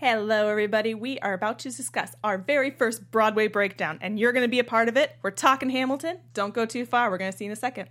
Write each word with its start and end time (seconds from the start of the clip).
Hello, 0.00 0.46
everybody. 0.46 0.94
We 0.94 1.18
are 1.18 1.32
about 1.32 1.58
to 1.58 1.72
discuss 1.72 2.14
our 2.22 2.38
very 2.38 2.70
first 2.70 3.10
Broadway 3.10 3.48
breakdown, 3.48 3.98
and 4.00 4.16
you're 4.16 4.30
going 4.32 4.44
to 4.44 4.48
be 4.48 4.60
a 4.60 4.64
part 4.64 4.88
of 4.88 4.96
it. 4.96 5.16
We're 5.22 5.32
talking 5.32 5.70
Hamilton. 5.70 6.20
Don't 6.34 6.54
go 6.54 6.64
too 6.66 6.86
far. 6.86 7.10
We're 7.10 7.18
going 7.18 7.32
to 7.32 7.36
see 7.36 7.46
you 7.46 7.50
in 7.50 7.52
a 7.52 7.56
second. 7.56 7.88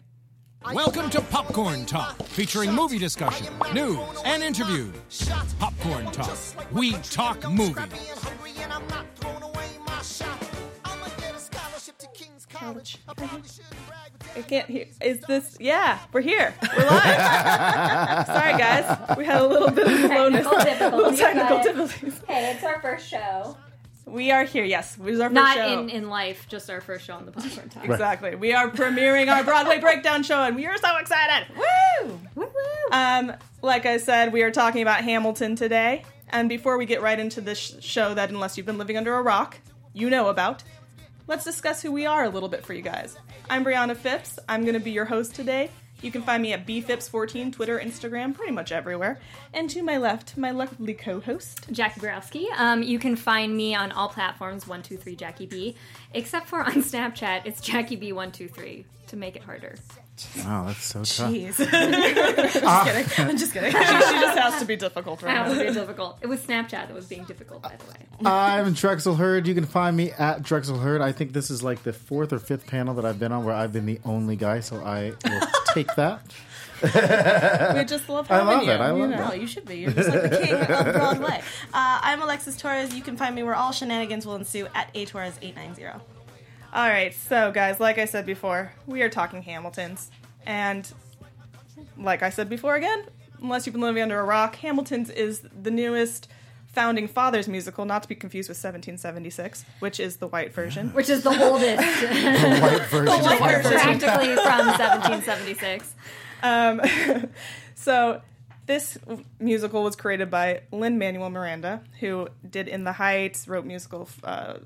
Welcome 0.74 1.10
to 1.10 1.20
Popcorn 1.20 1.86
Talk, 1.86 2.24
featuring 2.28 2.72
movie 2.72 2.98
discussion, 2.98 3.48
news, 3.74 4.00
and 4.24 4.42
interviews. 4.42 4.94
Popcorn 5.60 6.06
Talk. 6.14 6.38
We 6.72 6.94
talk 6.94 7.46
movies. 7.52 7.84
I 12.62 14.42
can't 14.48 14.68
hear. 14.70 14.86
Is 15.02 15.20
this? 15.22 15.58
Yeah, 15.60 16.00
we're 16.12 16.22
here. 16.22 16.54
We're 16.78 16.86
live. 16.90 18.26
Sorry, 18.26 18.58
guys. 18.58 19.18
We 19.18 19.26
had 19.26 19.42
a 19.42 19.48
little 19.48 19.72
bit 19.72 19.88
of 19.88 20.00
slowness. 20.00 20.46
Technical 20.48 20.58
difficulties, 20.64 20.92
Little 20.92 21.18
technical 21.18 21.64
difficulties. 21.64 22.22
Hey, 22.28 22.52
it's 22.54 22.64
our 22.64 22.82
first 22.82 23.08
show. 23.08 23.58
We 24.06 24.32
are 24.32 24.46
here. 24.46 24.64
Yes, 24.64 24.96
this 24.96 25.16
is 25.16 25.20
our 25.20 25.28
first 25.28 25.34
Not 25.36 25.56
show. 25.58 25.80
in, 25.80 25.90
in 25.90 26.10
life, 26.10 26.48
just 26.48 26.70
our 26.70 26.80
first 26.80 27.06
show 27.06 27.16
on 27.16 27.26
the 27.26 27.32
Popcorn 27.34 27.70
Talk. 27.70 27.86
Exactly. 27.86 28.36
We 28.36 28.54
are 28.54 28.70
premiering 28.70 29.30
our 29.30 29.44
Broadway 29.44 29.80
breakdown 29.80 30.24
show, 30.24 30.44
and 30.44 30.56
we 30.56 30.66
are 30.66 30.78
so 30.78 30.96
excited. 30.98 31.48
Woo! 31.58 32.20
Um, 32.92 33.34
like 33.62 33.86
I 33.86 33.98
said, 33.98 34.32
we 34.32 34.44
are 34.44 34.52
talking 34.52 34.82
about 34.82 35.04
Hamilton 35.04 35.56
today. 35.58 36.04
And 36.30 36.48
before 36.50 36.78
we 36.78 36.86
get 36.86 37.02
right 37.02 37.20
into 37.20 37.42
this 37.42 37.58
sh- 37.58 37.74
show 37.84 38.14
that, 38.14 38.30
unless 38.30 38.56
you've 38.58 38.66
been 38.66 38.78
living 38.78 38.98
under 38.98 39.14
a 39.16 39.22
rock, 39.22 39.58
you 39.94 40.10
know 40.10 40.28
about, 40.30 40.64
let's 41.28 41.44
discuss 41.44 41.82
who 41.82 41.92
we 41.92 42.06
are 42.06 42.24
a 42.24 42.30
little 42.30 42.50
bit 42.50 42.66
for 42.66 42.74
you 42.74 42.82
guys. 42.82 43.18
I'm 43.50 43.64
Brianna 43.64 43.96
Phipps. 43.96 44.40
I'm 44.48 44.62
going 44.62 44.74
to 44.74 44.80
be 44.80 44.92
your 44.92 45.06
host 45.06 45.36
today. 45.36 45.70
You 46.02 46.12
can 46.12 46.22
find 46.22 46.44
me 46.44 46.54
at 46.54 46.68
bphipps14, 46.68 47.52
Twitter, 47.52 47.80
Instagram, 47.80 48.34
pretty 48.34 48.52
much 48.52 48.72
everywhere. 48.72 49.20
And 49.54 49.70
to 49.72 49.82
my 49.82 49.98
left, 49.98 50.38
my 50.38 50.52
lovely 50.52 50.94
co-host. 50.94 51.68
Jackie 51.72 52.00
Borowski. 52.00 52.48
Um, 52.56 52.84
you 52.84 53.00
can 53.00 53.16
find 53.16 53.56
me 53.56 53.74
on 53.74 53.92
all 53.92 54.08
platforms, 54.08 54.68
123 54.68 55.16
Jackie 55.16 55.48
B, 55.48 55.76
except 56.14 56.48
for 56.48 56.60
on 56.60 56.74
Snapchat, 56.84 57.42
it's 57.46 57.62
Jackie 57.62 57.98
B123 57.98 58.86
to 59.08 59.16
make 59.16 59.36
it 59.36 59.44
harder. 59.44 59.76
Wow, 60.38 60.66
that's 60.66 60.84
so 60.84 61.00
tough. 61.00 61.32
Jeez. 61.32 61.60
I'm, 61.74 61.92
just 61.94 63.14
kidding. 63.16 63.30
I'm 63.30 63.38
just 63.38 63.54
kidding. 63.54 63.72
she, 63.72 63.78
she 63.84 64.20
just 64.20 64.38
has 64.38 64.60
to 64.60 64.66
be 64.66 64.76
difficult 64.76 65.22
right 65.22 65.36
That 65.36 65.50
would 65.50 65.68
be 65.68 65.74
difficult. 65.74 66.18
It 66.22 66.28
was 66.28 66.40
Snapchat 66.42 66.70
that 66.70 66.94
was 66.94 67.06
being 67.06 67.24
difficult, 67.26 67.62
by 67.62 67.76
the 67.76 67.86
way. 67.86 68.30
I'm 68.32 68.74
Drexel 68.74 69.16
Hurd. 69.16 69.48
You 69.48 69.54
can 69.54 69.66
find 69.66 69.96
me 69.96 70.12
at 70.12 70.42
Drexel 70.44 70.80
Hurd. 70.80 71.02
I 71.02 71.12
think 71.12 71.34
this 71.34 71.52
is 71.52 71.62
like 71.64 71.84
the 71.84 71.94
fourth 71.94 72.34
or 72.34 72.40
fifth 72.40 72.68
panel 72.68 72.96
that 72.96 73.06
I've 73.06 73.20
been 73.20 73.32
on 73.32 73.46
where 73.46 73.56
I've 73.56 73.74
been 73.74 73.86
the 73.86 74.00
only 74.06 74.36
guy, 74.36 74.60
so 74.60 74.78
I 74.78 75.14
will 75.24 75.42
take 75.74 75.94
that. 75.96 76.22
We 76.82 76.90
just 77.86 78.08
love 78.08 78.30
I 78.30 78.44
many. 78.44 78.56
love 78.56 78.64
you. 78.66 78.72
it. 78.72 78.80
I 78.80 78.94
you 78.94 79.06
love 79.06 79.10
know, 79.10 79.30
it. 79.32 79.42
you 79.42 79.48
should 79.48 79.66
be. 79.66 79.78
You're 79.78 79.92
just 79.92 80.10
like 80.10 80.30
the 80.30 80.38
king 80.38 80.54
of 80.54 80.68
Broadway. 80.94 81.42
Uh, 81.74 82.00
I'm 82.04 82.22
Alexis 82.22 82.56
Torres. 82.58 82.94
You 82.94 83.02
can 83.02 83.18
find 83.18 83.34
me 83.36 83.44
where 83.44 83.56
all 83.56 83.72
shenanigans 83.72 84.26
will 84.26 84.36
ensue 84.36 84.68
at 84.76 84.94
atorres890. 84.94 86.00
All 86.78 86.88
right, 86.88 87.12
so 87.12 87.50
guys, 87.52 87.80
like 87.80 87.98
I 87.98 88.06
said 88.06 88.28
before, 88.28 88.72
we 88.86 89.02
are 89.02 89.10
talking 89.10 89.42
Hamiltons, 89.42 90.12
and 90.46 90.88
like 91.98 92.22
I 92.22 92.30
said 92.30 92.50
before 92.50 92.76
again, 92.76 93.04
unless 93.42 93.66
you've 93.66 93.74
been 93.74 93.82
living 93.82 94.04
under 94.04 94.20
a 94.20 94.24
rock, 94.24 94.58
Hamilton's 94.58 95.10
is 95.10 95.42
the 95.60 95.72
newest 95.72 96.28
founding 96.68 97.08
fathers 97.08 97.48
musical, 97.48 97.86
not 97.86 98.04
to 98.04 98.08
be 98.08 98.14
confused 98.14 98.48
with 98.48 98.58
1776, 98.58 99.66
which 99.80 100.00
is 100.00 100.18
the 100.18 100.28
white 100.28 100.54
version. 100.54 100.90
Which 100.94 101.10
is 101.10 101.24
the 101.24 101.32
oldest, 101.32 101.82
The 102.02 102.60
white 102.62 102.82
version. 102.92 103.06
the 103.06 103.38
white 103.40 103.64
version. 103.64 103.72
practically 103.72 104.36
from 104.36 104.68
1776. 104.68 105.96
Um, 106.44 106.80
so 107.74 108.22
this 108.68 109.00
musical 109.40 109.82
was 109.82 109.96
created 109.96 110.30
by 110.30 110.62
Lin 110.72 111.00
Manuel 111.00 111.32
Miranda, 111.32 111.82
who 112.02 112.28
did 112.48 112.68
In 112.68 112.84
the 112.84 112.92
Heights, 112.92 113.48
wrote 113.48 113.66
musical 113.66 114.08
uh, 114.24 114.58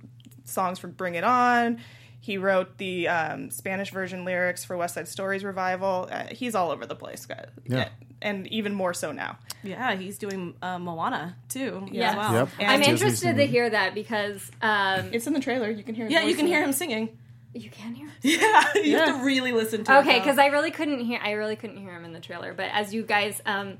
songs 0.51 0.79
for 0.79 0.87
Bring 0.87 1.15
It 1.15 1.23
On. 1.23 1.79
He 2.19 2.37
wrote 2.37 2.77
the 2.77 3.07
um, 3.07 3.49
Spanish 3.49 3.89
version 3.91 4.25
lyrics 4.25 4.63
for 4.63 4.77
West 4.77 4.93
Side 4.93 5.07
Stories 5.07 5.43
revival. 5.43 6.07
Uh, 6.11 6.25
he's 6.31 6.53
all 6.53 6.69
over 6.69 6.85
the 6.85 6.95
place, 6.95 7.25
guys. 7.25 7.49
Yeah. 7.65 7.89
And 8.21 8.45
even 8.47 8.75
more 8.75 8.93
so 8.93 9.11
now. 9.11 9.39
Yeah, 9.63 9.95
he's 9.95 10.19
doing 10.19 10.53
uh, 10.61 10.77
Moana 10.77 11.35
too. 11.49 11.87
Yeah. 11.91 12.11
as 12.11 12.15
well. 12.15 12.33
Yep. 12.33 12.49
And 12.59 12.71
I'm 12.71 12.79
Disney 12.79 12.93
interested 12.93 13.35
to 13.37 13.47
hear 13.47 13.67
that 13.67 13.95
because 13.95 14.51
um, 14.61 15.09
It's 15.11 15.25
in 15.25 15.33
the 15.33 15.39
trailer. 15.39 15.71
You 15.71 15.81
can 15.81 15.95
hear. 15.95 16.05
his 16.05 16.13
Yeah, 16.13 16.21
you 16.23 16.35
can 16.35 16.45
hear 16.45 16.63
him 16.63 16.73
singing. 16.73 17.17
you 17.55 17.71
can 17.71 17.95
hear. 17.95 18.09
Yeah, 18.21 18.73
you 18.75 18.97
have 18.97 19.17
to 19.17 19.25
really 19.25 19.51
listen 19.51 19.83
to 19.85 19.91
it. 19.91 19.99
Okay, 20.01 20.19
because 20.19 20.37
I 20.37 20.47
really 20.47 20.69
couldn't 20.69 20.99
hear. 20.99 21.19
I 21.23 21.31
really 21.31 21.55
couldn't 21.55 21.77
hear 21.77 21.95
him 21.95 22.05
in 22.05 22.13
the 22.13 22.19
trailer. 22.19 22.53
But 22.53 22.69
as 22.71 22.93
you 22.93 23.01
guys, 23.01 23.41
um, 23.47 23.77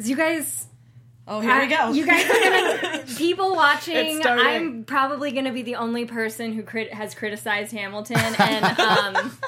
as 0.00 0.10
you 0.10 0.16
guys 0.16 0.66
oh, 1.26 1.40
here 1.40 1.60
we 1.60 1.66
go. 1.66 1.92
You 1.92 2.06
guys 2.06 2.28
are 2.28 2.40
gonna 2.42 3.04
people 3.16 3.54
watching. 3.54 4.22
I'm 4.24 4.84
probably 4.84 5.32
gonna 5.32 5.52
be 5.52 5.62
the 5.62 5.76
only 5.76 6.04
person 6.04 6.52
who 6.52 6.62
crit- 6.62 6.92
has 6.92 7.14
criticized 7.14 7.72
Hamilton, 7.72 8.16
and 8.38 8.78
um, 8.78 9.38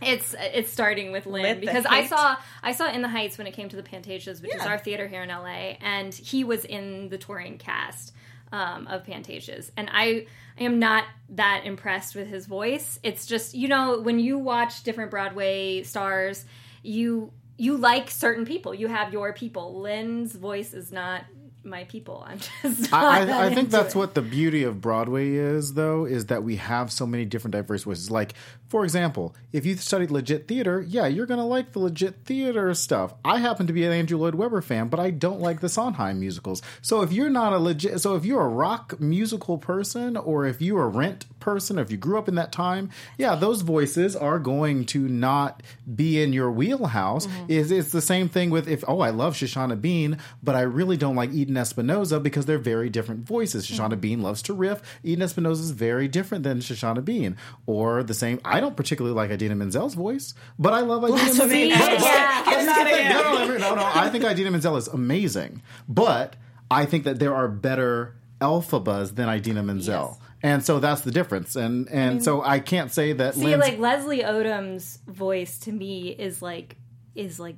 it's 0.00 0.34
it's 0.38 0.72
starting 0.72 1.12
with 1.12 1.26
Lin 1.26 1.42
With 1.42 1.60
because 1.60 1.86
I 1.86 2.06
saw 2.06 2.36
I 2.62 2.72
saw 2.72 2.90
In 2.90 3.02
the 3.02 3.08
Heights 3.08 3.38
when 3.38 3.46
it 3.46 3.52
came 3.52 3.68
to 3.68 3.76
the 3.76 3.82
Pantages, 3.82 4.42
which 4.42 4.54
is 4.54 4.62
our 4.62 4.78
theater 4.78 5.06
here 5.06 5.22
in 5.22 5.28
LA, 5.28 5.76
and 5.80 6.14
he 6.14 6.44
was 6.44 6.64
in 6.64 7.08
the 7.08 7.18
touring 7.18 7.58
cast 7.58 8.12
um, 8.50 8.86
of 8.86 9.04
Pantages, 9.04 9.70
and 9.76 9.88
I. 9.92 10.26
I 10.60 10.64
am 10.64 10.78
not 10.78 11.04
that 11.30 11.62
impressed 11.64 12.14
with 12.14 12.28
his 12.28 12.44
voice. 12.44 12.98
It's 13.02 13.24
just 13.24 13.54
you 13.54 13.68
know 13.68 14.00
when 14.00 14.18
you 14.18 14.36
watch 14.36 14.82
different 14.82 15.10
Broadway 15.10 15.82
stars, 15.82 16.44
you 16.82 17.32
you 17.56 17.76
like 17.76 18.10
certain 18.10 18.44
people. 18.44 18.74
You 18.74 18.88
have 18.88 19.12
your 19.12 19.32
people. 19.32 19.80
Lin's 19.80 20.34
voice 20.34 20.72
is 20.72 20.92
not 20.92 21.24
my 21.64 21.84
people. 21.84 22.24
I'm 22.26 22.38
just. 22.62 22.92
I, 22.92 23.28
I, 23.28 23.46
I 23.46 23.54
think 23.54 23.70
that's 23.70 23.94
it. 23.94 23.98
what 23.98 24.14
the 24.14 24.22
beauty 24.22 24.64
of 24.64 24.80
Broadway 24.80 25.32
is, 25.32 25.74
though, 25.74 26.04
is 26.04 26.26
that 26.26 26.42
we 26.42 26.56
have 26.56 26.90
so 26.90 27.06
many 27.06 27.24
different 27.24 27.52
diverse 27.52 27.84
voices. 27.84 28.10
Like, 28.10 28.34
for 28.72 28.84
example, 28.84 29.36
if 29.52 29.66
you 29.66 29.76
studied 29.76 30.10
legit 30.10 30.48
theater, 30.48 30.80
yeah, 30.80 31.06
you're 31.06 31.26
going 31.26 31.36
to 31.36 31.44
like 31.44 31.72
the 31.72 31.78
legit 31.78 32.24
theater 32.24 32.72
stuff. 32.72 33.12
I 33.22 33.36
happen 33.36 33.66
to 33.66 33.72
be 33.74 33.84
an 33.84 33.92
Andrew 33.92 34.16
Lloyd 34.16 34.34
Webber 34.34 34.62
fan, 34.62 34.88
but 34.88 34.98
I 34.98 35.10
don't 35.10 35.42
like 35.42 35.60
the 35.60 35.68
Sondheim 35.68 36.18
musicals. 36.18 36.62
So 36.80 37.02
if 37.02 37.12
you're 37.12 37.28
not 37.28 37.52
a 37.52 37.58
legit, 37.58 38.00
so 38.00 38.14
if 38.14 38.24
you're 38.24 38.40
a 38.40 38.48
rock 38.48 38.98
musical 38.98 39.58
person, 39.58 40.16
or 40.16 40.46
if 40.46 40.62
you're 40.62 40.84
a 40.84 40.88
rent 40.88 41.26
person, 41.38 41.78
or 41.78 41.82
if 41.82 41.90
you 41.90 41.98
grew 41.98 42.16
up 42.16 42.28
in 42.28 42.36
that 42.36 42.50
time, 42.50 42.88
yeah, 43.18 43.34
those 43.34 43.60
voices 43.60 44.16
are 44.16 44.38
going 44.38 44.86
to 44.86 45.06
not 45.06 45.62
be 45.94 46.22
in 46.22 46.32
your 46.32 46.50
wheelhouse. 46.50 47.26
Mm-hmm. 47.26 47.52
Is 47.52 47.70
it's 47.70 47.92
the 47.92 48.00
same 48.00 48.30
thing 48.30 48.48
with 48.48 48.68
if 48.68 48.82
oh 48.88 49.00
I 49.00 49.10
love 49.10 49.34
Shoshana 49.34 49.78
Bean, 49.78 50.16
but 50.42 50.54
I 50.54 50.62
really 50.62 50.96
don't 50.96 51.16
like 51.16 51.30
Eden 51.34 51.58
Espinosa 51.58 52.20
because 52.20 52.46
they're 52.46 52.56
very 52.56 52.88
different 52.88 53.26
voices. 53.26 53.66
Shoshana 53.66 53.90
mm-hmm. 53.90 54.00
Bean 54.00 54.22
loves 54.22 54.40
to 54.42 54.54
riff. 54.54 54.80
Eden 55.02 55.20
Espinosa 55.20 55.60
is 55.60 55.72
very 55.72 56.08
different 56.08 56.42
than 56.42 56.60
Shoshana 56.60 57.04
Bean. 57.04 57.36
Or 57.66 58.02
the 58.02 58.14
same. 58.14 58.40
I 58.46 58.61
don't 58.62 58.76
particularly 58.76 59.14
like 59.14 59.30
Idina 59.30 59.54
Menzel's 59.54 59.94
voice, 59.94 60.32
but 60.58 60.72
I 60.72 60.80
love 60.80 61.04
Idina 61.04 61.18
Menzel. 61.18 61.46
Blasphemy. 61.48 61.70
But- 61.70 61.78
but- 61.78 62.00
Yeah. 62.00 62.42
I'm 62.46 62.66
not 62.66 62.86
saying- 62.86 63.08
no, 63.10 63.22
no, 63.22 63.46
no, 63.46 63.56
no, 63.58 63.74
no. 63.74 63.90
I 63.94 64.08
think 64.08 64.24
Idina 64.24 64.50
Menzel 64.50 64.76
is 64.76 64.88
amazing, 64.88 65.62
but 65.88 66.36
I 66.70 66.86
think 66.86 67.04
that 67.04 67.18
there 67.18 67.34
are 67.34 67.48
better 67.48 68.16
Elphabas 68.40 69.14
than 69.14 69.28
Idina 69.28 69.62
Menzel. 69.62 70.18
And 70.42 70.64
so 70.64 70.80
that's 70.80 71.02
the 71.02 71.12
difference, 71.12 71.54
and 71.54 71.88
and 71.88 72.16
mm-hmm. 72.16 72.24
so 72.24 72.42
I 72.42 72.58
can't 72.58 72.90
say 72.90 73.12
that. 73.12 73.34
See, 73.34 73.44
Lin's- 73.44 73.60
like 73.60 73.78
Leslie 73.78 74.22
Odom's 74.22 74.98
voice 75.06 75.58
to 75.60 75.72
me 75.72 76.08
is 76.08 76.42
like 76.42 76.76
is 77.14 77.38
like 77.38 77.54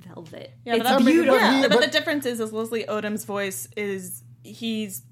velvet. 0.00 0.52
Yeah, 0.64 0.78
but 0.78 0.80
it's 0.80 0.88
that- 0.88 1.04
beautiful. 1.04 1.38
Yeah, 1.38 1.60
Yeah, 1.60 1.68
but, 1.68 1.72
but- 1.72 1.84
the 1.84 1.90
difference 1.90 2.24
is, 2.24 2.40
is 2.40 2.54
Leslie 2.54 2.84
Odom's 2.84 3.24
voice 3.26 3.68
is 3.76 4.22
he's 4.42 5.02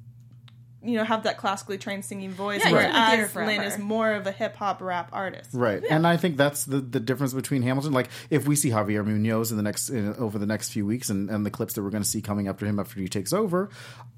you 0.85 0.97
know 0.97 1.05
have 1.05 1.23
that 1.25 1.39
classically 1.39 1.79
trained 1.79 2.05
singing 2.05 2.31
voice, 2.33 2.61
Yeah, 2.61 2.69
he's 2.71 2.77
been 2.79 2.87
in 2.87 2.93
theater 2.93 3.31
whereas 3.33 3.49
Lin 3.59 3.63
is 3.63 3.79
more 3.79 4.13
of 4.13 4.27
a 4.27 4.33
hip 4.33 4.55
hop 4.57 4.81
rap 4.81 5.09
artist. 5.13 5.51
Right, 5.53 5.83
and 5.89 6.07
I 6.07 6.17
think 6.17 6.37
that's 6.37 6.65
the, 6.65 6.81
the 6.81 7.01
difference 7.01 7.33
between 7.33 7.63
Hamilton. 7.63 7.93
Like, 7.93 8.09
if 8.31 8.47
we 8.47 8.55
see 8.57 8.71
Javier 8.71 9.05
Munoz 9.05 9.51
in 9.51 9.57
the 9.57 9.63
next 9.63 9.89
in, 9.89 10.15
over 10.17 10.39
the 10.39 10.47
next 10.47 10.71
few 10.71 10.85
weeks, 10.87 11.09
and, 11.11 11.31
and 11.31 11.45
the 11.45 11.51
clips 11.51 11.75
that 11.75 11.83
we're 11.83 11.91
going 11.91 12.03
to 12.03 12.09
see 12.09 12.21
coming 12.21 12.49
after 12.49 12.67
him 12.67 12.79
after 12.79 13.01
he 13.01 13.09
takes 13.09 13.33
over, 13.33 13.71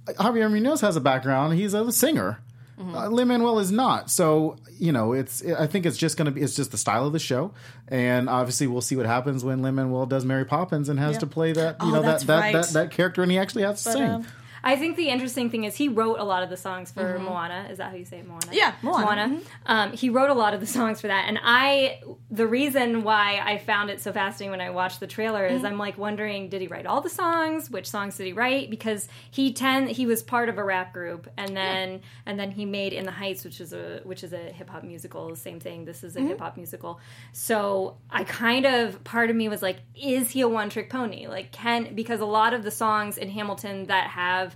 Javier 0.06 0.50
Munoz 0.50 0.80
has 0.80 0.96
a 0.96 1.00
background. 1.00 1.54
He's 1.54 1.74
a 1.74 1.90
singer. 1.92 2.40
Mm-hmm. 2.78 2.94
Uh, 2.94 3.08
Lin 3.08 3.28
Manuel 3.28 3.58
is 3.58 3.72
not. 3.72 4.10
So 4.10 4.56
you 4.78 4.92
know, 4.92 5.14
it's. 5.14 5.42
I 5.44 5.66
think 5.66 5.86
it's 5.86 5.96
just 5.96 6.18
going 6.18 6.26
to 6.26 6.30
be. 6.30 6.42
It's 6.42 6.54
just 6.54 6.72
the 6.72 6.76
style 6.76 7.06
of 7.06 7.14
the 7.14 7.18
show, 7.18 7.52
and 7.88 8.28
obviously 8.28 8.66
we'll 8.66 8.82
see 8.82 8.96
what 8.96 9.06
happens 9.06 9.42
when 9.42 9.62
Lin 9.62 9.74
Manuel 9.76 10.04
does 10.04 10.26
Mary 10.26 10.44
Poppins 10.44 10.90
and 10.90 10.98
has 11.00 11.16
to 11.18 11.26
play 11.26 11.52
that. 11.52 11.76
You 11.80 11.88
Oh, 11.88 11.90
know 11.90 12.02
that 12.02 12.06
that's 12.06 12.24
that, 12.24 12.52
that 12.52 12.66
that 12.74 12.90
character, 12.90 13.22
and 13.22 13.32
he 13.32 13.38
actually 13.38 13.62
has 13.62 13.82
to 13.84 13.88
But, 13.88 13.92
sing. 13.94 14.02
um, 14.10 14.26
I 14.66 14.74
think 14.74 14.96
the 14.96 15.10
interesting 15.10 15.48
thing 15.48 15.62
is 15.62 15.76
he 15.76 15.86
wrote 15.86 16.18
a 16.18 16.24
lot 16.24 16.42
of 16.42 16.50
the 16.50 16.56
songs 16.56 16.90
for 16.90 17.14
mm-hmm. 17.14 17.24
Moana. 17.24 17.68
Is 17.70 17.78
that 17.78 17.90
how 17.90 17.96
you 17.96 18.04
say 18.04 18.18
it, 18.18 18.26
Moana? 18.26 18.48
Yeah, 18.50 18.74
Moana. 18.82 19.28
Mm-hmm. 19.28 19.38
Um, 19.64 19.92
he 19.92 20.10
wrote 20.10 20.28
a 20.28 20.34
lot 20.34 20.54
of 20.54 20.60
the 20.60 20.66
songs 20.66 21.00
for 21.00 21.06
that, 21.06 21.26
and 21.28 21.38
I 21.40 22.00
the 22.32 22.48
reason 22.48 23.04
why 23.04 23.40
I 23.44 23.58
found 23.58 23.90
it 23.90 24.00
so 24.00 24.12
fascinating 24.12 24.50
when 24.50 24.60
I 24.60 24.70
watched 24.70 24.98
the 24.98 25.06
trailer 25.06 25.46
is 25.46 25.58
mm-hmm. 25.58 25.66
I'm 25.66 25.78
like 25.78 25.96
wondering, 25.96 26.48
did 26.48 26.62
he 26.62 26.66
write 26.66 26.84
all 26.84 27.00
the 27.00 27.08
songs? 27.08 27.70
Which 27.70 27.88
songs 27.88 28.16
did 28.16 28.26
he 28.26 28.32
write? 28.32 28.68
Because 28.68 29.06
he 29.30 29.52
ten 29.52 29.86
he 29.86 30.04
was 30.04 30.24
part 30.24 30.48
of 30.48 30.58
a 30.58 30.64
rap 30.64 30.92
group, 30.92 31.28
and 31.36 31.56
then 31.56 32.00
and 32.26 32.36
then 32.36 32.50
he 32.50 32.64
made 32.64 32.92
In 32.92 33.06
the 33.06 33.12
Heights, 33.12 33.44
which 33.44 33.60
is 33.60 33.72
a 33.72 34.00
which 34.02 34.24
is 34.24 34.32
a 34.32 34.50
hip 34.50 34.68
hop 34.68 34.82
musical. 34.82 35.36
Same 35.36 35.60
thing. 35.60 35.84
This 35.84 36.02
is 36.02 36.16
a 36.16 36.20
hip 36.20 36.40
hop 36.40 36.56
musical. 36.56 36.98
So 37.30 37.98
I 38.10 38.24
kind 38.24 38.66
of 38.66 39.04
part 39.04 39.30
of 39.30 39.36
me 39.36 39.48
was 39.48 39.62
like, 39.62 39.76
is 39.94 40.32
he 40.32 40.40
a 40.40 40.48
one 40.48 40.70
trick 40.70 40.90
pony? 40.90 41.28
Like 41.28 41.52
can 41.52 41.94
because 41.94 42.18
a 42.18 42.26
lot 42.26 42.52
of 42.52 42.64
the 42.64 42.72
songs 42.72 43.16
in 43.16 43.30
Hamilton 43.30 43.84
that 43.84 44.08
have 44.10 44.55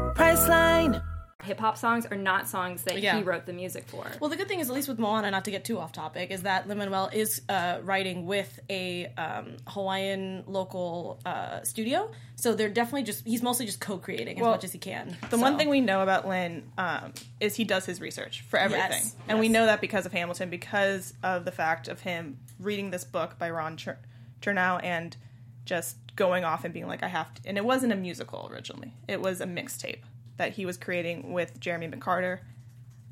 Priceline. 0.21 1.01
hip 1.43 1.59
hop 1.59 1.75
songs 1.75 2.05
are 2.05 2.15
not 2.17 2.47
songs 2.47 2.83
that 2.83 3.01
Yeah. 3.01 3.17
he 3.17 3.23
wrote 3.23 3.47
the 3.47 3.53
music 3.53 3.87
for. 3.87 4.05
Well, 4.19 4.29
the 4.29 4.35
good 4.35 4.47
thing 4.47 4.59
is, 4.59 4.69
at 4.69 4.75
least 4.75 4.87
with 4.87 4.99
Moana, 4.99 5.31
not 5.31 5.43
to 5.45 5.51
get 5.51 5.65
too 5.65 5.79
off 5.79 5.91
topic, 5.91 6.29
is 6.29 6.43
that 6.43 6.67
Lin 6.67 6.77
Manuel 6.77 7.09
is 7.11 7.41
uh, 7.49 7.79
writing 7.81 8.27
with 8.27 8.59
a 8.69 9.07
um, 9.17 9.57
Hawaiian 9.67 10.43
local 10.45 11.19
uh, 11.25 11.63
studio. 11.63 12.11
So 12.35 12.53
they're 12.53 12.69
definitely 12.69 13.01
just, 13.03 13.25
he's 13.25 13.41
mostly 13.41 13.65
just 13.65 13.81
co 13.81 13.97
creating 13.97 14.37
as 14.37 14.41
Well, 14.43 14.51
much 14.51 14.63
as 14.63 14.71
he 14.71 14.77
can. 14.77 15.17
The 15.31 15.39
one 15.39 15.57
thing 15.57 15.67
we 15.69 15.81
know 15.81 16.03
about 16.03 16.27
Lin 16.27 16.69
um, 16.77 17.13
is 17.39 17.55
he 17.55 17.63
does 17.63 17.87
his 17.87 17.99
research 17.99 18.41
for 18.41 18.59
everything, 18.59 18.91
Yes, 18.91 19.15
and 19.27 19.39
we 19.39 19.47
yes. 19.47 19.53
know 19.53 19.65
that 19.65 19.81
because 19.81 20.05
of 20.05 20.11
Hamilton, 20.11 20.51
because 20.51 21.15
of 21.23 21.43
the 21.45 21.51
fact 21.51 21.87
of 21.87 22.01
him 22.01 22.37
reading 22.59 22.91
this 22.91 23.03
book 23.03 23.39
by 23.39 23.49
Ron 23.49 23.77
Cher- 23.77 23.97
Chernow 24.43 24.79
and 24.83 25.17
just 25.65 25.97
going 26.15 26.43
off 26.43 26.63
and 26.65 26.71
being 26.73 26.87
like, 26.87 27.01
"I 27.01 27.07
have 27.07 27.33
to." 27.35 27.41
And 27.47 27.57
it 27.57 27.65
wasn't 27.65 27.93
a 27.93 27.95
musical 27.95 28.47
originally; 28.51 28.93
it 29.07 29.21
was 29.21 29.41
a 29.41 29.45
mixtape 29.45 30.01
that 30.41 30.53
he 30.53 30.65
was 30.65 30.75
creating 30.75 31.33
with 31.33 31.59
Jeremy 31.59 31.87
McCarter, 31.87 32.39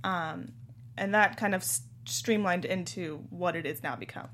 um, 0.03 0.51
and 0.97 1.13
that 1.13 1.37
kind 1.37 1.53
of 1.53 1.63
streamlined 2.05 2.65
into 2.65 3.23
what 3.29 3.55
it 3.55 3.67
is 3.67 3.83
now 3.83 3.95
become. 3.95 4.29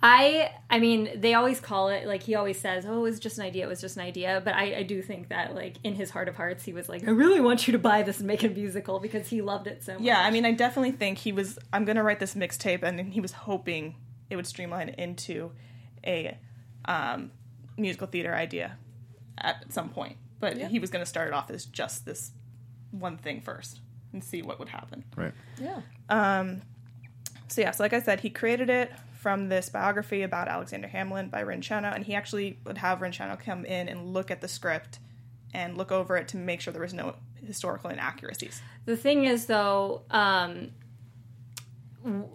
I 0.00 0.52
I 0.70 0.78
mean, 0.78 1.20
they 1.20 1.34
always 1.34 1.58
call 1.58 1.88
it 1.88 2.06
like 2.06 2.22
he 2.22 2.36
always 2.36 2.60
says, 2.60 2.86
"Oh, 2.86 2.98
it 2.98 3.02
was 3.02 3.18
just 3.18 3.38
an 3.38 3.44
idea. 3.44 3.64
It 3.64 3.68
was 3.68 3.80
just 3.80 3.96
an 3.96 4.02
idea." 4.02 4.40
But 4.44 4.54
I, 4.54 4.76
I 4.76 4.82
do 4.84 5.02
think 5.02 5.30
that 5.30 5.56
like 5.56 5.78
in 5.82 5.96
his 5.96 6.10
heart 6.10 6.28
of 6.28 6.36
hearts, 6.36 6.64
he 6.64 6.72
was 6.72 6.88
like, 6.88 7.02
"I 7.08 7.10
really 7.10 7.40
want 7.40 7.66
you 7.66 7.72
to 7.72 7.80
buy 7.80 8.02
this 8.04 8.18
and 8.18 8.28
make 8.28 8.44
a 8.44 8.48
musical 8.48 9.00
because 9.00 9.26
he 9.26 9.42
loved 9.42 9.66
it 9.66 9.82
so 9.82 9.94
much." 9.94 10.02
Yeah, 10.02 10.20
I 10.20 10.30
mean, 10.30 10.44
I 10.44 10.52
definitely 10.52 10.92
think 10.92 11.18
he 11.18 11.32
was. 11.32 11.58
I'm 11.72 11.84
going 11.84 11.96
to 11.96 12.04
write 12.04 12.20
this 12.20 12.34
mixtape, 12.34 12.84
and 12.84 12.96
then 12.96 13.10
he 13.10 13.20
was 13.20 13.32
hoping 13.32 13.96
it 14.30 14.36
would 14.36 14.46
streamline 14.46 14.90
into 14.90 15.50
a 16.06 16.38
um, 16.84 17.32
musical 17.76 18.06
theater 18.06 18.34
idea 18.34 18.78
at 19.38 19.72
some 19.72 19.88
point. 19.88 20.16
But 20.38 20.58
he 20.58 20.78
was 20.78 20.90
going 20.90 21.02
to 21.02 21.08
start 21.08 21.26
it 21.28 21.34
off 21.34 21.50
as 21.50 21.64
just 21.64 22.04
this 22.04 22.30
one 22.90 23.16
thing 23.16 23.40
first 23.40 23.80
and 24.12 24.22
see 24.22 24.42
what 24.42 24.58
would 24.58 24.68
happen. 24.68 25.04
Right. 25.16 25.32
Yeah. 25.60 25.80
Um, 26.08 26.62
so 27.48 27.60
yeah, 27.60 27.70
so 27.70 27.82
like 27.82 27.92
I 27.92 28.00
said, 28.00 28.20
he 28.20 28.30
created 28.30 28.70
it 28.70 28.92
from 29.20 29.48
this 29.48 29.68
biography 29.68 30.22
about 30.22 30.48
Alexander 30.48 30.88
Hamlin 30.88 31.28
by 31.28 31.42
Ron 31.42 31.60
Chernow, 31.60 31.94
and 31.94 32.04
he 32.04 32.14
actually 32.14 32.58
would 32.64 32.78
have 32.78 33.02
Ron 33.02 33.12
Chernow 33.12 33.38
come 33.38 33.64
in 33.64 33.88
and 33.88 34.12
look 34.12 34.30
at 34.30 34.40
the 34.40 34.48
script 34.48 34.98
and 35.52 35.76
look 35.76 35.90
over 35.90 36.16
it 36.16 36.28
to 36.28 36.36
make 36.36 36.60
sure 36.60 36.72
there 36.72 36.82
was 36.82 36.94
no 36.94 37.16
historical 37.44 37.90
inaccuracies. 37.90 38.60
The 38.84 38.96
thing 38.96 39.24
is, 39.24 39.46
though, 39.46 40.02
um, 40.10 40.70
w- 42.04 42.28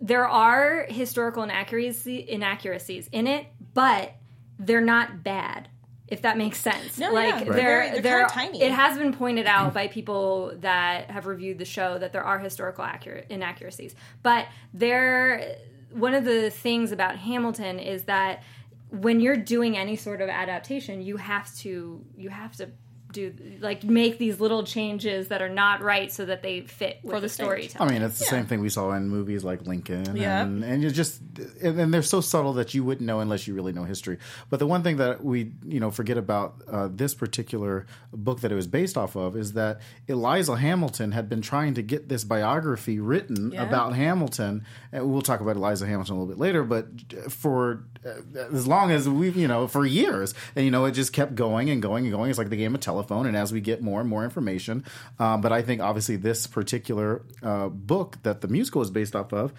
there 0.00 0.26
are 0.28 0.86
historical 0.88 1.42
inaccuracy, 1.42 2.28
inaccuracies 2.28 3.08
in 3.12 3.26
it, 3.26 3.46
but 3.74 4.14
they're 4.58 4.80
not 4.80 5.22
bad. 5.22 5.68
If 6.08 6.22
that 6.22 6.38
makes 6.38 6.58
sense, 6.58 6.98
No, 6.98 7.12
like 7.12 7.28
yeah, 7.28 7.44
they're 7.44 7.52
they're 7.54 7.92
they're 7.92 8.02
they're 8.02 8.26
tiny. 8.28 8.62
It 8.62 8.72
has 8.72 8.96
been 8.96 9.12
pointed 9.12 9.46
out 9.46 9.74
by 9.74 9.88
people 9.88 10.52
that 10.60 11.10
have 11.10 11.26
reviewed 11.26 11.58
the 11.58 11.64
show 11.64 11.98
that 11.98 12.12
there 12.12 12.24
are 12.24 12.38
historical 12.38 12.84
accurate 12.84 13.26
inaccuracies, 13.30 13.94
but 14.22 14.46
there. 14.72 15.56
One 15.90 16.12
of 16.12 16.26
the 16.26 16.50
things 16.50 16.92
about 16.92 17.16
Hamilton 17.16 17.78
is 17.78 18.04
that 18.04 18.42
when 18.90 19.20
you're 19.20 19.36
doing 19.36 19.76
any 19.76 19.96
sort 19.96 20.20
of 20.20 20.28
adaptation, 20.28 21.00
you 21.00 21.16
have 21.16 21.54
to 21.58 22.04
you 22.16 22.28
have 22.28 22.56
to 22.56 22.70
do 23.12 23.32
like 23.60 23.84
make 23.84 24.18
these 24.18 24.38
little 24.40 24.64
changes 24.64 25.28
that 25.28 25.40
are 25.42 25.48
not 25.48 25.80
right 25.80 26.12
so 26.12 26.24
that 26.26 26.42
they 26.42 26.60
fit 26.60 26.98
with 27.02 27.12
For 27.12 27.16
the, 27.20 27.26
the 27.26 27.28
stage. 27.28 27.44
storytelling. 27.46 27.88
I 27.90 27.92
mean, 27.92 28.02
it's 28.02 28.18
the 28.18 28.24
same 28.26 28.46
thing 28.46 28.60
we 28.60 28.68
saw 28.68 28.92
in 28.92 29.08
movies 29.08 29.44
like 29.44 29.66
Lincoln, 29.66 30.14
Yeah. 30.16 30.42
and, 30.42 30.62
and 30.62 30.82
you 30.82 30.90
just 30.90 31.20
and, 31.62 31.80
and 31.80 31.94
they're 31.94 32.02
so 32.02 32.20
subtle 32.20 32.52
that 32.54 32.74
you 32.74 32.84
wouldn't 32.84 33.06
know 33.06 33.20
unless 33.20 33.46
you 33.46 33.54
really 33.54 33.72
know 33.72 33.84
history. 33.84 34.18
But 34.50 34.58
the 34.58 34.66
one 34.66 34.82
thing 34.82 34.98
that 34.98 35.24
we 35.24 35.52
you 35.66 35.80
know 35.80 35.90
forget 35.90 36.18
about 36.18 36.62
uh, 36.70 36.88
this 36.90 37.14
particular 37.14 37.86
book 38.12 38.40
that 38.40 38.52
it 38.52 38.54
was 38.54 38.66
based 38.66 38.98
off 38.98 39.16
of 39.16 39.36
is 39.36 39.54
that 39.54 39.80
Eliza 40.06 40.56
Hamilton 40.56 41.12
had 41.12 41.28
been 41.28 41.40
trying 41.40 41.74
to 41.74 41.82
get 41.82 42.08
this 42.08 42.24
biography 42.24 43.00
written 43.00 43.52
Yeah. 43.52 43.62
about 43.62 43.94
Hamilton, 43.94 44.64
and 44.92 45.10
we'll 45.10 45.22
talk 45.22 45.40
about 45.40 45.56
Eliza 45.56 45.86
Hamilton 45.86 46.16
a 46.16 46.18
little 46.18 46.34
bit 46.34 46.38
later. 46.40 46.62
But 46.64 46.88
for 47.30 47.84
uh, 48.04 48.10
as 48.52 48.66
long 48.66 48.90
as 48.90 49.08
we've 49.08 49.36
you 49.36 49.48
know 49.48 49.66
for 49.66 49.86
years, 49.86 50.34
and 50.54 50.64
you 50.64 50.70
know 50.70 50.84
it 50.84 50.92
just 50.92 51.12
kept 51.12 51.34
going 51.34 51.70
and 51.70 51.80
going 51.82 52.04
and 52.04 52.12
going. 52.12 52.30
It's 52.30 52.38
like 52.38 52.50
the 52.50 52.56
game 52.56 52.74
of 52.74 52.80
telephone, 52.98 53.26
and 53.26 53.36
as 53.36 53.52
we 53.52 53.60
get 53.60 53.82
more 53.82 54.00
and 54.00 54.08
more 54.08 54.24
information, 54.24 54.84
um, 55.18 55.40
but 55.40 55.52
I 55.52 55.62
think 55.62 55.80
obviously 55.80 56.16
this 56.16 56.46
particular 56.46 57.22
uh, 57.42 57.68
book 57.68 58.18
that 58.22 58.40
the 58.40 58.48
musical 58.48 58.82
is 58.82 58.90
based 58.90 59.14
off 59.14 59.32
of 59.32 59.52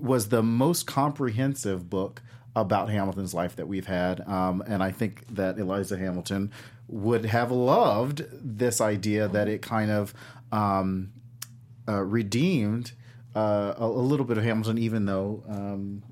was 0.00 0.28
the 0.28 0.42
most 0.42 0.86
comprehensive 0.86 1.88
book 1.88 2.22
about 2.56 2.90
Hamilton's 2.90 3.34
life 3.34 3.56
that 3.56 3.68
we've 3.68 3.86
had, 3.86 4.26
um, 4.26 4.62
and 4.66 4.82
I 4.82 4.90
think 4.90 5.26
that 5.34 5.58
Eliza 5.58 5.96
Hamilton 5.96 6.50
would 6.88 7.26
have 7.26 7.50
loved 7.50 8.24
this 8.32 8.80
idea 8.80 9.28
that 9.28 9.46
it 9.46 9.60
kind 9.60 9.90
of 9.90 10.14
um, 10.50 11.12
uh, 11.86 12.02
redeemed 12.02 12.92
uh, 13.36 13.74
a, 13.76 13.84
a 13.84 13.86
little 13.86 14.24
bit 14.24 14.38
of 14.38 14.44
Hamilton, 14.44 14.78
even 14.78 15.04
though 15.04 15.44
um, 15.48 16.02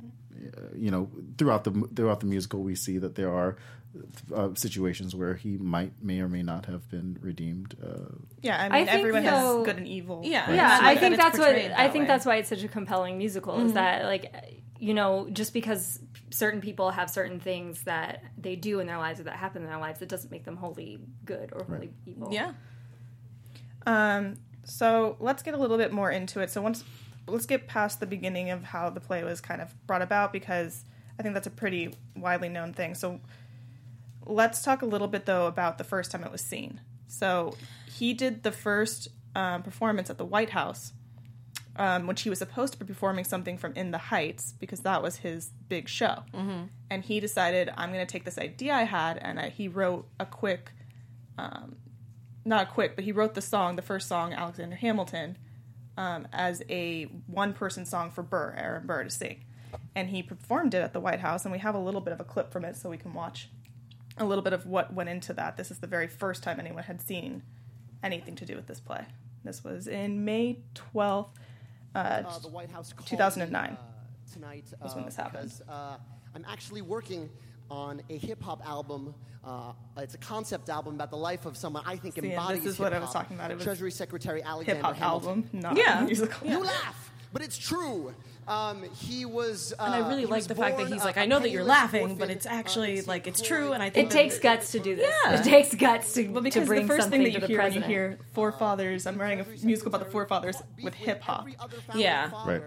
you 0.76 0.90
know 0.90 1.08
throughout 1.38 1.64
the 1.64 1.88
throughout 1.94 2.20
the 2.20 2.26
musical 2.26 2.62
we 2.62 2.74
see 2.74 2.98
that 2.98 3.14
there 3.14 3.32
are 3.32 3.56
uh, 4.34 4.50
situations 4.54 5.14
where 5.14 5.34
he 5.34 5.56
might 5.58 5.92
may 6.02 6.20
or 6.20 6.28
may 6.28 6.42
not 6.42 6.66
have 6.66 6.88
been 6.90 7.18
redeemed. 7.20 7.74
Uh, 7.82 8.14
Yeah, 8.42 8.56
I 8.60 8.66
I 8.66 8.68
mean, 8.68 8.86
think, 8.86 8.98
everyone 8.98 9.24
though- 9.24 9.58
has 9.58 9.66
good 9.66 9.76
and 9.78 9.88
evil. 9.88 10.22
Yeah. 10.24 10.50
yeah, 10.52 10.78
Right. 10.78 10.96
I 10.96 10.96
think 10.96 11.16
that's 11.16 11.38
what 11.38 11.46
portrayed 11.54 11.70
I 11.72 11.88
think 11.88 12.02
way. 12.02 12.06
that's 12.08 12.26
why 12.26 12.36
it's 12.36 12.48
such 12.48 12.62
a 12.62 12.68
compelling 12.68 13.18
musical 13.18 13.60
is 13.64 13.72
that 13.74 14.04
like 14.04 14.34
you 14.78 14.92
know 14.94 15.28
just 15.32 15.52
because 15.54 16.00
certain 16.30 16.60
people 16.60 16.90
have 16.90 17.08
certain 17.08 17.40
things 17.40 17.82
that 17.84 18.22
they 18.36 18.56
do 18.56 18.80
in 18.80 18.86
their 18.86 18.98
lives 18.98 19.20
or 19.20 19.24
that 19.24 19.36
happen 19.36 19.62
in 19.62 19.68
their 19.68 19.78
lives, 19.78 20.02
it 20.02 20.08
doesn't 20.08 20.30
make 20.30 20.44
them 20.44 20.56
wholly 20.56 20.98
good 21.24 21.50
or 21.52 21.64
wholly 21.64 21.90
evil. 22.04 22.28
Yeah. 22.32 22.52
Um, 23.86 24.36
so 24.64 25.16
let's 25.20 25.42
get 25.42 25.54
a 25.54 25.56
little 25.56 25.78
bit 25.78 25.92
more 25.92 26.10
into 26.10 26.40
it. 26.40 26.50
So 26.50 26.60
once 26.60 26.84
let's 27.28 27.46
get 27.46 27.66
past 27.68 28.00
the 28.00 28.06
beginning 28.06 28.50
of 28.50 28.62
how 28.64 28.90
the 28.90 29.00
play 29.00 29.24
was 29.24 29.40
kind 29.40 29.60
of 29.60 29.74
brought 29.86 30.02
about 30.02 30.32
because 30.32 30.84
I 31.18 31.22
think 31.22 31.34
that's 31.34 31.46
a 31.46 31.50
pretty 31.50 31.94
widely 32.16 32.48
known 32.48 32.72
thing. 32.72 32.94
So 32.94 33.20
let's 34.26 34.62
talk 34.62 34.82
a 34.82 34.86
little 34.86 35.08
bit 35.08 35.26
though 35.26 35.46
about 35.46 35.78
the 35.78 35.84
first 35.84 36.10
time 36.10 36.24
it 36.24 36.32
was 36.32 36.42
seen. 36.42 36.80
So 37.06 37.56
he 37.92 38.12
did 38.12 38.42
the 38.42 38.52
first 38.52 39.08
um, 39.34 39.62
performance 39.62 40.10
at 40.10 40.18
the 40.18 40.24
White 40.24 40.50
House, 40.50 40.92
um, 41.76 42.06
which 42.06 42.22
he 42.22 42.30
was 42.30 42.38
supposed 42.38 42.72
to 42.74 42.78
be 42.78 42.84
performing 42.84 43.24
something 43.24 43.56
from 43.58 43.72
In 43.74 43.90
the 43.90 43.98
Heights 43.98 44.54
because 44.58 44.80
that 44.80 45.02
was 45.02 45.16
his 45.16 45.50
big 45.68 45.88
show. 45.88 46.24
Mm-hmm. 46.34 46.64
And 46.90 47.04
he 47.04 47.20
decided, 47.20 47.70
I'm 47.76 47.92
going 47.92 48.04
to 48.04 48.10
take 48.10 48.24
this 48.24 48.38
idea 48.38 48.74
I 48.74 48.84
had, 48.84 49.18
and 49.18 49.38
I, 49.38 49.48
he 49.50 49.68
wrote 49.68 50.08
a 50.18 50.26
quick 50.26 50.72
not 52.46 52.70
quick, 52.72 52.94
but 52.94 53.04
he 53.04 53.12
wrote 53.12 53.34
the 53.34 53.42
song, 53.42 53.76
the 53.76 53.82
first 53.82 54.08
song, 54.08 54.32
Alexander 54.32 54.76
Hamilton, 54.76 55.36
um, 55.96 56.28
as 56.32 56.62
a 56.68 57.04
one 57.26 57.52
person 57.52 57.84
song 57.84 58.10
for 58.10 58.22
Burr, 58.22 58.54
Aaron 58.56 58.86
Burr, 58.86 59.04
to 59.04 59.10
sing. 59.10 59.44
And 59.94 60.10
he 60.10 60.22
performed 60.22 60.72
it 60.72 60.82
at 60.82 60.92
the 60.92 61.00
White 61.00 61.20
House, 61.20 61.44
and 61.44 61.52
we 61.52 61.58
have 61.58 61.74
a 61.74 61.78
little 61.78 62.00
bit 62.00 62.12
of 62.12 62.20
a 62.20 62.24
clip 62.24 62.52
from 62.52 62.64
it 62.64 62.76
so 62.76 62.88
we 62.88 62.96
can 62.96 63.12
watch 63.12 63.50
a 64.18 64.24
little 64.24 64.42
bit 64.42 64.52
of 64.52 64.66
what 64.66 64.92
went 64.94 65.08
into 65.08 65.32
that. 65.34 65.56
This 65.56 65.70
is 65.70 65.78
the 65.78 65.86
very 65.86 66.06
first 66.08 66.42
time 66.42 66.58
anyone 66.60 66.82
had 66.84 67.00
seen 67.00 67.42
anything 68.02 68.34
to 68.36 68.46
do 68.46 68.56
with 68.56 68.66
this 68.66 68.80
play. 68.80 69.04
This 69.44 69.62
was 69.62 69.86
in 69.86 70.24
May 70.24 70.58
12th. 70.94 71.28
uh, 71.94 72.38
the 72.40 72.48
White 72.48 72.70
House 72.70 72.92
2009 73.04 73.70
me, 73.70 73.76
uh, 73.76 74.32
tonight 74.32 74.64
was 74.82 74.94
when 74.94 75.04
uh, 75.04 75.06
this 75.06 75.16
happened. 75.16 75.48
because 75.48 75.62
uh, 75.68 75.96
I'm 76.34 76.44
actually 76.48 76.82
working 76.82 77.28
on 77.70 78.02
a 78.10 78.16
hip 78.16 78.42
hop 78.42 78.66
album. 78.66 79.14
Uh, 79.44 79.72
it's 79.98 80.14
a 80.14 80.18
concept 80.18 80.68
album 80.68 80.94
about 80.94 81.10
the 81.10 81.16
life 81.16 81.46
of 81.46 81.56
someone 81.56 81.82
I 81.86 81.96
think 81.96 82.14
See, 82.14 82.20
and 82.20 82.30
this 82.30 82.36
embodies 82.38 82.66
is 82.66 82.78
what 82.78 82.92
I 82.92 82.98
was 82.98 83.12
talking 83.12 83.36
about. 83.36 83.50
It 83.50 83.54
was 83.54 83.64
Treasury 83.64 83.90
Secretary 83.92 84.42
Alexander 84.42 84.76
Hip 84.76 84.84
hop 84.84 84.96
Hamilton. 84.96 85.28
album, 85.28 85.50
not 85.52 85.76
Yeah. 85.76 86.02
a 86.02 86.04
musical. 86.06 86.48
You 86.48 86.64
laugh, 86.64 87.12
but 87.32 87.42
it's 87.42 87.56
true. 87.56 88.12
Um, 88.48 88.84
he 89.00 89.24
was. 89.24 89.72
Uh, 89.78 89.84
And 89.84 89.94
I 89.94 90.08
really 90.08 90.26
like 90.26 90.44
the 90.44 90.54
fact 90.54 90.78
that 90.78 90.86
he's 90.88 91.04
like, 91.04 91.16
I 91.16 91.26
know 91.26 91.38
that 91.40 91.50
you're 91.50 91.64
laughing, 91.64 92.02
orphan, 92.02 92.18
but 92.18 92.30
it's 92.30 92.46
uh, 92.46 92.50
actually 92.50 92.98
in 92.98 93.04
like 93.06 93.26
it's 93.26 93.40
true, 93.40 93.72
and 93.72 93.82
I 93.82 93.90
think 93.90 94.08
It 94.08 94.12
takes 94.12 94.38
guts 94.38 94.72
to 94.72 94.78
do 94.78 94.94
this. 94.94 95.12
Yeah. 95.24 95.40
It 95.40 95.44
takes 95.44 95.74
guts 95.74 96.12
to, 96.14 96.28
Well, 96.28 96.36
to 96.36 96.40
because 96.42 96.66
bring 96.66 96.82
the 96.86 96.94
first 96.94 97.10
thing 97.10 97.24
that 97.24 97.32
you 97.32 97.40
the 97.40 97.46
hear 97.46 97.62
when 97.62 97.72
you 97.72 97.80
hear 97.82 98.18
forefathers, 98.32 99.06
I'm 99.06 99.18
writing 99.18 99.40
a 99.40 99.66
musical 99.66 99.88
about 99.94 100.04
the 100.04 100.10
forefathers 100.10 100.56
with 100.82 100.94
hip 100.94 101.22
hop. 101.22 101.40
Every 101.40 101.56
other 101.58 101.76
founding 101.86 102.02
Yeah. 102.04 102.30
Right. 102.46 102.62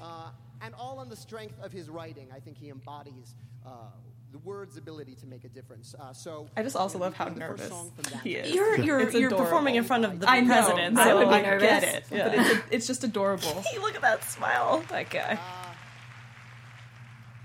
Uh, 0.00 0.30
and 0.62 0.74
all 0.74 0.98
on 0.98 1.08
the 1.08 1.16
strength 1.16 1.58
of 1.62 1.72
his 1.72 1.88
writing, 1.88 2.28
I 2.34 2.40
think 2.40 2.56
he 2.58 2.68
embodies 2.70 3.34
uh, 3.64 3.70
the 4.32 4.38
word's 4.38 4.76
ability 4.76 5.14
to 5.16 5.26
make 5.26 5.44
a 5.44 5.48
difference. 5.48 5.94
Uh, 5.98 6.12
so 6.12 6.46
I 6.56 6.62
just 6.62 6.76
also 6.76 6.98
love 6.98 7.14
how 7.14 7.28
the 7.28 7.38
nervous 7.38 7.68
song 7.68 7.90
from 7.94 8.04
that 8.12 8.22
he 8.22 8.36
is. 8.36 8.54
You're 8.54 8.76
you're 8.78 9.00
It's 9.00 9.12
you're 9.14 9.26
adorable. 9.28 9.44
performing 9.46 9.74
in 9.76 9.84
front 9.84 10.04
of 10.04 10.20
the 10.20 10.28
I 10.30 10.40
know, 10.40 10.46
president. 10.54 10.98
I 10.98 11.04
So 11.04 11.18
would 11.18 11.28
be 11.28 11.34
I 11.34 11.42
nervous, 11.42 11.68
get 11.68 11.82
it, 11.84 12.04
Yeah. 12.10 12.28
but 12.28 12.38
it's, 12.38 12.60
it's 12.70 12.86
just 12.86 13.02
adorable. 13.04 13.64
Look 13.80 13.94
at 13.96 14.02
that 14.02 14.22
smile. 14.24 14.84
That 14.88 15.10
guy. 15.10 15.38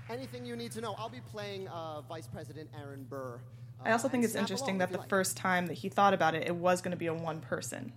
Anything 0.08 0.46
you 0.46 0.54
need 0.54 0.70
to 0.72 0.80
know. 0.80 0.94
I'll 0.98 1.08
be 1.08 1.20
playing 1.32 1.66
uh, 1.68 2.02
Vice 2.02 2.28
President 2.28 2.70
Aaron 2.80 3.04
Burr. 3.08 3.40
I 3.84 3.90
also 3.90 4.06
uh, 4.06 4.10
think 4.10 4.24
it's 4.24 4.36
interesting 4.36 4.78
that 4.78 4.92
the 4.92 4.98
like. 4.98 5.08
first 5.08 5.36
time 5.36 5.66
that 5.66 5.74
he 5.74 5.88
thought 5.88 6.14
about 6.14 6.34
it, 6.36 6.46
it 6.46 6.54
was 6.54 6.80
going 6.80 6.92
to 6.92 6.96
be 6.96 7.08
a 7.08 7.14
one 7.14 7.40
person. 7.40 7.92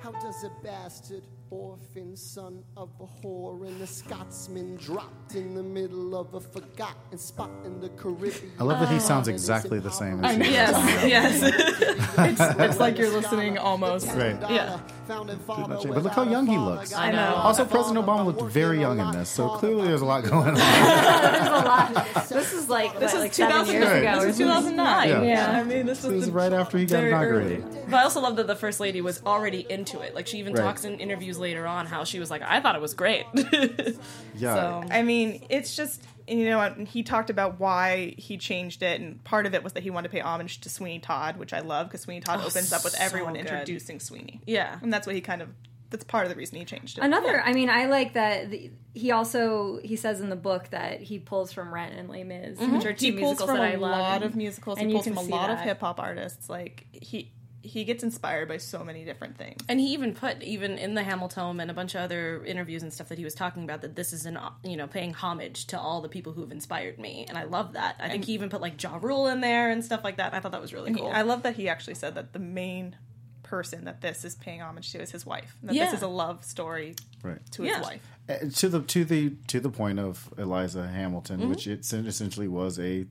How 0.00 0.12
does 0.12 0.44
a 0.44 0.50
bastard 0.62 1.24
orphan 1.50 2.16
son 2.16 2.62
of 2.76 2.90
a 3.00 3.06
whore 3.06 3.66
and 3.66 3.80
a 3.80 3.86
Scotsman 3.86 4.76
dropped 4.76 5.34
in 5.34 5.54
the 5.54 5.62
middle 5.62 6.14
of 6.16 6.34
a 6.34 6.40
forgotten 6.40 7.18
spot 7.18 7.50
in 7.64 7.80
the 7.80 7.88
Caribbean? 7.90 8.52
I 8.58 8.64
love 8.64 8.80
that 8.80 8.88
he 8.88 8.96
ah, 8.96 8.98
sounds 8.98 9.28
exactly 9.28 9.78
the 9.78 9.90
same 9.90 10.24
as 10.24 10.34
impoverished. 10.34 11.06
Yes, 11.08 11.42
yes. 11.42 12.56
it's 12.58 12.78
like 12.78 12.98
you're 12.98 13.10
listening 13.10 13.58
almost. 13.58 14.08
Right. 14.08 14.36
Yeah. 14.50 14.78
Founding 15.06 15.38
father 15.40 15.74
much 15.74 15.84
it. 15.84 15.88
But 15.88 16.02
look 16.02 16.12
how 16.12 16.24
young 16.24 16.46
he 16.46 16.58
looks. 16.58 16.92
I 16.92 17.10
know. 17.10 17.34
Also, 17.36 17.64
President 17.64 18.04
Obama 18.04 18.26
looked 18.26 18.42
very 18.42 18.80
young 18.80 18.98
in 19.00 19.10
this, 19.12 19.28
so 19.30 19.48
clearly 19.50 19.88
there's 19.88 20.02
a 20.02 20.06
lot 20.06 20.24
going 20.24 20.48
on. 20.48 20.54
There's 20.54 21.46
a 21.46 21.50
lot. 21.50 22.28
This 22.28 22.52
is 22.52 22.68
like 22.68 22.98
This 22.98 23.12
what, 23.12 23.18
is 23.18 23.20
like 23.20 23.34
seven 23.34 23.66
2000 23.66 23.74
years 23.74 24.02
ago. 24.02 24.20
This 24.20 24.32
is 24.32 24.38
2009. 24.38 25.08
Yeah. 25.08 25.22
Yeah. 25.22 25.50
I 25.60 25.64
mean, 25.64 25.86
this 25.86 26.02
This 26.02 26.12
was 26.12 26.24
is 26.24 26.30
right 26.30 26.52
after 26.52 26.76
he 26.78 26.84
got 26.84 26.98
very 27.00 27.08
inaugurated. 27.08 27.64
But 27.88 27.94
I 27.96 28.02
also 28.02 28.20
love 28.20 28.36
that 28.36 28.46
the 28.46 28.56
first 28.56 28.80
lady 28.80 29.00
was 29.00 29.22
already 29.24 29.66
into 29.70 30.00
it. 30.00 30.14
Like 30.14 30.26
she 30.26 30.38
even 30.38 30.52
Right. 30.52 30.62
talks 30.62 30.84
in 30.84 30.98
interviews 31.00 31.37
later 31.38 31.66
on 31.66 31.86
how 31.86 32.04
she 32.04 32.18
was 32.18 32.30
like, 32.30 32.42
"I 32.42 32.60
thought 32.60 32.74
it 32.74 32.80
was 32.82 32.94
great." 32.94 33.26
Yeah. 34.36 34.54
So 34.54 34.84
I 34.92 35.02
mean, 35.02 35.44
it's 35.48 35.74
just 35.74 36.00
you 36.28 36.44
know 36.44 36.72
he 36.86 37.02
talked 37.02 37.28
about 37.28 37.58
why 37.58 38.14
he 38.16 38.36
changed 38.38 38.82
it, 38.84 39.00
and 39.00 39.22
part 39.24 39.46
of 39.46 39.54
it 39.54 39.64
was 39.64 39.72
that 39.72 39.82
he 39.82 39.90
wanted 39.90 40.08
to 40.08 40.12
pay 40.12 40.20
homage 40.20 40.60
to 40.60 40.68
Sweeney 40.70 41.00
Todd, 41.00 41.38
which 41.38 41.52
I 41.52 41.58
love 41.60 41.88
because 41.88 42.02
Sweeney 42.02 42.20
Todd 42.20 42.40
Oh, 42.42 42.46
opens 42.46 42.72
up 42.72 42.84
with 42.84 42.92
so 42.92 43.02
everyone 43.02 43.32
good. 43.32 43.40
introducing 43.46 43.98
Sweeney. 43.98 44.40
Yeah. 44.46 44.78
and 44.80 44.92
that's 44.92 45.06
what 45.06 45.16
he 45.16 45.20
kind 45.20 45.42
of. 45.42 45.48
That's 45.90 46.04
part 46.04 46.24
of 46.24 46.30
the 46.30 46.36
reason 46.36 46.58
he 46.58 46.66
changed 46.66 46.98
it. 46.98 47.00
Another, 47.04 47.40
I 47.40 47.54
mean, 47.54 47.70
I 47.70 47.86
like 47.86 48.12
that 48.12 48.50
the, 48.50 48.70
he 48.92 49.10
also 49.10 49.80
he 49.82 49.96
says 49.96 50.20
in 50.20 50.28
the 50.28 50.36
book 50.36 50.68
that 50.70 51.00
he 51.00 51.18
pulls 51.18 51.50
from 51.50 51.72
Rent 51.72 51.94
and 51.94 52.10
Les 52.10 52.24
Mis, 52.24 52.58
which 52.58 52.68
mm-hmm. 52.68 52.86
are 52.86 52.92
two 52.92 53.06
he 53.06 53.12
pulls 53.12 53.22
musicals 53.40 53.48
from 53.50 53.56
that 53.58 53.64
I 53.64 53.72
a 53.72 53.78
love. 53.78 53.90
A 53.98 54.02
lot 54.02 54.16
and- 54.16 54.24
of 54.26 54.36
musicals. 54.36 54.78
and 54.78 54.88
he 54.88 54.92
you 54.92 54.96
pulls 54.98 55.04
can 55.04 55.14
from 55.14 55.22
a 55.24 55.26
see 55.26 55.32
lot 55.32 55.48
of 55.50 55.60
hip 55.60 55.80
hop 55.80 55.98
artists. 55.98 56.50
Like 56.50 56.86
he 56.92 57.32
he 57.60 57.84
gets 57.84 58.04
inspired 58.04 58.48
by 58.48 58.56
so 58.56 58.84
many 58.84 59.04
different 59.04 59.36
things. 59.36 59.60
And 59.68 59.80
he 59.80 59.86
even 59.92 60.14
put 60.14 60.42
even 60.42 60.78
in 60.78 60.94
the 60.94 61.02
Hamilton 61.02 61.58
and 61.60 61.70
a 61.70 61.74
bunch 61.74 61.94
of 61.96 62.02
other 62.02 62.44
interviews 62.44 62.82
and 62.84 62.92
stuff 62.92 63.08
that 63.08 63.18
he 63.18 63.24
was 63.24 63.34
talking 63.34 63.64
about 63.64 63.80
that 63.82 63.96
this 63.96 64.12
is 64.12 64.26
an 64.26 64.38
you 64.62 64.76
know 64.76 64.86
paying 64.86 65.12
homage 65.12 65.66
to 65.68 65.78
all 65.80 66.00
the 66.00 66.08
people 66.08 66.32
who 66.32 66.40
have 66.42 66.52
inspired 66.52 66.98
me, 66.98 67.26
and 67.28 67.36
I 67.36 67.44
love 67.44 67.72
that. 67.72 67.96
I 67.98 68.08
think 68.08 68.24
he 68.26 68.32
even 68.34 68.48
put 68.48 68.60
like 68.60 68.80
Ja 68.82 68.98
Rule 69.00 69.26
in 69.26 69.40
there 69.40 69.70
and 69.70 69.84
stuff 69.84 70.04
like 70.04 70.18
that. 70.18 70.34
I 70.34 70.40
thought 70.40 70.52
that 70.52 70.60
was 70.60 70.72
really 70.72 70.94
cool. 70.94 71.08
I 71.08 71.22
love 71.22 71.42
that 71.42 71.56
he 71.56 71.68
actually 71.68 71.94
said 71.94 72.14
that 72.14 72.32
the 72.32 72.38
main 72.38 72.96
person 73.42 73.86
that 73.86 74.02
this 74.02 74.24
is 74.26 74.34
paying 74.34 74.60
homage 74.60 74.92
to 74.92 75.00
is 75.00 75.10
his 75.10 75.24
wife. 75.24 75.56
That 75.62 75.74
Yeah. 75.74 75.86
this 75.86 75.94
is 75.94 76.02
a 76.02 76.06
love 76.08 76.44
story 76.44 76.94
Right. 77.22 77.38
to 77.52 77.62
his 77.62 77.72
Yeah. 77.72 77.80
wife. 77.80 78.02
Uh, 78.28 78.34
to 78.56 78.68
the 78.68 78.82
to 78.82 79.04
the 79.06 79.30
to 79.46 79.58
the 79.58 79.70
point 79.70 79.98
of 79.98 80.32
Eliza 80.36 80.86
Hamilton, 80.86 81.40
Mm-hmm. 81.40 81.48
which 81.50 81.66
it 81.66 81.80
essentially 81.92 82.46
was 82.46 82.78
a 82.78 83.06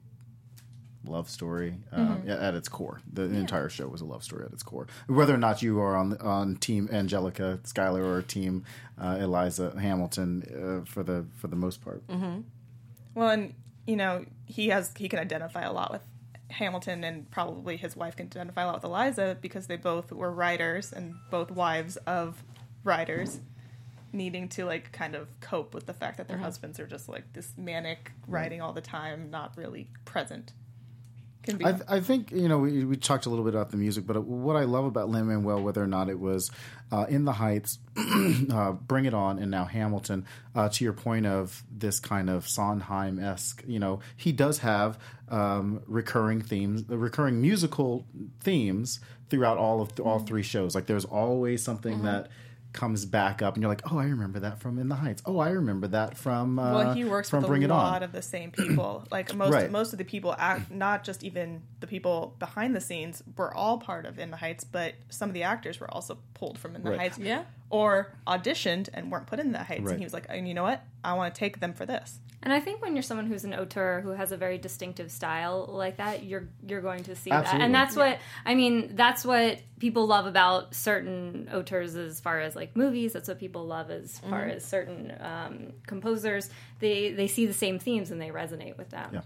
love 1.08 1.30
story 1.30 1.76
uh, 1.92 1.98
Mm-hmm. 1.98 2.30
at 2.30 2.54
its 2.54 2.70
core. 2.70 3.00
The, 3.12 3.24
entire 3.24 3.70
show 3.70 3.88
was 3.88 4.02
a 4.02 4.06
love 4.06 4.24
story 4.24 4.46
at 4.46 4.52
its 4.54 4.64
core. 4.64 4.88
Whether 5.08 5.34
or 5.34 5.38
not 5.38 5.62
you 5.62 5.80
are 5.80 5.96
on 5.96 6.18
on 6.18 6.56
Team 6.58 6.90
Angelica 6.92 7.60
Schuyler 7.64 8.04
or 8.04 8.22
Team 8.22 8.64
uh, 9.02 9.18
Eliza 9.20 9.74
Hamilton, 9.80 10.82
uh, 10.84 10.86
for 10.86 11.04
the 11.04 11.26
for 11.36 11.48
the 11.48 11.56
most 11.56 11.84
part. 11.84 12.06
Mm-hmm. 12.08 12.42
Well, 13.16 13.30
and 13.30 13.54
you 13.86 13.96
know 13.96 14.26
he 14.46 14.70
has 14.70 14.92
he 14.98 15.10
can 15.10 15.20
identify 15.20 15.64
a 15.64 15.72
lot 15.74 15.92
with 15.92 16.02
Hamilton, 16.50 17.04
and 17.04 17.30
probably 17.32 17.78
his 17.78 17.96
wife 17.96 18.16
can 18.16 18.28
identify 18.28 18.64
a 18.64 18.68
lot 18.68 18.76
with 18.76 18.84
Eliza 18.86 19.38
because 19.42 19.68
they 19.68 19.78
both 19.78 20.12
were 20.12 20.32
writers 20.32 20.94
and 20.94 21.16
both 21.30 21.52
wives 21.52 21.98
of 22.06 22.44
writers, 22.84 23.40
needing 24.14 24.48
to 24.50 24.66
like 24.66 24.92
kind 24.94 25.14
of 25.16 25.28
cope 25.42 25.74
with 25.74 25.86
the 25.88 25.94
fact 25.94 26.18
that 26.18 26.28
their 26.28 26.38
husbands 26.38 26.80
are 26.80 26.88
just 26.88 27.10
like 27.10 27.34
this 27.34 27.52
manic 27.58 28.12
writing 28.28 28.62
all 28.62 28.72
the 28.72 28.82
time, 28.82 29.30
not 29.30 29.52
really 29.58 29.90
present. 30.06 30.54
Can 31.48 31.58
be 31.58 31.66
I, 31.66 31.80
I 31.88 32.00
think 32.02 32.32
you 32.32 32.50
know 32.50 32.60
we, 32.60 32.84
we 32.84 32.98
talked 32.98 33.26
a 33.26 33.30
little 33.30 33.46
bit 33.46 33.54
about 33.54 33.72
the 33.72 33.78
music, 33.78 34.06
but 34.06 34.22
what 34.26 34.58
I 34.58 34.66
love 34.66 34.84
about 34.84 35.08
Lin 35.08 35.28
Manuel, 35.28 35.62
whether 35.62 35.82
or 35.82 35.88
not 35.88 36.10
it 36.10 36.20
was 36.20 36.52
uh, 36.92 37.06
in 37.08 37.24
the 37.24 37.32
Heights, 37.32 37.80
uh, 38.52 38.74
Bring 38.74 39.06
It 39.06 39.14
On, 39.14 39.40
and 39.40 39.50
now 39.50 39.64
Hamilton, 39.64 40.26
uh, 40.56 40.68
to 40.68 40.84
your 40.84 40.92
point 40.92 41.26
of 41.26 41.64
this 41.72 42.02
kind 42.02 42.30
of 42.30 42.50
Sondheim 42.50 43.18
esque, 43.18 43.64
you 43.66 43.80
know, 43.80 44.02
he 44.18 44.34
does 44.34 44.60
have 44.60 45.00
um, 45.30 45.82
recurring 45.88 46.42
themes, 46.42 46.84
recurring 46.90 47.42
musical 47.42 48.06
themes 48.42 49.00
throughout 49.30 49.58
all 49.58 49.80
of 49.80 49.98
all 50.02 50.20
three 50.20 50.44
shows. 50.44 50.76
Like 50.76 50.88
there's 50.88 51.06
always 51.06 51.64
something 51.64 52.04
that 52.04 52.28
comes 52.74 53.06
back 53.06 53.42
up, 53.42 53.56
and 53.56 53.64
you're 53.64 53.72
like, 53.72 53.92
oh, 53.92 53.98
I 53.98 54.04
remember 54.06 54.40
that 54.42 54.60
from 54.60 54.78
In 54.78 54.88
the 54.90 54.96
Heights. 54.96 55.22
Oh, 55.26 55.40
I 55.40 55.50
remember 55.50 55.88
that 55.88 56.16
from 56.18 56.60
uh, 56.60 56.74
well, 56.74 56.94
he 56.94 57.06
works 57.06 57.30
from 57.30 57.42
with 57.42 57.48
Bring 57.50 57.64
a 57.64 57.66
It 57.66 57.70
lot 57.70 57.98
On. 57.98 58.04
of 58.04 58.12
the 58.12 58.22
same 58.22 58.52
people. 58.52 59.06
Like 59.12 59.34
most 59.36 59.52
Right. 59.54 59.72
most 59.72 59.94
of 59.94 59.98
the 60.00 60.06
people, 60.06 60.36
act, 60.38 60.70
not 60.70 61.04
just 61.04 61.24
even 61.24 61.62
the 61.80 61.88
people 61.88 62.36
behind 62.40 62.76
the 62.76 62.82
scenes, 62.82 63.24
were 63.36 63.54
all 63.54 63.78
part 63.80 64.06
of 64.06 64.20
In 64.20 64.30
the 64.32 64.38
Heights, 64.38 64.64
but 64.64 64.94
some 65.10 65.30
of 65.30 65.34
the 65.34 65.44
actors 65.44 65.80
were 65.80 65.90
also 65.92 66.18
pulled 66.34 66.60
from 66.60 66.76
In 66.76 66.84
the 66.84 66.92
Right. 66.92 67.00
Heights, 67.00 67.18
Yeah. 67.18 67.46
or 67.70 68.14
auditioned 68.28 68.90
and 68.94 69.12
weren't 69.12 69.28
put 69.28 69.40
in 69.40 69.52
the 69.54 69.60
Heights. 69.64 69.82
Right. 69.82 69.92
And 69.92 70.00
he 70.00 70.06
was 70.06 70.14
like, 70.14 70.26
and 70.30 70.48
you 70.48 70.54
know 70.54 70.64
what? 70.64 70.84
I 71.04 71.14
want 71.14 71.34
to 71.34 71.40
take 71.40 71.60
them 71.60 71.74
for 71.74 71.86
this. 71.86 72.20
And 72.44 72.54
I 72.54 72.60
think 72.60 72.82
when 72.84 72.96
you're 72.96 73.02
someone 73.04 73.26
who's 73.26 73.46
an 73.46 73.54
auteur 73.56 74.00
who 74.02 74.10
has 74.12 74.32
a 74.32 74.38
very 74.38 74.60
distinctive 74.60 75.12
style 75.12 75.66
like 75.72 75.98
that, 75.98 76.24
you're 76.24 76.48
you're 76.66 76.82
going 76.82 77.04
to 77.06 77.16
see 77.16 77.32
that. 77.32 77.48
And 77.48 77.74
that's 77.74 77.96
what 77.96 78.20
I 78.46 78.54
mean, 78.54 78.96
that's 78.96 79.26
what 79.26 79.60
people 79.80 80.06
love 80.06 80.28
about 80.28 80.76
certain 80.76 81.50
auteurs 81.52 81.96
as 81.96 82.20
far 82.20 82.40
as 82.40 82.56
like 82.56 82.76
movies. 82.76 83.14
That's 83.14 83.28
what 83.28 83.40
people 83.40 83.66
love 83.66 83.90
as 83.90 84.20
far 84.20 84.42
Mm-hmm. 84.42 84.50
as 84.52 84.66
certain 84.66 85.14
um, 85.20 85.74
composers. 85.88 86.50
They 86.80 87.12
they 87.12 87.28
see 87.28 87.48
the 87.48 87.54
same 87.54 87.80
themes 87.80 88.12
and 88.12 88.22
they 88.22 88.30
resonate 88.30 88.78
with 88.78 88.92
them. 88.92 89.24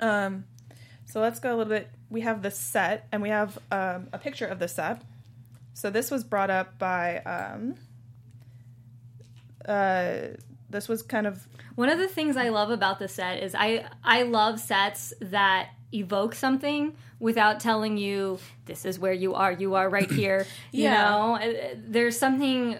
Yeah. 0.00 0.26
Um, 0.26 0.44
so 1.06 1.20
let's 1.20 1.40
go 1.40 1.50
a 1.50 1.56
little 1.56 1.72
bit. 1.72 1.90
We 2.10 2.20
have 2.20 2.42
the 2.42 2.52
set, 2.52 3.08
and 3.10 3.22
we 3.22 3.30
have 3.30 3.58
um, 3.72 4.08
a 4.12 4.18
picture 4.18 4.46
of 4.46 4.60
the 4.60 4.68
set. 4.68 5.02
So 5.74 5.90
this 5.90 6.10
was 6.12 6.22
brought 6.22 6.50
up 6.50 6.78
by. 6.78 7.18
Um, 7.18 7.74
uh, 9.66 10.36
this 10.70 10.88
was 10.88 11.02
kind 11.02 11.26
of 11.26 11.46
One 11.74 11.88
of 11.88 11.98
the 11.98 12.08
things 12.08 12.36
I 12.36 12.48
love 12.50 12.70
about 12.70 12.98
the 12.98 13.08
set 13.08 13.42
is 13.42 13.54
I 13.54 13.86
I 14.04 14.22
love 14.22 14.60
sets 14.60 15.12
that 15.20 15.70
evoke 15.92 16.34
something 16.34 16.94
without 17.18 17.60
telling 17.60 17.96
you 17.96 18.38
this 18.66 18.84
is 18.84 18.98
where 18.98 19.12
you 19.12 19.34
are. 19.34 19.50
You 19.52 19.74
are 19.74 19.88
right 19.88 20.10
here. 20.22 20.46
You 20.72 20.90
know, 20.90 21.36
Uh, 21.40 21.74
there's 21.76 22.18
something 22.18 22.78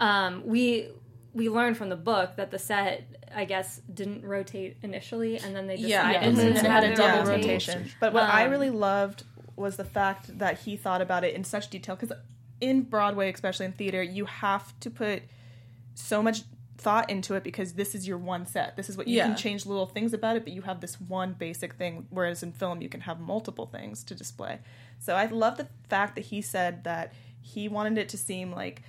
um, 0.00 0.42
we 0.46 0.88
we 1.32 1.48
learned 1.48 1.76
from 1.76 1.88
the 1.88 1.96
book 1.96 2.36
that 2.36 2.50
the 2.50 2.58
set 2.58 3.04
I 3.34 3.44
guess 3.44 3.80
didn't 3.92 4.24
rotate 4.24 4.76
initially, 4.82 5.38
and 5.38 5.54
then 5.54 5.66
they 5.68 5.76
decided 5.76 5.90
Yeah, 5.90 6.20
to 6.20 6.26
and 6.26 6.36
then 6.36 6.56
it 6.56 6.64
had 6.64 6.84
a 6.84 6.96
double 6.96 7.20
rotate. 7.30 7.44
rotation. 7.46 7.90
But 8.00 8.12
what 8.12 8.24
I 8.24 8.44
Um, 8.46 8.50
really 8.50 8.70
loved 8.70 9.22
was 9.56 9.76
the 9.76 9.84
fact 9.84 10.38
that 10.38 10.58
he 10.60 10.76
thought 10.76 11.00
about 11.00 11.22
it 11.22 11.34
in 11.34 11.44
such 11.44 11.68
detail 11.70 11.94
because 11.96 12.16
in 12.60 12.82
Broadway, 12.82 13.32
especially 13.32 13.66
in 13.66 13.72
theater, 13.72 14.02
you 14.02 14.24
have 14.24 14.78
to 14.80 14.90
put 14.90 15.22
so 15.94 16.22
much 16.22 16.42
thought 16.80 17.10
into 17.10 17.34
it 17.34 17.44
because 17.44 17.74
this 17.74 17.94
is 17.94 18.08
your 18.08 18.18
one 18.18 18.46
set. 18.46 18.76
This 18.76 18.88
is 18.88 18.96
what 18.96 19.06
you 19.06 19.18
Yeah. 19.18 19.26
can 19.26 19.36
change 19.36 19.66
little 19.66 19.86
things 19.86 20.12
about 20.14 20.36
it, 20.36 20.44
but 20.44 20.52
you 20.52 20.62
have 20.62 20.80
this 20.80 21.00
one 21.00 21.34
basic 21.34 21.74
thing. 21.74 22.06
Whereas 22.10 22.42
in 22.42 22.52
film, 22.52 22.80
you 22.80 22.88
can 22.88 23.02
have 23.02 23.20
multiple 23.20 23.66
things 23.66 24.02
to 24.04 24.14
display. 24.14 24.58
So 24.98 25.14
I 25.14 25.26
love 25.26 25.56
the 25.58 25.68
fact 25.88 26.14
that 26.16 26.26
he 26.26 26.40
said 26.40 26.84
that 26.84 27.12
he 27.40 27.68
wanted 27.68 27.98
it 27.98 28.08
to 28.10 28.18
seem 28.18 28.52
like 28.52 28.82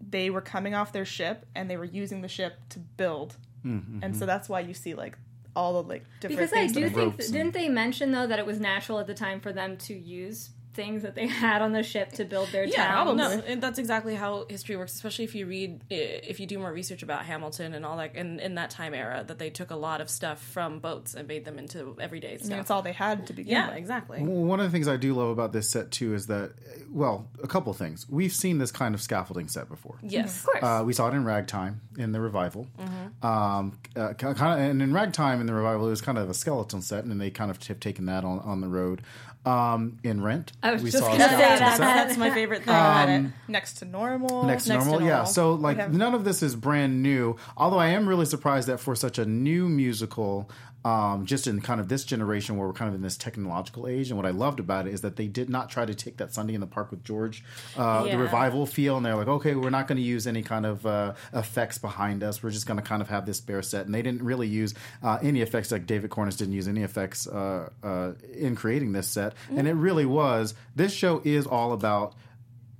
they 0.00 0.30
were 0.30 0.40
coming 0.40 0.74
off 0.74 0.92
their 0.92 1.04
ship 1.04 1.46
and 1.54 1.70
they 1.70 1.76
were 1.76 1.84
using 1.84 2.22
the 2.22 2.28
ship 2.28 2.54
to 2.70 2.78
build. 2.78 3.36
Mm-hmm. 3.64 4.00
And 4.02 4.16
so 4.16 4.24
that's 4.26 4.48
why 4.48 4.60
you 4.60 4.74
see 4.74 4.94
like 4.94 5.18
all 5.54 5.82
the 5.82 5.88
like 5.88 6.04
different 6.20 6.38
Because 6.40 6.52
I 6.52 6.56
things 6.60 6.72
that 6.72 6.80
do 6.80 6.88
think 6.88 7.12
ropes 7.12 7.30
didn't 7.30 7.52
they 7.52 7.68
mention 7.68 8.12
though 8.12 8.26
that 8.26 8.38
it 8.38 8.46
was 8.46 8.58
natural 8.60 8.98
at 8.98 9.06
the 9.06 9.14
time 9.14 9.40
for 9.40 9.52
them 9.52 9.76
to 9.78 9.94
use 9.94 10.50
things 10.80 11.02
that 11.02 11.14
they 11.14 11.26
had 11.44 11.60
on 11.62 11.72
the 11.72 11.82
ship 11.82 12.12
to 12.12 12.24
build 12.24 12.48
their 12.52 12.64
Yeah, 12.64 12.86
town? 12.86 13.16
no, 13.16 13.30
and 13.30 13.62
that's 13.62 13.78
exactly 13.78 14.14
how 14.14 14.46
history 14.48 14.76
works. 14.76 14.94
Especially 14.94 15.24
if 15.24 15.34
you 15.34 15.46
read, 15.46 15.82
if 15.90 16.40
you 16.40 16.46
do 16.46 16.58
more 16.58 16.72
research 16.72 17.02
about 17.02 17.24
Hamilton 17.24 17.74
and 17.74 17.84
all 17.84 17.96
that, 17.98 18.12
and 18.14 18.40
in 18.40 18.54
that 18.54 18.70
time 18.70 18.94
era, 18.94 19.24
that 19.26 19.38
they 19.38 19.50
took 19.50 19.70
a 19.70 19.76
lot 19.76 20.00
of 20.00 20.08
stuff 20.08 20.40
from 20.42 20.78
boats 20.78 21.14
and 21.14 21.28
made 21.28 21.44
them 21.44 21.58
into 21.58 21.96
everyday 22.00 22.28
I 22.28 22.36
mean, 22.36 22.44
stuff. 22.44 22.60
it's 22.60 22.70
all 22.70 22.82
they 22.82 22.92
had 22.92 23.26
to 23.26 23.32
begin 23.32 23.52
yeah, 23.52 23.68
with. 23.68 23.76
exactly. 23.78 24.20
One 24.22 24.58
of 24.60 24.66
the 24.66 24.70
things 24.72 24.88
I 24.88 24.96
do 24.96 25.14
love 25.14 25.28
about 25.28 25.52
this 25.52 25.68
set 25.68 25.90
too 25.90 26.14
is 26.14 26.26
that, 26.28 26.52
well, 26.90 27.26
a 27.42 27.46
couple 27.46 27.72
things. 27.74 28.06
We've 28.08 28.32
seen 28.32 28.58
this 28.58 28.70
kind 28.72 28.94
of 28.94 29.02
scaffolding 29.02 29.48
set 29.48 29.68
before. 29.68 29.98
Yes, 30.02 30.38
Of 30.40 30.46
course. 30.46 30.64
Uh, 30.64 30.82
we 30.84 30.92
saw 30.92 31.08
it 31.08 31.14
in 31.14 31.24
Ragtime 31.24 31.80
in 31.98 32.12
the 32.12 32.20
revival. 32.20 32.66
Mm-hmm. 32.78 33.26
Um, 33.26 33.78
uh, 33.96 34.14
kind 34.14 34.36
of, 34.38 34.58
and 34.58 34.80
in 34.82 34.92
Ragtime 34.92 35.40
in 35.40 35.46
the 35.46 35.54
revival, 35.54 35.86
it 35.86 35.90
was 35.90 36.00
kind 36.00 36.16
of 36.18 36.30
a 36.30 36.34
skeleton 36.34 36.80
set, 36.80 37.04
and 37.04 37.20
they 37.20 37.30
kind 37.30 37.50
of 37.50 37.62
have 37.66 37.80
taken 37.80 38.06
that 38.06 38.24
on, 38.24 38.38
on 38.40 38.60
the 38.60 38.68
road. 38.68 39.02
Um, 39.46 39.98
in 40.04 40.22
Rent, 40.22 40.52
I 40.62 40.72
was 40.72 40.82
we 40.82 40.90
just 40.90 41.02
saw 41.02 41.10
gonna 41.12 41.24
Scott 41.24 41.38
say 41.38 41.44
Adams 41.44 41.78
that. 41.78 42.06
That's 42.06 42.18
my 42.18 42.28
favorite 42.34 42.58
thing 42.58 42.74
about 42.74 43.08
it. 43.08 43.24
Next 43.48 43.78
to 43.78 43.86
normal. 43.86 44.42
next 44.44 44.64
to 44.64 44.74
Next 44.74 44.84
to 44.84 44.90
normal. 44.90 45.08
Yeah. 45.08 45.24
So 45.24 45.54
like 45.54 45.78
have- 45.78 45.94
none 45.94 46.14
of 46.14 46.24
this 46.24 46.42
is 46.42 46.54
brand 46.54 47.02
new. 47.02 47.36
Although 47.56 47.78
I 47.78 47.86
am 47.88 48.06
really 48.06 48.26
surprised 48.26 48.68
that 48.68 48.80
for 48.80 48.94
such 48.94 49.18
a 49.18 49.24
new 49.24 49.66
musical, 49.66 50.50
um, 50.84 51.26
just 51.26 51.46
in 51.46 51.60
kind 51.60 51.80
of 51.80 51.88
this 51.88 52.04
generation 52.04 52.56
where 52.56 52.66
we're 52.66 52.72
kind 52.72 52.88
of 52.88 52.94
in 52.94 53.02
this 53.02 53.16
technological 53.18 53.86
age, 53.86 54.08
and 54.08 54.16
what 54.16 54.24
I 54.26 54.30
loved 54.30 54.60
about 54.60 54.86
it 54.86 54.94
is 54.94 55.02
that 55.02 55.16
they 55.16 55.26
did 55.26 55.50
not 55.50 55.68
try 55.68 55.84
to 55.84 55.94
take 55.94 56.16
that 56.16 56.32
Sunday 56.32 56.54
in 56.54 56.60
the 56.60 56.66
Park 56.66 56.90
with 56.90 57.04
George, 57.04 57.44
uh, 57.76 58.04
Yeah. 58.06 58.12
the 58.16 58.18
revival 58.22 58.64
feel, 58.64 58.96
and 58.96 59.04
they're 59.04 59.14
like, 59.16 59.28
okay, 59.28 59.54
we're 59.54 59.70
not 59.70 59.86
going 59.88 59.96
to 59.98 60.02
use 60.02 60.26
any 60.26 60.42
kind 60.42 60.64
of 60.64 60.86
uh, 60.86 61.12
effects 61.34 61.76
behind 61.78 62.22
us. 62.22 62.42
We're 62.42 62.50
just 62.50 62.66
going 62.66 62.78
to 62.78 62.82
kind 62.82 63.02
of 63.02 63.08
have 63.10 63.26
this 63.26 63.40
bare 63.40 63.62
set, 63.62 63.84
and 63.86 63.94
they 63.94 64.02
didn't 64.02 64.22
really 64.22 64.48
use 64.48 64.74
uh, 65.02 65.18
any 65.22 65.42
effects. 65.42 65.70
Like 65.70 65.86
David 65.86 66.10
Korins 66.10 66.38
didn't 66.38 66.54
use 66.54 66.66
any 66.68 66.82
effects 66.82 67.26
uh, 67.26 67.68
uh, 67.82 68.12
in 68.32 68.56
creating 68.56 68.92
this 68.92 69.06
set, 69.08 69.34
and 69.54 69.68
it 69.68 69.74
really 69.74 70.06
was. 70.06 70.54
This 70.74 70.92
show 70.92 71.20
is 71.24 71.46
all 71.46 71.72
about 71.72 72.14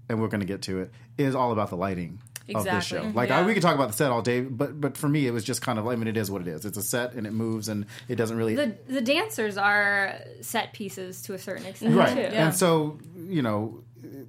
and 0.08 0.20
we're 0.20 0.26
going 0.28 0.40
to 0.40 0.46
get 0.46 0.62
to 0.62 0.80
it, 0.80 0.90
is 1.18 1.36
all 1.36 1.52
about 1.52 1.70
the 1.70 1.76
lighting 1.76 2.18
of 2.54 2.64
this 2.64 2.84
show. 2.84 3.10
Like 3.14 3.30
I, 3.30 3.44
we 3.44 3.54
could 3.54 3.62
talk 3.62 3.74
about 3.74 3.88
the 3.88 3.94
set 3.94 4.10
all 4.10 4.22
day, 4.22 4.40
but 4.40 4.80
but 4.80 4.96
for 4.96 5.08
me, 5.08 5.26
it 5.26 5.32
was 5.32 5.44
just 5.44 5.62
kind 5.62 5.78
of. 5.78 5.84
Like 5.84 5.94
I 5.96 5.98
mean, 5.98 6.08
it 6.08 6.16
is 6.16 6.30
what 6.30 6.42
it 6.42 6.48
is. 6.48 6.64
It's 6.64 6.76
a 6.78 6.82
set, 6.82 7.14
and 7.14 7.26
it 7.26 7.32
moves, 7.32 7.68
and 7.68 7.86
it 8.08 8.16
doesn't 8.16 8.36
really. 8.36 8.54
The 8.54 8.76
the 8.88 9.00
dancers 9.00 9.56
are 9.56 10.16
set 10.40 10.72
pieces 10.72 11.22
to 11.22 11.34
a 11.34 11.38
certain 11.38 11.66
extent 11.66 11.94
Right, 11.94 12.14
too. 12.14 12.20
and 12.20 12.54
so 12.54 12.98
you 13.28 13.42
know, 13.42 13.82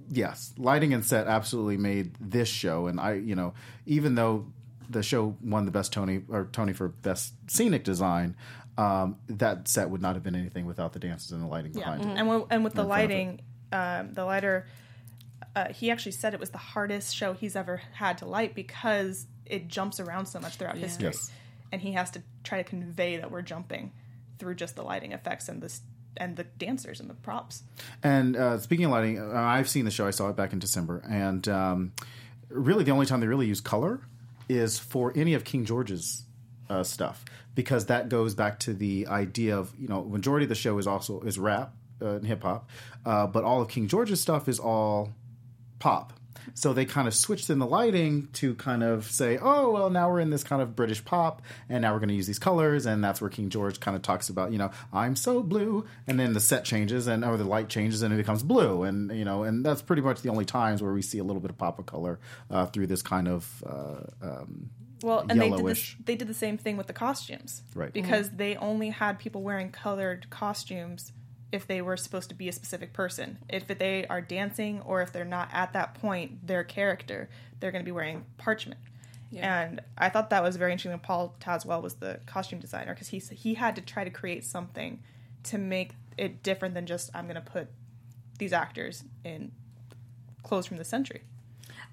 yes, 0.10 0.54
lighting 0.58 0.94
and 0.94 1.04
set 1.06 1.28
absolutely 1.28 1.78
made 1.78 2.16
this 2.20 2.48
show, 2.50 2.88
and 2.88 3.00
I, 3.00 3.14
you 3.14 3.36
know, 3.36 3.54
even 3.86 4.16
though 4.16 4.46
the 4.90 5.02
show 5.04 5.36
won 5.42 5.66
the 5.66 5.72
best 5.72 5.94
Tony 5.94 6.22
or 6.30 6.50
Tony 6.52 6.74
for 6.74 6.90
best 6.90 7.34
scenic 7.48 7.84
design, 7.84 8.36
um, 8.78 9.16
that 9.28 9.68
set 9.68 9.90
would 9.90 10.02
not 10.02 10.16
have 10.16 10.24
been 10.24 10.36
anything 10.36 10.66
without 10.66 10.92
the 10.94 11.00
dances 11.00 11.32
and 11.32 11.42
the 11.42 11.48
lighting 11.48 11.72
behind 11.72 12.02
it. 12.04 12.08
And 12.08 12.28
when, 12.28 12.44
and 12.50 12.64
with 12.64 12.74
the 12.74 12.82
In 12.82 12.88
front 12.88 13.04
of 13.04 13.10
it. 13.12 13.14
lighting, 13.16 13.42
um, 13.72 14.14
the 14.14 14.26
lighter, 14.26 14.68
uh, 15.56 15.74
he 15.74 15.92
actually 15.92 16.14
said 16.14 16.34
it 16.34 16.40
was 16.40 16.52
the 16.52 16.58
hardest 16.58 17.16
show 17.16 17.34
he's 17.34 17.56
ever 17.56 17.82
had 17.94 18.18
to 18.20 18.26
light 18.26 18.56
because 18.56 19.28
it 19.46 19.68
jumps 19.68 20.00
around 20.00 20.26
so 20.28 20.40
much 20.40 20.56
throughout 20.56 20.78
history, 20.78 21.06
Yes. 21.08 21.32
and 21.72 21.82
he 21.82 21.92
has 21.94 22.10
to 22.12 22.22
try 22.44 22.58
to 22.58 22.64
convey 22.64 23.18
that 23.18 23.32
we're 23.32 23.42
jumping 23.42 23.92
through 24.40 24.56
just 24.56 24.76
the 24.76 24.82
lighting 24.84 25.12
effects 25.12 25.50
and 25.50 25.62
this 25.62 25.82
and 26.18 26.36
the 26.36 26.44
dancers 26.44 27.00
and 27.00 27.10
the 27.10 27.14
props. 27.14 27.64
And 28.04 28.36
uh, 28.36 28.60
speaking 28.60 28.86
of 28.86 28.92
lighting, 28.92 29.20
uh, 29.20 29.34
I've 29.34 29.70
seen 29.70 29.86
the 29.86 29.92
show. 29.92 30.06
I 30.08 30.12
saw 30.12 30.30
it 30.30 30.36
back 30.36 30.52
in 30.54 30.60
December, 30.60 31.02
and 31.10 31.48
um, 31.48 31.92
really 32.50 32.84
the 32.84 32.92
only 32.92 33.06
time 33.06 33.20
they 33.22 33.28
really 33.28 33.48
use 33.48 33.62
color 33.62 34.02
is 34.50 34.78
for 34.80 35.14
any 35.16 35.34
of 35.34 35.44
King 35.46 35.64
George's 35.66 36.24
uh, 36.70 36.84
stuff 36.84 37.24
because 37.56 37.86
that 37.88 38.10
goes 38.10 38.34
back 38.36 38.60
to 38.60 38.74
the 38.74 39.08
idea 39.08 39.58
of 39.58 39.72
you 39.80 39.88
know 39.88 40.04
majority 40.04 40.46
of 40.46 40.50
the 40.50 40.56
show 40.56 40.78
is 40.78 40.88
also 40.88 41.22
is 41.22 41.38
rap 41.40 41.74
uh, 42.02 42.16
and 42.16 42.26
hip 42.26 42.44
hop, 42.44 42.70
uh, 43.06 43.28
but 43.28 43.44
all 43.44 43.62
of 43.62 43.70
King 43.70 43.88
George's 43.88 44.20
stuff 44.22 44.48
is 44.50 44.60
all 44.60 45.12
pop. 45.82 46.14
So 46.54 46.74
they 46.74 46.86
kind 46.86 47.08
of 47.08 47.14
switched 47.14 47.50
in 47.50 47.60
the 47.60 47.66
lighting 47.66 48.28
to 48.34 48.56
kind 48.56 48.84
of 48.84 49.06
say, 49.10 49.38
oh, 49.42 49.72
well, 49.72 49.90
now 49.90 50.10
we're 50.10 50.20
in 50.20 50.32
this 50.32 50.44
kind 50.44 50.62
of 50.62 50.76
British 50.76 51.04
pop, 51.04 51.42
and 51.70 51.82
now 51.82 51.94
we're 51.94 52.00
going 52.00 52.10
to 52.10 52.16
use 52.16 52.28
these 52.28 52.40
colors, 52.40 52.86
and 52.86 53.04
that's 53.04 53.22
where 53.22 53.30
King 53.30 53.50
George 53.50 53.80
kind 53.80 53.96
of 53.96 54.02
talks 54.02 54.28
about, 54.30 54.52
you 54.52 54.58
know, 54.58 54.72
I'm 54.92 55.16
so 55.16 55.44
blue, 55.44 55.86
and 56.08 56.20
then 56.20 56.34
the 56.34 56.40
set 56.40 56.66
changes, 56.66 57.08
and 57.08 57.24
or 57.24 57.38
the 57.38 57.44
light 57.46 57.70
changes, 57.70 58.02
and 58.02 58.14
it 58.14 58.18
becomes 58.18 58.44
blue, 58.44 58.84
and 58.84 59.12
you 59.16 59.24
know, 59.26 59.44
and 59.44 59.66
that's 59.66 59.82
pretty 59.82 60.02
much 60.02 60.22
the 60.22 60.30
only 60.30 60.46
times 60.46 60.82
where 60.82 60.94
we 60.94 61.02
see 61.02 61.20
a 61.20 61.24
little 61.24 61.42
bit 61.42 61.52
of 61.52 61.58
pop 61.58 61.80
of 61.80 61.86
color 61.86 62.20
uh, 62.50 62.66
through 62.66 62.88
this 62.88 63.02
kind 63.02 63.28
of 63.28 63.64
uh, 63.66 64.02
um, 64.22 64.70
Well, 65.04 65.20
and 65.30 65.40
they 65.40 65.50
did, 65.50 65.54
this, 65.54 65.60
Yellowish. 65.60 65.98
they 66.06 66.16
did 66.16 66.28
the 66.28 66.34
same 66.34 66.58
thing 66.58 66.76
with 66.76 66.88
the 66.88 66.94
costumes, 66.94 67.62
Right. 67.76 67.94
Because 67.94 68.30
they 68.32 68.56
only 68.58 68.90
had 68.90 69.20
people 69.20 69.42
wearing 69.42 69.72
colored 69.72 70.30
costumes 70.30 71.12
if 71.52 71.68
they 71.68 71.82
were 71.82 71.98
supposed 71.98 72.30
to 72.30 72.36
be 72.36 72.48
a 72.48 72.52
specific 72.52 72.94
person. 72.94 73.38
If 73.50 73.68
they 73.68 74.06
are 74.08 74.22
dancing 74.22 74.82
or 74.82 75.02
if 75.02 75.12
they're 75.12 75.26
not 75.26 75.50
at 75.52 75.74
that 75.74 75.96
point, 75.96 76.48
their 76.48 76.64
character, 76.64 77.30
they're 77.60 77.72
going 77.72 77.84
to 77.84 77.86
be 77.86 77.92
wearing 77.92 78.26
parchment. 78.38 78.80
And 79.34 79.82
I 79.98 80.10
thought 80.10 80.30
that 80.32 80.44
was 80.44 80.58
very 80.58 80.72
interesting 80.72 81.00
Paul 81.00 81.36
Tazewell 81.40 81.82
was 81.82 81.96
the 81.96 82.20
costume 82.26 82.60
designer 82.60 82.94
because 82.94 83.08
he 83.08 83.20
he 83.20 83.54
had 83.54 83.76
to 83.78 83.82
try 83.82 84.04
to 84.04 84.10
create 84.10 84.44
something 84.44 85.02
to 85.44 85.58
make 85.58 85.92
it 86.18 86.44
different 86.44 86.74
than 86.74 86.86
just 86.86 87.10
I'm 87.14 87.26
going 87.26 87.36
to 87.36 87.42
put 87.42 87.70
these 88.38 88.54
actors 88.54 89.04
in 89.24 89.52
clothes 90.44 90.66
from 90.66 90.78
the 90.78 90.84
century. 90.84 91.22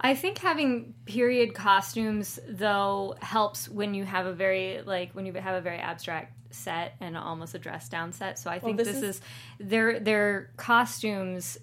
I 0.01 0.15
think 0.15 0.39
having 0.39 0.95
period 1.07 1.55
costumes 1.55 2.39
though 2.49 3.17
helps 3.21 3.69
when 3.69 3.95
you 3.95 4.05
have 4.05 4.27
a 4.27 4.33
very 4.33 4.83
like 4.83 5.13
when 5.13 5.27
you 5.27 5.33
have 5.35 5.55
a 5.55 5.61
very 5.61 5.79
abstract 5.79 6.33
set 6.51 6.95
and 7.01 7.17
almost 7.17 7.55
a 7.55 7.59
dress 7.59 7.89
down 7.89 8.13
set. 8.13 8.39
So 8.39 8.51
I 8.51 8.59
think 8.59 8.77
this 8.79 8.89
this, 8.89 8.97
is- 8.97 9.03
is, 9.03 9.21
their 9.61 10.01
their 10.01 10.51
costumes 10.57 11.59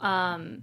um 0.00 0.62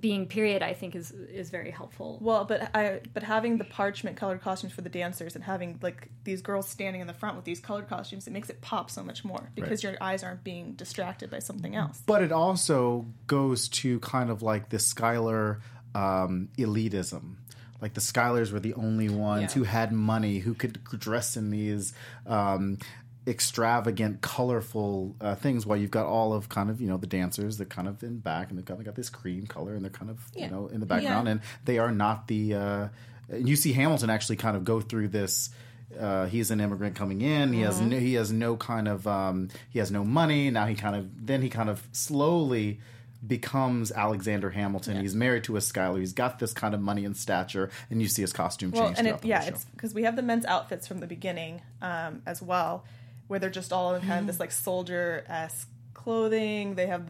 being 0.00 0.26
period 0.26 0.62
I 0.62 0.72
think 0.72 0.96
is 0.96 1.10
is 1.10 1.50
very 1.50 1.70
helpful. 1.70 2.18
Well, 2.22 2.46
but 2.46 2.74
I 2.74 3.00
but 3.12 3.22
having 3.22 3.58
the 3.58 3.64
parchment 3.64 4.16
colored 4.16 4.40
costumes 4.40 4.72
for 4.72 4.80
the 4.80 4.88
dancers 4.88 5.34
and 5.34 5.44
having 5.44 5.78
like 5.82 6.08
these 6.24 6.40
girls 6.40 6.66
standing 6.66 7.02
in 7.02 7.06
the 7.06 7.12
front 7.12 7.36
with 7.36 7.44
these 7.44 7.60
colored 7.60 7.86
costumes, 7.86 8.26
it 8.26 8.32
makes 8.32 8.48
it 8.48 8.62
pop 8.62 8.90
so 8.90 9.02
much 9.02 9.22
more 9.22 9.50
because 9.54 9.84
Right. 9.84 9.92
your 9.92 10.02
eyes 10.02 10.22
aren't 10.24 10.42
being 10.42 10.72
distracted 10.72 11.30
by 11.30 11.40
something 11.40 11.76
else. 11.76 12.02
But 12.06 12.22
it 12.22 12.32
also 12.32 13.04
goes 13.26 13.68
to 13.68 14.00
kind 14.00 14.30
of 14.30 14.40
like 14.42 14.70
the 14.70 14.78
Schuyler 14.78 15.60
um, 15.94 16.48
elitism. 16.56 17.34
Like 17.80 17.94
the 17.94 18.00
Schuylers 18.00 18.52
were 18.52 18.60
the 18.60 18.74
only 18.74 19.08
ones 19.08 19.42
Yeah. 19.54 19.58
who 19.60 19.64
had 19.64 19.92
money, 19.92 20.38
who 20.38 20.54
could 20.54 20.82
dress 20.84 21.36
in 21.36 21.50
these 21.50 21.92
um, 22.26 22.78
extravagant, 23.26 24.20
colorful 24.20 25.14
uh, 25.20 25.34
things. 25.34 25.66
While 25.66 25.78
you've 25.78 25.90
got 25.90 26.06
all 26.06 26.32
of 26.32 26.48
kind 26.48 26.70
of 26.70 26.80
you 26.80 26.88
know 26.88 26.96
the 26.96 27.06
dancers 27.06 27.58
that 27.58 27.68
kind 27.68 27.88
of 27.88 28.02
in 28.02 28.18
back, 28.18 28.48
and 28.50 28.58
they've 28.58 28.64
kind 28.64 28.80
of 28.80 28.86
got 28.86 28.94
this 28.94 29.10
cream 29.10 29.46
color, 29.46 29.74
and 29.74 29.82
they're 29.84 29.90
kind 29.90 30.10
of 30.10 30.18
you 30.34 30.48
know 30.48 30.68
in 30.68 30.80
the 30.80 30.86
background, 30.86 31.26
Yeah. 31.26 31.32
and 31.32 31.40
they 31.64 31.78
are 31.78 31.92
not 31.92 32.28
the. 32.28 32.54
Uh, 32.54 32.88
and 33.28 33.48
you 33.48 33.56
see 33.56 33.72
Hamilton 33.72 34.08
actually 34.10 34.36
kind 34.36 34.56
of 34.56 34.64
go 34.64 34.80
through 34.80 35.08
this. 35.08 35.50
Uh, 35.98 36.26
he's 36.26 36.50
an 36.50 36.60
immigrant 36.60 36.96
coming 36.96 37.20
in. 37.20 37.52
He 37.52 37.60
has 37.60 37.80
no, 37.80 37.96
he 37.98 38.14
has 38.14 38.32
no 38.32 38.56
kind 38.56 38.88
of 38.88 39.06
um, 39.06 39.48
he 39.70 39.78
has 39.78 39.90
no 39.90 40.04
money. 40.04 40.50
Now 40.50 40.66
he 40.66 40.74
kind 40.74 40.96
of 40.96 41.26
then 41.26 41.42
he 41.42 41.48
kind 41.48 41.68
of 41.68 41.86
slowly 41.92 42.80
becomes 43.26 43.92
Alexander 43.92 44.50
Hamilton. 44.50 45.00
He's 45.00 45.14
married 45.14 45.44
to 45.44 45.56
a 45.56 45.60
Schuyler. 45.60 45.98
He's 45.98 46.12
got 46.12 46.38
this 46.38 46.52
kind 46.52 46.74
of 46.74 46.80
money 46.80 47.04
and 47.04 47.16
stature, 47.16 47.70
and 47.90 48.00
you 48.00 48.08
see 48.08 48.22
his 48.22 48.32
costume 48.32 48.70
Well, 48.70 48.86
change. 48.86 48.98
and 48.98 49.06
throughout 49.06 49.18
it, 49.18 49.22
the 49.22 49.28
yeah, 49.28 49.40
whole 49.40 49.48
it's 49.48 49.64
because 49.64 49.94
we 49.94 50.02
have 50.04 50.16
the 50.16 50.22
men's 50.22 50.44
outfits 50.44 50.86
from 50.86 51.00
the 51.00 51.06
beginning 51.06 51.62
um, 51.82 52.22
as 52.26 52.42
well, 52.42 52.84
where 53.28 53.38
they're 53.38 53.50
just 53.50 53.72
all 53.72 53.94
in 53.94 54.02
kind 54.02 54.20
of 54.20 54.26
this 54.26 54.40
like 54.40 54.52
soldier 54.52 55.24
esque 55.28 55.68
clothing. 55.94 56.74
They 56.74 56.86
have 56.86 57.06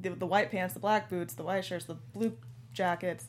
the, 0.00 0.10
the 0.10 0.26
white 0.26 0.50
pants, 0.50 0.74
the 0.74 0.80
black 0.80 1.08
boots, 1.08 1.34
the 1.34 1.42
white 1.42 1.64
shirts, 1.64 1.84
the 1.84 1.94
blue 1.94 2.36
jackets. 2.72 3.26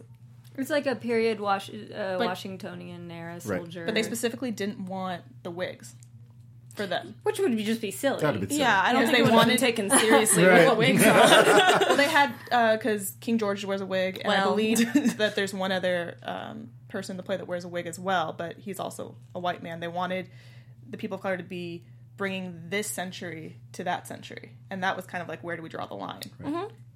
It's 0.56 0.70
like 0.70 0.86
a 0.86 0.96
period 0.96 1.40
wash, 1.40 1.70
uh, 1.70 2.18
Washingtonian 2.20 3.10
era 3.10 3.40
soldier. 3.42 3.86
But 3.86 3.96
they 3.96 4.04
specifically 4.04 4.52
didn't 4.52 4.86
want 4.86 5.24
the 5.42 5.50
wigs 5.50 5.96
for 6.74 6.86
them. 6.88 7.16
which 7.24 7.40
would 7.40 7.58
just 7.60 7.82
be 7.82 7.92
silly. 7.92 8.22
That'd 8.22 8.42
be 8.42 8.48
silly. 8.48 8.60
Yeah, 8.62 8.82
I 8.84 8.94
don't 8.94 9.02
Because 9.04 9.16
think 9.16 9.26
they 9.26 9.30
they 9.30 9.36
wanted 9.36 9.48
wanted- 9.52 9.60
taken 9.60 9.90
seriously 9.90 10.44
Right. 10.48 10.60
with 10.62 10.70
the 10.70 10.76
wigs 10.76 11.06
on. 11.06 11.14
well, 11.14 11.96
they 11.98 12.08
had 12.10 12.34
because 12.78 13.16
King 13.22 13.38
George 13.38 13.64
wears 13.66 13.82
a 13.82 13.86
wig, 13.86 14.22
and 14.24 14.32
I 14.34 14.44
believe 14.44 14.78
that 15.18 15.36
there's 15.36 15.54
one 15.54 15.72
other 15.72 16.18
um, 16.24 16.70
person 16.88 17.14
in 17.14 17.18
the 17.18 17.24
play 17.24 17.38
that 17.38 17.48
wears 17.48 17.64
a 17.64 17.68
wig 17.70 17.86
as 17.88 18.00
well, 18.00 18.34
but 18.38 18.58
he's 18.58 18.80
also 18.80 19.16
a 19.36 19.40
white 19.40 19.62
man. 19.64 19.80
They 19.80 19.88
wanted 19.88 20.30
the 20.90 20.98
people 20.98 21.16
of 21.16 21.22
color 21.22 21.38
to 21.38 21.44
be 21.44 21.86
bringing 22.18 22.70
this 22.70 22.88
century 22.88 23.60
to 23.74 23.84
that 23.86 24.08
century, 24.08 24.56
and 24.70 24.84
that 24.84 24.96
was 24.96 25.06
kind 25.06 25.22
of 25.22 25.28
like 25.28 25.44
where 25.44 25.56
do 25.56 25.62
we 25.64 25.70
draw 25.70 25.86
the 25.86 25.96
line, 25.96 26.22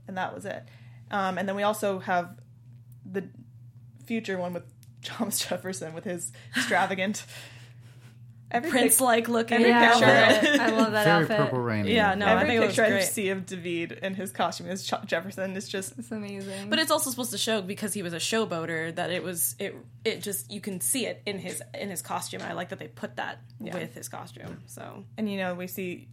and 0.08 0.18
that 0.18 0.34
was 0.34 0.46
it. 0.46 0.64
Um, 1.12 1.38
and 1.38 1.48
then 1.48 1.56
we 1.56 1.64
also 1.64 2.00
have 2.00 2.36
the 3.10 3.30
future 4.06 4.38
one 4.38 4.54
with 4.54 4.64
Thomas 5.04 5.40
Jefferson 5.40 5.94
with 5.94 6.04
his 6.04 6.32
extravagant. 6.56 7.26
Every 8.50 8.70
Prince-like 8.70 9.28
looking 9.28 9.58
Every 9.58 9.70
yeah, 9.70 9.82
I 9.82 9.92
picture. 9.92 10.06
love 10.06 10.44
it. 10.44 10.60
I 10.62 10.70
love 10.70 10.92
that 10.94 11.04
Very 11.06 11.24
outfit. 11.24 11.38
purple 11.38 11.60
rain. 11.60 11.86
Yeah, 11.86 12.16
no, 12.16 12.26
I 12.26 12.32
Every 12.32 12.48
think 12.48 12.56
it 12.56 12.60
was 12.60 12.68
picture 12.70 12.86
I 12.86 12.90
great. 12.92 13.04
see 13.04 13.30
of 13.30 13.46
Daveed 13.46 14.00
in 14.00 14.14
his 14.14 14.32
costume 14.32 14.68
is 14.68 14.88
Ch- 14.88 14.94
Jefferson. 15.06 15.56
It's 15.58 15.68
just 15.68 15.98
It's 15.98 16.12
amazing. 16.12 16.70
But 16.70 16.80
it's 16.80 16.92
also 16.92 17.10
supposed 17.10 17.32
to 17.32 17.38
show 17.38 17.62
because 17.62 17.94
he 17.94 18.04
was 18.04 18.14
a 18.14 18.18
showboater 18.18 18.96
that 18.96 19.12
it 19.12 19.22
was 19.22 19.56
it 19.60 19.76
it 20.06 20.22
just 20.22 20.50
you 20.50 20.62
can 20.62 20.80
see 20.80 21.06
it 21.06 21.22
in 21.26 21.40
his 21.40 21.62
in 21.74 21.90
his 21.90 22.02
costume. 22.02 22.42
And 22.42 22.50
I 22.50 22.54
like 22.54 22.70
that 22.70 22.80
they 22.80 22.88
put 22.88 23.18
that 23.18 23.42
with 23.60 23.94
his 23.94 24.08
costume. 24.08 24.64
So 24.68 25.04
and 25.18 25.30
you 25.30 25.38
know 25.38 25.54
we 25.54 25.68
see 25.68 26.08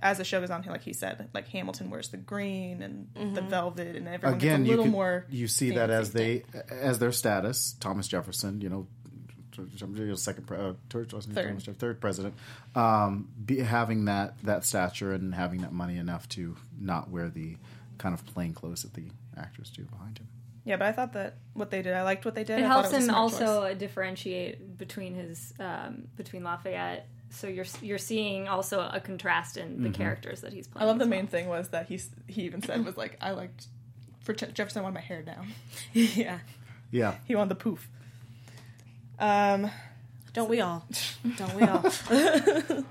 as 0.00 0.18
the 0.18 0.24
show 0.24 0.40
goes 0.40 0.50
on 0.50 0.62
like 0.62 0.82
he 0.82 0.92
said 0.92 1.28
like 1.34 1.48
hamilton 1.48 1.90
wears 1.90 2.08
the 2.10 2.16
green 2.16 2.82
and 2.82 3.08
the 3.14 3.20
mm-hmm. 3.20 3.48
velvet 3.48 3.96
and 3.96 4.06
everyone 4.06 4.36
Again, 4.38 4.60
gets 4.60 4.62
a 4.62 4.64
you 4.64 4.70
little 4.70 4.84
can, 4.84 4.92
more 4.92 5.26
you 5.28 5.48
see 5.48 5.70
that 5.72 5.90
as 5.90 6.12
they 6.12 6.44
as 6.70 7.00
their 7.00 7.10
status. 7.10 7.74
Thomas 7.80 8.06
Jefferson, 8.06 8.60
you 8.60 8.68
know, 8.68 8.86
second 10.16 10.46
pre- 10.46 10.58
uh, 10.58 10.72
third. 10.90 11.10
Third. 11.10 11.78
Third 11.78 12.00
president, 12.00 12.34
um, 12.74 13.28
be, 13.44 13.60
having 13.60 14.06
that 14.06 14.34
that 14.42 14.64
stature 14.64 15.12
and 15.12 15.34
having 15.34 15.60
that 15.62 15.72
money 15.72 15.96
enough 15.96 16.28
to 16.30 16.56
not 16.80 17.10
wear 17.10 17.28
the 17.28 17.56
kind 17.98 18.14
of 18.14 18.24
plain 18.26 18.52
clothes 18.54 18.82
that 18.82 18.94
the 18.94 19.04
actors 19.36 19.70
do 19.70 19.82
behind 19.84 20.18
him. 20.18 20.26
yeah 20.64 20.76
but 20.76 20.86
i 20.86 20.92
thought 20.92 21.12
that 21.12 21.36
what 21.54 21.70
they 21.70 21.82
did 21.82 21.94
i 21.94 22.02
liked 22.02 22.24
what 22.24 22.34
they 22.34 22.44
did 22.44 22.58
it 22.58 22.64
I 22.64 22.68
thought 22.68 22.82
helps 22.82 22.92
was 22.92 23.08
him 23.08 23.14
also 23.14 23.62
choice. 23.62 23.78
differentiate 23.78 24.76
between 24.78 25.14
his 25.14 25.52
um, 25.60 26.08
between 26.16 26.42
Lafayette 26.44 27.06
so 27.30 27.46
you're 27.46 27.66
you're 27.82 27.98
seeing 27.98 28.48
also 28.48 28.80
a 28.80 29.00
contrast 29.00 29.56
in 29.56 29.82
the 29.82 29.90
characters 29.90 30.40
that 30.40 30.52
he's 30.52 30.66
playing. 30.66 30.84
I 30.84 30.86
love 30.88 30.98
the 30.98 31.04
well. 31.04 31.10
main 31.10 31.26
thing 31.26 31.48
was 31.48 31.68
that 31.70 31.86
he's 31.86 32.08
he 32.26 32.42
even 32.42 32.62
said 32.62 32.84
was 32.84 32.96
like 32.96 33.16
I 33.20 33.32
liked 33.32 33.66
for 34.20 34.32
Jefferson 34.32 34.80
I 34.80 34.82
wanted 34.82 34.94
my 34.94 35.00
hair 35.00 35.22
down. 35.22 35.48
yeah. 35.92 36.38
Yeah. 36.90 37.16
He 37.26 37.34
wanted 37.34 37.50
the 37.50 37.54
poof. 37.56 37.88
Um, 39.18 39.70
Don't 40.32 40.48
we 40.48 40.60
all? 40.60 40.84
Don't 41.36 41.54
we 41.54 41.62
all? 41.62 41.84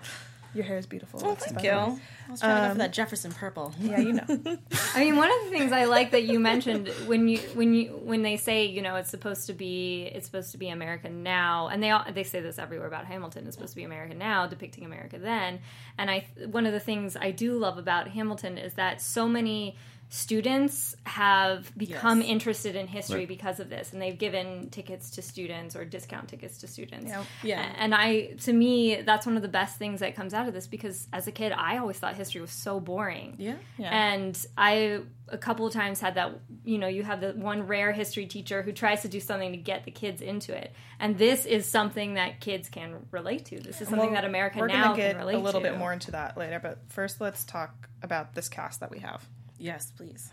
your 0.53 0.65
hair 0.65 0.77
is 0.77 0.85
beautiful. 0.85 1.21
Oh, 1.23 1.29
That's 1.29 1.45
thank 1.45 1.57
by 1.57 1.63
you. 1.63 1.99
I 2.27 2.31
was 2.31 2.41
trying 2.41 2.55
to 2.55 2.67
go 2.67 2.73
for 2.73 2.77
that 2.79 2.93
Jefferson 2.93 3.31
purple. 3.31 3.73
Yeah, 3.79 3.99
you 3.99 4.13
know. 4.13 4.23
I 4.95 4.99
mean, 4.99 5.15
one 5.15 5.31
of 5.31 5.45
the 5.45 5.49
things 5.51 5.71
I 5.71 5.85
like 5.85 6.11
that 6.11 6.23
you 6.23 6.39
mentioned 6.39 6.89
when 7.05 7.27
you 7.27 7.37
when 7.53 7.73
you 7.73 7.89
when 8.03 8.21
they 8.23 8.35
say 8.35 8.65
you 8.65 8.81
know 8.81 8.95
it's 8.95 9.09
supposed 9.09 9.47
to 9.47 9.53
be 9.53 10.11
it's 10.13 10.25
supposed 10.25 10.51
to 10.51 10.57
be 10.57 10.69
American 10.69 11.23
now, 11.23 11.67
and 11.67 11.81
they 11.81 11.91
all, 11.91 12.03
they 12.11 12.23
say 12.23 12.41
this 12.41 12.59
everywhere 12.59 12.87
about 12.87 13.05
Hamilton. 13.05 13.45
It's 13.45 13.55
supposed 13.55 13.73
to 13.73 13.77
be 13.77 13.83
American 13.83 14.17
now, 14.17 14.47
depicting 14.47 14.83
America 14.83 15.17
then. 15.19 15.59
And 15.97 16.09
I 16.11 16.27
one 16.47 16.65
of 16.65 16.73
the 16.73 16.79
things 16.81 17.15
I 17.15 17.31
do 17.31 17.57
love 17.57 17.77
about 17.77 18.09
Hamilton 18.09 18.57
is 18.57 18.73
that 18.73 19.01
so 19.01 19.27
many 19.27 19.77
students 20.09 20.95
have 21.05 21.75
become 21.77 22.21
Yes. 22.21 22.29
interested 22.29 22.75
in 22.77 22.87
history 22.87 23.19
Right. 23.19 23.27
because 23.27 23.59
of 23.59 23.69
this 23.69 23.91
and 23.91 24.01
they've 24.01 24.17
given 24.17 24.69
tickets 24.69 25.09
to 25.11 25.21
students 25.21 25.75
or 25.75 25.83
discount 25.83 26.29
tickets 26.29 26.59
to 26.59 26.67
students 26.67 27.07
Yep. 27.09 27.25
Yeah. 27.43 27.73
and 27.77 27.93
I, 27.93 28.27
to 28.43 28.53
me, 28.53 29.01
that's 29.01 29.25
one 29.25 29.35
of 29.35 29.41
the 29.41 29.49
best 29.49 29.77
things 29.77 29.99
that 29.99 30.15
comes 30.15 30.33
out 30.33 30.47
of 30.47 30.53
this 30.53 30.65
because 30.67 31.07
as 31.11 31.27
a 31.27 31.31
kid, 31.31 31.51
I 31.51 31.77
always 31.77 31.99
thought 31.99 32.15
history 32.15 32.39
was 32.41 32.51
so 32.51 32.79
boring. 32.79 33.35
Yeah. 33.37 33.55
Yeah. 33.77 33.89
And 34.13 34.45
I, 34.57 35.01
a 35.29 35.37
couple 35.37 35.67
of 35.67 35.73
times, 35.73 35.99
had 35.99 36.15
that, 36.15 36.31
you 36.63 36.77
know, 36.77 36.87
you 36.87 37.03
have 37.03 37.19
the 37.19 37.33
one 37.33 37.67
rare 37.67 37.91
history 37.91 38.27
teacher 38.27 38.61
who 38.61 38.71
tries 38.71 39.01
to 39.01 39.09
do 39.09 39.19
something 39.19 39.51
to 39.51 39.57
get 39.57 39.83
the 39.83 39.91
kids 39.91 40.21
into 40.21 40.55
it. 40.55 40.73
And 40.99 41.17
this 41.17 41.45
is 41.45 41.65
something 41.69 42.13
that 42.13 42.39
kids 42.39 42.69
can 42.69 43.05
relate 43.11 43.43
to. 43.47 43.59
This 43.59 43.81
is 43.81 43.89
something 43.89 44.11
Well, 44.11 44.15
that 44.21 44.23
America 44.25 44.59
We're 44.59 44.67
now 44.67 44.83
gonna 44.85 44.95
get 44.97 45.09
can 45.11 45.17
relate 45.19 45.35
a 45.35 45.39
little 45.39 45.59
to. 45.61 45.69
bit 45.69 45.77
more 45.77 45.91
into 45.91 46.11
that 46.11 46.37
later, 46.37 46.59
but 46.61 46.79
first 46.87 47.19
let's 47.19 47.43
talk 47.43 47.89
about 48.01 48.35
this 48.35 48.47
cast 48.47 48.79
that 48.79 48.89
we 48.89 48.99
have. 48.99 49.21
Yes, 49.57 49.91
please. 49.95 50.31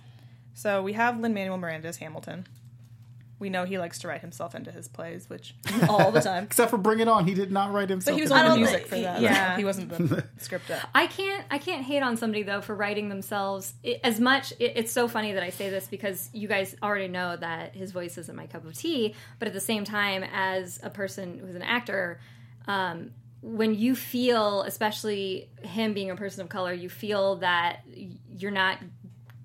So 0.55 0.83
we 0.83 0.93
have 0.93 1.19
Lin 1.21 1.35
Manuel 1.35 1.59
Miranda's 1.59 1.97
Hamilton. 1.97 2.47
We 3.41 3.51
know 3.51 3.65
he 3.65 3.79
likes 3.79 3.99
to 3.99 4.09
write 4.09 4.21
himself 4.21 4.55
into 4.55 4.71
his 4.71 4.87
plays, 4.87 5.29
which 5.29 5.55
All 5.89 6.13
the 6.13 6.21
time. 6.21 6.45
Except 6.45 6.71
for 6.71 6.79
Bring 6.79 7.01
It 7.01 7.09
On, 7.09 7.27
he 7.27 7.35
did 7.35 7.51
not 7.51 7.73
write 7.73 7.91
himself. 7.91 8.15
but 8.15 8.17
he 8.17 8.23
was 8.23 8.31
into 8.31 8.45
on 8.45 8.51
the 8.53 8.57
music 8.57 8.87
think- 8.87 8.89
for 8.89 9.01
that. 9.01 9.21
yeah. 9.21 9.57
he 9.57 9.65
wasn't 9.65 9.89
the 9.91 10.25
script. 10.39 10.71
Up. 10.71 10.89
I 10.95 11.09
can't 11.09 11.45
I 11.51 11.59
can't 11.59 11.85
hate 11.85 12.03
on 12.03 12.17
somebody 12.17 12.45
though 12.45 12.61
for 12.61 12.75
writing 12.75 13.09
themselves 13.09 13.75
it, 13.83 14.01
as 14.05 14.21
much. 14.21 14.53
It, 14.61 14.73
it's 14.77 14.93
so 14.93 15.09
funny 15.09 15.33
that 15.33 15.43
I 15.43 15.51
say 15.51 15.69
this 15.69 15.89
because 15.89 16.31
you 16.33 16.47
guys 16.47 16.77
already 16.83 17.09
know 17.09 17.37
that 17.37 17.75
his 17.75 17.91
voice 17.91 18.17
isn't 18.19 18.35
my 18.37 18.47
cup 18.47 18.65
of 18.65 18.75
tea. 18.79 19.15
But 19.41 19.49
at 19.49 19.55
the 19.55 19.61
same 19.61 19.85
time, 19.85 20.25
as 20.33 20.79
a 20.83 20.89
person 20.91 21.41
who's 21.41 21.57
an 21.57 21.63
actor, 21.63 22.21
um, 22.69 23.11
when 23.43 23.75
you 23.75 23.95
feel, 23.95 24.63
especially 24.63 25.51
him 25.61 25.93
being 25.93 26.11
a 26.11 26.17
person 26.17 26.41
of 26.41 26.49
color, 26.49 26.73
you 26.73 26.89
feel 26.89 27.37
that 27.37 27.81
you're 28.39 28.51
not 28.53 28.79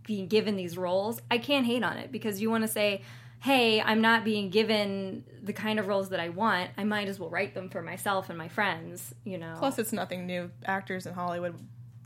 being 0.09 0.25
given 0.25 0.55
these 0.55 0.75
roles. 0.75 1.21
I 1.29 1.37
can't 1.37 1.67
hate 1.67 1.83
on 1.83 1.97
it 1.97 2.11
because 2.11 2.41
you 2.41 2.49
want 2.49 2.63
to 2.63 2.67
say. 2.67 3.03
Hey, 3.41 3.79
I'm 3.79 4.01
not 4.01 4.25
being 4.25 4.49
given 4.49 5.23
the 5.41 5.53
kind 5.53 5.79
of 5.79 5.87
roles 5.87 6.09
that 6.09 6.19
I 6.19 6.27
want. 6.27 6.71
I 6.77 6.83
might 6.83 7.07
as 7.07 7.21
well 7.21 7.29
write 7.29 7.53
them 7.53 7.69
for 7.69 7.81
myself 7.81 8.27
and 8.27 8.37
my 8.37 8.49
friends, 8.49 9.15
you 9.23 9.37
know. 9.37 9.55
Plus, 9.57 9.79
it's 9.79 9.93
nothing 9.93 10.27
new. 10.27 10.51
Actors 10.65 11.05
in 11.05 11.13
Hollywood 11.13 11.55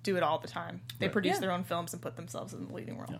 do 0.04 0.16
it 0.16 0.22
all 0.22 0.38
the 0.38 0.48
time. 0.48 0.82
They 1.00 1.10
produce 1.10 1.40
their 1.40 1.52
own 1.52 1.64
films 1.64 1.92
and 1.92 2.00
put 2.04 2.18
themselves 2.18 2.54
in 2.54 2.68
the 2.68 2.74
leading 2.74 3.00
role. 3.00 3.16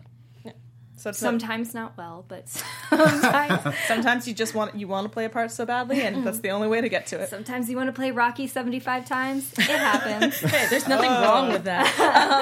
So 0.96 1.10
it's 1.10 1.20
not- 1.20 1.28
sometimes 1.30 1.74
not 1.74 1.96
well, 1.98 2.24
but 2.28 2.48
sometimes 2.88 3.74
sometimes 3.88 4.28
you 4.28 4.34
just 4.34 4.54
want 4.54 4.74
you 4.76 4.86
want 4.88 5.04
to 5.04 5.08
play 5.08 5.24
a 5.24 5.28
part 5.30 5.50
so 5.50 5.66
badly, 5.66 6.00
and 6.02 6.24
that's 6.24 6.38
the 6.38 6.50
only 6.50 6.68
way 6.68 6.80
to 6.80 6.88
get 6.88 7.06
to 7.08 7.20
it. 7.20 7.28
sometimes 7.28 7.68
you 7.68 7.76
want 7.76 7.88
to 7.88 7.92
play 7.92 8.10
Rocky 8.10 8.46
seventy 8.46 8.80
five 8.80 9.04
times. 9.06 9.52
It 9.54 9.62
happens. 9.64 10.36
Hey, 10.38 10.66
there's 10.70 10.86
nothing 10.88 11.10
wrong 11.10 11.48
with 11.52 11.64
that. 11.64 11.86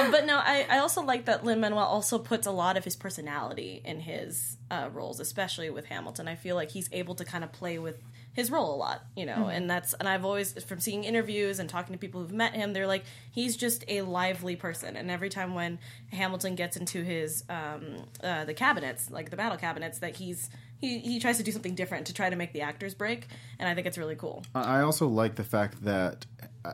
Um, 0.04 0.10
but 0.10 0.26
no, 0.26 0.36
I, 0.36 0.66
I 0.68 0.78
also 0.78 1.02
like 1.02 1.24
that 1.26 1.44
Lin 1.44 1.60
Manuel 1.60 1.84
also 1.84 2.18
puts 2.18 2.46
a 2.46 2.52
lot 2.52 2.76
of 2.76 2.84
his 2.84 2.94
personality 2.96 3.80
in 3.84 4.00
his 4.00 4.56
uh, 4.70 4.88
roles, 4.92 5.18
especially 5.20 5.70
with 5.70 5.86
Hamilton. 5.86 6.28
I 6.28 6.34
feel 6.34 6.54
like 6.56 6.70
he's 6.70 6.88
able 6.92 7.14
to 7.16 7.24
kind 7.24 7.44
of 7.44 7.52
play 7.52 7.78
with 7.78 7.96
his 8.34 8.50
role 8.50 8.74
a 8.74 8.76
lot, 8.76 9.04
you 9.16 9.26
know, 9.26 9.48
and 9.48 9.68
that's 9.68 9.92
and 9.94 10.08
I've 10.08 10.24
always 10.24 10.52
from 10.64 10.80
seeing 10.80 11.04
interviews 11.04 11.58
and 11.58 11.68
talking 11.68 11.92
to 11.92 11.98
people 11.98 12.20
who've 12.20 12.32
met 12.32 12.54
him, 12.54 12.72
they're 12.72 12.86
like 12.86 13.04
he's 13.30 13.56
just 13.56 13.84
a 13.88 14.02
lively 14.02 14.56
person, 14.56 14.96
and 14.96 15.10
every 15.10 15.28
time 15.28 15.54
when 15.54 15.78
Hamilton 16.12 16.54
gets 16.54 16.76
into 16.76 17.02
his 17.02 17.44
um, 17.48 18.04
uh, 18.22 18.44
the 18.44 18.54
cabinets, 18.54 19.10
like 19.10 19.30
the 19.30 19.36
battle 19.36 19.58
cabinets, 19.58 19.98
that 19.98 20.16
he's 20.16 20.48
he, 20.82 20.98
he 20.98 21.18
tries 21.20 21.38
to 21.38 21.42
do 21.42 21.50
something 21.52 21.74
different 21.74 22.06
to 22.08 22.12
try 22.12 22.28
to 22.28 22.36
make 22.36 22.52
the 22.52 22.60
actors 22.60 22.92
break, 22.92 23.28
and 23.58 23.66
I 23.68 23.74
think 23.74 23.86
it's 23.86 23.96
really 23.96 24.16
cool. 24.16 24.44
I 24.54 24.80
also 24.82 25.06
like 25.08 25.36
the 25.36 25.44
fact 25.44 25.82
that, 25.84 26.26
uh, 26.64 26.72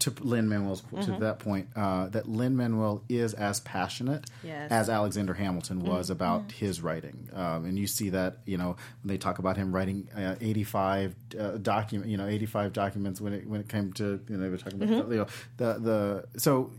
to 0.00 0.12
Lin 0.20 0.48
Manuel's 0.48 0.82
to 1.02 1.12
that 1.20 1.38
point, 1.38 1.68
uh, 1.76 2.08
that 2.08 2.28
Lin 2.28 2.56
Manuel 2.56 3.02
is 3.08 3.32
as 3.34 3.60
passionate 3.60 4.24
Yes. 4.42 4.70
as 4.72 4.88
Alexander 4.90 5.34
Hamilton 5.34 5.80
was 5.80 6.10
about 6.10 6.50
his 6.52 6.80
writing, 6.82 7.28
um, 7.34 7.64
and 7.64 7.78
you 7.78 7.86
see 7.86 8.10
that 8.10 8.38
you 8.46 8.58
know 8.58 8.76
when 9.02 9.08
they 9.12 9.18
talk 9.18 9.38
about 9.38 9.56
him 9.56 9.72
writing 9.74 10.08
uh, 10.16 10.34
eighty 10.40 10.64
five 10.64 11.14
uh, 11.38 11.52
document, 11.58 12.10
you 12.10 12.16
know, 12.16 12.26
eighty 12.26 12.46
five 12.46 12.72
documents 12.72 13.20
when 13.20 13.32
it 13.32 13.46
when 13.46 13.60
it 13.60 13.68
came 13.68 13.92
to 13.94 14.20
you 14.28 14.36
know 14.36 14.42
they 14.42 14.48
were 14.48 14.58
talking 14.58 14.82
about 14.82 15.08
you 15.10 15.16
know 15.18 15.26
the 15.58 15.78
the 15.78 16.38
so 16.38 16.70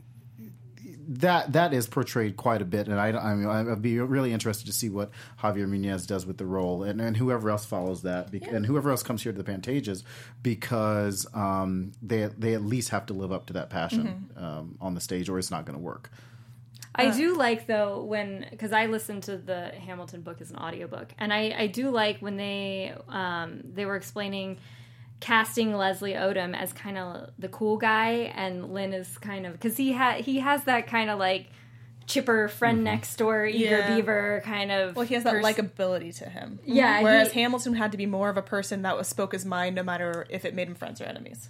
that 1.07 1.53
that 1.53 1.73
is 1.73 1.87
portrayed 1.87 2.37
quite 2.37 2.61
a 2.61 2.65
bit, 2.65 2.87
and 2.87 2.99
I, 2.99 3.09
I 3.09 3.35
mean, 3.35 3.47
I'd 3.47 3.81
be 3.81 3.99
really 3.99 4.33
interested 4.33 4.65
to 4.67 4.73
see 4.73 4.89
what 4.89 5.11
Javier 5.41 5.67
Munoz 5.67 6.05
does 6.05 6.25
with 6.25 6.37
the 6.37 6.45
role, 6.45 6.83
and, 6.83 7.01
and 7.01 7.17
whoever 7.17 7.49
else 7.49 7.65
follows 7.65 8.03
that, 8.03 8.31
bec- 8.31 8.51
and 8.51 8.65
whoever 8.65 8.91
else 8.91 9.03
comes 9.03 9.23
here 9.23 9.31
to 9.31 9.41
the 9.41 9.51
Pantages, 9.51 10.03
because 10.43 11.27
um, 11.33 11.91
they 12.01 12.29
they 12.37 12.53
at 12.53 12.63
least 12.63 12.89
have 12.89 13.05
to 13.07 13.13
live 13.13 13.31
up 13.31 13.47
to 13.47 13.53
that 13.53 13.69
passion 13.69 14.29
um, 14.37 14.77
on 14.79 14.93
the 14.93 15.01
stage, 15.01 15.29
or 15.29 15.39
it's 15.39 15.51
not 15.51 15.65
going 15.65 15.77
to 15.77 15.83
work. 15.83 16.11
I 16.93 17.11
do 17.11 17.37
like 17.37 17.67
though 17.67 18.03
when 18.03 18.47
because 18.49 18.73
I 18.73 18.87
listened 18.87 19.23
to 19.23 19.37
the 19.37 19.69
Hamilton 19.69 20.21
book 20.21 20.41
as 20.41 20.51
an 20.51 20.57
audiobook, 20.57 21.13
and 21.17 21.33
I 21.33 21.55
I 21.57 21.67
do 21.67 21.89
like 21.89 22.19
when 22.19 22.37
they 22.37 22.93
um 23.07 23.61
they 23.63 23.85
were 23.85 23.95
explaining 23.95 24.57
casting 25.21 25.73
Leslie 25.73 26.13
Odom 26.15 26.53
as 26.53 26.73
kind 26.73 26.97
of 26.97 27.29
the 27.39 27.47
cool 27.47 27.77
guy, 27.77 28.33
and 28.35 28.73
Lin 28.73 28.93
is 28.93 29.17
kind 29.19 29.45
of 29.45 29.53
because 29.53 29.77
he 29.77 29.93
had 29.93 30.21
he 30.21 30.39
has 30.39 30.65
that 30.65 30.87
kind 30.87 31.09
of 31.09 31.17
like 31.19 31.47
chipper 32.07 32.47
friend 32.49 32.83
next 32.83 33.15
door 33.17 33.45
eager 33.45 33.77
Yeah. 33.77 33.95
beaver 33.95 34.41
kind 34.43 34.69
of 34.71 34.95
Well, 34.97 35.05
he 35.05 35.13
has 35.13 35.23
that 35.23 35.33
pers- 35.33 35.45
likability 35.45 36.17
to 36.17 36.25
him. 36.29 36.59
Yeah, 36.65 37.01
Whereas 37.01 37.31
he- 37.31 37.39
Hamilton 37.41 37.75
had 37.75 37.91
to 37.93 37.97
be 37.97 38.05
more 38.07 38.29
of 38.29 38.35
a 38.35 38.41
person 38.41 38.81
that 38.81 38.97
was 38.97 39.07
spoke 39.07 39.31
his 39.31 39.45
mind, 39.45 39.75
no 39.77 39.83
matter 39.83 40.25
if 40.29 40.43
it 40.43 40.53
made 40.53 40.67
him 40.67 40.75
friends 40.75 40.99
or 40.99 41.05
enemies. 41.05 41.49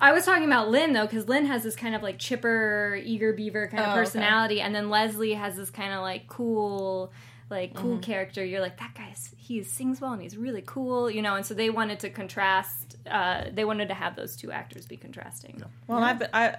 I 0.00 0.12
was 0.12 0.24
talking 0.24 0.44
about 0.44 0.68
Lin 0.70 0.92
though, 0.92 1.06
because 1.06 1.26
Lin 1.28 1.46
has 1.46 1.62
this 1.64 1.74
kind 1.74 1.94
of 1.94 2.02
like 2.02 2.18
chipper, 2.18 3.00
eager 3.02 3.32
beaver 3.32 3.66
kind 3.66 3.80
of 3.82 3.88
Oh, 3.88 3.92
okay. 3.92 4.00
personality, 4.00 4.60
and 4.60 4.74
then 4.74 4.90
Leslie 4.90 5.34
has 5.34 5.56
this 5.56 5.70
kind 5.70 5.92
of 5.92 6.02
like 6.02 6.28
cool, 6.28 7.10
like 7.50 7.74
cool 7.74 7.92
Mm-hmm. 7.92 8.00
character. 8.00 8.44
You're 8.44 8.60
like 8.60 8.78
that 8.78 8.94
guy. 8.94 9.14
He 9.36 9.62
sings 9.62 10.00
well 10.00 10.12
and 10.12 10.20
he's 10.22 10.36
really 10.36 10.62
cool, 10.64 11.10
you 11.10 11.22
know. 11.22 11.34
And 11.36 11.44
so 11.46 11.54
they 11.54 11.70
wanted 11.70 11.98
to 12.00 12.10
contrast. 12.10 12.95
Uh, 13.06 13.50
they 13.52 13.64
wanted 13.64 13.88
to 13.88 13.94
have 13.94 14.16
those 14.16 14.36
two 14.36 14.50
actors 14.52 14.86
be 14.86 14.96
contrasting. 14.96 15.62
Well, 15.86 16.02
I've 16.02 16.18
been 16.18 16.28
I, 16.32 16.56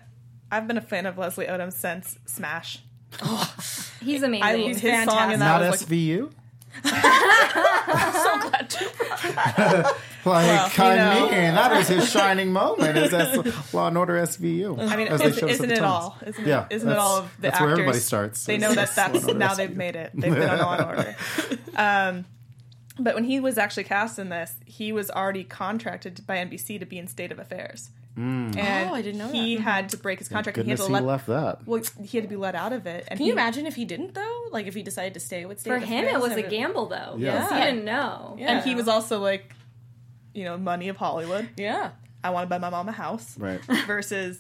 I've 0.52 0.68
been 0.68 0.78
a 0.78 0.82
fan 0.82 1.06
of 1.06 1.18
Leslie 1.18 1.46
Odom 1.48 1.72
since 1.74 2.18
Smash. 2.26 2.80
He's 4.02 4.22
amazing. 4.24 4.44
I 4.44 4.58
he's 4.58 4.80
his 4.80 5.06
song 5.06 5.32
in 5.32 5.40
that 5.40 5.60
Not 5.60 5.72
was 5.72 5.82
like 5.82 5.90
SVU. 5.90 6.32
so 6.84 6.90
glad 8.50 8.70
to. 8.70 9.96
Like, 10.26 10.78
you 10.78 10.84
I 10.84 10.96
know. 10.98 11.22
mean, 11.32 11.56
that 11.56 11.72
is 11.78 11.88
his 11.88 12.12
shining 12.12 12.52
moment. 12.52 12.98
Is 12.98 13.12
that 13.12 13.74
Law 13.74 13.88
and 13.88 13.98
Order 13.98 14.16
SVU? 14.16 14.78
I 14.78 14.98
mean, 14.98 15.08
as 15.08 15.22
they 15.22 15.28
isn't, 15.28 15.38
us 15.38 15.44
at 15.44 15.50
isn't 15.52 15.70
the 15.70 15.76
it 15.76 15.82
all? 15.84 16.18
Isn't 16.26 16.44
it? 16.44 16.48
Yeah, 16.50 16.66
Isn't 16.70 16.90
it 16.90 16.98
all 16.98 17.20
of 17.20 17.34
the 17.38 17.44
that's 17.44 17.54
actors? 17.56 17.66
where 17.66 17.72
everybody 17.72 18.00
starts. 18.00 18.46
They 18.46 18.58
know 18.58 18.74
that 18.74 18.94
that's 18.94 19.24
Law 19.24 19.30
and 19.30 19.30
Order 19.30 19.40
now 19.40 19.54
SVU. 19.54 19.56
they've 19.58 19.78
made 19.78 19.96
it. 19.96 20.12
They've 20.14 20.34
been 20.34 20.50
on 20.50 20.58
Law 20.60 20.74
and 20.74 20.86
Order. 20.86 21.16
Um, 21.78 22.26
but 23.00 23.16
when 23.16 23.24
he 23.24 23.40
was 23.40 23.58
actually 23.58 23.84
cast 23.86 24.20
in 24.20 24.30
this, 24.30 24.56
he 24.66 24.92
was 24.92 25.10
already 25.12 25.44
contracted 25.44 26.26
by 26.28 26.38
NBC 26.38 26.80
to 26.80 26.86
be 26.86 26.98
in 26.98 27.08
State 27.08 27.32
of 27.32 27.40
Affairs. 27.40 27.90
Hmm. 28.16 28.52
And 28.58 28.90
Oh, 28.90 28.94
I 28.96 29.02
didn't 29.04 29.20
know 29.20 29.28
He 29.30 29.58
that. 29.58 29.62
had 29.62 29.90
to 29.90 29.98
break 29.98 30.18
his 30.20 30.28
contract. 30.28 30.58
and 30.58 30.66
he 30.66 30.72
had 30.72 30.80
to 30.80 30.88
he 30.88 30.92
let, 30.94 31.04
left 31.04 31.28
that. 31.28 31.68
Well, 31.68 31.84
he 32.04 32.18
had 32.18 32.24
to 32.24 32.28
be 32.30 32.36
let 32.36 32.56
out 32.56 32.74
of 32.74 32.88
it. 32.88 33.06
And 33.10 33.18
Can 33.20 33.28
you 33.28 33.34
imagine 33.34 33.68
if 33.68 33.76
he 33.76 33.86
didn't 33.86 34.16
though? 34.16 34.46
Like 34.52 34.66
if 34.66 34.74
he 34.74 34.82
decided 34.82 35.14
to 35.14 35.20
stay 35.20 35.46
with 35.46 35.60
State 35.60 35.72
of 35.72 35.84
Affairs. 35.84 35.90
For 35.90 35.96
of 35.98 36.06
him, 36.10 36.16
it 36.16 36.20
was 36.22 36.36
a 36.36 36.50
gamble 36.50 36.88
though. 36.88 37.16
Yeah. 37.18 37.34
because 37.44 37.52
he 37.52 37.64
didn't 37.64 37.86
know. 37.86 38.36
Yeah. 38.40 38.52
And 38.58 38.64
he 38.68 38.74
was 38.74 38.88
also 38.88 39.20
like, 39.20 39.54
you 40.34 40.44
know, 40.46 40.58
money 40.58 40.90
of 40.90 40.98
Hollywood. 40.98 41.48
Yeah. 41.58 41.92
I 42.24 42.32
want 42.32 42.46
to 42.46 42.50
buy 42.50 42.58
my 42.58 42.70
mom 42.72 42.90
a 42.90 42.92
house. 42.92 43.38
Right. 43.38 43.64
Versus 43.86 44.40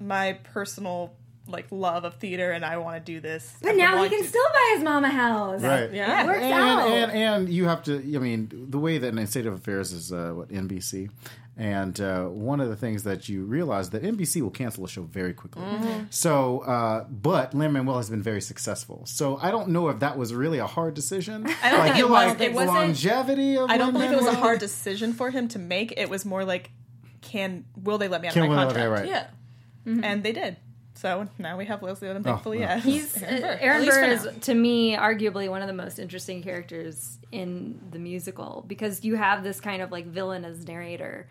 my 0.00 0.38
personal 0.42 1.12
like 1.46 1.66
love 1.70 2.04
of 2.04 2.14
theater, 2.14 2.52
and 2.52 2.64
I 2.64 2.78
want 2.78 3.04
to 3.04 3.12
do 3.12 3.20
this. 3.20 3.54
But 3.60 3.70
I've 3.72 3.76
now 3.76 3.94
been 3.96 4.04
he 4.04 4.08
can 4.16 4.22
to- 4.22 4.28
still 4.28 4.46
buy 4.52 4.72
his 4.76 4.84
mom 4.84 5.04
a 5.04 5.08
house. 5.10 5.62
Right. 5.62 5.92
Yeah. 5.92 6.22
It 6.22 6.26
works 6.26 6.40
and, 6.40 6.52
out. 6.54 6.88
and 6.88 7.12
and 7.12 7.48
you 7.48 7.66
have 7.66 7.82
to. 7.84 7.96
I 7.96 8.18
mean, 8.18 8.66
the 8.70 8.78
way 8.78 8.98
that 8.98 9.16
in 9.16 9.26
State 9.26 9.46
of 9.46 9.54
Affairs 9.54 9.92
is 9.92 10.12
uh, 10.12 10.32
what 10.34 10.48
NBC, 10.48 11.10
and 11.58 12.00
uh, 12.00 12.24
one 12.24 12.60
of 12.60 12.68
the 12.70 12.76
things 12.76 13.02
that 13.04 13.28
you 13.28 13.44
realize 13.44 13.90
that 13.90 14.02
NBC 14.02 14.40
will 14.40 14.50
cancel 14.50 14.84
a 14.84 14.88
show 14.88 15.02
very 15.02 15.34
quickly. 15.34 15.62
Mm-hmm. 15.62 16.04
So, 16.10 16.60
uh, 16.60 17.04
but 17.10 17.52
Lin 17.54 17.72
Manuel 17.72 17.98
has 17.98 18.08
been 18.08 18.22
very 18.22 18.40
successful. 18.40 19.02
So 19.04 19.38
I 19.42 19.50
don't 19.50 19.68
know 19.68 19.88
if 19.90 19.98
that 20.00 20.16
was 20.16 20.32
really 20.34 20.58
a 20.58 20.66
hard 20.66 20.94
decision. 20.94 21.46
I 21.62 21.70
don't 21.70 21.82
think 21.84 21.96
you 21.98 22.06
it 22.06 22.10
like 22.10 22.38
was. 22.38 22.46
It 22.48 22.52
wasn't- 22.54 22.74
longevity 22.74 23.58
of. 23.58 23.70
I 23.70 23.76
don't 23.76 23.92
believe 23.92 24.10
it 24.12 24.16
was 24.16 24.26
a 24.26 24.34
hard 24.34 24.60
decision 24.60 25.12
for 25.12 25.30
him 25.30 25.48
to 25.48 25.58
make. 25.58 25.92
It 25.96 26.08
was 26.08 26.24
more 26.24 26.44
like 26.44 26.70
can 27.20 27.64
will 27.82 27.98
they 27.98 28.08
let 28.08 28.20
me 28.22 28.28
out 28.28 28.34
Can 28.34 28.42
of 28.44 28.48
we 28.50 28.54
my 28.54 28.64
let- 28.64 28.74
contract? 28.74 29.00
right. 29.02 29.08
Yeah. 29.08 29.26
and 30.02 30.22
they 30.22 30.32
did. 30.32 30.56
So 30.96 31.28
now 31.38 31.56
we 31.58 31.64
have 31.66 31.82
Leslie 31.82 32.08
Odom, 32.08 32.22
thankfully. 32.22 32.60
well. 32.60 32.68
yeah, 32.68 32.80
He's 32.80 33.20
uh, 33.22 33.56
Aaron 33.60 33.84
Burr 33.84 34.04
is 34.04 34.28
to 34.42 34.54
me 34.54 34.94
arguably 34.96 35.48
one 35.50 35.60
of 35.60 35.66
the 35.66 35.74
most 35.74 35.98
interesting 35.98 36.42
characters 36.42 37.18
in 37.32 37.80
the 37.90 37.98
musical 37.98 38.64
because 38.68 39.04
you 39.04 39.16
have 39.16 39.42
this 39.42 39.60
kind 39.60 39.82
of 39.82 39.90
like 39.90 40.06
villain 40.06 40.44
as 40.44 40.66
narrator, 40.66 41.28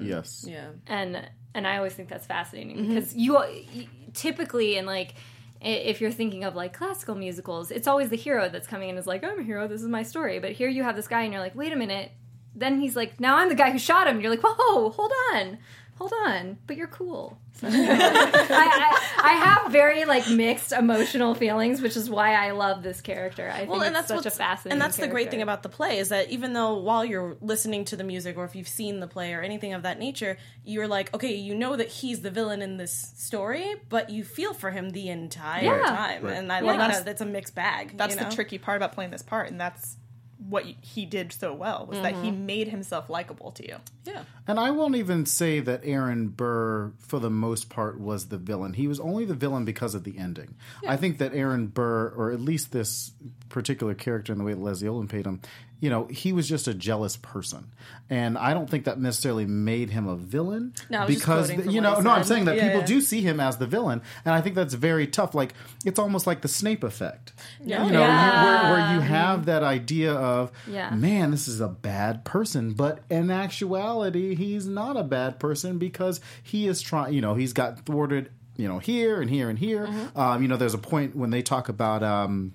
yes. 0.00 0.44
Yeah. 0.48 0.68
and 0.86 1.28
and 1.54 1.66
I 1.66 1.76
always 1.76 1.92
think 1.92 2.08
that's 2.08 2.26
fascinating 2.26 2.76
Mm-hmm. 2.76 2.94
because 2.94 3.14
you, 3.14 3.38
you 3.72 3.86
typically 4.14 4.76
in 4.76 4.86
like 4.86 5.14
if 5.60 6.00
you're 6.00 6.12
thinking 6.12 6.44
of 6.44 6.54
like 6.54 6.72
classical 6.72 7.14
musicals, 7.16 7.70
it's 7.70 7.88
always 7.88 8.10
the 8.10 8.16
hero 8.16 8.48
that's 8.48 8.66
coming 8.68 8.88
in 8.90 8.94
and 8.94 8.98
is 9.00 9.06
like 9.08 9.24
I'm 9.24 9.40
a 9.40 9.42
hero, 9.42 9.66
this 9.68 9.82
is 9.82 9.88
my 9.88 10.02
story. 10.04 10.38
But 10.38 10.52
here 10.52 10.68
you 10.68 10.82
have 10.84 10.94
this 10.96 11.08
guy 11.08 11.22
and 11.22 11.32
you're 11.32 11.42
like, 11.42 11.56
wait 11.56 11.72
a 11.72 11.76
minute. 11.76 12.12
Then 12.54 12.80
he's 12.80 12.94
like, 12.96 13.20
now 13.20 13.36
I'm 13.36 13.48
the 13.48 13.54
guy 13.54 13.70
who 13.70 13.78
shot 13.78 14.06
him. 14.06 14.20
You're 14.20 14.30
like, 14.30 14.42
whoa, 14.42 14.90
hold 14.90 15.12
on. 15.34 15.58
Hold 15.98 16.12
on, 16.26 16.58
but 16.66 16.76
you're 16.76 16.86
cool. 16.88 17.38
So, 17.58 17.66
I, 17.66 17.72
I, 17.72 19.20
I 19.20 19.32
have 19.32 19.72
very 19.72 20.04
like 20.04 20.28
mixed 20.30 20.70
emotional 20.70 21.34
feelings, 21.34 21.80
which 21.82 21.96
is 21.96 22.08
why 22.08 22.34
I 22.34 22.52
love 22.52 22.84
this 22.84 23.00
character. 23.00 23.50
I 23.52 23.58
think 23.58 23.70
Well, 23.70 23.80
and 23.82 23.88
it's 23.96 24.06
that's 24.06 24.08
such 24.08 24.26
a 24.26 24.28
what's, 24.28 24.36
fascinating. 24.38 24.72
and 24.74 24.80
that's 24.80 24.96
the 24.96 25.08
great 25.08 25.28
thing 25.28 25.42
about 25.42 25.64
the 25.64 25.68
play 25.68 25.98
is 25.98 26.10
that 26.10 26.30
even 26.30 26.52
though 26.52 26.74
while 26.78 27.04
you're 27.04 27.36
listening 27.40 27.84
to 27.86 27.96
the 27.96 28.04
music 28.04 28.36
or 28.38 28.44
if 28.44 28.54
you've 28.54 28.68
seen 28.68 29.00
the 29.00 29.08
play 29.08 29.34
or 29.34 29.42
anything 29.42 29.72
of 29.72 29.82
that 29.82 29.98
nature, 29.98 30.38
you're 30.62 30.86
like, 30.86 31.12
okay, 31.14 31.34
you 31.34 31.52
know 31.52 31.74
that 31.74 31.88
he's 31.88 32.20
the 32.20 32.30
villain 32.30 32.62
in 32.62 32.76
this 32.76 33.12
story, 33.16 33.74
but 33.88 34.08
you 34.08 34.22
feel 34.22 34.54
for 34.54 34.70
him 34.70 34.90
the 34.90 35.08
entire 35.08 35.64
Yeah. 35.64 35.82
time, 35.84 36.26
and 36.26 36.52
I 36.52 36.60
Yeah. 36.60 36.64
like 36.64 36.78
that. 36.78 37.04
That's 37.04 37.22
a 37.22 37.26
mixed 37.26 37.56
bag. 37.56 37.96
that's 37.96 38.14
you 38.14 38.20
the 38.24 38.30
tricky 38.30 38.58
part 38.58 38.76
about 38.76 38.92
playing 38.92 39.10
this 39.10 39.22
part, 39.22 39.50
and 39.50 39.60
that's 39.60 39.96
what 40.38 40.64
he 40.64 41.04
did 41.04 41.32
so 41.32 41.52
well 41.52 41.86
was 41.88 41.98
that 42.00 42.14
Mm-hmm. 42.14 42.24
he 42.24 42.30
made 42.30 42.68
himself 42.68 43.10
likable 43.10 43.50
to 43.52 43.66
you. 43.66 43.76
Yeah. 44.04 44.22
And 44.46 44.58
I 44.60 44.70
won't 44.70 44.94
even 44.96 45.26
say 45.26 45.60
that 45.60 45.80
Aaron 45.84 46.28
Burr, 46.28 46.92
for 46.98 47.18
the 47.18 47.28
most 47.30 47.68
part, 47.68 48.00
was 48.00 48.28
the 48.28 48.38
villain. 48.38 48.74
He 48.74 48.86
was 48.88 49.00
only 49.00 49.24
the 49.24 49.34
villain 49.34 49.64
because 49.64 49.94
of 49.94 50.04
the 50.04 50.16
ending. 50.16 50.54
I 50.86 50.96
think 50.96 51.18
that 51.18 51.34
Aaron 51.34 51.66
Burr, 51.66 52.12
or 52.16 52.30
at 52.30 52.40
least 52.40 52.72
this 52.72 53.12
particular 53.48 53.94
character 53.94 54.32
in 54.32 54.38
the 54.38 54.44
way 54.44 54.52
that 54.54 54.60
Leslie 54.60 54.88
Odom 54.88 55.08
paid 55.08 55.26
him, 55.26 55.40
you 55.80 55.88
know, 55.90 56.06
he 56.06 56.32
was 56.32 56.48
just 56.48 56.66
a 56.66 56.74
jealous 56.74 57.16
person. 57.16 57.70
And 58.10 58.36
I 58.36 58.52
don't 58.52 58.68
think 58.68 58.84
that 58.86 58.98
necessarily 58.98 59.46
made 59.46 59.90
him 59.90 60.08
a 60.08 60.16
villain. 60.16 60.74
No, 60.90 61.06
because, 61.06 61.50
you 61.66 61.80
know, 61.80 62.00
no, 62.00 62.10
I'm 62.10 62.24
saying 62.24 62.46
that 62.46 62.56
Yeah, 62.56 62.64
people 62.66 62.80
yeah. 62.80 62.86
do 62.86 63.00
see 63.00 63.20
him 63.20 63.38
as 63.38 63.58
the 63.58 63.66
villain. 63.66 64.02
And 64.24 64.34
I 64.34 64.40
think 64.40 64.56
that's 64.56 64.74
very 64.74 65.06
tough. 65.06 65.36
Like, 65.36 65.54
it's 65.84 66.00
almost 66.00 66.26
like 66.26 66.42
the 66.42 66.48
Snape 66.48 66.82
effect. 66.82 67.32
Yeah. 67.62 67.86
You 67.86 67.92
know, 67.92 68.00
Yeah. 68.00 68.44
where, 68.44 68.72
where 68.72 68.94
you 68.94 69.00
have 69.00 69.46
that 69.46 69.62
idea 69.62 70.12
of, 70.14 70.50
Yeah. 70.68 70.90
man, 70.90 71.30
this 71.30 71.46
is 71.46 71.60
a 71.60 71.68
bad 71.68 72.24
person. 72.24 72.72
But 72.72 73.00
in 73.08 73.30
actuality, 73.30 74.34
he's 74.34 74.66
not 74.66 74.96
a 74.96 75.04
bad 75.04 75.38
person 75.38 75.78
because 75.78 76.20
he 76.42 76.66
is 76.66 76.80
trying, 76.80 77.14
you 77.14 77.20
know, 77.20 77.34
he's 77.34 77.52
got 77.52 77.86
thwarted, 77.86 78.30
you 78.56 78.66
know, 78.66 78.80
here 78.80 79.20
and 79.20 79.30
here 79.30 79.48
and 79.48 79.60
here. 79.60 79.86
Mm-hmm. 79.86 80.18
Um, 80.18 80.42
you 80.42 80.48
know, 80.48 80.56
there's 80.56 80.74
a 80.74 80.78
point 80.78 81.14
when 81.14 81.30
they 81.30 81.42
talk 81.42 81.68
about, 81.68 82.02
um, 82.02 82.52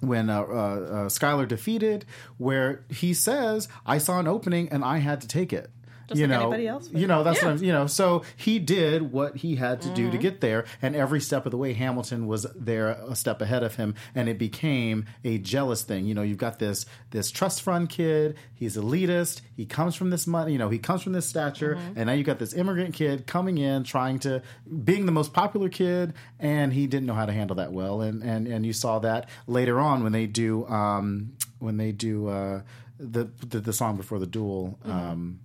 when 0.00 0.30
uh, 0.30 0.42
uh, 0.42 0.44
uh, 0.44 1.08
Schuyler 1.08 1.46
defeated, 1.46 2.04
where 2.38 2.84
he 2.88 3.14
says, 3.14 3.68
"I 3.84 3.98
saw 3.98 4.18
an 4.20 4.28
opening 4.28 4.68
and 4.68 4.84
I 4.84 4.98
had 4.98 5.20
to 5.22 5.28
take 5.28 5.52
it." 5.52 5.70
Just 6.08 6.20
you 6.20 6.26
like 6.26 6.38
know, 6.38 6.42
anybody 6.46 6.68
else 6.68 6.88
would. 6.88 7.00
you 7.00 7.06
know 7.06 7.24
that's 7.24 7.42
what 7.42 7.52
I'm. 7.52 7.62
You 7.64 7.72
know, 7.72 7.86
so 7.86 8.22
he 8.36 8.58
did 8.58 9.10
what 9.12 9.36
he 9.36 9.56
had 9.56 9.80
to 9.82 9.86
Mm-hmm. 9.88 9.94
do 9.94 10.10
to 10.12 10.18
get 10.18 10.40
there, 10.40 10.64
and 10.82 10.94
every 10.96 11.20
step 11.20 11.46
of 11.46 11.50
the 11.50 11.56
way, 11.58 11.72
Hamilton 11.72 12.26
was 12.26 12.46
there 12.54 12.88
a 12.90 13.14
step 13.16 13.40
ahead 13.40 13.62
of 13.62 13.74
him, 13.76 13.94
and 14.14 14.28
it 14.28 14.38
became 14.38 15.06
a 15.24 15.38
jealous 15.38 15.82
thing. 15.82 16.06
You 16.06 16.14
know, 16.14 16.22
you've 16.22 16.38
got 16.38 16.58
this 16.58 16.86
this 17.10 17.30
trust 17.30 17.62
fund 17.62 17.88
kid. 17.88 18.36
He's 18.54 18.76
elitist. 18.76 19.40
He 19.56 19.66
comes 19.66 19.94
from 19.94 20.10
this 20.10 20.26
money. 20.26 20.52
You 20.52 20.58
know, 20.58 20.68
he 20.68 20.78
comes 20.78 21.02
from 21.02 21.12
this 21.12 21.26
stature, 21.28 21.74
Mm-hmm. 21.76 21.92
and 21.98 22.06
now 22.06 22.12
you've 22.12 22.26
got 22.26 22.38
this 22.38 22.54
immigrant 22.54 22.94
kid 22.94 23.26
coming 23.26 23.58
in, 23.58 23.82
trying 23.84 24.18
to 24.20 24.42
being 24.84 25.06
the 25.06 25.12
most 25.12 25.32
popular 25.32 25.68
kid, 25.68 26.14
and 26.38 26.72
he 26.72 26.86
didn't 26.86 27.06
know 27.06 27.14
how 27.14 27.26
to 27.26 27.32
handle 27.32 27.56
that 27.56 27.72
well, 27.72 28.00
and 28.00 28.22
and 28.22 28.46
and 28.46 28.64
you 28.64 28.72
saw 28.72 28.98
that 29.00 29.28
later 29.46 29.80
on 29.80 30.02
when 30.02 30.12
they 30.12 30.26
do 30.26 30.66
um, 30.68 31.32
when 31.58 31.76
they 31.78 31.92
do 31.92 32.28
uh, 32.28 32.60
the, 32.98 33.24
the 33.46 33.60
the 33.60 33.72
song 33.72 33.96
before 33.96 34.18
the 34.18 34.26
duel. 34.26 34.78
Mm-hmm. 34.86 34.90
Um, 34.90 35.40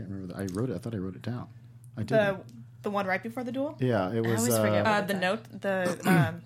can't 0.00 0.10
remember. 0.10 0.34
The, 0.34 0.40
I 0.40 0.46
wrote 0.52 0.70
it. 0.70 0.74
I 0.74 0.78
thought 0.78 0.94
I 0.94 0.98
wrote 0.98 1.16
it 1.16 1.22
down. 1.22 1.48
I 1.96 2.00
did. 2.00 2.08
The 2.08 2.40
the 2.82 2.90
one 2.90 3.06
right 3.06 3.22
before 3.22 3.44
the 3.44 3.52
duel. 3.52 3.76
yeah, 3.78 4.10
it 4.10 4.20
was. 4.22 4.32
I 4.32 4.36
always 4.36 4.56
forget 4.56 4.86
uh, 4.86 4.90
Uh, 4.90 5.00
the 5.02 5.14
note, 5.14 5.40
the 5.60 6.00
um, 6.06 6.42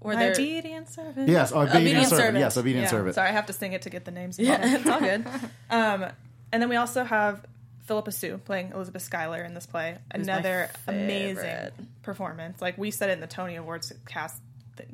Where 0.00 0.16
they're 0.16 0.32
obedient 0.32 0.88
servant. 0.88 1.28
yes, 1.28 1.50
obedient, 1.52 1.76
Obedient 1.76 2.08
servant. 2.08 2.20
servant. 2.20 2.38
Yes, 2.38 2.56
obedient 2.56 2.84
Yeah. 2.84 2.90
servant. 2.90 3.14
Sorry, 3.16 3.28
I 3.28 3.32
have 3.32 3.46
to 3.46 3.52
sing 3.52 3.72
it 3.72 3.82
to 3.82 3.90
get 3.90 4.04
the 4.04 4.10
names. 4.12 4.38
yeah, 4.38 4.60
it's 4.76 4.88
all 4.88 5.00
good. 5.00 5.26
Um, 5.70 6.06
and 6.52 6.62
then 6.62 6.68
we 6.68 6.76
also 6.76 7.02
have 7.02 7.44
Phillipa 7.86 8.12
Soo 8.12 8.38
playing 8.44 8.70
Elizabeth 8.72 9.02
Schuyler 9.02 9.42
in 9.42 9.54
this 9.54 9.66
play. 9.66 9.98
Who's 10.14 10.26
Another 10.28 10.70
amazing 10.86 11.70
performance. 12.02 12.62
Like 12.62 12.78
we 12.78 12.92
said 12.92 13.10
it 13.10 13.14
in 13.14 13.20
the 13.20 13.26
Tony 13.26 13.56
Awards 13.56 13.92
cast, 14.06 14.40
that 14.76 14.86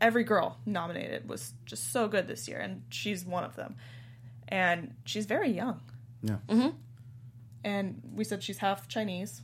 every 0.00 0.22
girl 0.22 0.58
nominated 0.64 1.28
was 1.28 1.52
just 1.64 1.90
so 1.92 2.06
good 2.06 2.28
this 2.28 2.46
year, 2.46 2.58
and 2.58 2.82
she's 2.90 3.24
one 3.26 3.42
of 3.42 3.56
them. 3.56 3.74
And 4.48 4.94
she's 5.04 5.26
very 5.26 5.50
young. 5.50 5.80
Yeah. 6.22 6.36
And 7.66 8.00
we 8.14 8.22
said 8.22 8.44
she's 8.44 8.58
half 8.58 8.86
Chinese, 8.86 9.42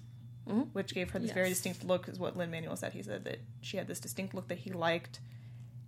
mm-hmm. 0.49 0.61
which 0.73 0.95
gave 0.95 1.11
her 1.11 1.19
this 1.19 1.33
very 1.33 1.49
distinct 1.49 1.85
look, 1.85 2.09
is 2.09 2.21
what 2.21 2.37
Lin 2.37 2.53
Manuel 2.53 2.77
said. 2.77 2.93
He 2.93 3.03
said 3.03 3.25
that 3.25 3.41
she 3.61 3.77
had 3.77 3.89
this 3.89 3.99
distinct 3.99 4.33
look 4.33 4.47
that 4.47 4.59
he 4.59 4.71
liked. 4.71 5.19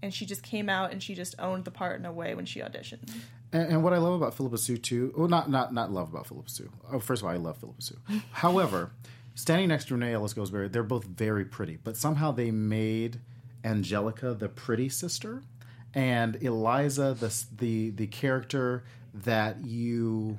And 0.03 0.13
she 0.13 0.27
just 0.27 0.43
came 0.43 0.69
out 0.69 0.91
and 0.93 1.01
she 1.01 1.15
just 1.15 1.37
owned 1.39 1.65
the 1.65 1.71
part 1.71 1.99
in 1.99 2.05
a 2.05 2.13
way 2.13 2.35
when 2.35 2.45
she 2.45 2.59
auditioned. 2.59 3.09
And, 3.53 3.69
and 3.73 3.85
what 3.85 3.93
I 3.93 3.99
love 3.99 4.15
about 4.15 4.35
Phillipa 4.35 4.59
Soo 4.59 4.77
too, 4.77 5.15
well, 5.17 5.29
not 5.29 5.49
not 5.49 5.73
not 5.73 5.93
love 5.93 6.11
about 6.11 6.27
Phillipa 6.27 6.51
Soo. 6.51 6.71
Oh, 6.93 6.99
first 6.99 7.23
of 7.23 7.27
all, 7.29 7.33
I 7.33 7.37
love 7.37 7.57
Phillipa 7.57 7.81
Soo. 7.81 7.99
However, 8.33 8.91
standing 9.37 9.69
next 9.69 9.87
to 9.89 9.95
Renee 9.95 10.13
Ellis 10.13 10.35
Goldsberry, 10.35 10.71
they're 10.71 10.83
both 10.83 11.05
very 11.05 11.45
pretty, 11.45 11.79
but 11.83 11.97
somehow 11.97 12.33
they 12.33 12.51
made 12.51 13.21
Angelica 13.65 14.35
the 14.35 14.49
pretty 14.49 14.89
sister, 14.91 15.43
and 15.95 16.37
Eliza 16.43 17.17
the 17.19 17.33
the 17.57 17.91
the 17.91 18.09
character 18.09 18.85
that 19.15 19.65
you 19.65 20.37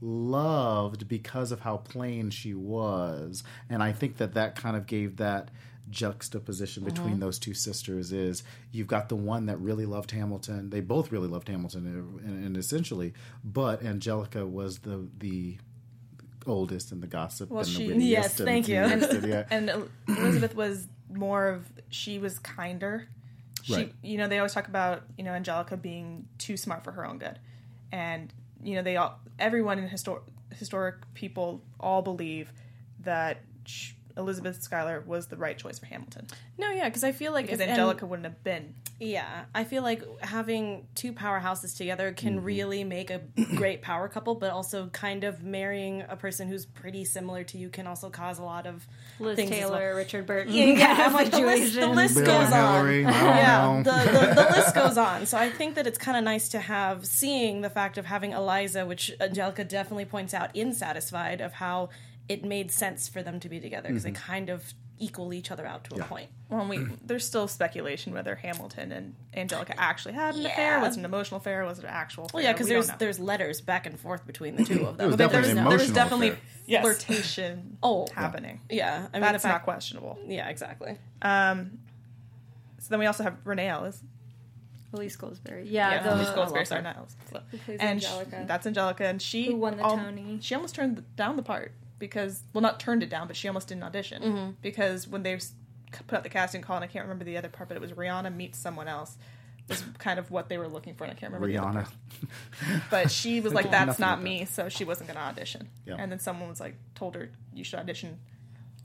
loved 0.00 1.08
because 1.08 1.52
of 1.52 1.60
how 1.60 1.78
plain 1.78 2.30
she 2.30 2.54
was, 2.54 3.42
and 3.68 3.82
I 3.82 3.92
think 3.92 4.18
that 4.18 4.34
that 4.34 4.56
kind 4.56 4.76
of 4.76 4.86
gave 4.86 5.16
that 5.16 5.50
juxtaposition 5.90 6.82
mm-hmm. 6.82 6.94
between 6.94 7.20
those 7.20 7.38
two 7.38 7.54
sisters 7.54 8.12
is 8.12 8.42
you've 8.72 8.86
got 8.86 9.08
the 9.08 9.16
one 9.16 9.46
that 9.46 9.58
really 9.58 9.86
loved 9.86 10.10
Hamilton. 10.10 10.70
They 10.70 10.80
both 10.80 11.12
really 11.12 11.28
loved 11.28 11.48
Hamilton, 11.48 11.86
uh, 11.86 12.28
and, 12.28 12.44
and 12.44 12.56
essentially, 12.56 13.14
but 13.44 13.82
Angelica 13.82 14.46
was 14.46 14.78
the 14.78 15.08
the 15.18 15.58
oldest 16.46 16.92
and 16.92 17.02
the 17.02 17.08
gossip 17.08 17.50
and 17.50 17.66
she- 17.66 17.88
the 17.88 18.04
yes, 18.04 18.38
and 18.38 18.46
thank 18.46 18.68
you. 18.68 18.76
and, 18.76 19.02
yeah. 19.28 19.44
and 19.50 19.88
Elizabeth 20.06 20.54
was 20.54 20.86
more 21.12 21.48
of 21.48 21.66
she 21.90 22.18
was 22.18 22.38
kinder. 22.38 23.08
She, 23.62 23.74
Right. 23.74 23.94
you 24.00 24.16
know, 24.16 24.28
they 24.28 24.38
always 24.38 24.52
talk 24.52 24.68
about 24.68 25.02
you 25.16 25.24
know 25.24 25.32
Angelica 25.32 25.76
being 25.76 26.26
too 26.38 26.56
smart 26.56 26.84
for 26.84 26.92
her 26.92 27.06
own 27.06 27.18
good, 27.18 27.38
and 27.92 28.32
you 28.62 28.74
know 28.74 28.82
they 28.82 28.96
all 28.96 29.18
everyone 29.38 29.78
in 29.78 29.88
histor- 29.88 30.22
historic 30.54 30.96
people 31.14 31.62
all 31.80 32.02
believe 32.02 32.52
that 33.00 33.42
Elizabeth 34.16 34.62
Schuyler 34.62 35.02
was 35.06 35.26
the 35.26 35.36
right 35.36 35.58
choice 35.58 35.78
for 35.78 35.86
Hamilton 35.86 36.26
No, 36.58 36.70
yeah, 36.70 36.84
because 36.88 37.04
I 37.04 37.12
feel 37.12 37.32
like 37.32 37.46
because 37.46 37.60
if- 37.60 37.64
and- 37.68 37.72
Angelica 37.78 38.06
wouldn't 38.06 38.24
have 38.26 38.42
been. 38.42 38.74
Yeah, 38.98 39.44
I 39.54 39.64
feel 39.64 39.82
like 39.82 40.02
having 40.20 40.86
two 40.94 41.12
powerhouses 41.12 41.76
together 41.76 42.12
can 42.12 42.36
Mm-hmm. 42.36 42.44
really 42.46 42.84
make 42.84 43.10
a 43.10 43.20
great 43.56 43.82
power 43.82 44.08
couple, 44.08 44.34
but 44.36 44.50
also 44.50 44.86
kind 44.86 45.22
of 45.24 45.42
marrying 45.42 46.02
a 46.08 46.16
person 46.16 46.48
who's 46.48 46.64
pretty 46.64 47.04
similar 47.04 47.44
to 47.44 47.58
you 47.58 47.68
can 47.68 47.86
also 47.86 48.08
cause 48.08 48.38
a 48.38 48.42
lot 48.42 48.66
of 48.66 48.86
Liz 49.20 49.36
things 49.36 49.50
as 49.50 49.58
Taylor, 49.58 49.88
well. 49.88 49.96
Richard 49.96 50.24
Burton. 50.26 50.54
Yeah, 50.54 50.64
I'm 50.74 50.76
kind 50.78 51.06
of 51.08 51.12
like 51.12 51.30
the 51.30 51.40
list, 51.40 51.74
the 51.74 51.86
list 51.88 52.14
Bill 52.14 52.24
goes 52.24 52.46
and 52.46 52.54
on. 52.54 52.74
Hillary, 52.74 53.04
I 53.04 53.10
don't 53.10 53.84
Yeah, 53.86 54.04
the, 54.04 54.10
the, 54.12 54.34
the 54.34 54.50
list 54.56 54.74
goes 54.74 54.96
on. 54.96 55.26
So 55.26 55.36
I 55.36 55.50
think 55.50 55.74
that 55.74 55.86
it's 55.86 55.98
kind 55.98 56.16
of 56.16 56.24
nice 56.24 56.48
to 56.50 56.58
have 56.58 57.04
seeing 57.04 57.60
the 57.60 57.70
fact 57.70 57.98
of 57.98 58.06
having 58.06 58.32
Eliza, 58.32 58.86
which 58.86 59.12
Angelica 59.20 59.62
definitely 59.64 60.06
points 60.06 60.32
out 60.32 60.56
in 60.56 60.72
Satisfied, 60.72 61.42
of 61.42 61.52
how 61.52 61.90
it 62.28 62.44
made 62.44 62.70
sense 62.72 63.08
for 63.08 63.22
them 63.22 63.38
to 63.40 63.48
be 63.48 63.60
together 63.60 63.88
because 63.88 64.04
Mm-hmm. 64.04 64.12
they 64.14 64.18
kind 64.20 64.48
of 64.50 64.74
equal 64.98 65.34
each 65.34 65.50
other 65.50 65.66
out 65.66 65.84
to 65.84 65.94
a 65.94 66.04
point. 66.04 66.30
Well, 66.48 66.66
we 66.66 66.78
there's 67.04 67.26
still 67.26 67.48
speculation 67.48 68.14
whether 68.14 68.34
Hamilton 68.34 68.92
and 68.92 69.14
Angelica 69.34 69.74
actually 69.78 70.14
had 70.14 70.34
an 70.34 70.46
affair. 70.46 70.80
Was 70.80 70.96
it 70.96 71.00
an 71.00 71.04
emotional 71.04 71.36
affair? 71.38 71.64
Was 71.66 71.78
it 71.78 71.84
an 71.84 71.90
actual? 71.90 72.30
Well, 72.32 72.42
yeah, 72.42 72.52
because 72.52 72.68
there's 72.68 72.88
there's 72.92 73.18
letters 73.20 73.60
back 73.60 73.84
and 73.86 74.00
forth 74.00 74.26
between 74.26 74.56
the 74.56 74.64
two 74.70 74.86
of 74.86 74.96
them. 74.96 75.08
was 75.08 75.16
But 75.16 75.24
definitely 75.30 75.48
there's 75.54 75.58
an 75.58 75.68
there 75.68 75.78
was 75.78 75.90
definitely 75.92 76.28
affair. 76.28 76.40
Yes. 76.66 76.82
flirtation 76.82 77.76
Oh, 77.82 78.06
happening. 78.14 78.60
Yeah, 78.70 79.06
I 79.12 79.16
mean, 79.18 79.20
That's 79.22 79.44
if 79.44 79.46
I- 79.46 79.52
not 79.52 79.64
questionable. 79.64 80.18
Yeah, 80.26 80.48
exactly. 80.48 80.96
Um, 81.22 81.78
So 82.78 82.86
then 82.90 82.98
we 83.00 83.06
also 83.06 83.22
have 83.22 83.36
Renee 83.44 83.68
Ellis. 83.68 84.02
Elise 84.92 85.16
Goldsberry. 85.16 85.64
Yeah, 85.66 85.90
Yeah, 85.90 86.02
the, 86.04 86.14
Elise 86.14 86.28
I 86.28 86.34
Goldsberry, 86.36 86.66
sorry, 86.66 86.80
her. 86.80 86.82
not 86.82 86.96
Ellis. 86.96 87.16
Who 87.66 87.72
and 87.74 88.00
sh- 88.02 88.06
Angelica. 88.06 88.44
that's 88.48 88.66
Angelica, 88.66 89.04
and 89.04 89.20
she 89.20 89.46
Who 89.48 89.56
won 89.56 89.76
the 89.76 89.82
al- 89.84 89.96
Tony. 89.98 90.38
She 90.40 90.54
almost 90.54 90.74
turned 90.74 91.04
down 91.16 91.36
the 91.36 91.42
part 91.42 91.72
because, 91.98 92.42
well, 92.52 92.62
not 92.62 92.78
turned 92.80 93.02
it 93.02 93.08
down, 93.10 93.26
but 93.26 93.36
she 93.36 93.48
almost 93.48 93.68
didn't 93.68 93.82
audition 93.84 94.56
because 94.62 95.08
when 95.08 95.22
they 95.22 95.38
put 96.06 96.16
out 96.16 96.22
the 96.22 96.28
casting 96.28 96.60
call, 96.62 96.76
and 96.76 96.84
I 96.84 96.88
can't 96.88 97.04
remember 97.04 97.24
the 97.24 97.36
other 97.36 97.48
part, 97.48 97.68
but 97.68 97.76
it 97.76 97.80
was 97.80 97.92
Rihanna 97.92 98.34
meets 98.34 98.58
someone 98.58 98.88
else. 98.88 99.16
is 99.68 99.82
kind 99.98 100.18
of 100.18 100.30
what 100.30 100.48
they 100.48 100.58
were 100.58 100.68
looking 100.68 100.94
for. 100.94 101.04
And 101.04 101.12
I 101.12 101.16
can't 101.16 101.32
remember 101.32 101.52
Rihanna. 101.52 101.84
person. 101.84 102.82
but 102.90 103.10
she 103.10 103.40
was 103.40 103.52
like, 103.58 103.70
"That's 103.70 103.98
not 103.98 104.18
like 104.18 104.24
me," 104.24 104.44
so 104.44 104.68
she 104.68 104.84
wasn't 104.84 105.08
going 105.08 105.16
to 105.16 105.22
audition. 105.22 105.68
Yeah. 105.86 105.96
And 105.98 106.10
then 106.12 106.18
someone 106.18 106.48
was 106.48 106.60
like, 106.60 106.76
told 106.94 107.14
her 107.14 107.30
you 107.54 107.64
should 107.64 107.78
audition, 107.78 108.18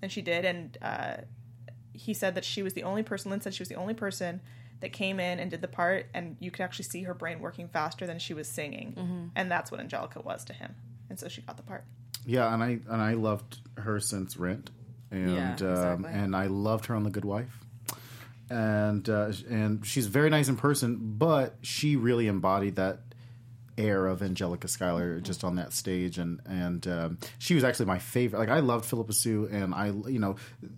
and 0.01 0.11
she 0.11 0.21
did. 0.21 0.45
And 0.45 0.77
uh, 0.81 1.17
he 1.93 2.13
said 2.13 2.35
that 2.35 2.45
she 2.45 2.63
was 2.63 2.73
the 2.73 2.83
only 2.83 3.03
person. 3.03 3.29
Lin 3.31 3.41
said 3.41 3.53
she 3.53 3.61
was 3.61 3.69
the 3.69 3.75
only 3.75 3.93
person 3.93 4.41
that 4.79 4.91
came 4.93 5.19
in 5.19 5.39
and 5.39 5.51
did 5.51 5.61
the 5.61 5.67
part, 5.67 6.07
and 6.13 6.37
you 6.39 6.49
could 6.49 6.63
actually 6.63 6.85
see 6.85 7.03
her 7.03 7.13
brain 7.13 7.39
working 7.39 7.67
faster 7.67 8.07
than 8.07 8.17
she 8.19 8.33
was 8.33 8.47
singing, 8.47 8.93
Mm-hmm. 8.97 9.25
and 9.35 9.51
that's 9.51 9.69
what 9.69 9.79
Angelica 9.79 10.21
was 10.21 10.43
to 10.45 10.53
him, 10.53 10.73
and 11.09 11.19
so 11.19 11.27
she 11.27 11.41
got 11.41 11.57
the 11.57 11.63
part. 11.63 11.83
Yeah, 12.25 12.53
and 12.53 12.63
I 12.63 12.79
and 12.87 13.01
I 13.01 13.13
loved 13.13 13.59
her 13.77 13.99
since 13.99 14.37
Rent, 14.37 14.69
and 15.09 15.59
Yeah, 15.59 15.91
um, 15.93 16.05
and 16.05 16.35
I 16.35 16.47
loved 16.47 16.85
her 16.87 16.95
on 16.95 17.03
The 17.03 17.09
Good 17.09 17.25
Wife, 17.25 17.59
and 18.49 19.07
uh, 19.09 19.31
and 19.49 19.85
she's 19.85 20.07
very 20.07 20.29
nice 20.29 20.47
in 20.47 20.55
person, 20.55 20.97
but 21.17 21.55
she 21.61 21.95
really 21.95 22.27
embodied 22.27 22.75
that 22.75 22.99
air 23.77 24.07
of 24.07 24.21
Angelica 24.21 24.67
Schuyler 24.67 25.19
just 25.19 25.43
on 25.43 25.55
that 25.55 25.73
stage, 25.73 26.17
and 26.17 26.39
and 26.45 26.87
um, 26.87 27.17
she 27.39 27.55
was 27.55 27.63
actually 27.63 27.85
my 27.85 27.99
favorite. 27.99 28.39
Like 28.39 28.49
I 28.49 28.59
loved 28.59 28.85
Phillipa 28.85 29.13
Soo, 29.13 29.47
and 29.51 29.73
I 29.73 29.87
you 29.87 30.19
know 30.19 30.35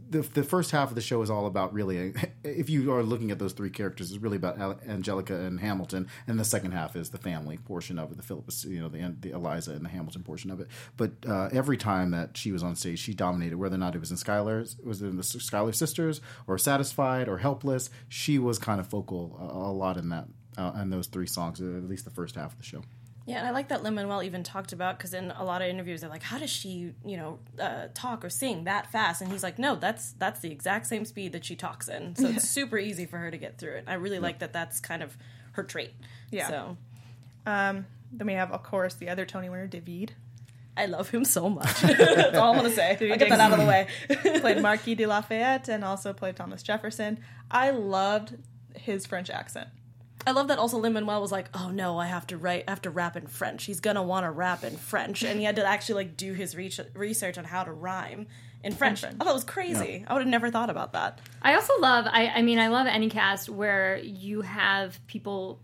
the 0.10 0.22
the 0.22 0.44
first 0.44 0.72
half 0.72 0.90
of 0.90 0.96
the 0.96 1.02
show 1.02 1.22
is 1.22 1.30
all 1.30 1.46
about 1.46 1.74
really 1.74 2.14
if 2.44 2.70
you 2.70 2.92
are 2.94 3.04
looking 3.04 3.32
at 3.32 3.40
those 3.40 3.54
three 3.54 3.70
characters, 3.70 4.12
it's 4.12 4.22
really 4.22 4.38
about 4.38 4.82
Angelica 4.88 5.36
and 5.36 5.60
Hamilton, 5.60 6.08
and 6.28 6.40
the 6.40 6.46
second 6.46 6.72
half 6.72 6.96
is 6.96 7.10
the 7.10 7.18
family 7.18 7.58
portion 7.58 8.00
of 8.00 8.12
it, 8.12 8.18
the 8.18 8.24
Phillipa 8.24 8.52
Soo, 8.52 8.70
you 8.70 8.80
know 8.80 8.90
the 8.90 9.16
the 9.22 9.32
Eliza 9.32 9.72
and 9.72 9.86
the 9.86 9.90
Hamilton 9.90 10.24
portion 10.24 10.52
of 10.52 10.60
it. 10.60 10.68
But 10.98 11.12
uh, 11.28 11.50
every 11.52 11.78
time 11.78 12.12
that 12.12 12.38
she 12.38 12.52
was 12.52 12.64
on 12.64 12.76
stage, 12.76 13.00
she 13.00 13.14
dominated. 13.14 13.58
Whether 13.58 13.76
or 13.76 13.80
not 13.80 13.96
it 13.96 14.00
was 14.00 14.12
in 14.12 14.18
Schuyler's, 14.18 14.78
was 14.84 15.02
in 15.02 15.18
the 15.18 15.24
Schuyler 15.24 15.72
Sisters, 15.72 16.22
or 16.48 16.58
Satisfied, 16.58 17.28
or 17.28 17.40
Helpless, 17.40 17.90
she 18.08 18.40
was 18.40 18.60
kind 18.60 18.80
of 18.80 18.88
focal 18.88 19.38
a, 19.40 19.44
a 19.44 19.74
lot 19.74 19.98
in 19.98 20.10
that. 20.10 20.28
Uh, 20.58 20.72
in 20.82 20.90
those 20.90 21.08
three 21.08 21.28
songs, 21.28 21.62
at 21.62 21.68
least 21.90 22.06
the 22.06 22.12
first 22.12 22.36
half 22.36 22.52
of 22.52 22.58
the 22.58 22.64
show. 22.64 22.82
Yeah, 23.26 23.38
and 23.38 23.48
I 23.48 23.52
like 23.52 23.70
that 23.70 23.84
Lin 23.84 23.96
Manuel 23.96 24.22
even 24.22 24.44
talked 24.44 24.74
about 24.74 24.98
because 24.98 25.14
in 25.14 25.32
a 25.32 25.46
lot 25.46 25.62
of 25.62 25.70
interviews 25.70 26.02
they're 26.02 26.10
like, 26.10 26.24
"How 26.24 26.38
does 26.38 26.50
she, 26.50 26.94
you 27.06 27.16
know, 27.16 27.40
uh, 27.58 27.88
talk 27.94 28.26
or 28.26 28.30
sing 28.30 28.66
that 28.66 28.92
fast?" 28.92 29.22
And 29.22 29.32
he's 29.32 29.44
like, 29.44 29.58
"No, 29.58 29.76
that's 29.76 30.12
that's 30.14 30.42
the 30.42 30.52
exact 30.52 30.88
same 30.88 31.06
speed 31.06 31.32
that 31.32 31.46
she 31.46 31.56
talks 31.56 31.88
in, 31.88 32.16
so 32.16 32.28
it's 32.28 32.50
super 32.50 32.78
easy 32.78 33.06
for 33.06 33.18
her 33.18 33.32
to 33.32 33.38
get 33.38 33.58
through 33.58 33.76
it." 33.76 33.86
I 33.88 33.94
really 33.94 34.20
like 34.20 34.40
that. 34.40 34.52
That's 34.52 34.82
kind 34.82 35.02
of 35.02 35.18
her 35.54 35.64
trait. 35.64 35.92
Yeah. 36.32 36.50
So 36.50 36.78
Then 37.46 38.28
we 38.28 38.34
have, 38.34 38.52
of 38.52 38.62
course, 38.64 38.96
the 38.96 39.10
other 39.10 39.26
Tony 39.26 39.50
winner, 39.50 39.68
Daveed, 39.68 40.12
I 40.76 40.88
love 40.88 41.10
him 41.10 41.24
so 41.24 41.50
much. 41.50 41.82
that's 41.82 42.38
all 42.38 42.52
I'm 42.52 42.58
gonna 42.58 42.72
say. 42.72 42.92
I'll 42.92 43.18
get 43.18 43.30
that 43.30 43.40
out 43.40 43.54
of 43.54 43.60
the 43.60 43.66
way. 43.66 43.88
played 44.40 44.62
Marquis 44.62 44.96
de 44.96 45.06
Lafayette 45.06 45.70
and 45.70 45.84
also 45.84 46.14
played 46.14 46.36
Thomas 46.36 46.64
Jefferson. 46.64 47.20
I 47.52 47.70
loved 47.72 48.38
his 48.76 49.06
French 49.06 49.30
accent. 49.30 49.70
I 50.26 50.32
love 50.32 50.48
that 50.48 50.58
also 50.60 50.78
Lin 50.78 50.94
Manuel 50.94 51.22
was 51.22 51.32
like, 51.32 51.50
"Oh 51.54 51.70
no, 51.70 51.98
I 51.98 52.08
have 52.08 52.28
to 52.28 52.38
write, 52.38 52.66
I 52.68 52.72
have 52.72 52.82
to 52.84 52.90
rap 52.90 53.16
in 53.18 53.28
French. 53.28 53.66
He's 53.66 53.80
gonna 53.80 54.04
want 54.04 54.26
to 54.26 54.32
rap 54.32 54.64
in 54.64 54.78
French," 54.78 55.24
and 55.24 55.40
he 55.40 55.46
had 55.46 55.56
to 55.58 55.66
actually 55.66 56.06
like 56.06 56.18
do 56.18 56.34
his 56.34 56.56
re- 56.56 56.72
research 56.94 57.38
on 57.38 57.44
how 57.44 57.64
to 57.64 57.72
rhyme 57.72 58.28
in 58.64 58.74
French. 58.74 59.02
French. 59.02 59.16
I 59.20 59.24
thought 59.24 59.32
it 59.32 59.34
was 59.34 59.44
crazy. 59.44 60.06
I 60.08 60.14
would 60.14 60.22
have 60.22 60.30
never 60.30 60.50
thought 60.50 60.70
about 60.70 60.94
that. 60.94 61.20
I 61.42 61.56
also 61.56 61.74
love. 61.80 62.06
I, 62.08 62.28
I 62.28 62.42
mean, 62.42 62.60
I 62.60 62.68
love 62.68 62.88
any 62.88 63.10
cast 63.10 63.50
where 63.50 63.98
you 63.98 64.42
have 64.42 65.06
people 65.08 65.60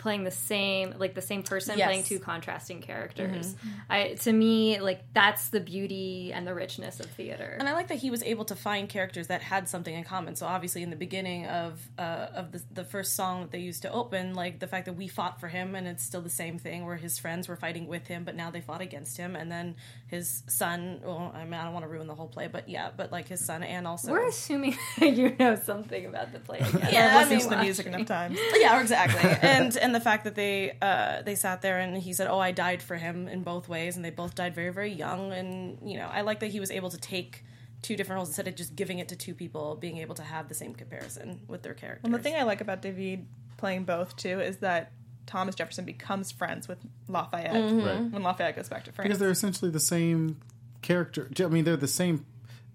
playing 0.00 0.24
the 0.24 0.30
same, 0.30 0.94
like 0.98 1.14
the 1.14 1.22
same 1.22 1.42
person 1.42 1.76
Yes. 1.78 1.86
playing 1.86 2.02
two 2.04 2.18
contrasting 2.18 2.80
characters. 2.80 3.54
I 3.88 4.14
to 4.20 4.32
me, 4.32 4.80
like 4.80 5.04
that's 5.12 5.50
the 5.50 5.60
beauty 5.60 6.32
and 6.32 6.46
the 6.46 6.54
richness 6.54 6.98
of 7.00 7.06
theater. 7.06 7.56
And 7.60 7.68
I 7.68 7.72
like 7.74 7.88
that 7.88 7.98
he 7.98 8.10
was 8.10 8.22
able 8.22 8.44
to 8.46 8.56
find 8.56 8.88
characters 8.88 9.26
that 9.28 9.42
had 9.42 9.68
something 9.68 9.94
in 9.94 10.02
common. 10.04 10.34
So 10.36 10.46
obviously, 10.46 10.82
in 10.82 10.90
the 10.90 10.96
beginning 10.96 11.46
of 11.46 11.86
uh, 11.98 12.28
of 12.34 12.52
the, 12.52 12.62
the 12.72 12.84
first 12.84 13.14
song 13.14 13.42
that 13.42 13.50
they 13.52 13.58
used 13.60 13.82
to 13.82 13.92
open, 13.92 14.34
like 14.34 14.58
the 14.58 14.66
fact 14.66 14.86
that 14.86 14.94
we 14.94 15.06
fought 15.06 15.38
for 15.38 15.48
him, 15.48 15.74
and 15.74 15.86
it's 15.86 16.02
still 16.02 16.22
the 16.22 16.30
same 16.30 16.58
thing 16.58 16.86
where 16.86 16.96
his 16.96 17.18
friends 17.18 17.46
were 17.46 17.56
fighting 17.56 17.86
with 17.86 18.06
him, 18.06 18.24
but 18.24 18.34
now 18.34 18.50
they 18.50 18.60
fought 18.62 18.80
against 18.80 19.16
him, 19.18 19.36
and 19.36 19.52
then 19.52 19.76
his 20.08 20.42
son. 20.48 21.00
Well, 21.04 21.30
I 21.34 21.44
mean, 21.44 21.54
I 21.54 21.64
don't 21.64 21.72
want 21.74 21.84
to 21.84 21.88
ruin 21.88 22.06
the 22.06 22.14
whole 22.14 22.28
play, 22.28 22.48
but 22.48 22.68
yeah, 22.68 22.90
but 22.96 23.12
like 23.12 23.28
his 23.28 23.44
son 23.44 23.62
and 23.62 23.86
also 23.86 24.12
We're 24.12 24.26
assuming 24.28 24.76
you 25.00 25.36
know 25.38 25.56
something 25.56 26.06
about 26.06 26.32
the 26.32 26.40
play. 26.40 26.58
Again. 26.60 26.88
Yeah, 26.90 27.18
I've 27.18 27.30
listened 27.30 27.50
mean, 27.50 27.50
to 27.50 27.56
the 27.56 27.62
music 27.62 27.86
enough 27.86 28.06
times. 28.06 28.38
yeah, 28.56 28.80
exactly. 28.80 29.30
and 29.48 29.76
and 29.76 29.89
the 29.94 30.00
fact 30.00 30.24
that 30.24 30.34
they 30.34 30.76
uh, 30.82 31.22
they 31.22 31.34
sat 31.34 31.62
there 31.62 31.78
and 31.78 31.96
he 31.96 32.12
said, 32.12 32.26
"Oh, 32.28 32.38
I 32.38 32.52
died 32.52 32.82
for 32.82 32.96
him 32.96 33.28
in 33.28 33.42
both 33.42 33.68
ways," 33.68 33.96
and 33.96 34.04
they 34.04 34.10
both 34.10 34.34
died 34.34 34.54
very 34.54 34.70
very 34.72 34.92
young. 34.92 35.32
And 35.32 35.78
you 35.88 35.96
know, 35.98 36.08
I 36.12 36.20
like 36.22 36.40
that 36.40 36.48
he 36.48 36.60
was 36.60 36.70
able 36.70 36.90
to 36.90 36.98
take 36.98 37.44
two 37.82 37.96
different 37.96 38.16
roles 38.18 38.28
instead 38.28 38.46
of 38.48 38.54
just 38.54 38.76
giving 38.76 38.98
it 38.98 39.08
to 39.08 39.16
two 39.16 39.34
people, 39.34 39.74
being 39.76 39.96
able 39.98 40.14
to 40.14 40.22
have 40.22 40.48
the 40.48 40.54
same 40.54 40.74
comparison 40.74 41.40
with 41.48 41.62
their 41.62 41.72
characters. 41.74 42.04
And 42.04 42.12
the 42.14 42.18
thing 42.18 42.34
I 42.36 42.42
like 42.42 42.60
about 42.60 42.82
Daveed 42.82 43.24
playing 43.56 43.84
both 43.84 44.16
too 44.16 44.40
is 44.40 44.58
that 44.58 44.92
Thomas 45.26 45.54
Jefferson 45.54 45.84
becomes 45.84 46.30
friends 46.32 46.68
with 46.68 46.78
Lafayette 47.08 47.52
Right. 47.54 48.12
when 48.12 48.22
Lafayette 48.22 48.56
goes 48.56 48.68
back 48.68 48.84
to 48.84 48.92
France. 48.92 49.06
because 49.06 49.18
they're 49.18 49.30
essentially 49.30 49.70
the 49.70 49.80
same 49.80 50.40
character. 50.82 51.28
I 51.38 51.46
mean, 51.46 51.64
they're 51.64 51.76
the 51.76 51.86
same. 51.88 52.26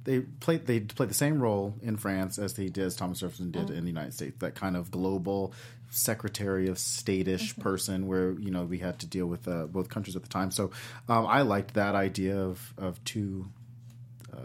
They 0.05 0.19
play 0.21 0.57
they 0.57 0.79
play 0.81 1.07
the 1.07 1.13
same 1.15 1.39
role 1.41 1.75
in 1.81 1.97
France 1.97 2.37
as 2.37 2.55
he 2.55 2.69
did, 2.69 2.85
as 2.85 2.95
Thomas 2.95 3.19
Jefferson 3.19 3.49
did 3.51 3.69
in 3.71 3.81
the 3.81 3.89
United 3.89 4.13
States. 4.13 4.35
That 4.39 4.53
kind 4.55 4.77
of 4.77 4.91
global 4.91 5.53
Secretary 5.89 6.67
of 6.67 6.77
State-ish 6.77 7.57
person, 7.57 8.07
where 8.07 8.31
you 8.39 8.51
know 8.51 8.63
we 8.63 8.79
had 8.79 8.99
to 8.99 9.07
deal 9.07 9.27
with 9.27 9.47
uh, 9.47 9.65
both 9.65 9.89
countries 9.89 10.15
at 10.15 10.23
the 10.23 10.29
time. 10.29 10.51
So 10.51 10.71
um, 11.07 11.25
I 11.25 11.41
liked 11.41 11.73
that 11.75 11.95
idea 11.95 12.37
of 12.37 12.73
of 12.77 13.03
two 13.03 13.47
uh, 14.33 14.37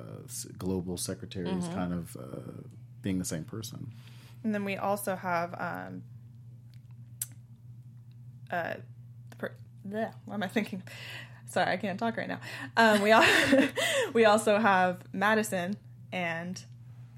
global 0.58 0.96
secretaries 0.96 1.66
kind 1.74 1.92
of 1.92 2.16
uh, 2.16 2.62
being 3.02 3.18
the 3.18 3.24
same 3.24 3.44
person. 3.44 3.92
And 4.44 4.54
then 4.54 4.64
we 4.64 4.76
also 4.76 5.16
have 5.16 5.54
um, 5.58 6.02
uh, 8.50 8.74
per- 9.38 9.54
bleh, 9.86 10.12
what 10.24 10.34
am 10.34 10.42
I 10.42 10.48
thinking? 10.48 10.82
Sorry, 11.46 11.70
I 11.70 11.76
can't 11.76 11.98
talk 11.98 12.16
right 12.16 12.28
now. 12.28 12.40
Um, 12.76 13.00
we 13.02 13.12
all 13.12 13.24
we 14.12 14.24
also 14.24 14.58
have 14.58 15.02
Madison 15.12 15.76
and 16.12 16.62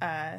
uh, 0.01 0.39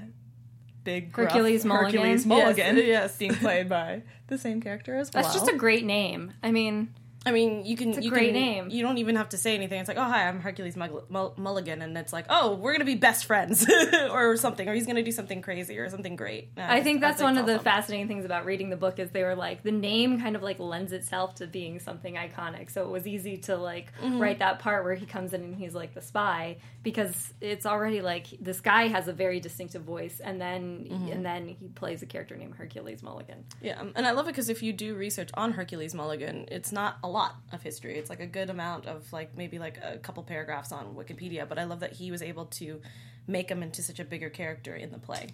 Big 0.83 1.11
gruff 1.11 1.31
Hercules 1.31 1.65
Mulligan. 1.65 1.85
Hercules 2.01 2.19
Yes, 2.21 2.25
Mulligan, 2.25 2.77
yes. 2.85 3.17
being 3.17 3.35
played 3.35 3.69
by 3.69 4.03
the 4.27 4.37
same 4.37 4.61
character 4.61 4.95
as 4.95 5.11
well. 5.13 5.23
That's 5.23 5.33
just 5.35 5.49
a 5.49 5.55
great 5.55 5.85
name. 5.85 6.33
I 6.43 6.51
mean, 6.51 6.93
I 7.25 7.31
mean, 7.31 7.65
you 7.65 7.77
can 7.77 7.89
It's 7.89 7.99
a 7.99 8.03
you 8.03 8.09
great 8.09 8.33
can, 8.33 8.41
name. 8.41 8.69
You 8.69 8.81
don't 8.83 8.97
even 8.97 9.15
have 9.15 9.29
to 9.29 9.37
say 9.37 9.55
anything. 9.55 9.79
It's 9.79 9.87
like, 9.87 9.97
"Oh, 9.97 10.03
hi, 10.03 10.27
I'm 10.27 10.39
Hercules 10.41 10.75
Mull- 10.75 11.33
Mulligan," 11.37 11.81
and 11.81 11.97
it's 11.97 12.11
like, 12.11 12.25
"Oh, 12.29 12.55
we're 12.55 12.73
gonna 12.73 12.85
be 12.85 12.95
best 12.95 13.25
friends," 13.25 13.65
or 14.11 14.35
something, 14.37 14.67
or 14.67 14.73
he's 14.73 14.85
gonna 14.87 15.03
do 15.03 15.11
something 15.11 15.41
crazy 15.41 15.77
or 15.79 15.89
something 15.89 16.15
great. 16.15 16.49
I 16.57 16.81
think 16.81 17.01
that's 17.01 17.21
one 17.21 17.37
of 17.37 17.45
the 17.45 17.59
fascinating 17.59 18.07
things 18.07 18.25
about 18.25 18.45
reading 18.45 18.69
the 18.69 18.75
book 18.77 18.99
is 18.99 19.11
they 19.11 19.23
were 19.23 19.35
like 19.35 19.63
the 19.63 19.71
name 19.71 20.19
kind 20.19 20.35
of 20.35 20.43
like 20.43 20.59
lends 20.59 20.91
itself 20.91 21.35
to 21.35 21.47
being 21.47 21.79
something 21.79 22.15
iconic. 22.15 22.69
So 22.71 22.83
it 22.83 22.89
was 22.89 23.07
easy 23.07 23.37
to 23.37 23.55
like 23.55 23.91
Mm-hmm. 24.01 24.19
write 24.19 24.39
that 24.39 24.59
part 24.59 24.83
where 24.83 24.95
he 24.95 25.05
comes 25.05 25.33
in 25.33 25.41
and 25.43 25.55
he's 25.55 25.73
like 25.73 25.93
the 25.93 26.01
spy 26.01 26.57
because 26.83 27.33
it's 27.39 27.65
already 27.65 28.01
like 28.01 28.27
this 28.41 28.59
guy 28.59 28.87
has 28.87 29.07
a 29.07 29.13
very 29.13 29.39
distinctive 29.39 29.83
voice 29.83 30.19
and 30.19 30.41
then 30.41 30.87
Mm-hmm. 30.91 31.11
and 31.11 31.25
then 31.25 31.47
he 31.47 31.67
plays 31.69 32.01
a 32.01 32.05
character 32.05 32.35
named 32.35 32.55
Hercules 32.55 33.01
Mulligan. 33.01 33.45
Yeah, 33.61 33.81
and 33.95 34.05
I 34.05 34.11
love 34.11 34.27
it 34.27 34.31
because 34.31 34.49
if 34.49 34.61
you 34.61 34.73
do 34.73 34.95
research 34.95 35.29
on 35.35 35.53
Hercules 35.53 35.93
Mulligan, 35.93 36.45
it's 36.51 36.71
not 36.71 36.97
a 37.03 37.12
lot 37.13 37.35
of 37.51 37.61
history. 37.61 37.97
It's 37.97 38.09
like 38.09 38.19
a 38.19 38.27
good 38.27 38.49
amount 38.49 38.85
of 38.87 39.11
like 39.13 39.37
maybe 39.37 39.59
like 39.59 39.77
a 39.81 39.97
couple 39.97 40.23
paragraphs 40.23 40.71
on 40.71 40.95
Wikipedia. 40.95 41.47
But 41.47 41.59
I 41.59 41.63
love 41.65 41.79
that 41.81 41.93
he 41.93 42.11
was 42.11 42.21
able 42.21 42.45
to 42.45 42.81
make 43.27 43.49
him 43.49 43.63
into 43.63 43.81
such 43.81 43.99
a 43.99 44.05
bigger 44.05 44.29
character 44.29 44.75
in 44.75 44.91
the 44.91 44.99
play. 44.99 45.29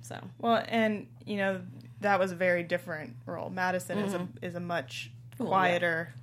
So 0.00 0.18
Well, 0.38 0.64
and 0.66 1.06
you 1.26 1.36
know 1.36 1.60
that 2.00 2.18
was 2.18 2.32
a 2.32 2.36
very 2.36 2.62
different 2.62 3.16
role. 3.26 3.50
Madison 3.50 3.98
is 3.98 4.14
a 4.14 4.28
is 4.42 4.54
a 4.54 4.60
much 4.60 5.10
quieter 5.38 6.14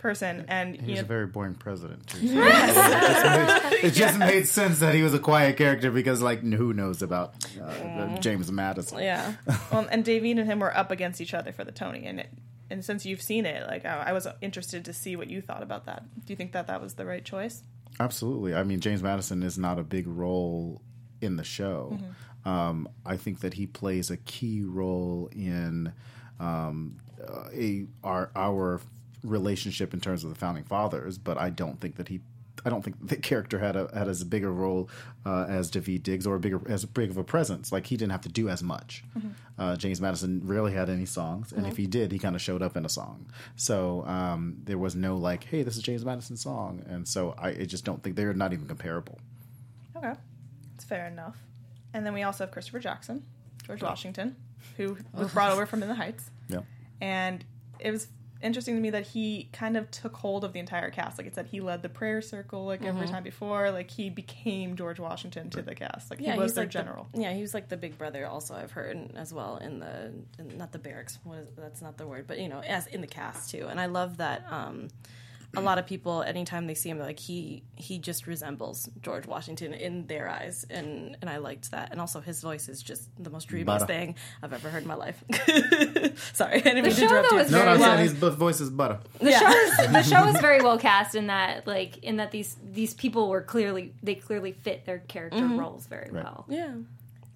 person, 0.00 0.46
and 0.48 0.74
He 0.74 0.82
you 0.82 0.90
was 0.92 1.00
know 1.00 1.04
a 1.04 1.08
very 1.08 1.26
boring 1.26 1.54
president. 1.54 2.06
Too, 2.06 2.28
so 2.28 2.42
it, 2.42 2.64
just 2.74 3.24
made, 3.70 3.84
it 3.84 3.90
just 3.92 4.18
made 4.18 4.48
sense 4.48 4.78
that 4.80 4.94
he 4.94 5.02
was 5.02 5.14
a 5.14 5.18
quiet 5.18 5.56
character 5.56 5.90
because, 5.90 6.22
like, 6.22 6.42
who 6.42 6.72
knows 6.72 7.02
about 7.02 7.34
uh, 7.62 8.16
James 8.18 8.50
Madison? 8.50 8.98
yeah, 8.98 9.34
well, 9.72 9.86
and 9.90 10.04
Daveed 10.04 10.38
and 10.38 10.46
him 10.46 10.60
were 10.60 10.74
up 10.76 10.90
against 10.90 11.20
each 11.20 11.34
other 11.34 11.52
for 11.52 11.64
the 11.64 11.72
Tony, 11.72 12.06
and 12.06 12.20
it, 12.20 12.30
and 12.70 12.84
since 12.84 13.04
you've 13.04 13.22
seen 13.22 13.46
it, 13.46 13.66
like 13.66 13.84
I, 13.84 14.04
I 14.08 14.12
was 14.12 14.26
interested 14.40 14.84
to 14.86 14.92
see 14.92 15.16
what 15.16 15.28
you 15.28 15.40
thought 15.40 15.62
about 15.62 15.86
that. 15.86 16.04
Do 16.24 16.32
you 16.32 16.36
think 16.36 16.52
that 16.52 16.68
that 16.68 16.80
was 16.80 16.94
the 16.94 17.04
right 17.04 17.24
choice? 17.24 17.62
Absolutely. 17.98 18.54
I 18.54 18.62
mean, 18.62 18.80
James 18.80 19.02
Madison 19.02 19.42
is 19.42 19.58
not 19.58 19.78
a 19.78 19.82
big 19.82 20.06
role 20.06 20.80
in 21.20 21.36
the 21.36 21.44
show. 21.44 21.98
Um, 22.44 22.88
I 23.04 23.16
think 23.16 23.40
that 23.40 23.54
he 23.54 23.66
plays 23.66 24.10
a 24.10 24.16
key 24.16 24.62
role 24.62 25.28
in 25.32 25.92
um, 26.38 26.98
uh, 27.22 27.48
a 27.52 27.86
our 28.02 28.30
our 28.34 28.80
relationship 29.22 29.92
in 29.92 30.00
terms 30.00 30.24
of 30.24 30.30
the 30.30 30.36
founding 30.36 30.64
fathers, 30.64 31.18
but 31.18 31.36
I 31.36 31.50
don't 31.50 31.80
think 31.80 31.96
that 31.96 32.08
he. 32.08 32.20
I 32.64 32.70
don't 32.70 32.82
think 32.84 32.96
the 33.06 33.16
character 33.16 33.58
had 33.58 33.76
a 33.76 33.88
had 33.94 34.08
as 34.08 34.22
big 34.24 34.44
a 34.44 34.48
role 34.50 34.88
uh, 35.24 35.46
as 35.48 35.70
Daveed 35.70 36.02
Diggs 36.02 36.26
or 36.26 36.34
a 36.36 36.40
bigger 36.40 36.60
as 36.68 36.84
big 36.84 37.10
of 37.10 37.16
a 37.16 37.24
presence. 37.24 37.72
Like 37.72 37.86
he 37.86 37.96
didn't 37.96 38.12
have 38.12 38.20
to 38.22 38.28
do 38.28 38.48
as 38.48 38.62
much. 38.62 39.02
Uh, 39.58 39.76
James 39.76 40.00
Madison 40.00 40.40
rarely 40.44 40.72
had 40.72 40.88
any 40.88 41.04
songs, 41.06 41.52
and 41.52 41.66
if 41.66 41.76
he 41.76 41.86
did, 41.86 42.12
he 42.12 42.18
kind 42.18 42.34
of 42.34 42.40
showed 42.42 42.62
up 42.62 42.76
in 42.76 42.84
a 42.84 42.88
song. 42.88 43.26
So 43.56 44.04
um, 44.06 44.56
there 44.64 44.78
was 44.78 44.94
no 44.94 45.16
like, 45.16 45.44
"Hey, 45.44 45.62
this 45.62 45.76
is 45.76 45.82
James 45.82 46.04
Madison's 46.04 46.42
song," 46.42 46.82
and 46.88 47.06
so 47.06 47.34
I, 47.38 47.48
I 47.50 47.64
just 47.64 47.84
don't 47.84 48.02
think 48.02 48.16
they're 48.16 48.32
not 48.34 48.52
even 48.52 48.66
comparable. 48.66 49.18
Okay, 49.96 50.12
it's 50.74 50.84
fair 50.84 51.06
enough. 51.06 51.36
And 51.92 52.06
then 52.06 52.14
we 52.14 52.22
also 52.22 52.44
have 52.44 52.52
Christopher 52.52 52.78
Jackson, 52.78 53.22
George 53.66 53.82
Washington. 53.82 54.36
who 54.76 54.96
was 55.12 55.30
brought 55.34 55.52
over 55.52 55.66
from 55.66 55.82
In 55.82 55.88
the 55.88 55.94
Heights, 55.94 56.30
Yep. 56.48 56.64
and 57.00 57.44
it 57.80 57.90
was 57.90 58.06
interesting 58.42 58.74
to 58.76 58.80
me 58.80 58.90
that 58.90 59.06
he 59.08 59.48
kind 59.52 59.76
of 59.76 59.90
took 59.90 60.14
hold 60.16 60.44
of 60.44 60.52
the 60.52 60.58
entire 60.60 60.90
cast. 60.90 61.18
Like 61.18 61.26
it 61.26 61.34
said, 61.34 61.46
he 61.46 61.60
led 61.60 61.82
the 61.82 61.88
prayer 61.88 62.22
circle 62.22 62.66
like 62.66 62.84
every 62.84 63.02
Mm-hmm. 63.02 63.12
time 63.12 63.22
before. 63.22 63.70
Like 63.70 63.90
he 63.90 64.10
became 64.10 64.76
George 64.76 64.98
Washington 64.98 65.50
to 65.50 65.62
the 65.62 65.74
cast. 65.74 66.10
Like 66.10 66.20
Yeah, 66.20 66.34
he 66.34 66.38
was 66.38 66.54
their 66.54 66.64
like 66.64 66.70
general. 66.70 67.08
The, 67.12 67.22
yeah, 67.22 67.32
he 67.34 67.42
was 67.42 67.54
like 67.54 67.68
the 67.68 67.76
big 67.76 67.98
brother. 67.98 68.26
Also, 68.26 68.54
I've 68.54 68.72
heard 68.72 69.10
as 69.16 69.32
well 69.32 69.56
in 69.58 69.78
the 69.80 70.12
in, 70.38 70.56
not 70.58 70.72
the 70.72 70.78
barracks. 70.78 71.18
What 71.24 71.38
is, 71.38 71.48
that's 71.56 71.82
not 71.82 71.98
the 71.98 72.06
word, 72.06 72.26
but 72.26 72.38
you 72.38 72.48
know, 72.48 72.60
as 72.60 72.86
in 72.86 73.00
the 73.00 73.06
cast 73.06 73.50
too. 73.50 73.66
And 73.68 73.80
I 73.80 73.86
love 73.86 74.16
that. 74.18 74.44
Um, 74.50 74.88
a 75.56 75.60
lot 75.60 75.78
of 75.78 75.86
people, 75.86 76.22
anytime 76.22 76.66
they 76.66 76.74
see 76.74 76.88
him, 76.90 76.98
like 76.98 77.18
he 77.18 77.62
he 77.74 77.98
just 77.98 78.26
resembles 78.26 78.88
George 79.02 79.26
Washington 79.26 79.72
in 79.74 80.06
their 80.06 80.28
eyes, 80.28 80.64
and 80.70 81.16
and 81.20 81.28
I 81.28 81.38
liked 81.38 81.70
that. 81.72 81.90
And 81.90 82.00
also, 82.00 82.20
his 82.20 82.40
voice 82.40 82.68
is 82.68 82.82
just 82.82 83.08
the 83.22 83.30
most 83.30 83.48
dreamiest 83.48 83.80
Butter. 83.80 83.86
thing 83.86 84.14
I've 84.42 84.52
ever 84.52 84.68
heard 84.68 84.82
in 84.82 84.88
my 84.88 84.94
life. 84.94 85.22
Sorry, 86.32 86.54
I 86.56 86.60
didn't 86.60 86.74
mean 86.76 86.84
to 86.84 86.90
show, 86.92 87.02
interrupt 87.06 87.30
though, 87.30 87.36
you. 87.36 87.42
is 87.42 87.50
No, 87.50 87.58
no, 87.58 87.64
very 87.64 87.74
I'm 87.74 87.80
well. 87.80 87.96
saying 87.96 88.08
his 88.10 88.34
voice 88.34 88.60
is 88.60 88.70
butter. 88.70 89.00
the 89.20 89.32
show 89.32 89.48
is 89.50 89.76
the 89.92 90.02
show 90.02 90.26
is 90.28 90.40
very 90.40 90.62
well 90.62 90.78
cast 90.78 91.14
in 91.14 91.26
that 91.28 91.66
like 91.66 91.98
in 91.98 92.16
that 92.18 92.30
these 92.30 92.56
these 92.62 92.94
people 92.94 93.28
were 93.28 93.42
clearly 93.42 93.92
they 94.02 94.14
clearly 94.14 94.52
fit 94.52 94.84
their 94.86 94.98
character 95.00 95.38
mm-hmm. 95.38 95.58
roles 95.58 95.86
very 95.86 96.10
Right. 96.10 96.24
well. 96.24 96.44
yeah, 96.48 96.74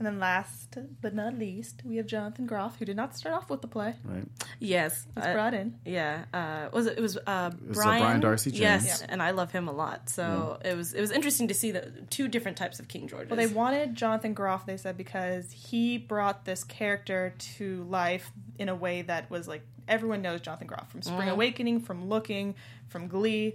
And 0.04 0.12
then 0.12 0.20
last 0.20 0.76
but 1.00 1.14
not 1.14 1.38
least, 1.38 1.80
we 1.82 1.96
have 1.96 2.04
Jonathan 2.04 2.44
Groff, 2.44 2.78
who 2.78 2.84
did 2.84 2.94
not 2.94 3.16
start 3.16 3.34
off 3.34 3.48
with 3.48 3.62
the 3.62 3.68
play. 3.68 3.94
Right. 4.04 4.26
yes, 4.60 5.06
He's 5.14 5.24
I- 5.24 5.32
brought 5.32 5.54
in. 5.54 5.78
Yeah, 5.86 6.26
uh, 6.34 6.68
was 6.74 6.84
it? 6.84 6.98
It 6.98 7.00
was 7.00 7.16
uh, 7.16 7.20
was, 7.66 7.78
uh, 7.78 7.80
Brian. 7.80 8.02
Brian 8.02 8.20
Darcy 8.20 8.50
James. 8.50 8.84
Yes, 8.84 9.00
and 9.08 9.22
I 9.22 9.30
love 9.30 9.50
him 9.50 9.66
a 9.66 9.72
lot. 9.72 10.10
So 10.10 10.58
it 10.62 10.76
was 10.76 10.92
it 10.92 11.00
was 11.00 11.10
interesting 11.10 11.48
to 11.48 11.54
see 11.54 11.70
the 11.70 11.90
two 12.10 12.28
different 12.28 12.58
types 12.58 12.80
of 12.80 12.88
King 12.88 13.08
Georges. 13.08 13.30
Well, 13.30 13.38
they 13.38 13.46
wanted 13.46 13.94
Jonathan 13.94 14.34
Groff, 14.34 14.66
they 14.66 14.76
said, 14.76 14.98
because 14.98 15.50
he 15.50 15.96
brought 15.96 16.44
this 16.44 16.64
character 16.64 17.32
to 17.56 17.84
life 17.84 18.30
in 18.58 18.68
a 18.68 18.74
way 18.74 19.00
that 19.00 19.30
was 19.30 19.48
like 19.48 19.62
everyone 19.88 20.20
knows 20.20 20.42
Jonathan 20.42 20.66
Groff 20.66 20.90
from 20.90 21.00
Spring 21.00 21.30
Awakening, 21.30 21.80
from 21.80 22.10
Looking, 22.10 22.56
from 22.88 23.08
Glee, 23.08 23.54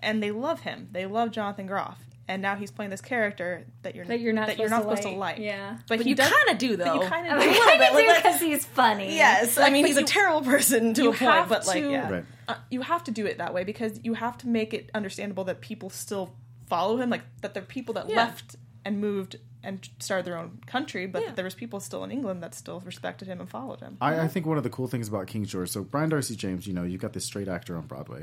and 0.00 0.22
they 0.22 0.30
love 0.30 0.60
him. 0.60 0.88
They 0.92 1.04
love 1.04 1.30
Jonathan 1.30 1.66
Groff. 1.66 1.98
And 2.26 2.40
now 2.40 2.56
he's 2.56 2.70
playing 2.70 2.90
this 2.90 3.02
character 3.02 3.66
that 3.82 3.94
you're 3.94 4.06
That 4.06 4.18
you're 4.20 4.32
not 4.32 4.46
that 4.46 4.58
you're 4.58 4.68
supposed 4.68 4.86
not 4.86 4.90
to 4.96 4.96
supposed 5.02 5.14
to 5.14 5.18
like. 5.20 5.36
like. 5.36 5.44
Yeah. 5.44 5.76
but, 5.88 5.98
but 5.98 6.04
he 6.06 6.10
you 6.10 6.16
kind 6.16 6.32
of 6.50 6.56
do 6.58 6.76
but 6.76 6.84
though. 6.86 7.02
you 7.02 7.08
kind 7.08 7.26
of 7.28 7.38
mean, 7.38 7.52
do. 7.52 7.60
I 7.60 7.76
bit, 7.78 8.06
like, 8.06 8.22
because 8.22 8.40
he's 8.40 8.64
funny. 8.64 9.14
yes, 9.14 9.58
I 9.58 9.68
mean 9.70 9.82
but 9.82 9.88
he's 9.88 9.96
a 9.98 10.04
terrible 10.04 10.40
person 10.42 10.94
to 10.94 11.02
you 11.02 11.08
a 11.10 11.12
point, 11.12 11.20
have 11.32 11.48
but 11.50 11.66
like 11.66 11.82
to- 11.82 11.90
yeah, 11.90 12.10
Right. 12.10 12.24
uh, 12.48 12.54
you 12.70 12.80
have 12.80 13.04
to 13.04 13.10
do 13.10 13.26
it 13.26 13.36
that 13.38 13.52
way 13.52 13.64
because 13.64 14.00
you 14.02 14.14
have 14.14 14.38
to 14.38 14.48
make 14.48 14.72
it 14.72 14.90
understandable 14.94 15.44
that 15.44 15.60
people 15.60 15.90
still 15.90 16.34
follow 16.66 16.96
him, 16.96 17.10
like 17.10 17.22
that 17.42 17.52
there 17.52 17.62
are 17.62 17.66
people 17.66 17.92
that 17.94 18.08
Yeah. 18.08 18.16
left 18.16 18.56
and 18.86 19.00
moved 19.00 19.36
and 19.64 19.88
started 19.98 20.26
their 20.26 20.36
own 20.36 20.60
country, 20.66 21.06
but 21.06 21.22
Yeah. 21.22 21.32
there 21.32 21.44
was 21.44 21.54
people 21.54 21.80
still 21.80 22.04
in 22.04 22.10
England 22.10 22.42
that 22.42 22.54
still 22.54 22.80
respected 22.80 23.26
him 23.26 23.40
and 23.40 23.48
followed 23.48 23.80
him. 23.80 23.96
I, 24.00 24.20
I 24.20 24.28
think 24.28 24.46
one 24.46 24.56
of 24.58 24.62
the 24.62 24.70
cool 24.70 24.86
things 24.88 25.08
about 25.08 25.26
King 25.26 25.44
George, 25.44 25.70
so 25.70 25.82
Brian 25.82 26.10
Darcy 26.10 26.36
James, 26.36 26.66
you 26.66 26.74
know, 26.74 26.82
you 26.84 26.98
got 26.98 27.12
this 27.12 27.24
straight 27.24 27.48
actor 27.48 27.76
on 27.76 27.86
Broadway, 27.86 28.22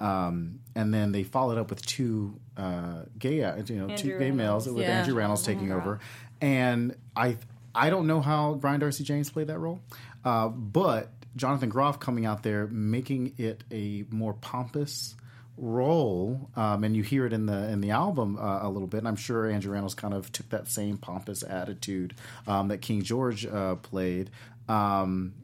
um, 0.00 0.60
and 0.74 0.92
then 0.92 1.12
they 1.12 1.22
followed 1.22 1.58
up 1.58 1.70
with 1.70 1.84
two 1.84 2.38
uh, 2.56 3.02
gay, 3.18 3.36
you 3.36 3.40
know, 3.76 3.96
two 3.96 4.12
Andrew 4.12 4.18
gay 4.18 4.30
males 4.30 4.68
with 4.68 4.78
Yeah. 4.84 4.98
Andrew 5.00 5.14
Reynolds 5.14 5.42
taking 5.42 5.72
over, 5.72 6.00
and 6.40 6.94
I 7.16 7.36
I 7.74 7.90
don't 7.90 8.06
know 8.06 8.20
how 8.20 8.54
Brian 8.54 8.80
Darcy 8.80 9.04
James 9.04 9.30
played 9.30 9.46
that 9.46 9.58
role, 9.58 9.80
uh, 10.24 10.48
but 10.48 11.10
Jonathan 11.36 11.68
Groff 11.68 12.00
coming 12.00 12.26
out 12.26 12.42
there 12.42 12.66
making 12.66 13.34
it 13.38 13.62
a 13.70 14.04
more 14.10 14.32
pompous 14.34 15.14
role, 15.60 16.50
um, 16.56 16.82
and 16.84 16.96
you 16.96 17.02
hear 17.02 17.26
it 17.26 17.32
in 17.32 17.46
the 17.46 17.68
in 17.68 17.80
the 17.80 17.90
album 17.90 18.38
uh, 18.38 18.60
a 18.62 18.68
little 18.68 18.88
bit. 18.88 18.98
And 18.98 19.08
I'm 19.08 19.16
sure 19.16 19.48
Andrew 19.48 19.72
Reynolds 19.72 19.94
kind 19.94 20.14
of 20.14 20.32
took 20.32 20.48
that 20.48 20.68
same 20.68 20.96
pompous 20.96 21.42
attitude 21.42 22.14
um, 22.46 22.68
that 22.68 22.78
King 22.78 23.02
George 23.02 23.46
uh, 23.46 23.76
played. 23.76 24.30
Um, 24.68 25.34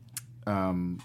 um, 0.47 1.03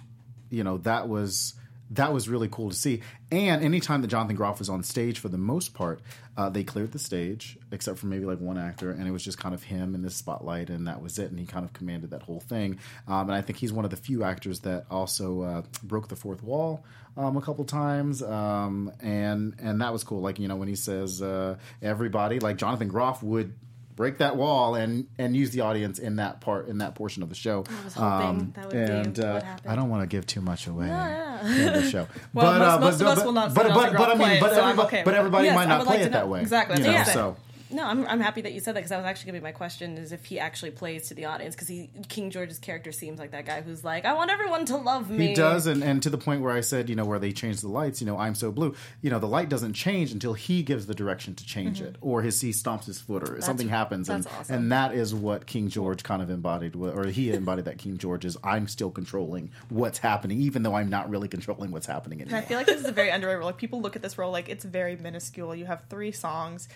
you 0.49 0.64
know 0.64 0.78
that 0.80 1.07
was 1.07 1.53
that 1.91 2.13
was 2.13 2.29
really 2.29 2.47
cool 2.47 2.69
to 2.69 2.75
see. 2.75 3.01
And 3.31 3.63
anytime 3.63 4.01
that 4.01 4.07
Jonathan 4.07 4.35
Groff 4.35 4.59
was 4.59 4.69
on 4.69 4.81
stage, 4.83 5.19
for 5.19 5.27
the 5.27 5.37
most 5.37 5.73
part, 5.73 6.01
uh, 6.37 6.49
they 6.49 6.63
cleared 6.63 6.91
the 6.91 6.99
stage 6.99 7.57
except 7.71 7.99
for 7.99 8.07
maybe 8.07 8.25
like 8.25 8.39
one 8.39 8.57
actor, 8.57 8.91
and 8.91 9.07
it 9.07 9.11
was 9.11 9.23
just 9.23 9.37
kind 9.37 9.53
of 9.53 9.63
him 9.63 9.93
in 9.93 10.01
the 10.01 10.09
spotlight, 10.09 10.69
and 10.69 10.87
that 10.87 11.01
was 11.01 11.19
it. 11.19 11.29
And 11.29 11.39
he 11.39 11.45
kind 11.45 11.65
of 11.65 11.73
commanded 11.73 12.11
that 12.11 12.23
whole 12.23 12.39
thing. 12.39 12.79
Um, 13.07 13.29
and 13.29 13.33
I 13.33 13.41
think 13.41 13.59
he's 13.59 13.73
one 13.73 13.85
of 13.85 13.91
the 13.91 13.97
few 13.97 14.23
actors 14.23 14.61
that 14.61 14.85
also 14.89 15.41
uh, 15.41 15.61
broke 15.83 16.07
the 16.07 16.15
fourth 16.15 16.41
wall 16.41 16.85
um, 17.17 17.35
a 17.35 17.41
couple 17.41 17.65
times, 17.65 18.23
um, 18.23 18.91
and 19.01 19.55
and 19.59 19.81
that 19.81 19.91
was 19.91 20.03
cool. 20.03 20.21
Like 20.21 20.39
you 20.39 20.47
know 20.47 20.55
when 20.55 20.69
he 20.69 20.75
says 20.75 21.21
uh, 21.21 21.57
everybody, 21.81 22.39
like 22.39 22.57
Jonathan 22.57 22.87
Groff 22.87 23.21
would. 23.21 23.53
Break 23.95 24.17
that 24.19 24.35
wall 24.35 24.75
and 24.75 25.07
and 25.17 25.35
use 25.35 25.51
the 25.51 25.61
audience 25.61 25.99
in 25.99 26.17
that 26.17 26.41
part 26.41 26.67
in 26.67 26.79
that 26.79 26.95
portion 26.95 27.23
of 27.23 27.29
the 27.29 27.35
show. 27.35 27.63
I 27.67 27.83
was 27.83 27.93
hoping 27.93 28.51
that 28.55 28.65
would 28.65 28.71
be 28.71 28.77
and, 28.77 29.19
uh, 29.19 29.33
what 29.33 29.43
happened. 29.43 29.71
I 29.71 29.75
don't 29.75 29.89
want 29.89 30.03
to 30.03 30.07
give 30.07 30.25
too 30.25 30.41
much 30.41 30.67
away 30.67 30.87
yeah. 30.87 31.47
in 31.47 31.73
the 31.73 31.89
show. 31.89 32.07
Well, 32.33 32.45
but, 32.45 32.59
most- 32.59 32.61
uh, 32.61 32.79
most 32.79 32.99
but, 32.99 33.01
of 33.01 33.07
us 33.07 33.17
but, 33.17 33.25
will 33.25 33.33
not 33.33 33.49
see 33.51 33.55
But, 33.55 33.73
but, 33.73 33.93
but 33.97 34.09
I 34.09 34.15
mean, 34.15 34.39
but, 34.39 34.53
so 34.53 34.61
everybody, 34.61 34.87
okay 34.87 35.01
but 35.03 35.13
everybody 35.13 35.49
might 35.49 35.63
I 35.63 35.65
not 35.65 35.85
play 35.85 35.95
like 35.95 35.99
to 36.01 36.07
it 36.07 36.11
that 36.13 36.29
way. 36.29 36.41
Exactly, 36.41 36.77
You 36.77 36.83
know, 36.83 36.93
what 36.93 37.07
I'm 37.07 37.13
so 37.13 37.37
No, 37.72 37.86
I'm, 37.86 38.05
I'm 38.07 38.19
happy 38.19 38.41
that 38.41 38.53
you 38.53 38.59
said 38.59 38.76
that 38.76 38.80
because 38.82 38.89
that 38.89 38.97
was 38.97 39.05
actually 39.05 39.32
going 39.32 39.36
to 39.36 39.41
be 39.41 39.43
my 39.43 39.51
question: 39.51 39.97
is 39.97 40.11
if 40.11 40.26
he 40.26 40.39
actually 40.39 40.72
plays 40.72 41.07
to 41.07 41.13
the 41.13 41.26
audience 41.26 41.55
because 41.55 41.67
he 41.67 41.89
King 42.09 42.30
George's 42.30 42.59
character 42.59 42.91
seems 42.91 43.19
like 43.19 43.32
that 43.32 43.45
guy 43.45 43.61
who's 43.61 43.84
like, 43.84 44.05
I 44.05 44.13
want 44.13 44.32
everyone 44.32 44.65
to 44.65 44.78
love 44.78 45.09
me. 45.09 45.28
he 45.28 45.34
does, 45.34 45.67
and, 45.67 45.84
and 45.84 46.01
to 46.03 46.09
the 46.09 46.17
point 46.17 46.41
where 46.41 46.51
I 46.51 46.61
said, 46.61 46.89
you 46.89 46.95
know, 46.95 47.05
where 47.05 47.19
they 47.19 47.32
change 47.32 47.61
the 47.61 47.67
lights, 47.67 48.01
you 48.01 48.07
know, 48.07 48.17
I'm 48.17 48.36
so 48.36 48.51
blue. 48.51 48.76
You 49.01 49.09
know, 49.09 49.19
the 49.19 49.28
light 49.28 49.49
doesn't 49.49 49.74
change 49.74 50.11
until 50.11 50.34
he 50.34 50.63
gives 50.63 50.86
the 50.88 50.93
direction 50.95 51.36
to 51.36 51.45
change 51.45 51.82
it, 51.82 51.95
or 52.01 52.22
his 52.22 52.39
he 52.41 52.49
stomps 52.51 52.86
his 52.86 52.99
foot, 52.99 53.28
or 53.30 53.41
something 53.41 53.69
happens, 53.69 54.09
and 54.09 54.24
Mm-hmm. 54.24 54.30
that's 54.34 54.39
awesome. 54.49 54.55
and 54.55 54.72
that 54.72 54.93
is 54.93 55.13
what 55.15 55.45
King 55.45 55.69
George 55.69 56.03
kind 56.03 56.22
of 56.22 56.30
embodied, 56.30 56.76
or 56.76 57.05
he 57.07 57.32
embodied 57.32 57.65
that 57.65 57.78
King 57.78 57.97
George 57.97 58.26
is 58.26 58.38
I'm 58.43 58.67
still 58.67 58.91
controlling 58.91 59.51
what's 59.69 59.99
happening, 59.99 60.41
even 60.41 60.63
though 60.63 60.76
I'm 60.76 60.89
not 60.89 61.09
really 61.09 61.28
controlling 61.28 61.72
what's 61.72 61.86
happening 61.86 62.22
And 62.22 62.34
I 62.36 62.41
feel 62.41 62.57
like 62.57 62.67
this 62.67 62.82
is 62.82 62.88
a 62.88 62.91
very 62.91 63.09
underrated 63.09 63.39
role. 63.39 63.47
Like 63.47 63.57
people 63.57 63.82
look 63.82 63.95
at 63.95 64.01
this 64.01 64.17
role 64.17 64.32
like 64.32 64.49
it's 64.49 64.65
very 64.65 64.95
minuscule. 64.95 65.55
You 65.55 65.65
have 65.65 65.84
three 65.89 66.11
songs. 66.11 66.67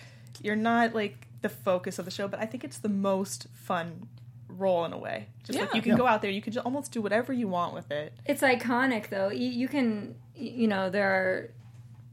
You're 0.42 0.56
not 0.56 0.94
like 0.94 1.28
the 1.42 1.50
focus 1.50 2.00
of 2.00 2.06
the 2.06 2.12
show, 2.12 2.28
but 2.28 2.40
I 2.40 2.46
think 2.46 2.64
it's 2.64 2.80
the 2.80 2.90
most 2.90 3.48
fun 3.54 4.08
role 4.48 4.86
in 4.86 4.94
a 4.94 4.98
way. 4.98 5.28
Just 5.44 5.60
like 5.60 5.74
you 5.74 5.82
can 5.82 5.92
Yeah. 5.92 5.98
go 5.98 6.08
out 6.08 6.22
there, 6.22 6.32
you 6.32 6.42
can 6.42 6.54
just 6.54 6.66
almost 6.66 6.92
do 6.92 7.02
whatever 7.02 7.34
you 7.34 7.48
want 7.48 7.74
with 7.74 7.92
it. 7.92 8.14
It's 8.26 8.42
iconic 8.42 9.10
though. 9.10 9.30
You, 9.30 9.48
you 9.48 9.68
can, 9.68 10.16
you 10.36 10.68
know, 10.68 10.90
there 10.90 11.10
are. 11.10 11.52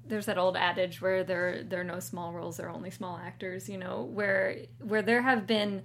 There's 0.04 0.26
that 0.26 0.36
old 0.36 0.56
adage 0.56 1.00
where 1.00 1.24
there 1.24 1.62
there 1.62 1.80
are 1.80 1.84
no 1.84 2.00
small 2.00 2.32
roles, 2.32 2.56
there 2.58 2.66
are 2.66 2.74
only 2.74 2.90
small 2.90 3.16
actors. 3.16 3.68
You 3.68 3.78
know, 3.78 4.02
where 4.02 4.56
where 4.80 5.00
there 5.00 5.22
have 5.22 5.46
been 5.46 5.82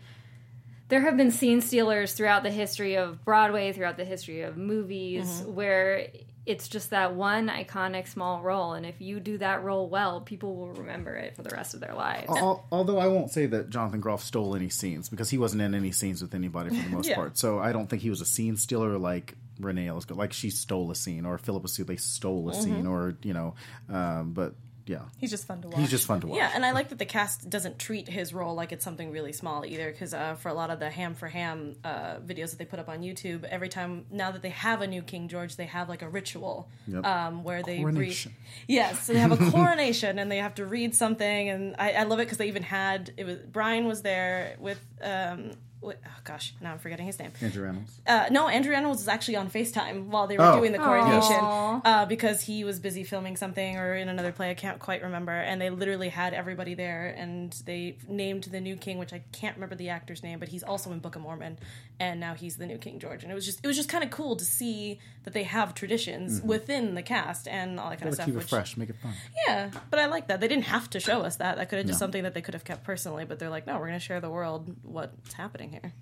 there 0.89 1.01
have 1.01 1.17
been 1.17 1.31
scene 1.31 1.61
stealers 1.61 2.13
throughout 2.13 2.43
the 2.43 2.51
history 2.51 2.95
of 2.97 3.23
Broadway, 3.23 3.71
throughout 3.73 3.97
the 3.97 4.05
history 4.05 4.41
of 4.41 4.57
movies, 4.57 5.27
mm-hmm. 5.27 5.53
where 5.53 6.07
it's 6.47 6.67
just 6.69 6.89
that 6.91 7.13
one 7.13 7.49
iconic 7.49 8.07
small 8.07 8.41
role, 8.41 8.73
and 8.73 8.85
if 8.85 8.99
you 9.01 9.19
do 9.19 9.37
that 9.39 9.63
role 9.63 9.89
well, 9.89 10.21
people 10.21 10.55
will 10.55 10.71
remember 10.71 11.13
it 11.15 11.35
for 11.35 11.43
the 11.43 11.49
rest 11.49 11.73
of 11.73 11.81
their 11.81 11.93
lives. 11.93 12.27
Al- 12.29 12.65
Although 12.71 12.97
I 12.99 13.07
won't 13.07 13.29
say 13.31 13.45
that 13.47 13.69
Jonathan 13.69 13.99
Groff 13.99 14.23
stole 14.23 14.55
any 14.55 14.69
scenes 14.69 15.09
because 15.09 15.29
he 15.29 15.37
wasn't 15.37 15.61
in 15.61 15.75
any 15.75 15.91
scenes 15.91 16.21
with 16.21 16.33
anybody 16.33 16.69
for 16.69 16.81
the 16.81 16.95
most 16.95 17.07
Yeah. 17.09 17.15
part. 17.15 17.37
So 17.37 17.59
I 17.59 17.71
don't 17.73 17.87
think 17.87 18.01
he 18.01 18.09
was 18.09 18.21
a 18.21 18.25
scene 18.25 18.55
stealer 18.55 18.97
like 18.97 19.35
Renee 19.59 19.87
Elise, 19.87 20.09
like 20.09 20.31
she 20.33 20.49
stole 20.49 20.89
a 20.91 20.95
scene, 20.95 21.25
or 21.25 21.37
Phillipa 21.37 21.67
Soo 21.67 21.83
they 21.83 21.97
stole 21.97 22.49
a 22.49 22.53
scene, 22.53 22.87
or 22.87 23.17
you 23.23 23.33
know. 23.33 23.55
Um, 23.89 24.31
but 24.33 24.55
yeah, 24.87 25.01
He's 25.17 25.29
just 25.29 25.45
fun 25.45 25.61
to 25.61 25.67
watch. 25.67 25.77
he's 25.79 25.89
just 25.91 26.07
fun 26.07 26.21
to 26.21 26.27
watch. 26.27 26.37
Yeah, 26.37 26.51
and 26.55 26.65
I 26.65 26.71
like 26.71 26.89
that 26.89 26.97
the 26.97 27.05
cast 27.05 27.49
doesn't 27.49 27.77
treat 27.77 28.07
his 28.09 28.33
role 28.33 28.55
like 28.55 28.71
it's 28.71 28.83
something 28.83 29.11
really 29.11 29.33
small 29.33 29.65
either. 29.65 29.91
Because 29.91 30.13
uh, 30.13 30.35
for 30.35 30.49
a 30.49 30.53
lot 30.53 30.69
of 30.69 30.79
the 30.79 30.89
Ham 30.89 31.13
for 31.13 31.27
Ham 31.27 31.75
uh, 31.83 32.15
videos 32.25 32.49
that 32.51 32.57
they 32.59 32.65
put 32.65 32.79
up 32.79 32.89
on 32.89 33.01
YouTube, 33.01 33.43
every 33.43 33.69
time 33.69 34.05
now 34.09 34.31
that 34.31 34.41
they 34.41 34.49
have 34.49 34.81
a 34.81 34.87
new 34.87 35.01
King 35.01 35.27
George, 35.27 35.55
they 35.57 35.65
have 35.65 35.89
like 35.89 36.01
a 36.01 36.09
ritual 36.09 36.69
Yep. 36.87 37.05
um, 37.05 37.43
where 37.43 37.61
they 37.63 37.79
Coronation. 37.79 38.31
read. 38.31 38.55
Yes, 38.67 39.05
so 39.05 39.13
they 39.13 39.19
have 39.19 39.31
a 39.31 39.37
coronation 39.51 40.17
and 40.19 40.31
they 40.31 40.37
have 40.37 40.55
to 40.55 40.65
read 40.65 40.95
something, 40.95 41.49
and 41.49 41.75
I, 41.77 41.91
I 41.91 42.03
love 42.03 42.19
it 42.19 42.23
because 42.25 42.37
they 42.37 42.47
even 42.47 42.63
had 42.63 43.11
it 43.17 43.25
was 43.25 43.37
Brian 43.39 43.85
was 43.87 44.01
there 44.01 44.55
with. 44.59 44.79
Um, 45.01 45.51
with, 45.81 45.97
oh 46.05 46.09
gosh, 46.23 46.53
now 46.61 46.71
I'm 46.71 46.79
forgetting 46.79 47.05
his 47.05 47.19
name. 47.19 47.31
Andrew 47.41 47.63
Reynolds. 47.63 48.01
Uh, 48.07 48.25
no, 48.31 48.47
Andrew 48.47 48.71
Reynolds 48.71 48.99
was 49.01 49.07
actually 49.07 49.35
on 49.35 49.49
FaceTime 49.49 50.05
while 50.07 50.27
they 50.27 50.37
were 50.37 50.43
Oh. 50.43 50.57
doing 50.59 50.71
the 50.71 50.79
coronation 50.79 51.37
uh, 51.85 52.05
because 52.07 52.41
he 52.41 52.63
was 52.63 52.79
busy 52.79 53.03
filming 53.03 53.35
something 53.37 53.77
or 53.77 53.95
in 53.95 54.09
another 54.09 54.31
play. 54.31 54.49
I 54.49 54.53
can't 54.55 54.79
quite 54.79 55.03
remember. 55.03 55.31
And 55.33 55.61
they 55.61 55.69
literally 55.69 56.09
had 56.09 56.33
everybody 56.33 56.73
there 56.73 57.13
and 57.17 57.51
they 57.65 57.97
named 58.07 58.45
the 58.45 58.59
new 58.59 58.75
king, 58.75 58.97
which 58.97 59.13
I 59.13 59.21
can't 59.31 59.55
remember 59.55 59.75
the 59.75 59.89
actor's 59.89 60.23
name, 60.23 60.39
but 60.39 60.49
he's 60.49 60.63
also 60.63 60.91
in 60.91 60.99
Book 60.99 61.15
of 61.15 61.21
Mormon. 61.21 61.59
And 61.99 62.19
now 62.19 62.35
he's 62.35 62.57
the 62.57 62.67
new 62.67 62.77
King 62.77 62.99
George. 62.99 63.23
And 63.23 63.31
it 63.31 63.35
was 63.35 63.45
just 63.45 63.59
it 63.63 63.67
was 63.67 63.75
just 63.75 63.89
kind 63.89 64.03
of 64.03 64.11
cool 64.11 64.35
to 64.35 64.45
see 64.45 64.99
that 65.23 65.33
they 65.33 65.43
have 65.43 65.73
traditions 65.73 66.41
within 66.43 66.93
the 66.93 67.01
cast 67.01 67.47
and 67.47 67.79
all 67.79 67.89
that 67.89 67.97
kind 67.99 68.09
of 68.09 68.13
stuff. 68.13 68.27
keep 68.27 68.35
it 68.35 68.43
fresh, 68.43 68.77
make 68.77 68.89
it 68.91 68.95
fun. 69.01 69.13
yeah, 69.47 69.71
but 69.89 69.99
I 69.99 70.05
like 70.05 70.27
that. 70.27 70.39
They 70.39 70.47
didn't 70.47 70.65
have 70.65 70.89
to 70.91 70.99
show 70.99 71.21
us 71.21 71.37
that. 71.37 71.57
That 71.57 71.69
could 71.69 71.77
have 71.79 71.87
just 71.87 71.97
something 71.99 72.21
that 72.23 72.33
they 72.35 72.41
could 72.41 72.53
have 72.53 72.63
kept 72.63 72.83
personally. 72.83 73.25
But 73.25 73.39
they're 73.39 73.49
like, 73.49 73.65
no, 73.65 73.73
we're 73.79 73.87
going 73.87 73.99
to 73.99 74.05
share 74.05 74.21
the 74.21 74.29
world 74.29 74.75
what's 74.83 75.33
happening 75.33 75.71
here. 75.71 75.93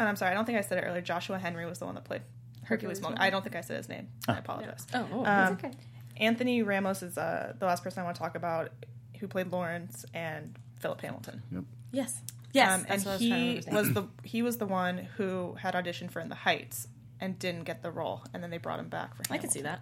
And 0.00 0.08
I'm 0.08 0.16
sorry, 0.16 0.32
I 0.32 0.34
don't 0.34 0.46
think 0.46 0.58
I 0.58 0.62
said 0.62 0.78
it 0.78 0.80
earlier. 0.82 1.02
Joshua 1.02 1.38
Henry 1.38 1.66
was 1.66 1.78
the 1.78 1.86
one 1.86 1.94
that 1.94 2.04
played 2.04 2.22
Hercules 2.64 2.98
Hercules 2.98 3.00
Monk. 3.02 3.14
Monk. 3.18 3.22
I 3.22 3.30
don't 3.30 3.42
think 3.42 3.54
I 3.54 3.60
said 3.60 3.76
his 3.76 3.88
name. 3.88 4.08
I 4.26 4.38
apologize. 4.38 4.86
Oh, 4.94 5.06
oh. 5.12 5.24
Um, 5.24 5.52
okay. 5.54 5.70
Anthony 6.16 6.62
Ramos 6.62 7.02
is 7.02 7.16
uh, 7.16 7.54
the 7.58 7.66
last 7.66 7.82
person 7.84 8.00
I 8.00 8.04
want 8.04 8.16
to 8.16 8.22
talk 8.22 8.34
about 8.34 8.72
who 9.18 9.28
played 9.28 9.52
Lawrence 9.52 10.04
and 10.14 10.58
Philip 10.80 11.00
Hamilton. 11.02 11.42
Yep. 11.52 11.64
yes. 11.92 12.20
Yes, 12.52 12.70
Um, 12.70 12.80
and 12.80 12.88
that's 12.88 13.04
what 13.04 13.10
I 13.10 13.14
was 13.14 13.20
to 13.20 13.70
he 13.70 13.76
was 13.76 13.92
the 13.92 14.08
he 14.24 14.42
was 14.42 14.56
the 14.58 14.66
one 14.66 14.98
who 15.16 15.54
had 15.54 15.74
auditioned 15.74 16.10
for 16.10 16.20
In 16.20 16.28
the 16.28 16.34
Heights 16.34 16.88
and 17.20 17.38
didn't 17.38 17.64
get 17.64 17.82
the 17.82 17.90
role, 17.90 18.22
and 18.32 18.42
then 18.42 18.50
they 18.50 18.58
brought 18.58 18.80
him 18.80 18.88
back 18.88 19.14
for. 19.14 19.22
I 19.32 19.38
could 19.38 19.52
see 19.52 19.62
that. 19.62 19.80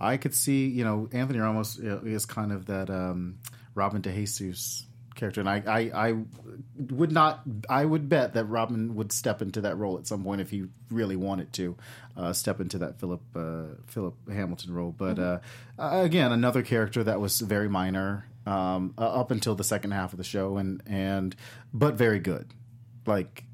I 0.00 0.16
could 0.16 0.34
see, 0.34 0.66
you 0.66 0.84
know, 0.84 1.08
Anthony 1.12 1.38
Ramos 1.38 1.78
uh, 1.78 2.00
is 2.04 2.26
kind 2.26 2.52
of 2.52 2.66
that 2.66 2.90
um, 2.90 3.38
Robin 3.74 4.02
DeJesus 4.02 4.84
character, 5.14 5.40
and 5.40 5.48
I, 5.48 5.62
I, 5.66 6.08
I 6.08 6.14
would 6.90 7.12
not, 7.12 7.42
I 7.68 7.84
would 7.84 8.08
bet 8.08 8.34
that 8.34 8.46
Robin 8.46 8.94
would 8.94 9.12
step 9.12 9.42
into 9.42 9.60
that 9.60 9.76
role 9.76 9.98
at 9.98 10.06
some 10.06 10.24
point 10.24 10.40
if 10.40 10.50
he 10.50 10.64
really 10.90 11.16
wanted 11.16 11.52
to 11.54 11.76
uh, 12.16 12.32
step 12.32 12.60
into 12.60 12.78
that 12.78 12.98
Philip 12.98 13.20
uh, 13.36 13.64
Philip 13.86 14.14
Hamilton 14.30 14.72
role. 14.74 14.94
But 14.96 15.18
uh, 15.18 15.38
uh, 15.78 16.00
again, 16.02 16.32
another 16.32 16.62
character 16.62 17.04
that 17.04 17.20
was 17.20 17.40
very 17.40 17.68
minor 17.68 18.26
um, 18.46 18.94
uh, 18.98 19.02
up 19.02 19.30
until 19.30 19.54
the 19.54 19.64
second 19.64 19.90
half 19.92 20.12
of 20.12 20.16
the 20.18 20.24
show, 20.24 20.56
and 20.56 20.82
and 20.86 21.34
but 21.72 21.94
very 21.94 22.18
good. 22.18 22.52
Like 23.06 23.44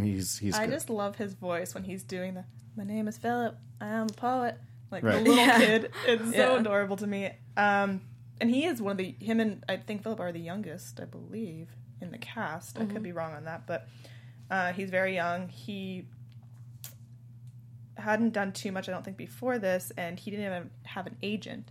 he's 0.00 0.38
he's. 0.38 0.54
I 0.54 0.66
good. 0.66 0.72
just 0.72 0.90
love 0.90 1.16
his 1.16 1.34
voice 1.34 1.74
when 1.74 1.84
he's 1.84 2.02
doing 2.02 2.34
the 2.34 2.44
"My 2.76 2.84
name 2.84 3.08
is 3.08 3.18
Philip, 3.18 3.56
I 3.80 3.88
am 3.88 4.06
a 4.10 4.12
poet." 4.12 4.56
Like 4.90 5.02
Right. 5.04 5.24
the 5.24 5.30
little 5.30 5.54
kid, 5.58 5.90
it's 6.06 6.24
so 6.36 6.54
Yeah. 6.54 6.60
adorable 6.60 6.96
to 6.96 7.06
me. 7.06 7.30
Um, 7.56 8.02
and 8.40 8.50
he 8.50 8.66
is 8.66 8.82
one 8.82 8.92
of 8.92 8.98
the 8.98 9.14
him 9.20 9.40
and 9.40 9.64
I 9.68 9.76
think 9.78 10.02
Philip 10.02 10.20
are 10.20 10.32
the 10.32 10.40
youngest, 10.40 11.00
I 11.00 11.04
believe, 11.06 11.68
in 12.00 12.10
the 12.10 12.18
cast. 12.18 12.78
I 12.78 12.84
could 12.84 13.02
be 13.02 13.12
wrong 13.12 13.32
on 13.32 13.44
that, 13.46 13.66
but 13.66 13.88
uh, 14.50 14.72
he's 14.74 14.90
very 14.90 15.14
young. 15.14 15.48
He 15.48 16.06
hadn't 17.96 18.30
done 18.32 18.52
too 18.52 18.72
much, 18.72 18.88
I 18.88 18.92
don't 18.92 19.04
think, 19.04 19.16
before 19.16 19.58
this, 19.58 19.92
and 19.96 20.18
he 20.18 20.30
didn't 20.30 20.46
even 20.46 20.70
have 20.84 21.06
an 21.06 21.16
agent. 21.22 21.70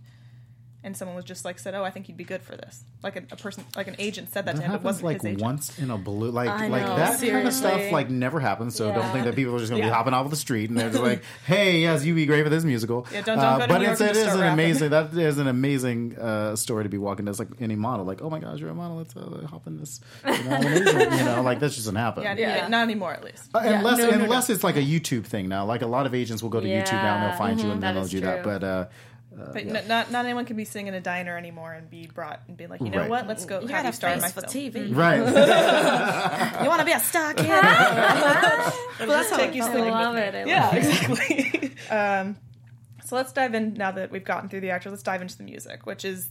And 0.84 0.96
someone 0.96 1.14
was 1.14 1.24
just 1.24 1.44
like 1.44 1.60
said, 1.60 1.76
"Oh, 1.76 1.84
I 1.84 1.90
think 1.90 2.08
you'd 2.08 2.16
be 2.16 2.24
good 2.24 2.42
for 2.42 2.56
this." 2.56 2.82
Like 3.04 3.14
a, 3.14 3.22
a 3.30 3.36
person, 3.36 3.64
like 3.76 3.86
an 3.86 3.94
agent 4.00 4.30
said 4.32 4.46
that, 4.46 4.56
That 4.56 4.62
to 4.62 4.66
him. 4.68 4.74
It 4.74 4.82
wasn't 4.82 5.04
like 5.04 5.18
his 5.18 5.26
agent. 5.26 5.40
once 5.42 5.78
in 5.78 5.90
a 5.92 5.96
blue, 5.96 6.30
like 6.32 6.48
I 6.48 6.66
like 6.66 6.82
know, 6.82 6.96
that 6.96 7.20
kind 7.20 7.46
of 7.46 7.54
stuff 7.54 7.92
like 7.92 8.10
never 8.10 8.40
happens. 8.40 8.74
So 8.74 8.92
don't 8.92 9.12
think 9.12 9.24
that 9.26 9.36
people 9.36 9.54
are 9.54 9.58
just 9.60 9.70
going 9.70 9.80
to 9.80 9.86
Yeah. 9.86 9.92
be 9.92 9.96
hopping 9.96 10.12
off 10.12 10.28
the 10.28 10.34
street 10.34 10.70
and 10.70 10.78
they're 10.78 10.90
just 10.90 11.00
like, 11.02 11.22
"Hey, 11.46 11.80
yes, 11.82 12.04
you'd 12.04 12.16
be 12.16 12.26
great 12.26 12.42
for 12.42 12.48
this 12.50 12.64
musical." 12.64 13.06
Yeah, 13.12 13.20
don't- 13.22 13.38
don't 13.38 13.58
go 13.60 13.66
to 13.66 13.68
but 13.68 13.78
New 13.78 13.84
York 13.84 13.92
it's, 13.92 14.00
and 14.00 14.10
it 14.10 14.14
just 14.14 14.26
is 14.26 14.32
start 14.32 14.38
an 14.40 14.42
rapping. 14.42 14.64
amazing 14.64 14.90
that 14.90 15.14
is 15.14 15.38
an 15.38 15.46
amazing 15.46 16.18
uh, 16.18 16.56
story 16.56 16.82
to 16.82 16.88
be 16.88 16.98
walking. 16.98 17.26
That's 17.26 17.38
like 17.38 17.48
any 17.60 17.76
model, 17.76 18.04
like, 18.04 18.20
"Oh 18.20 18.28
my 18.30 18.40
gosh, 18.40 18.58
you're 18.58 18.70
a 18.70 18.74
model. 18.74 18.96
Let's 18.96 19.14
uh, 19.16 19.46
hop 19.48 19.68
in 19.68 19.76
this." 19.78 20.00
You 20.26 20.30
know, 20.32 20.56
I'm 20.56 20.66
an 20.66 20.72
agent, 20.88 21.12
you 21.18 21.24
know, 21.26 21.42
like 21.42 21.60
that 21.60 21.66
just 21.66 21.78
doesn't 21.78 21.94
happen. 21.94 22.24
Yeah, 22.24 22.34
yeah, 22.36 22.66
not 22.68 22.82
anymore 22.82 23.12
at 23.12 23.22
least. 23.22 23.50
Uh, 23.54 23.60
unless 23.62 23.98
no, 23.98 24.10
no, 24.10 24.16
no. 24.18 24.24
unless 24.24 24.50
it's 24.50 24.64
like 24.64 24.76
a 24.76 24.82
YouTube 24.82 25.26
thing 25.26 25.48
now. 25.48 25.64
Like 25.64 25.82
a 25.82 25.86
lot 25.86 26.06
of 26.06 26.14
agents 26.14 26.42
will 26.42 26.50
go 26.50 26.58
to 26.60 26.66
YouTube 26.66 26.92
now 26.92 27.14
and 27.18 27.30
they'll 27.30 27.38
find 27.38 27.60
you 27.60 27.66
Mhm. 27.66 27.72
and 27.74 27.82
then 27.84 27.94
they'll 27.94 28.04
do 28.06 28.20
that. 28.20 28.42
true. 28.42 28.58
But 28.58 28.64
uh, 29.40 29.52
But 29.52 29.66
n- 29.66 29.84
not 29.88 30.10
not 30.10 30.24
anyone 30.24 30.44
can 30.44 30.56
be 30.56 30.64
sitting 30.64 30.86
in 30.88 30.94
a 30.94 31.00
diner 31.00 31.36
anymore 31.36 31.72
and 31.72 31.88
be 31.90 32.06
brought 32.06 32.40
and 32.48 32.56
be 32.56 32.66
like, 32.66 32.80
you 32.80 32.90
know 32.90 32.98
Right. 32.98 33.10
what? 33.10 33.26
Let's 33.28 33.44
go 33.44 33.60
You 33.60 33.68
have 33.68 33.84
got 33.84 33.90
a 33.92 33.96
star 33.96 34.12
in 34.12 34.20
my 34.20 34.28
face 34.28 34.44
for. 34.44 34.48
TV. 34.48 34.94
right. 34.96 35.18
You 36.62 36.68
want 36.68 36.80
to 36.80 36.86
be 36.86 36.92
a 36.92 37.00
star 37.00 37.34
kid? 37.34 37.48
Well, 37.48 39.08
that's 39.08 39.30
how 39.30 39.36
Take 39.38 39.54
you 39.54 39.64
it 39.64 39.72
felt. 39.72 39.86
I 39.88 39.90
love 40.04 40.16
it. 40.16 40.34
I 40.34 40.38
love 40.38 40.46
Yeah, 40.48 40.74
exactly. 40.76 41.72
um, 41.90 42.36
so 43.04 43.16
let's 43.16 43.32
dive 43.32 43.54
in 43.54 43.74
now 43.74 43.90
that 43.92 44.10
we've 44.10 44.24
gotten 44.24 44.48
through 44.48 44.60
the 44.60 44.70
actors. 44.70 44.90
Let's 44.92 45.02
dive 45.02 45.22
into 45.22 45.36
the 45.36 45.44
music, 45.44 45.86
which 45.86 46.04
is 46.04 46.30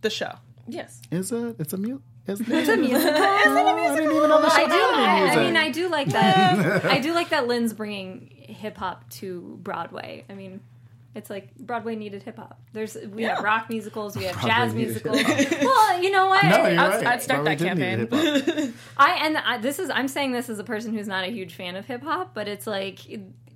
the 0.00 0.10
show. 0.10 0.32
Yes. 0.66 1.00
Is 1.10 1.32
it? 1.32 1.56
It's 1.58 1.72
a 1.72 1.76
mute. 1.76 2.02
It's, 2.26 2.40
It's 2.40 2.48
a 2.68 2.76
musical. 2.76 2.94
Is 2.94 3.04
it 3.04 3.08
a 3.08 3.16
musical? 3.16 3.22
I 3.22 3.96
didn't 3.96 4.12
even 4.16 4.28
know 4.28 4.40
the 4.42 4.50
show 4.50 4.62
I 4.62 4.66
do. 4.66 4.72
I, 4.74 5.30
I 5.32 5.36
mean, 5.44 5.56
I 5.56 5.70
do 5.70 5.88
like 5.88 6.08
that. 6.08 6.84
I 6.84 6.98
do 7.00 7.12
like 7.12 7.30
that 7.30 7.46
Lin's 7.46 7.72
bringing 7.72 8.28
hip 8.30 8.76
hop 8.76 9.08
to 9.10 9.58
Broadway. 9.62 10.24
I 10.28 10.34
mean, 10.34 10.60
it's 11.14 11.28
like 11.28 11.54
Broadway 11.56 11.96
needed 11.96 12.22
hip 12.22 12.36
hop. 12.36 12.60
There's 12.72 12.96
we 13.12 13.24
have 13.24 13.42
rock 13.42 13.68
musicals, 13.68 14.16
we 14.16 14.24
have 14.24 14.40
jazz 14.42 14.74
musicals. 14.74 15.22
well, 15.62 16.02
you 16.02 16.10
know 16.10 16.26
what? 16.26 16.44
No, 16.44 16.66
you're 16.68 16.80
I'd- 16.80 16.96
right. 16.96 17.06
I'd 17.06 17.22
start 17.22 17.44
Probably 17.44 17.56
that 17.56 18.08
campaign. 18.08 18.74
I 18.96 19.26
and 19.26 19.36
I, 19.38 19.58
this 19.58 19.78
is 19.78 19.90
I'm 19.90 20.08
saying 20.08 20.32
this 20.32 20.48
as 20.48 20.58
a 20.58 20.64
person 20.64 20.94
who's 20.94 21.08
not 21.08 21.24
a 21.24 21.30
huge 21.30 21.54
fan 21.54 21.74
of 21.76 21.84
hip 21.86 22.02
hop, 22.02 22.32
but 22.32 22.46
it's 22.46 22.66
like 22.66 23.00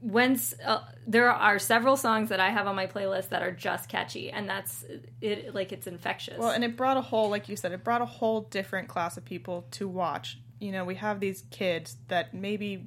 when 0.00 0.38
uh, 0.64 0.80
there 1.06 1.30
are 1.30 1.58
several 1.58 1.96
songs 1.96 2.28
that 2.28 2.38
I 2.38 2.50
have 2.50 2.66
on 2.66 2.76
my 2.76 2.86
playlist 2.86 3.30
that 3.30 3.42
are 3.42 3.52
just 3.52 3.88
catchy, 3.88 4.30
and 4.30 4.48
that's 4.48 4.84
it. 5.20 5.54
Like 5.54 5.72
it's 5.72 5.86
infectious. 5.86 6.38
Well, 6.38 6.50
and 6.50 6.64
it 6.64 6.76
brought 6.76 6.96
a 6.96 7.02
whole, 7.02 7.30
like 7.30 7.48
you 7.48 7.56
said, 7.56 7.72
it 7.72 7.84
brought 7.84 8.02
a 8.02 8.06
whole 8.06 8.42
different 8.42 8.88
class 8.88 9.16
of 9.16 9.24
people 9.24 9.66
to 9.72 9.88
watch. 9.88 10.38
You 10.60 10.72
know, 10.72 10.84
we 10.84 10.96
have 10.96 11.20
these 11.20 11.44
kids 11.50 11.96
that 12.08 12.34
maybe 12.34 12.84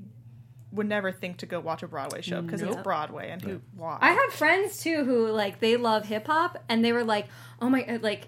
would 0.72 0.88
never 0.88 1.11
think 1.11 1.38
to 1.38 1.45
go 1.45 1.59
watch 1.59 1.84
a 1.84 1.88
Broadway 1.88 2.22
show 2.22 2.41
because 2.41 2.61
it's 2.61 2.76
Broadway, 2.78 3.30
and 3.30 3.41
who 3.41 3.61
why? 3.76 3.97
I 4.01 4.11
have 4.11 4.34
friends 4.34 4.80
too 4.80 5.03
who 5.03 5.28
like 5.28 5.59
they 5.59 5.78
love 5.78 6.05
hip 6.05 6.28
hop, 6.28 6.63
and 6.70 6.84
they 6.84 6.91
were 6.91 7.03
like, 7.03 7.28
"Oh 7.61 7.70
my!" 7.70 7.99
Like 8.01 8.28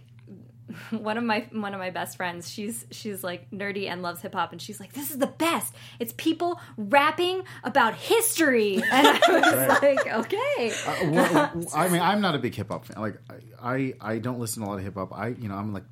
one 0.92 1.18
of 1.18 1.24
my 1.24 1.48
one 1.52 1.74
of 1.74 1.80
my 1.80 1.90
best 1.90 2.18
friends, 2.18 2.50
she's 2.50 2.86
she's 2.92 3.24
like 3.24 3.50
nerdy 3.52 3.90
and 3.90 4.02
loves 4.02 4.22
hip 4.22 4.34
hop, 4.34 4.52
and 4.52 4.62
she's 4.62 4.80
like, 4.80 4.94
"This 4.94 5.12
is 5.12 5.18
the 5.18 5.28
best. 5.28 5.74
It's 6.00 6.14
people 6.18 6.60
rapping 6.78 7.44
about 7.64 7.96
history." 7.96 8.82
And 8.92 9.08
I 9.08 9.20
was 9.30 9.82
like, 9.82 10.08
"Okay." 10.08 10.74
well, 11.12 11.68
I 11.76 11.88
mean, 11.90 12.02
I'm 12.02 12.22
not 12.22 12.36
a 12.36 12.40
big 12.40 12.56
hip 12.56 12.70
hop 12.70 12.86
fan. 12.86 13.02
Like, 13.02 13.18
I, 13.62 13.94
I, 14.02 14.14
I 14.14 14.18
don't 14.20 14.40
listen 14.40 14.64
to 14.64 14.68
a 14.68 14.70
lot 14.70 14.78
of 14.78 14.84
hip 14.84 14.96
hop. 14.96 15.14
I, 15.18 15.30
you 15.30 15.48
know, 15.48 15.56
I'm 15.56 15.74
like 15.74 15.84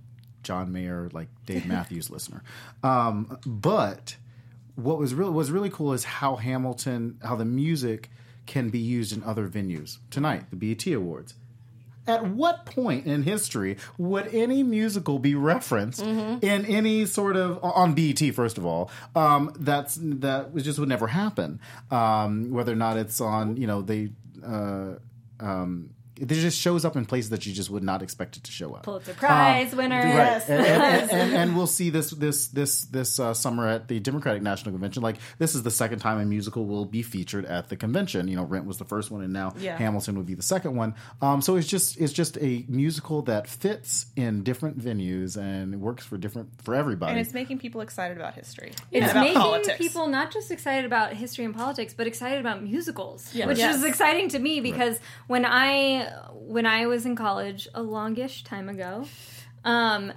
John 0.44 0.72
Mayer, 0.72 1.10
like 1.14 1.28
Dave 1.46 1.66
Matthews 1.66 2.10
listener. 2.10 2.44
Um, 2.84 3.38
but 3.46 4.16
what 4.78 5.00
was 5.00 5.14
really 5.14 5.32
was 5.32 5.52
really 5.52 5.72
cool 5.72 5.92
is 5.92 6.04
how 6.04 6.36
Hamilton, 6.36 7.20
how 7.24 7.36
the 7.36 7.46
music 7.46 8.10
can 8.46 8.70
be 8.70 8.80
used 8.80 9.12
in 9.12 9.24
other 9.24 9.48
venues. 9.50 9.98
Tonight, 10.12 10.46
the 10.52 10.56
BET 10.56 10.86
Awards. 10.94 11.34
At 12.06 12.26
what 12.28 12.66
point 12.66 13.06
in 13.06 13.24
history 13.24 13.76
would 13.98 14.34
any 14.34 14.64
musical 14.64 15.20
be 15.20 15.36
referenced 15.36 16.02
in 16.02 16.66
any 16.66 17.06
sort 17.06 17.36
of 17.36 17.60
on 17.62 17.96
BET? 17.96 18.20
First 18.34 18.58
of 18.58 18.66
all, 18.66 18.90
um, 19.16 19.52
that's 19.60 19.98
that 20.02 20.56
just 20.56 20.80
would 20.80 20.88
never 20.88 21.08
happen. 21.08 21.60
Um, 21.92 22.52
whether 22.52 22.72
or 22.72 22.78
not 22.78 22.98
it's 22.98 23.20
on, 23.20 23.58
you 23.58 23.68
know, 23.68 23.82
they. 23.82 24.10
Uh, 24.46 24.96
um, 25.40 25.90
it 26.20 26.28
just 26.28 26.60
shows 26.60 26.86
up 26.86 26.96
in 26.96 27.06
places 27.06 27.30
that 27.32 27.46
you 27.46 27.54
just 27.54 27.70
would 27.70 27.84
not 27.84 28.02
expect 28.02 28.38
it 28.38 28.44
to 28.44 28.52
show 28.52 28.74
up. 28.74 28.84
Pulitzer 28.84 29.14
Prize 29.14 29.74
winner. 29.76 30.00
Right, 30.02 30.42
and, 30.50 30.66
and, 30.66 31.12
and, 31.12 31.34
and 31.36 31.58
we'll 31.58 31.68
see 31.68 31.90
this 31.90 32.12
this 32.12 32.48
this 32.48 32.82
this 32.86 33.20
uh, 33.20 33.34
summer 33.34 33.68
at 33.68 33.88
the 33.88 34.00
Democratic 34.00 34.42
National 34.42 34.72
Convention. 34.72 35.04
Like 35.04 35.18
this 35.38 35.56
is 35.56 35.64
the 35.64 35.72
second 35.72 36.00
time 36.00 36.20
a 36.20 36.26
musical 36.26 36.66
will 36.66 36.86
be 36.86 37.02
featured 37.02 37.46
at 37.46 37.70
the 37.70 37.76
convention. 37.78 38.28
You 38.28 38.36
know, 38.38 38.44
Rent 38.44 38.66
was 38.66 38.78
the 38.78 38.86
first 38.86 39.12
one, 39.12 39.22
and 39.22 39.34
now 39.34 39.54
Yeah. 39.60 39.78
Hamilton 39.78 40.18
would 40.18 40.26
be 40.26 40.34
the 40.36 40.42
second 40.44 40.76
one. 40.76 40.96
Um, 41.22 41.42
so 41.42 41.56
it's 41.56 41.68
just 41.68 42.00
it's 42.00 42.14
just 42.14 42.38
a 42.38 42.66
musical 42.68 43.22
that 43.24 43.48
fits 43.48 44.08
in 44.16 44.44
different 44.44 44.80
venues 44.80 45.38
and 45.38 45.80
works 45.82 46.06
for 46.06 46.18
different 46.18 46.50
for 46.64 46.76
everybody. 46.76 47.12
and 47.12 47.20
it's 47.22 47.34
making 47.34 47.60
people 47.60 47.82
excited 47.82 48.18
about 48.18 48.34
history. 48.34 48.72
It's 48.92 49.04
and 49.04 49.12
about 49.12 49.22
making 49.22 49.42
politics. 49.42 49.78
people 49.78 50.08
not 50.08 50.32
just 50.32 50.52
excited 50.52 50.86
about 50.86 51.14
history 51.14 51.46
and 51.46 51.54
politics, 51.56 51.94
but 51.94 52.08
excited 52.08 52.40
about 52.40 52.64
musicals, 52.64 53.32
which 53.34 53.58
Yes. 53.58 53.78
is 53.78 53.84
exciting 53.84 54.30
to 54.30 54.40
me 54.40 54.60
because 54.62 55.00
when 55.28 55.46
I 55.46 56.07
when 56.34 56.66
I 56.66 56.88
was 56.88 57.06
in 57.06 57.16
college 57.16 57.68
a 57.74 57.82
longish 57.82 58.44
time 58.44 58.70
ago, 58.70 59.06
um, 59.64 60.14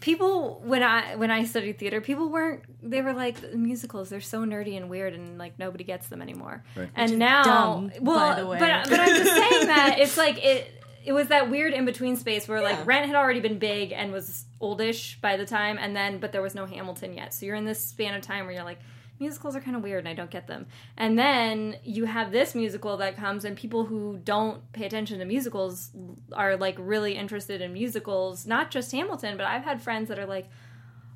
people 0.00 0.60
when 0.64 0.82
I 0.82 1.16
when 1.16 1.30
I 1.30 1.44
studied 1.44 1.78
theater, 1.78 2.00
people 2.00 2.28
weren't 2.28 2.62
they 2.82 3.00
were 3.00 3.14
like 3.14 3.54
musicals. 3.54 4.10
They're 4.10 4.20
so 4.20 4.44
nerdy 4.44 4.76
and 4.76 4.90
weird, 4.90 5.14
and 5.14 5.38
like 5.38 5.58
nobody 5.58 5.84
gets 5.84 6.08
them 6.08 6.20
anymore. 6.20 6.62
And 6.94 7.18
now, 7.18 7.42
dumb, 7.44 7.92
well, 8.00 8.34
by 8.34 8.40
the 8.40 8.46
way. 8.46 8.58
but 8.58 8.88
but 8.90 9.00
I'm 9.00 9.08
just 9.08 9.32
saying 9.32 9.66
that 9.68 9.96
it's 9.98 10.16
like 10.16 10.44
it 10.44 10.70
it 11.04 11.12
was 11.12 11.28
that 11.28 11.50
weird 11.50 11.72
in 11.72 11.84
between 11.84 12.16
space 12.16 12.46
where 12.46 12.60
like 12.60 12.84
Rent 12.86 13.06
had 13.06 13.16
already 13.16 13.40
been 13.40 13.58
big 13.58 13.92
and 13.92 14.12
was 14.12 14.44
oldish 14.60 15.18
by 15.20 15.36
the 15.36 15.46
time, 15.46 15.78
and 15.80 15.96
then 15.96 16.18
but 16.18 16.32
there 16.32 16.42
was 16.42 16.54
no 16.54 16.66
Hamilton 16.66 17.14
yet. 17.14 17.32
So 17.32 17.46
you're 17.46 17.56
in 17.56 17.64
this 17.64 17.84
span 17.84 18.14
of 18.14 18.22
time 18.22 18.44
where 18.44 18.54
you're 18.54 18.64
like. 18.64 18.80
Musicals 19.22 19.54
are 19.54 19.60
kind 19.60 19.76
of 19.76 19.84
weird 19.84 20.00
and 20.00 20.08
I 20.08 20.14
don't 20.14 20.32
get 20.32 20.48
them. 20.48 20.66
And 20.96 21.16
then 21.16 21.76
you 21.84 22.06
have 22.06 22.32
this 22.32 22.56
musical 22.56 22.96
that 22.96 23.16
comes, 23.16 23.44
and 23.44 23.56
people 23.56 23.84
who 23.84 24.18
don't 24.24 24.60
pay 24.72 24.84
attention 24.84 25.20
to 25.20 25.24
musicals 25.24 25.92
are 26.32 26.56
like 26.56 26.74
really 26.76 27.14
interested 27.14 27.60
in 27.60 27.72
musicals, 27.72 28.46
not 28.46 28.72
just 28.72 28.90
Hamilton, 28.90 29.36
but 29.36 29.46
I've 29.46 29.62
had 29.62 29.80
friends 29.80 30.08
that 30.08 30.18
are 30.18 30.26
like, 30.26 30.48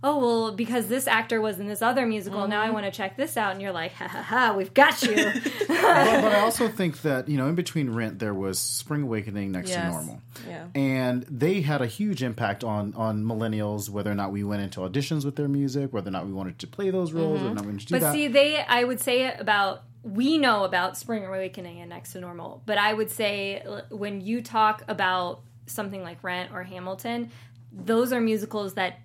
oh 0.06 0.18
well 0.18 0.52
because 0.52 0.86
this 0.86 1.06
actor 1.06 1.40
was 1.40 1.58
in 1.58 1.66
this 1.66 1.82
other 1.82 2.06
musical 2.06 2.46
now 2.48 2.60
i 2.60 2.66
mm-hmm. 2.66 2.74
want 2.74 2.86
to 2.86 2.92
check 2.92 3.16
this 3.16 3.36
out 3.36 3.52
and 3.52 3.60
you're 3.60 3.72
like 3.72 3.92
ha 3.92 4.06
ha 4.06 4.22
ha 4.22 4.54
we've 4.56 4.72
got 4.72 5.02
you 5.02 5.14
but, 5.68 6.20
but 6.22 6.32
I 6.32 6.40
also 6.40 6.68
think 6.68 7.02
that 7.02 7.28
you 7.28 7.36
know, 7.36 7.48
in 7.48 7.54
between 7.54 7.90
Rent, 7.90 8.18
there 8.18 8.34
was 8.34 8.58
Spring 8.58 9.02
Awakening 9.02 9.52
next 9.52 9.70
to 9.70 9.88
Normal, 9.88 10.20
Yeah. 10.46 10.66
and 10.74 11.22
they 11.24 11.60
had 11.60 11.82
a 11.82 11.86
huge 11.86 12.22
impact 12.22 12.64
on 12.64 12.94
on 12.94 13.24
millennials. 13.24 13.88
Whether 13.88 14.10
or 14.10 14.14
not 14.14 14.32
we 14.32 14.44
went 14.44 14.62
into 14.62 14.80
auditions 14.80 15.24
with 15.24 15.36
their 15.36 15.48
music, 15.48 15.92
whether 15.92 16.08
or 16.08 16.12
not 16.12 16.26
we 16.26 16.32
wanted 16.32 16.58
to 16.60 16.66
play 16.66 16.90
those 16.90 17.12
roles, 17.12 17.40
whether 17.40 17.46
or 17.46 17.48
mm-hmm. 17.48 17.54
not 17.56 17.64
we 17.64 17.72
wanted 17.72 17.80
to 17.80 17.86
do 17.86 17.94
but 17.94 18.00
that. 18.00 18.12
see 18.12 18.28
they 18.28 18.58
i 18.58 18.82
would 18.84 19.00
say 19.00 19.32
about 19.34 19.82
we 20.02 20.38
know 20.38 20.64
about 20.64 20.96
spring 20.96 21.24
awakening 21.24 21.80
and 21.80 21.90
next 21.90 22.12
to 22.12 22.20
normal 22.20 22.62
but 22.64 22.78
i 22.78 22.92
would 22.92 23.10
say 23.10 23.60
uh, 23.60 23.80
when 23.90 24.20
you 24.20 24.40
talk 24.40 24.82
about 24.86 25.42
something 25.66 26.02
like 26.02 26.22
rent 26.22 26.52
or 26.52 26.62
hamilton 26.62 27.30
those 27.72 28.12
are 28.12 28.20
musicals 28.20 28.74
that 28.74 29.00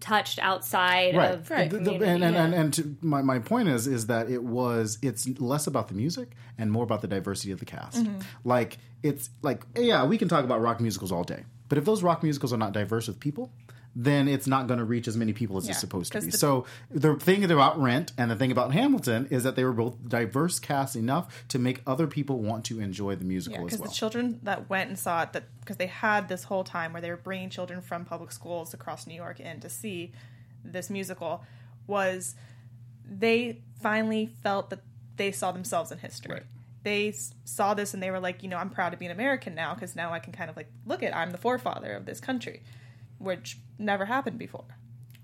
touched 0.00 0.38
outside 0.38 1.14
of 1.14 1.48
the 1.48 1.54
The- 1.54 1.78
the- 1.78 1.84
community. 1.92 2.04
and 2.04 2.24
and, 2.24 2.36
and, 2.36 2.54
and 2.54 2.74
to, 2.74 2.96
my, 3.00 3.22
my 3.22 3.38
point 3.38 3.68
is 3.68 3.86
is 3.86 4.06
that 4.06 4.30
it 4.30 4.42
was 4.42 4.98
it's 5.02 5.28
less 5.40 5.66
about 5.66 5.88
the 5.88 5.94
music 5.94 6.32
and 6.58 6.70
more 6.72 6.84
about 6.84 7.00
the 7.02 7.08
diversity 7.08 7.52
of 7.52 7.58
the 7.58 7.64
cast. 7.66 8.04
Mm-hmm. 8.04 8.20
Like 8.44 8.78
it's 9.02 9.30
like 9.42 9.64
yeah, 9.76 10.04
we 10.04 10.18
can 10.18 10.28
talk 10.28 10.44
about 10.44 10.60
rock 10.60 10.80
musicals 10.80 11.12
all 11.12 11.24
day, 11.24 11.44
but 11.68 11.78
if 11.78 11.84
those 11.84 12.02
rock 12.02 12.22
musicals 12.22 12.52
are 12.52 12.56
not 12.58 12.72
diverse 12.72 13.08
with 13.08 13.20
people, 13.20 13.50
then 13.98 14.28
it's 14.28 14.46
not 14.46 14.66
going 14.66 14.78
to 14.78 14.84
reach 14.84 15.08
as 15.08 15.16
many 15.16 15.32
people 15.32 15.56
as 15.56 15.64
Yeah, 15.64 15.70
it's 15.70 15.80
supposed 15.80 16.12
to 16.12 16.20
be. 16.20 16.26
the- 16.26 16.36
so 16.36 16.66
the 16.90 17.14
thing 17.16 17.42
about 17.50 17.80
Rent 17.80 18.12
and 18.18 18.30
the 18.30 18.36
thing 18.36 18.52
about 18.52 18.72
Hamilton 18.74 19.26
is 19.30 19.42
that 19.44 19.56
they 19.56 19.64
were 19.64 19.72
both 19.72 20.06
diverse 20.06 20.58
casts 20.58 20.94
enough 20.94 21.46
to 21.48 21.58
make 21.58 21.80
other 21.86 22.06
people 22.06 22.40
want 22.40 22.66
to 22.66 22.78
enjoy 22.78 23.16
the 23.16 23.24
musical 23.24 23.58
Yeah, 23.60 23.64
as 23.64 23.66
because 23.68 23.80
well. 23.80 23.88
the 23.88 23.94
children 23.94 24.40
that 24.42 24.68
went 24.68 24.90
and 24.90 24.98
saw 24.98 25.22
it, 25.22 25.32
that 25.32 25.44
because 25.60 25.78
they 25.78 25.86
had 25.86 26.28
this 26.28 26.44
whole 26.44 26.62
time 26.62 26.92
where 26.92 27.00
they 27.00 27.08
were 27.10 27.16
bringing 27.16 27.48
children 27.48 27.80
from 27.80 28.04
public 28.04 28.32
schools 28.32 28.74
across 28.74 29.06
New 29.06 29.14
York 29.14 29.40
in 29.40 29.60
to 29.60 29.70
see 29.70 30.12
this 30.62 30.90
musical, 30.90 31.42
was 31.86 32.34
they 33.08 33.62
finally 33.80 34.26
felt 34.42 34.68
that 34.70 34.80
they 35.16 35.32
saw 35.32 35.52
themselves 35.52 35.90
in 35.90 35.98
history. 35.98 36.34
Right. 36.34 36.42
They 36.82 37.14
saw 37.44 37.74
this 37.74 37.94
and 37.94 38.02
they 38.02 38.10
were 38.10 38.20
like, 38.20 38.42
you 38.42 38.48
know, 38.48 38.58
I'm 38.58 38.70
proud 38.70 38.90
to 38.90 38.96
be 38.98 39.06
an 39.06 39.12
American 39.12 39.54
now 39.54 39.74
because 39.74 39.96
now 39.96 40.12
I 40.12 40.18
can 40.18 40.32
kind 40.32 40.50
of 40.50 40.56
like 40.56 40.68
look 40.84 41.02
at 41.02 41.16
I'm 41.16 41.30
the 41.30 41.38
forefather 41.38 41.92
of 41.94 42.04
this 42.06 42.20
country, 42.20 42.62
which 43.18 43.58
never 43.78 44.04
happened 44.04 44.38
before. 44.38 44.64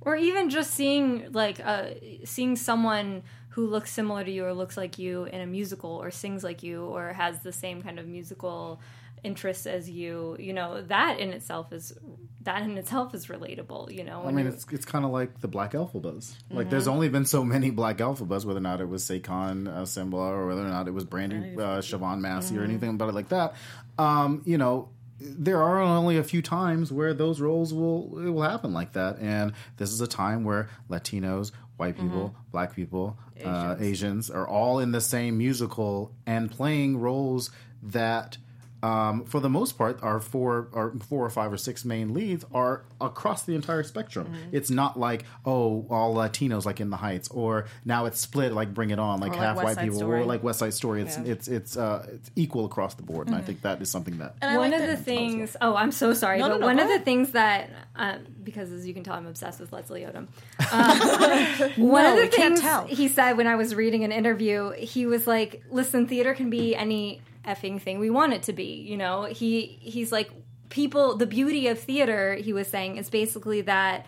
or 0.00 0.16
even 0.16 0.50
just 0.50 0.72
seeing 0.72 1.30
like 1.32 1.60
uh, 1.64 1.90
seeing 2.24 2.56
someone 2.56 3.22
who 3.50 3.66
looks 3.66 3.92
similar 3.92 4.24
to 4.24 4.30
you 4.30 4.44
or 4.44 4.52
looks 4.52 4.76
like 4.76 4.98
you 4.98 5.24
in 5.24 5.40
a 5.40 5.46
musical 5.46 5.90
or 5.90 6.10
sings 6.10 6.42
like 6.42 6.62
you 6.62 6.84
or 6.84 7.12
has 7.12 7.40
the 7.40 7.52
same 7.52 7.82
kind 7.82 7.98
of 7.98 8.06
musical 8.06 8.80
interests 9.22 9.66
as 9.66 9.88
you 9.88 10.36
you 10.40 10.52
know 10.52 10.82
that 10.82 11.20
in 11.20 11.30
itself 11.30 11.72
is 11.72 11.92
that 12.40 12.62
in 12.62 12.76
itself 12.76 13.14
is 13.14 13.26
relatable 13.28 13.92
you 13.94 14.02
know 14.02 14.24
I 14.26 14.32
mean, 14.32 14.48
it's 14.48 14.66
it's 14.72 14.84
kind 14.84 15.04
of 15.04 15.12
like 15.12 15.40
the 15.40 15.46
Black 15.46 15.72
Elphabas. 15.74 16.34
Like, 16.50 16.70
there's 16.70 16.88
only 16.88 17.08
been 17.08 17.24
so 17.24 17.44
many 17.44 17.70
Black 17.70 17.98
Elphabas, 17.98 18.44
whether 18.44 18.58
or 18.58 18.68
not 18.70 18.80
it 18.80 18.88
was 18.88 19.04
Saycon 19.04 19.68
uh, 19.68 19.82
Sengbloh 19.82 20.30
or 20.38 20.46
whether 20.48 20.62
or 20.62 20.68
not 20.68 20.88
it 20.88 20.94
was 20.98 21.04
Brandi 21.04 21.56
uh, 21.56 21.80
Chavonne 21.80 22.20
Massey 22.20 22.58
or 22.58 22.64
anything 22.64 22.90
about 22.90 23.10
it 23.10 23.14
like 23.14 23.28
that. 23.28 23.54
Um, 23.98 24.42
you 24.44 24.58
know, 24.58 24.88
there 25.24 25.62
are 25.62 25.80
only 25.80 26.16
a 26.18 26.24
few 26.24 26.42
times 26.42 26.92
where 26.92 27.14
those 27.14 27.40
roles 27.40 27.72
will 27.72 28.18
it 28.18 28.30
will 28.30 28.42
happen 28.42 28.72
like 28.72 28.92
that, 28.92 29.18
and 29.20 29.52
this 29.76 29.90
is 29.90 30.00
a 30.00 30.06
time 30.06 30.44
where 30.44 30.68
Latinos, 30.90 31.52
white 31.76 31.96
people, 31.96 32.34
Black 32.50 32.74
people, 32.74 33.16
Asians. 33.36 33.46
Uh, 33.46 33.76
Asians 33.80 34.30
are 34.30 34.46
all 34.46 34.78
in 34.78 34.92
the 34.92 35.00
same 35.00 35.38
musical 35.38 36.12
and 36.26 36.50
playing 36.50 36.98
roles 36.98 37.50
that 37.82 38.38
um, 38.82 39.24
for 39.24 39.40
the 39.40 39.48
most 39.48 39.78
part, 39.78 40.02
our 40.02 40.20
four, 40.20 40.68
our 40.72 40.92
four 41.08 41.24
or 41.24 41.30
five 41.30 41.52
or 41.52 41.56
six 41.56 41.84
main 41.84 42.14
leads 42.14 42.44
are 42.52 42.84
across 43.00 43.44
the 43.44 43.54
entire 43.54 43.82
spectrum. 43.82 44.26
Mm-hmm. 44.26 44.56
It's 44.56 44.70
not 44.70 44.98
like 44.98 45.24
oh, 45.44 45.86
all 45.90 46.14
Latinos 46.14 46.64
like 46.64 46.80
in 46.80 46.90
the 46.90 46.96
Heights, 46.96 47.28
or 47.28 47.66
now 47.84 48.06
it's 48.06 48.20
split 48.20 48.52
like 48.52 48.72
Bring 48.74 48.90
It 48.90 48.98
On, 48.98 49.20
like 49.20 49.32
like 49.32 49.40
half 49.40 49.56
West 49.56 49.64
white 49.64 49.74
Side 49.76 49.84
people, 49.84 49.98
Story. 49.98 50.20
or 50.20 50.24
like 50.24 50.42
West 50.42 50.58
Side 50.58 50.74
Story. 50.74 51.02
It's 51.02 51.16
Yeah. 51.16 51.22
Mm-hmm. 51.22 51.32
it's 51.32 51.48
it's 51.48 51.76
uh, 51.76 52.06
it's 52.12 52.30
equal 52.36 52.64
across 52.64 52.94
the 52.94 53.02
board, 53.02 53.26
and 53.28 53.36
I 53.36 53.40
think 53.40 53.62
that 53.62 53.80
is 53.80 53.90
something 53.90 54.18
that. 54.18 54.36
And 54.42 54.56
one 54.58 54.70
like 54.70 54.80
of 54.80 54.86
the 54.88 54.96
things 54.96 55.56
oh 55.60 55.76
i'm 55.76 55.92
so 55.92 56.14
sorry 56.14 56.38
No, 56.38 56.48
no, 56.48 56.54
but 56.54 56.60
no, 56.60 56.66
one 56.66 56.78
of 56.78 56.88
the 56.88 56.98
things 56.98 57.32
that 57.32 57.70
um, 57.96 58.26
because 58.42 58.70
as 58.72 58.86
you 58.86 58.94
can 58.94 59.02
tell 59.04 59.14
i'm 59.14 59.26
obsessed 59.26 59.60
with 59.60 59.72
leslie 59.72 60.02
odom 60.02 60.26
um, 60.72 61.88
one 61.88 62.06
of 62.06 62.14
we 62.14 62.22
the 62.22 62.28
can't 62.28 62.54
things 62.54 62.60
tell. 62.60 62.86
he 62.86 63.08
said 63.08 63.36
when 63.36 63.46
i 63.46 63.54
was 63.56 63.74
reading 63.74 64.04
an 64.04 64.12
interview 64.12 64.70
he 64.72 65.06
was 65.06 65.26
like 65.26 65.62
listen 65.70 66.06
theater 66.06 66.34
can 66.34 66.50
be 66.50 66.74
any 66.74 67.20
effing 67.44 67.80
thing 67.80 67.98
we 67.98 68.08
want 68.10 68.32
it 68.32 68.42
to 68.42 68.52
be 68.52 68.84
you 68.86 68.96
know 68.96 69.24
he 69.24 69.78
he's 69.80 70.12
like 70.12 70.30
people 70.68 71.16
the 71.16 71.26
beauty 71.26 71.66
of 71.68 71.78
theater 71.78 72.34
he 72.34 72.52
was 72.52 72.66
saying 72.68 72.96
is 72.96 73.10
basically 73.10 73.60
that 73.62 74.06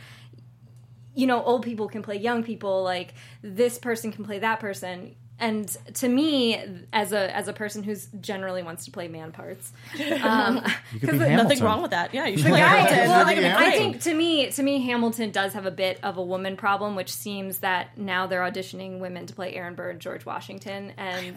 you 1.17 1.29
know, 1.29 1.45
old 1.45 1.63
people 1.63 1.87
can 1.87 2.03
play 2.03 2.17
young 2.17 2.43
people, 2.43 2.83
like 2.83 3.15
this 3.41 3.79
person 3.79 4.11
can 4.11 4.25
play 4.25 4.41
that 4.41 4.59
person. 4.59 5.15
And 5.39 5.69
to 5.95 6.09
me, 6.09 6.61
as 6.93 7.13
a 7.13 7.33
as 7.37 7.47
a 7.47 7.53
person 7.53 7.85
who's 7.85 8.07
generally 8.21 8.65
wants 8.65 8.85
to 8.87 8.91
play 8.91 9.07
man 9.07 9.31
parts, 9.31 9.73
um, 10.25 10.61
You 10.93 10.99
could 10.99 11.11
be 11.21 11.25
it- 11.25 11.37
Nothing 11.37 11.61
wrong 11.61 11.83
with 11.83 11.93
that. 11.93 12.13
Yeah, 12.13 12.27
you 12.27 12.37
should 12.37 12.47
play 12.49 12.61
Right. 12.63 12.89
Hamilton. 12.91 13.09
Well, 13.11 13.21
I 13.21 13.25
think 13.27 13.39
it'd 13.39 13.43
be 13.59 13.63
yeah. 13.63 13.69
I 13.69 13.71
think 13.79 14.01
to 14.03 14.15
me, 14.15 14.51
to 14.51 14.63
me, 14.65 14.85
Hamilton 14.87 15.31
does 15.31 15.53
have 15.53 15.67
a 15.67 15.71
bit 15.71 16.01
of 16.03 16.17
a 16.17 16.23
woman 16.25 16.57
problem, 16.57 16.97
which 16.97 17.13
seems 17.13 17.59
that 17.61 17.97
now 17.97 18.27
they're 18.27 18.41
auditioning 18.43 18.99
women 18.99 19.27
to 19.27 19.35
play 19.35 19.55
Aaron 19.55 19.77
Burr 19.77 19.91
and 19.91 20.01
George 20.01 20.27
Washington, 20.27 20.95
and 20.97 21.37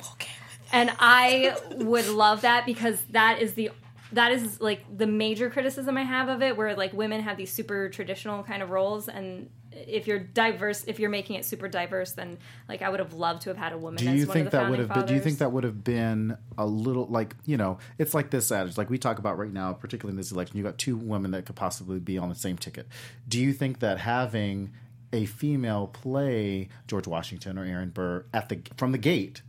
and 0.72 0.92
I 1.00 1.56
would 1.72 2.08
love 2.08 2.42
that 2.42 2.66
because 2.66 3.02
that 3.12 3.42
is 3.42 3.54
the 3.54 3.72
that 4.14 4.32
is 4.32 4.62
like 4.62 4.86
the 4.96 5.08
major 5.08 5.50
criticism 5.50 5.98
I 5.98 6.04
have 6.04 6.30
of 6.30 6.42
it, 6.42 6.56
where 6.56 6.76
like 6.76 6.94
women 6.94 7.22
have 7.22 7.38
these 7.38 7.52
super 7.52 7.90
traditional 7.90 8.44
kind 8.44 8.64
of 8.64 8.70
roles, 8.70 9.10
and 9.10 9.50
if 9.72 10.08
you're 10.08 10.20
diverse, 10.20 10.84
if 10.86 11.00
you're 11.00 11.10
making 11.10 11.36
it 11.36 11.46
super 11.46 11.68
diverse, 11.68 12.14
then 12.14 12.38
like 12.70 12.82
I 12.82 12.90
would 12.90 13.00
have 13.00 13.14
loved 13.14 13.44
to 13.44 13.50
have 13.50 13.58
had 13.58 13.74
a 13.74 13.78
woman. 13.78 14.04
Do 14.04 14.10
as 14.10 14.20
you 14.20 14.28
one 14.28 14.34
think 14.34 14.46
of 14.48 14.52
the 14.52 14.58
that 14.60 14.70
would 14.70 14.80
have 14.80 14.94
been? 14.94 15.06
Do 15.06 15.14
you 15.14 15.20
think 15.20 15.40
that 15.40 15.52
would 15.52 15.64
have 15.64 15.84
been 15.84 16.38
a 16.58 16.66
little 16.66 17.06
like 17.08 17.36
you 17.46 17.58
know? 17.58 17.80
It's 17.98 18.14
like 18.14 18.30
this 18.30 18.52
adage, 18.52 18.78
like 18.78 18.90
we 18.90 18.98
talk 18.98 19.20
about 19.20 19.38
right 19.38 19.52
now, 19.52 19.74
particularly 19.74 20.14
in 20.14 20.18
this 20.18 20.32
election. 20.32 20.58
You 20.58 20.64
got 20.64 20.78
two 20.78 20.96
women 20.96 21.32
that 21.32 21.46
could 21.46 21.56
possibly 21.56 22.00
be 22.00 22.18
on 22.18 22.30
the 22.30 22.36
same 22.36 22.58
ticket. 22.58 22.88
Do 23.28 23.40
you 23.40 23.54
think 23.54 23.80
that 23.80 24.00
having 24.00 24.74
a 25.14 25.26
female 25.26 25.88
play 25.88 26.70
George 26.88 27.08
Washington 27.08 27.58
or 27.58 27.64
Aaron 27.64 27.90
Burr 27.90 28.26
at 28.34 28.50
the 28.50 28.62
from 28.78 28.92
the 28.92 28.98
gate 28.98 29.42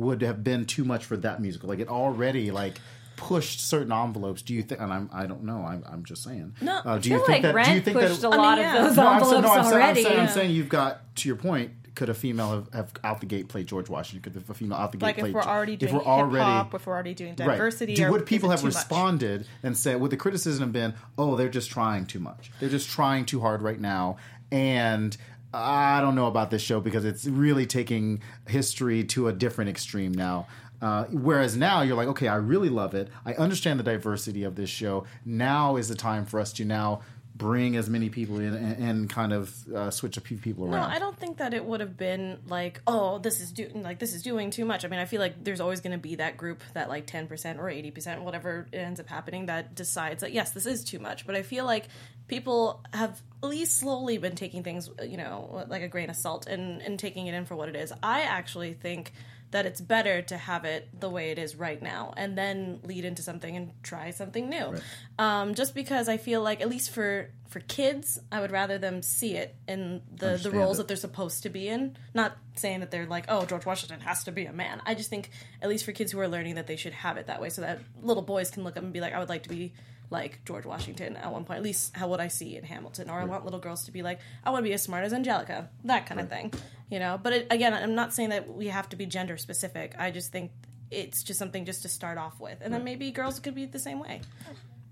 would 0.00 0.22
have 0.22 0.42
been 0.42 0.64
too 0.64 0.84
much 0.84 1.04
for 1.04 1.16
that 1.18 1.40
musical? 1.40 1.68
Like 1.68 1.78
it 1.78 1.88
already 1.88 2.50
like 2.50 2.80
pushed 3.16 3.60
certain 3.60 3.92
envelopes. 3.92 4.42
Do 4.42 4.54
you 4.54 4.62
think? 4.62 4.80
And 4.80 4.92
I'm 4.92 5.10
I 5.12 5.26
don't 5.26 5.44
know. 5.44 5.64
I'm, 5.64 5.84
I'm 5.86 6.04
just 6.04 6.22
saying. 6.24 6.54
No, 6.60 6.78
uh, 6.78 6.98
do 6.98 7.10
I 7.10 7.12
you 7.12 7.18
feel 7.18 7.26
think 7.26 7.28
like 7.28 7.42
that? 7.42 7.52
do 7.52 7.58
you 7.58 7.74
Rent 7.74 7.84
think 7.84 7.98
pushed 7.98 8.20
that? 8.22 8.26
a 8.28 8.30
lot 8.30 8.58
yeah. 8.58 8.78
of 8.78 8.84
those 8.88 8.96
No, 8.96 9.06
I'm 9.06 9.22
envelopes 9.22 9.42
no, 9.46 9.52
I'm 9.52 9.64
saying, 9.64 9.74
I'm 9.74 9.82
already. 9.82 10.02
saying, 10.02 10.20
I'm 10.20 10.28
saying 10.28 10.50
you've 10.52 10.68
got 10.68 11.16
to 11.16 11.28
your 11.28 11.36
point. 11.36 11.72
Could 11.96 12.08
a 12.08 12.14
female 12.14 12.52
have, 12.52 12.72
have 12.72 12.92
out 13.02 13.20
the 13.20 13.26
gate 13.26 13.48
played 13.48 13.66
George 13.66 13.90
Washington? 13.90 14.32
Could 14.32 14.40
a 14.48 14.54
female 14.54 14.78
out 14.78 14.92
the 14.92 14.98
gate 14.98 15.06
Like 15.06 15.18
play 15.18 15.28
if 15.30 15.34
we're 15.34 15.42
already 15.42 15.76
doing 15.76 15.90
if 15.90 15.94
we're 16.00 16.06
already 16.06 16.36
hip 16.38 16.44
hop, 16.44 16.74
if 16.74 16.86
we're 16.86 16.94
already 16.94 17.14
doing 17.14 17.34
diversity, 17.34 17.94
Do, 17.94 18.10
would 18.12 18.24
people 18.26 18.48
have 18.50 18.60
too 18.60 18.66
much? 18.66 18.76
responded 18.76 19.46
and 19.64 19.76
said, 19.76 20.00
would 20.00 20.10
the 20.12 20.16
criticism 20.16 20.62
have 20.62 20.72
been, 20.72 20.94
oh, 21.18 21.34
they're 21.36 21.48
just 21.50 21.68
trying 21.70 22.06
too 22.06 22.20
much. 22.20 22.52
They're 22.60 22.70
just 22.70 22.88
trying 22.88 23.26
too 23.26 23.40
hard 23.40 23.60
right 23.60 23.78
now, 23.80 24.16
and 24.52 25.14
I 25.52 26.00
don't 26.00 26.14
know 26.14 26.26
about 26.26 26.50
this 26.50 26.62
show 26.62 26.80
because 26.80 27.04
it's 27.04 27.26
really 27.26 27.66
taking 27.66 28.22
history 28.46 29.04
to 29.04 29.28
a 29.28 29.32
different 29.32 29.70
extreme 29.70 30.12
now. 30.12 30.46
Uh, 30.80 31.04
whereas 31.10 31.56
now 31.56 31.82
you're 31.82 31.96
like, 31.96 32.08
okay, 32.08 32.28
I 32.28 32.36
really 32.36 32.70
love 32.70 32.94
it. 32.94 33.08
I 33.26 33.34
understand 33.34 33.78
the 33.78 33.84
diversity 33.84 34.44
of 34.44 34.54
this 34.54 34.70
show. 34.70 35.04
Now 35.24 35.76
is 35.76 35.88
the 35.88 35.94
time 35.94 36.24
for 36.24 36.40
us 36.40 36.52
to 36.54 36.64
now 36.64 37.02
bring 37.34 37.74
as 37.74 37.88
many 37.88 38.10
people 38.10 38.38
in 38.38 38.54
and, 38.54 38.84
and 38.84 39.10
kind 39.10 39.32
of 39.32 39.66
uh, 39.68 39.90
switch 39.90 40.18
a 40.18 40.20
few 40.20 40.36
people 40.36 40.64
around. 40.64 40.88
No. 40.88 40.94
I 40.94 40.98
don't 40.98 41.18
think 41.18 41.38
that 41.38 41.54
it 41.54 41.64
would 41.64 41.80
have 41.80 41.96
been 41.96 42.38
like, 42.48 42.82
oh, 42.86 43.18
this 43.18 43.40
is 43.40 43.50
doing 43.50 43.82
like 43.82 43.98
this 43.98 44.14
is 44.14 44.22
doing 44.22 44.50
too 44.50 44.66
much. 44.66 44.84
I 44.84 44.88
mean, 44.88 45.00
I 45.00 45.06
feel 45.06 45.20
like 45.20 45.42
there's 45.42 45.60
always 45.60 45.80
going 45.80 45.92
to 45.92 45.98
be 45.98 46.16
that 46.16 46.36
group 46.36 46.62
that 46.74 46.90
like 46.90 47.06
ten 47.06 47.26
percent 47.26 47.58
or 47.58 47.70
eighty 47.70 47.90
percent, 47.90 48.22
whatever 48.22 48.66
it 48.72 48.76
ends 48.76 49.00
up 49.00 49.08
happening, 49.08 49.46
that 49.46 49.74
decides 49.74 50.20
that 50.20 50.32
yes, 50.32 50.50
this 50.50 50.66
is 50.66 50.84
too 50.84 50.98
much. 50.98 51.26
But 51.26 51.34
I 51.34 51.42
feel 51.42 51.64
like 51.64 51.88
people 52.30 52.80
have 52.94 53.20
at 53.42 53.48
least 53.48 53.76
slowly 53.78 54.16
been 54.16 54.36
taking 54.36 54.62
things, 54.62 54.88
you 55.02 55.16
know, 55.16 55.64
like 55.68 55.82
a 55.82 55.88
grain 55.88 56.08
of 56.08 56.16
salt 56.16 56.46
and 56.46 56.80
and 56.80 56.98
taking 56.98 57.26
it 57.26 57.34
in 57.34 57.44
for 57.44 57.56
what 57.56 57.68
it 57.68 57.76
is. 57.76 57.92
I 58.02 58.22
actually 58.22 58.72
think 58.72 59.12
that 59.50 59.66
it's 59.66 59.80
better 59.80 60.22
to 60.22 60.36
have 60.36 60.64
it 60.64 60.88
the 60.98 61.10
way 61.10 61.30
it 61.30 61.38
is 61.38 61.56
right 61.56 61.82
now 61.82 62.14
and 62.16 62.38
then 62.38 62.78
lead 62.84 63.04
into 63.04 63.20
something 63.20 63.56
and 63.56 63.72
try 63.82 64.10
something 64.10 64.48
new 64.48 64.76
um, 65.18 65.54
just 65.54 65.74
because 65.74 66.08
i 66.08 66.16
feel 66.16 66.40
like 66.40 66.60
at 66.60 66.68
least 66.68 66.90
for 66.90 67.28
for 67.48 67.58
kids 67.58 68.20
i 68.30 68.40
would 68.40 68.52
rather 68.52 68.78
them 68.78 69.02
see 69.02 69.34
it 69.34 69.56
in 69.66 70.00
the 70.14 70.38
the 70.40 70.52
roles 70.52 70.76
it. 70.76 70.82
that 70.82 70.88
they're 70.88 70.96
supposed 70.96 71.42
to 71.42 71.48
be 71.48 71.66
in 71.66 71.96
not 72.14 72.36
saying 72.54 72.78
that 72.78 72.92
they're 72.92 73.06
like 73.06 73.24
oh 73.28 73.44
george 73.44 73.66
washington 73.66 74.00
has 74.00 74.22
to 74.22 74.30
be 74.30 74.44
a 74.44 74.52
man 74.52 74.80
i 74.86 74.94
just 74.94 75.10
think 75.10 75.30
at 75.60 75.68
least 75.68 75.84
for 75.84 75.90
kids 75.90 76.12
who 76.12 76.20
are 76.20 76.28
learning 76.28 76.54
that 76.54 76.68
they 76.68 76.76
should 76.76 76.92
have 76.92 77.16
it 77.16 77.26
that 77.26 77.40
way 77.40 77.50
so 77.50 77.60
that 77.60 77.80
little 78.02 78.22
boys 78.22 78.52
can 78.52 78.62
look 78.62 78.76
up 78.76 78.84
and 78.84 78.92
be 78.92 79.00
like 79.00 79.12
i 79.12 79.18
would 79.18 79.28
like 79.28 79.42
to 79.42 79.48
be 79.48 79.72
like 80.10 80.44
George 80.44 80.66
Washington 80.66 81.16
at 81.16 81.32
one 81.32 81.44
point, 81.44 81.58
at 81.58 81.62
least 81.62 81.96
how 81.96 82.08
would 82.08 82.20
I 82.20 82.28
see 82.28 82.56
in 82.56 82.64
Hamilton, 82.64 83.08
or 83.08 83.20
I 83.20 83.24
want 83.24 83.44
little 83.44 83.60
girls 83.60 83.84
to 83.84 83.92
be 83.92 84.02
like, 84.02 84.18
I 84.44 84.50
want 84.50 84.64
to 84.64 84.68
be 84.68 84.72
as 84.74 84.82
smart 84.82 85.04
as 85.04 85.12
Angelica, 85.12 85.70
that 85.84 86.06
kind 86.06 86.20
of 86.20 86.28
thing, 86.28 86.52
you 86.90 86.98
know. 86.98 87.18
But 87.22 87.32
it, 87.32 87.46
again, 87.50 87.72
I'm 87.72 87.94
not 87.94 88.12
saying 88.12 88.30
that 88.30 88.52
we 88.52 88.66
have 88.66 88.88
to 88.90 88.96
be 88.96 89.06
gender 89.06 89.36
specific. 89.36 89.94
I 89.98 90.10
just 90.10 90.32
think 90.32 90.50
it's 90.90 91.22
just 91.22 91.38
something 91.38 91.64
just 91.64 91.82
to 91.82 91.88
start 91.88 92.18
off 92.18 92.40
with, 92.40 92.58
and 92.60 92.74
then 92.74 92.82
maybe 92.84 93.10
girls 93.12 93.38
could 93.38 93.54
be 93.54 93.64
the 93.66 93.78
same 93.78 94.00
way. 94.00 94.20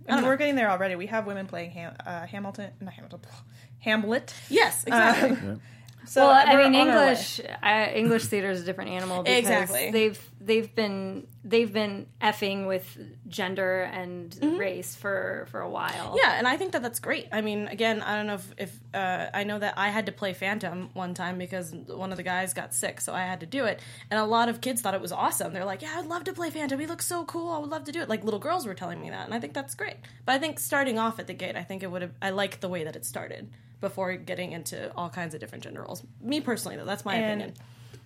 And 0.06 0.24
we're 0.24 0.36
getting 0.36 0.54
there 0.54 0.70
already. 0.70 0.94
We 0.94 1.06
have 1.06 1.26
women 1.26 1.46
playing 1.46 1.72
Ham- 1.72 1.96
uh, 2.06 2.24
Hamilton, 2.26 2.70
not 2.80 2.94
Hamilton, 2.94 3.20
Hamlet. 3.80 4.32
Yes, 4.48 4.84
exactly. 4.84 5.58
So 6.06 6.26
well, 6.26 6.30
I 6.30 6.56
mean, 6.56 6.74
on 6.74 6.88
our 6.88 6.96
way. 6.96 7.08
English 7.10 7.40
uh, 7.62 7.86
English 7.94 8.24
theater 8.26 8.50
is 8.50 8.62
a 8.62 8.64
different 8.64 8.90
animal 8.90 9.22
because 9.22 9.38
Exactly. 9.40 9.90
they've 9.90 10.30
they've 10.40 10.74
been 10.74 11.26
they've 11.44 11.70
been 11.72 12.06
effing 12.22 12.66
with 12.66 12.96
gender 13.28 13.82
and 13.82 14.30
Mm-hmm. 14.30 14.56
race 14.56 14.94
for 14.96 15.46
for 15.50 15.60
a 15.60 15.68
while. 15.68 16.16
Yeah, 16.22 16.38
and 16.38 16.46
I 16.48 16.56
think 16.56 16.72
that 16.72 16.82
that's 16.82 17.00
great. 17.00 17.26
I 17.32 17.40
mean, 17.42 17.68
again, 17.68 18.00
I 18.02 18.16
don't 18.16 18.26
know 18.26 18.34
if, 18.34 18.54
if 18.56 18.80
uh, 18.94 19.26
I 19.34 19.44
know 19.44 19.58
that 19.58 19.74
I 19.76 19.88
had 19.88 20.06
to 20.06 20.12
play 20.12 20.32
Phantom 20.32 20.88
one 20.94 21.12
time 21.14 21.36
because 21.38 21.74
one 21.74 22.10
of 22.10 22.16
the 22.16 22.22
guys 22.22 22.54
got 22.54 22.72
sick, 22.72 23.00
so 23.00 23.12
I 23.12 23.22
had 23.22 23.40
to 23.40 23.46
do 23.46 23.64
it. 23.66 23.80
And 24.10 24.18
a 24.18 24.24
lot 24.24 24.48
of 24.48 24.60
kids 24.60 24.80
thought 24.80 24.94
it 24.94 25.00
was 25.00 25.12
awesome. 25.12 25.52
They're 25.52 25.64
like, 25.64 25.82
"Yeah, 25.82 25.94
I'd 25.98 26.06
love 26.06 26.24
to 26.24 26.32
play 26.32 26.50
Phantom. 26.50 26.78
He 26.80 26.86
looks 26.86 27.06
so 27.06 27.24
cool. 27.24 27.50
I 27.52 27.58
would 27.58 27.70
love 27.70 27.84
to 27.84 27.92
do 27.92 28.00
it." 28.00 28.08
Like 28.08 28.24
little 28.24 28.40
girls 28.40 28.66
were 28.66 28.74
telling 28.74 29.00
me 29.00 29.10
that, 29.10 29.26
and 29.26 29.34
I 29.34 29.40
think 29.40 29.52
that's 29.52 29.74
great. 29.74 29.96
But 30.24 30.32
I 30.36 30.38
think 30.38 30.58
starting 30.58 30.98
off 30.98 31.18
at 31.18 31.26
the 31.26 31.34
gate, 31.34 31.56
I 31.56 31.64
think 31.64 31.82
it 31.82 31.90
would 31.90 32.02
have. 32.02 32.12
I 32.22 32.30
like 32.30 32.60
the 32.60 32.68
way 32.68 32.84
that 32.84 32.96
it 32.96 33.04
started 33.04 33.50
before 33.80 34.14
getting 34.16 34.52
into 34.52 34.92
all 34.94 35.08
kinds 35.08 35.34
of 35.34 35.40
different 35.40 35.64
gender 35.64 35.82
roles. 35.82 36.02
Me 36.20 36.40
personally, 36.40 36.76
though, 36.76 36.84
that's 36.84 37.04
my 37.04 37.14
And 37.14 37.42
opinion. 37.42 37.58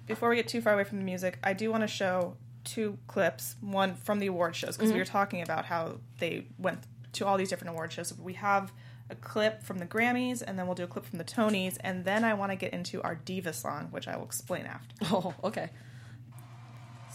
before 0.06 0.28
we 0.28 0.36
get 0.36 0.48
too 0.48 0.60
far 0.60 0.74
away 0.74 0.84
from 0.84 0.98
the 0.98 1.04
music, 1.04 1.38
I 1.42 1.52
do 1.52 1.70
want 1.70 1.82
to 1.82 1.88
show 1.88 2.36
two 2.64 2.98
clips. 3.06 3.56
One 3.60 3.94
from 3.94 4.18
the 4.18 4.26
award 4.26 4.54
shows 4.54 4.76
because 4.76 4.92
we 4.92 4.98
were 4.98 5.04
mm-hmm. 5.04 5.12
talking 5.12 5.42
about 5.42 5.64
how 5.64 5.98
they 6.18 6.46
went 6.58 6.80
to 7.14 7.26
all 7.26 7.36
these 7.36 7.48
different 7.48 7.70
award 7.70 7.92
shows. 7.92 8.12
We 8.18 8.34
have 8.34 8.72
a 9.10 9.14
clip 9.14 9.62
from 9.62 9.78
the 9.78 9.86
Grammys, 9.86 10.42
and 10.46 10.58
then 10.58 10.66
we'll 10.66 10.74
do 10.74 10.84
a 10.84 10.88
clip 10.88 11.04
from 11.04 11.18
the 11.18 11.24
Tonys, 11.24 11.76
and 11.80 12.04
then 12.04 12.24
I 12.24 12.34
want 12.34 12.50
to 12.52 12.56
get 12.56 12.72
into 12.72 13.02
our 13.02 13.14
diva 13.14 13.52
song, 13.52 13.88
which 13.90 14.08
I 14.08 14.16
will 14.16 14.24
explain 14.24 14.66
after. 14.66 14.94
Oh, 15.14 15.34
okay. 15.44 15.70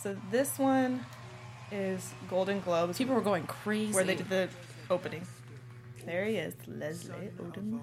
So 0.02 0.16
this 0.30 0.60
one 0.60 1.06
is 1.72 2.14
Golden 2.30 2.60
Globes, 2.60 2.98
People 2.98 3.16
were 3.16 3.22
going 3.22 3.46
crazy. 3.48 3.94
where 3.94 4.04
they 4.04 4.16
did 4.16 4.30
the 4.30 4.50
opening. 4.90 5.26
There 6.08 6.26
he 6.26 6.38
is, 6.38 6.56
Leslie 6.66 7.32
Odom. 7.38 7.82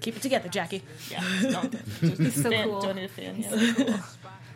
Keep 0.00 0.16
it 0.16 0.22
together, 0.22 0.50
Jackie. 0.50 0.82
Yeah, 1.10 1.24
don't, 1.50 1.74
He's 2.00 2.42
so 2.42 2.50
cool. 2.50 2.82
don't 2.82 2.96
need 2.96 3.04
a 3.04 3.08
fan. 3.08 3.36
Yeah. 3.38 4.00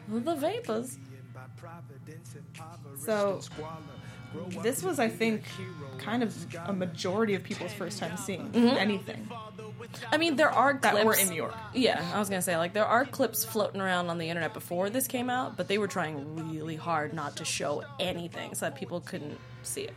The 0.06 0.34
vapors. 0.34 0.98
So 2.98 3.40
this 4.62 4.82
was, 4.82 4.98
I 4.98 5.08
think, 5.08 5.44
kind 5.96 6.22
of 6.22 6.34
a 6.66 6.74
majority 6.74 7.34
of 7.34 7.42
people's 7.42 7.72
first 7.72 7.98
time 7.98 8.18
seeing 8.18 8.50
mm-hmm. 8.50 8.76
anything 8.76 9.28
I 10.12 10.16
mean, 10.18 10.36
there 10.36 10.50
are 10.50 10.72
clips 10.72 10.94
that 10.94 11.04
were 11.04 11.14
in 11.14 11.28
New 11.28 11.36
York. 11.36 11.54
Yeah, 11.74 12.04
I 12.14 12.18
was 12.18 12.28
gonna 12.28 12.42
say 12.42 12.56
like 12.56 12.72
there 12.72 12.84
are 12.84 13.04
clips 13.04 13.44
floating 13.44 13.80
around 13.80 14.08
on 14.08 14.18
the 14.18 14.28
internet 14.28 14.54
before 14.54 14.90
this 14.90 15.06
came 15.06 15.30
out, 15.30 15.56
but 15.56 15.68
they 15.68 15.78
were 15.78 15.88
trying 15.88 16.50
really 16.50 16.76
hard 16.76 17.12
not 17.12 17.36
to 17.36 17.44
show 17.44 17.82
anything 17.98 18.54
so 18.54 18.66
that 18.66 18.76
people 18.76 19.00
couldn't 19.00 19.38
see 19.62 19.82
it. 19.82 19.94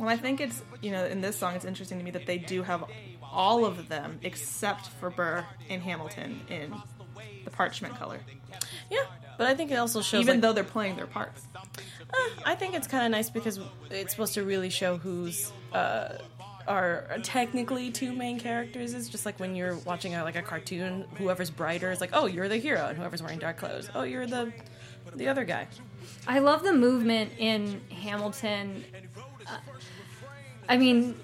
Well, 0.00 0.08
I 0.08 0.16
think 0.16 0.40
it's 0.40 0.62
you 0.80 0.90
know 0.92 1.04
in 1.04 1.20
this 1.20 1.36
song 1.36 1.54
it's 1.54 1.66
interesting 1.66 1.98
to 1.98 2.04
me 2.04 2.10
that 2.12 2.26
they 2.26 2.38
do 2.38 2.62
have 2.62 2.84
all 3.22 3.66
of 3.66 3.88
them 3.88 4.18
except 4.22 4.88
for 4.88 5.10
Burr 5.10 5.44
and 5.68 5.82
Hamilton 5.82 6.40
in 6.48 6.74
the 7.44 7.50
parchment 7.50 7.96
color, 7.96 8.20
Yeah, 8.90 9.04
but 9.36 9.46
I 9.46 9.54
think 9.54 9.70
it 9.70 9.74
also 9.76 10.00
shows. 10.00 10.22
even 10.22 10.36
like, 10.36 10.40
though 10.40 10.52
they're 10.54 10.64
playing 10.64 10.96
their 10.96 11.06
parts. 11.06 11.46
Eh, 11.54 12.30
I 12.44 12.54
think 12.54 12.74
it's 12.74 12.86
kind 12.86 13.04
of 13.04 13.10
nice 13.10 13.28
because 13.28 13.60
it's 13.90 14.12
supposed 14.12 14.34
to 14.34 14.42
really 14.42 14.70
show 14.70 14.96
who's 14.96 15.52
uh, 15.72 16.14
are 16.66 17.18
technically 17.22 17.90
two 17.90 18.12
main 18.12 18.40
characters. 18.40 18.94
It's 18.94 19.08
just 19.08 19.26
like 19.26 19.38
when 19.38 19.54
you're 19.54 19.76
watching 19.78 20.14
a, 20.14 20.24
like 20.24 20.36
a 20.36 20.42
cartoon, 20.42 21.04
whoever's 21.16 21.50
brighter 21.50 21.90
is 21.90 22.00
like, 22.00 22.10
oh, 22.14 22.26
you're 22.26 22.48
the 22.48 22.56
hero, 22.56 22.86
and 22.86 22.96
whoever's 22.96 23.22
wearing 23.22 23.38
dark 23.38 23.58
clothes, 23.58 23.90
oh, 23.94 24.02
you're 24.02 24.26
the 24.26 24.52
the 25.14 25.28
other 25.28 25.44
guy. 25.44 25.66
I 26.26 26.38
love 26.38 26.62
the 26.62 26.72
movement 26.72 27.32
in 27.38 27.80
Hamilton. 27.90 28.84
I 30.70 30.76
mean, 30.76 31.16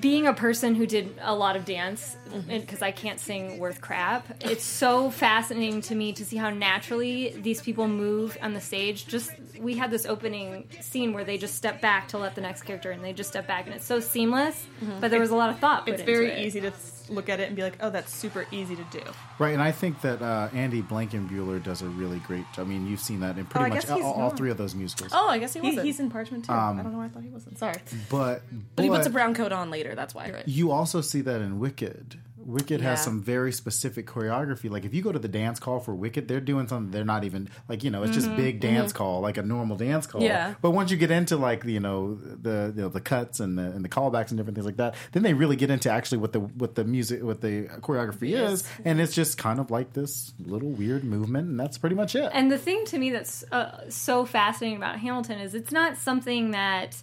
being 0.00 0.26
a 0.26 0.32
person 0.32 0.74
who 0.74 0.86
did 0.86 1.14
a 1.20 1.34
lot 1.34 1.56
of 1.56 1.64
dance, 1.64 2.16
mm-hmm. 2.30 2.58
because 2.60 2.82
I 2.82 2.90
can't 2.90 3.20
sing 3.20 3.58
worth 3.58 3.80
crap, 3.80 4.26
it's 4.44 4.64
so 4.64 5.10
fascinating 5.10 5.80
to 5.82 5.94
me 5.94 6.12
to 6.14 6.24
see 6.24 6.36
how 6.36 6.50
naturally 6.50 7.30
these 7.40 7.60
people 7.60 7.88
move 7.88 8.36
on 8.42 8.54
the 8.54 8.60
stage. 8.60 9.06
Just 9.06 9.30
we 9.60 9.74
had 9.76 9.90
this 9.90 10.06
opening 10.06 10.68
scene 10.80 11.12
where 11.12 11.24
they 11.24 11.36
just 11.38 11.54
step 11.54 11.80
back 11.80 12.08
to 12.08 12.18
let 12.18 12.34
the 12.34 12.40
next 12.40 12.62
character 12.62 12.92
in. 12.92 13.02
They 13.02 13.12
just 13.12 13.30
step 13.30 13.46
back, 13.46 13.66
and 13.66 13.74
it's 13.74 13.84
so 13.86 14.00
seamless. 14.00 14.66
Mm-hmm. 14.82 15.00
But 15.00 15.10
there 15.10 15.20
was 15.20 15.30
a 15.30 15.36
lot 15.36 15.50
of 15.50 15.58
thought. 15.58 15.84
Put 15.84 15.94
It's 15.94 16.00
into 16.00 16.12
very 16.12 16.30
it. 16.30 16.46
easy 16.46 16.60
to 16.60 16.72
look 17.10 17.28
at 17.28 17.40
it 17.40 17.48
and 17.48 17.56
be 17.56 17.62
like, 17.62 17.78
oh, 17.80 17.90
that's 17.90 18.14
super 18.14 18.46
easy 18.50 18.76
to 18.76 18.84
do. 18.90 19.02
Right, 19.38 19.54
and 19.54 19.62
I 19.62 19.72
think 19.72 20.00
that 20.02 20.20
uh, 20.20 20.48
Andy 20.52 20.82
Blankenbuehler 20.82 21.62
does 21.62 21.82
a 21.82 21.86
really 21.86 22.18
great. 22.20 22.44
I 22.58 22.64
mean, 22.64 22.86
you've 22.86 23.00
seen 23.00 23.20
that 23.20 23.36
in 23.38 23.46
Oh, 23.46 23.48
pretty 23.50 23.64
I 23.72 23.74
much 23.74 23.88
all, 23.88 24.12
all 24.12 24.30
three 24.30 24.50
of 24.50 24.58
those 24.58 24.74
musicals. 24.74 25.10
Oh, 25.14 25.28
I 25.28 25.38
guess 25.38 25.54
he 25.54 25.60
He, 25.60 25.68
wasn't. 25.68 25.86
he's 25.86 26.00
in 26.00 26.10
parchment 26.10 26.44
too. 26.44 26.52
Um, 26.52 26.78
I 26.78 26.82
don't 26.82 26.92
know 26.92 26.98
why 26.98 27.06
I 27.06 27.08
thought 27.08 27.22
he 27.22 27.30
wasn't. 27.30 27.58
Sorry. 27.58 27.76
But 28.10 28.42
but 28.76 28.82
he 28.82 28.90
puts 28.90 29.06
a 29.06 29.10
brown 29.10 29.34
coat 29.34 29.52
on 29.52 29.57
later. 29.66 29.94
That's 29.94 30.14
why. 30.14 30.42
You 30.46 30.70
also 30.70 31.00
see 31.00 31.20
that 31.22 31.40
in 31.40 31.58
Wicked. 31.58 32.20
Wicked 32.48 32.80
has 32.80 33.04
some 33.04 33.22
very 33.22 33.52
specific 33.52 34.06
choreography. 34.06 34.70
Like 34.70 34.86
if 34.86 34.94
you 34.94 35.02
go 35.02 35.12
to 35.12 35.18
the 35.18 35.28
dance 35.28 35.60
call 35.60 35.80
for 35.80 35.94
Wicked, 35.94 36.28
they're 36.28 36.40
doing 36.40 36.66
something 36.66 36.90
they're 36.90 37.04
not 37.04 37.24
even 37.24 37.50
like 37.68 37.84
you 37.84 37.90
know 37.90 38.02
it's 38.04 38.14
just 38.14 38.34
big 38.36 38.58
dance 38.58 38.90
call 38.90 39.20
like 39.20 39.36
a 39.36 39.42
normal 39.42 39.76
dance 39.76 40.06
call. 40.06 40.22
Yeah. 40.22 40.54
But 40.62 40.70
once 40.70 40.90
you 40.90 40.96
get 40.96 41.10
into 41.10 41.36
like 41.36 41.64
you 41.64 41.78
know 41.78 42.14
the 42.14 42.72
you 42.74 42.82
know, 42.82 42.88
the 42.88 43.02
cuts 43.02 43.40
and 43.40 43.58
the 43.58 43.64
and 43.64 43.84
the 43.84 43.88
callbacks 43.90 44.30
and 44.30 44.38
different 44.38 44.56
things 44.56 44.64
like 44.64 44.78
that, 44.78 44.94
then 45.12 45.24
they 45.24 45.34
really 45.34 45.56
get 45.56 45.70
into 45.70 45.90
actually 45.90 46.18
what 46.18 46.32
the 46.32 46.40
what 46.40 46.74
the 46.74 46.84
music 46.84 47.22
what 47.22 47.42
the 47.42 47.64
choreography 47.82 48.32
is, 48.32 48.64
and 48.82 48.98
it's 48.98 49.14
just 49.14 49.36
kind 49.36 49.60
of 49.60 49.70
like 49.70 49.92
this 49.92 50.32
little 50.38 50.70
weird 50.70 51.04
movement, 51.04 51.48
and 51.48 51.60
that's 51.60 51.76
pretty 51.76 51.96
much 51.96 52.14
it. 52.14 52.30
And 52.32 52.50
the 52.50 52.58
thing 52.58 52.82
to 52.86 52.98
me 52.98 53.10
that's 53.10 53.44
uh, 53.52 53.90
so 53.90 54.24
fascinating 54.24 54.78
about 54.78 54.98
Hamilton 54.98 55.38
is 55.38 55.54
it's 55.54 55.72
not 55.72 55.98
something 55.98 56.52
that 56.52 57.02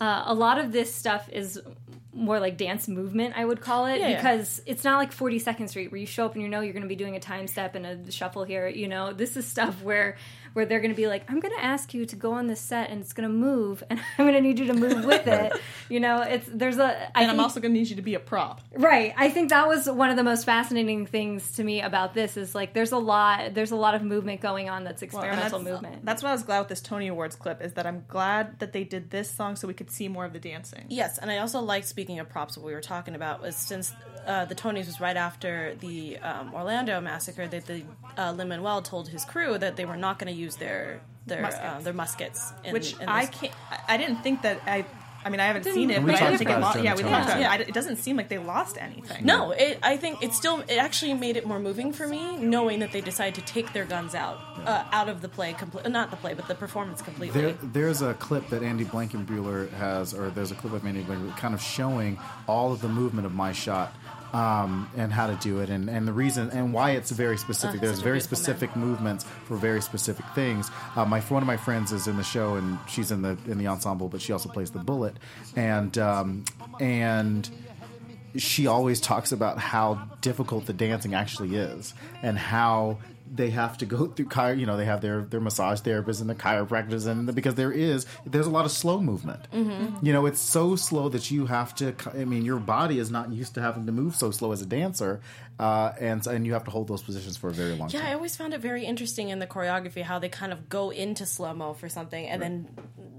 uh, 0.00 0.24
a 0.26 0.34
lot 0.34 0.58
of 0.58 0.72
this 0.72 0.92
stuff 0.92 1.28
is 1.30 1.60
more 2.12 2.40
like 2.40 2.56
dance 2.56 2.88
movement, 2.88 3.34
I 3.36 3.44
would 3.44 3.60
call 3.60 3.86
it, 3.86 4.00
Yeah, 4.00 4.08
yeah. 4.08 4.16
because 4.16 4.60
it's 4.66 4.82
not 4.84 4.98
like 4.98 5.14
42nd 5.14 5.68
Street 5.68 5.92
where 5.92 6.00
you 6.00 6.06
show 6.06 6.26
up 6.26 6.34
and 6.34 6.42
you 6.42 6.48
know 6.48 6.60
you're 6.60 6.72
going 6.72 6.82
to 6.82 6.88
be 6.88 6.96
doing 6.96 7.14
a 7.16 7.20
time 7.20 7.46
step 7.46 7.74
and 7.76 7.86
a 7.86 8.10
shuffle 8.10 8.44
here. 8.44 8.66
You 8.68 8.88
know, 8.88 9.12
this 9.12 9.36
is 9.36 9.46
stuff 9.46 9.82
where 9.82 10.16
where 10.52 10.66
they're 10.66 10.80
going 10.80 10.90
to 10.90 10.96
be 10.96 11.06
like, 11.06 11.30
I'm 11.30 11.40
going 11.40 11.54
to 11.56 11.64
ask 11.64 11.94
you 11.94 12.06
to 12.06 12.16
go 12.16 12.32
on 12.32 12.46
this 12.46 12.60
set 12.60 12.90
and 12.90 13.00
it's 13.00 13.12
going 13.12 13.28
to 13.28 13.34
move, 13.34 13.82
and 13.88 14.00
I'm 14.18 14.24
going 14.24 14.34
to 14.34 14.40
need 14.40 14.58
you 14.58 14.66
to 14.66 14.74
move 14.74 15.04
with 15.04 15.26
it. 15.26 15.52
You 15.88 16.00
know, 16.00 16.22
it's 16.22 16.48
there's 16.52 16.78
a. 16.78 17.16
I 17.16 17.22
And 17.22 17.30
I'm 17.30 17.40
also 17.40 17.60
going 17.60 17.72
to 17.72 17.78
need 17.78 17.88
you 17.88 17.96
to 17.96 18.02
be 18.02 18.14
a 18.14 18.20
prop. 18.20 18.60
Right. 18.74 19.14
I 19.16 19.28
think 19.30 19.50
that 19.50 19.66
was 19.66 19.88
one 19.88 20.10
of 20.10 20.16
the 20.16 20.22
most 20.24 20.44
fascinating 20.44 21.06
things 21.06 21.52
to 21.52 21.64
me 21.64 21.80
about 21.80 22.14
this 22.14 22.36
is 22.36 22.54
like 22.54 22.74
there's 22.74 22.92
a 22.92 22.98
lot 22.98 23.54
there's 23.54 23.70
a 23.70 23.76
lot 23.76 23.94
of 23.94 24.02
movement 24.02 24.40
going 24.40 24.68
on 24.68 24.84
that's 24.84 25.02
Well, 25.02 25.06
experimental 25.06 25.58
that's, 25.58 25.70
movement. 25.70 26.04
That's 26.04 26.22
what 26.22 26.30
I 26.30 26.32
was 26.32 26.42
glad 26.42 26.60
with 26.60 26.68
this 26.68 26.80
Tony 26.80 27.08
Awards 27.08 27.36
clip 27.36 27.62
is 27.62 27.74
that 27.74 27.86
I'm 27.86 28.04
glad 28.08 28.58
that 28.60 28.72
they 28.72 28.84
did 28.84 29.10
this 29.10 29.30
song 29.30 29.56
so 29.56 29.66
we 29.68 29.74
could 29.74 29.90
see 29.90 30.08
more 30.08 30.24
of 30.24 30.32
the 30.32 30.38
dancing. 30.38 30.86
Yes, 30.88 31.18
and 31.18 31.30
I 31.30 31.38
also 31.38 31.60
like 31.60 31.84
speaking 31.84 32.18
of 32.18 32.28
props. 32.28 32.56
What 32.56 32.66
we 32.66 32.72
were 32.72 32.80
talking 32.80 33.14
about 33.14 33.40
was 33.42 33.56
since 33.56 33.92
uh, 34.30 34.44
the 34.50 34.54
Tonys 34.54 34.86
was 34.86 34.98
right 35.00 35.16
after 35.28 35.74
the 35.80 36.18
um, 36.18 36.46
Orlando 36.54 37.00
massacre, 37.00 37.46
that 37.48 37.64
the 37.66 37.82
uh, 38.16 38.32
Lin 38.32 38.48
Manuel 38.48 38.80
told 38.82 39.08
his 39.08 39.24
crew 39.24 39.58
that 39.58 39.76
they 39.76 39.84
were 39.90 39.96
not 40.06 40.18
going 40.18 40.32
to 40.34 40.38
use 40.46 40.56
their 40.56 41.00
their 41.26 41.42
Muskets. 41.42 41.64
Uh, 41.64 41.80
their 41.86 41.92
muskets. 42.02 42.52
In, 42.64 42.72
Which 42.72 42.88
in 43.00 43.08
I 43.08 43.26
can't. 43.26 43.54
I- 43.70 43.94
I 43.94 43.96
didn't 43.96 44.20
think 44.24 44.42
that 44.42 44.60
I. 44.66 44.84
I 45.22 45.28
mean, 45.28 45.38
I 45.38 45.48
haven't 45.52 45.64
seen 45.64 45.90
it, 45.90 46.02
make 46.02 46.16
but 46.16 46.22
I 46.22 46.26
a 46.26 46.30
don't 46.30 46.38
think 46.38 46.48
it 46.50 46.54
difference. 46.54 46.74
lost. 46.76 46.82
Yeah, 46.86 46.94
we 46.96 47.02
Yeah. 47.04 47.10
talked 47.24 47.38
about 47.38 47.60
it. 47.60 47.68
It 47.68 47.74
doesn't 47.74 47.96
seem 47.96 48.16
like 48.16 48.28
they 48.30 48.38
lost 48.38 48.78
anything. 48.80 49.22
No, 49.26 49.50
it, 49.50 49.78
I 49.82 49.98
think 49.98 50.22
it 50.22 50.32
still 50.32 50.60
it 50.66 50.78
actually 50.86 51.12
made 51.12 51.36
it 51.36 51.44
more 51.46 51.60
moving 51.60 51.92
for 51.92 52.06
me, 52.08 52.22
knowing 52.38 52.78
that 52.82 52.90
they 52.92 53.02
decided 53.02 53.34
to 53.34 53.42
take 53.42 53.74
their 53.74 53.84
guns 53.84 54.14
out 54.14 54.38
uh, 54.64 54.84
out 54.98 55.10
of 55.10 55.20
the 55.20 55.28
play, 55.28 55.52
compl- 55.52 55.86
not 55.90 56.10
the 56.10 56.16
play, 56.16 56.32
but 56.32 56.48
the 56.48 56.54
performance 56.54 57.02
completely. 57.02 57.38
There, 57.38 57.52
there's 57.62 58.00
a 58.00 58.14
clip 58.14 58.48
that 58.48 58.62
Andy 58.62 58.86
Blankenbuehler 58.86 59.70
has, 59.72 60.14
or 60.14 60.30
there's 60.30 60.52
a 60.52 60.54
clip 60.54 60.72
of 60.72 60.86
Andy 60.86 61.02
Blankenbuehler 61.02 61.36
kind 61.36 61.52
of 61.52 61.60
showing 61.60 62.18
all 62.46 62.72
of 62.72 62.80
the 62.80 62.88
movement 62.88 63.26
of 63.26 63.34
my 63.34 63.52
shot 63.52 63.92
um, 64.32 64.90
and 64.96 65.12
how 65.12 65.26
to 65.26 65.34
do 65.36 65.60
it, 65.60 65.70
and, 65.70 65.88
and 65.88 66.06
the 66.06 66.12
reason 66.12 66.50
and 66.50 66.72
why 66.72 66.92
it's 66.92 67.10
very 67.10 67.36
specific. 67.36 67.80
Oh, 67.82 67.86
there's 67.86 68.00
very 68.00 68.20
specific 68.20 68.74
movements 68.76 69.24
for 69.46 69.56
very 69.56 69.82
specific 69.82 70.24
things. 70.34 70.70
Uh, 70.96 71.04
my 71.04 71.20
one 71.20 71.42
of 71.42 71.46
my 71.46 71.56
friends 71.56 71.92
is 71.92 72.06
in 72.06 72.16
the 72.16 72.24
show, 72.24 72.54
and 72.54 72.78
she's 72.88 73.10
in 73.10 73.22
the 73.22 73.36
in 73.46 73.58
the 73.58 73.66
ensemble, 73.66 74.08
but 74.08 74.20
she 74.20 74.32
also 74.32 74.48
plays 74.48 74.70
the 74.70 74.78
bullet, 74.78 75.16
and 75.56 75.96
um, 75.98 76.44
and 76.80 77.48
she 78.36 78.66
always 78.66 79.00
talks 79.00 79.32
about 79.32 79.58
how 79.58 80.08
difficult 80.20 80.66
the 80.66 80.72
dancing 80.72 81.14
actually 81.14 81.56
is 81.56 81.94
and 82.22 82.38
how 82.38 82.98
they 83.32 83.50
have 83.50 83.78
to 83.78 83.86
go 83.86 84.06
through 84.14 84.26
chi- 84.26 84.52
you 84.52 84.66
know 84.66 84.76
they 84.76 84.84
have 84.84 85.00
their 85.00 85.22
their 85.22 85.40
massage 85.40 85.80
therapists 85.80 86.20
and 86.20 86.28
the 86.28 86.34
chiropractors 86.34 87.06
and 87.06 87.32
because 87.34 87.54
there 87.54 87.72
is 87.72 88.06
there's 88.26 88.46
a 88.46 88.50
lot 88.50 88.64
of 88.64 88.70
slow 88.72 89.00
movement. 89.00 89.46
You 89.52 90.12
know 90.12 90.26
it's 90.26 90.40
so 90.40 90.76
slow 90.76 91.08
that 91.10 91.30
you 91.30 91.46
have 91.46 91.74
to 91.76 91.94
i 92.14 92.24
mean 92.24 92.44
your 92.44 92.58
body 92.58 92.98
is 92.98 93.10
not 93.10 93.30
used 93.30 93.54
to 93.54 93.60
having 93.60 93.86
to 93.86 93.92
move 93.92 94.16
so 94.16 94.30
slow 94.30 94.52
as 94.52 94.60
a 94.62 94.66
dancer 94.66 95.20
uh, 95.58 95.92
and 96.00 96.26
and 96.26 96.46
you 96.46 96.54
have 96.54 96.64
to 96.64 96.70
hold 96.70 96.88
those 96.88 97.02
positions 97.02 97.36
for 97.36 97.48
a 97.50 97.52
very 97.52 97.74
long 97.76 97.88
time. 97.90 98.00
Yeah, 98.00 98.08
I 98.10 98.14
always 98.14 98.34
found 98.34 98.54
it 98.54 98.60
very 98.60 98.84
interesting 98.84 99.28
in 99.28 99.38
the 99.40 99.46
choreography 99.46 100.02
how 100.02 100.18
they 100.18 100.30
kind 100.30 100.52
of 100.52 100.68
go 100.70 100.90
into 100.90 101.26
slow 101.26 101.52
mo 101.52 101.74
for 101.74 101.88
something 101.88 102.26
and 102.26 102.40
then 102.40 102.68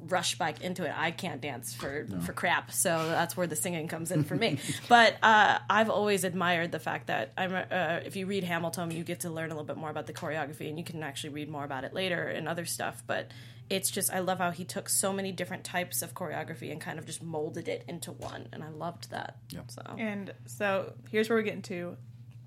rush 0.08 0.38
back 0.38 0.62
into 0.62 0.86
it. 0.86 0.94
I 0.96 1.12
can't 1.12 1.42
dance 1.42 1.74
for 1.74 2.08
for 2.26 2.34
crap, 2.34 2.72
so 2.72 3.08
that's 3.08 3.36
where 3.38 3.48
the 3.48 3.56
singing 3.56 3.88
comes 3.88 4.12
in 4.12 4.24
for 4.24 4.36
me. 4.36 4.60
but 4.90 5.16
uh, 5.22 5.60
I've 5.70 5.90
always 5.90 6.24
admired 6.24 6.72
the 6.72 6.80
fact 6.80 7.08
that 7.08 7.34
I'm 7.38 7.54
uh, 7.54 8.00
if 8.06 8.16
you 8.16 8.26
read 8.26 8.44
Hamilton, 8.44 8.92
you 8.92 9.04
get 9.04 9.22
to 9.22 9.30
learn 9.30 9.52
a 9.52 9.54
little 9.54 9.66
bit 9.66 9.78
more 9.78 9.90
about 9.90 10.08
the 10.08 10.14
choreography, 10.14 10.70
and 10.70 10.78
you 10.78 10.84
can 10.84 11.04
actually 11.04 11.32
read 11.32 11.50
more 11.50 11.64
about 11.64 11.84
it 11.84 11.94
later 11.94 12.28
and 12.28 12.48
other 12.48 12.66
stuff. 12.66 13.04
But 13.06 13.32
it's 13.70 13.90
just 13.90 14.12
I 14.12 14.20
love 14.20 14.40
how 14.40 14.52
he 14.52 14.66
took 14.66 14.90
so 14.90 15.14
many 15.14 15.32
different 15.32 15.64
types 15.64 16.02
of 16.02 16.14
choreography 16.14 16.72
and 16.72 16.82
kind 16.82 17.00
of 17.00 17.06
just 17.06 17.24
molded 17.24 17.68
it 17.68 17.84
into 17.88 18.12
one, 18.12 18.50
and 18.52 18.64
I 18.64 18.70
loved 18.70 19.12
that. 19.12 19.38
Yeah. 19.50 19.62
So 19.68 19.82
And 19.98 20.34
so 20.46 20.94
here's 21.10 21.30
where 21.30 21.38
we're 21.38 21.44
getting 21.44 21.62
to 21.64 21.96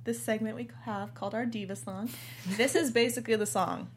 this 0.05 0.22
segment 0.22 0.57
we 0.57 0.68
have 0.84 1.14
called 1.14 1.34
our 1.34 1.46
diva 1.46 1.76
song. 1.76 2.11
this 2.46 2.74
is 2.74 2.90
basically 2.90 3.36
the 3.36 3.46
song 3.46 3.88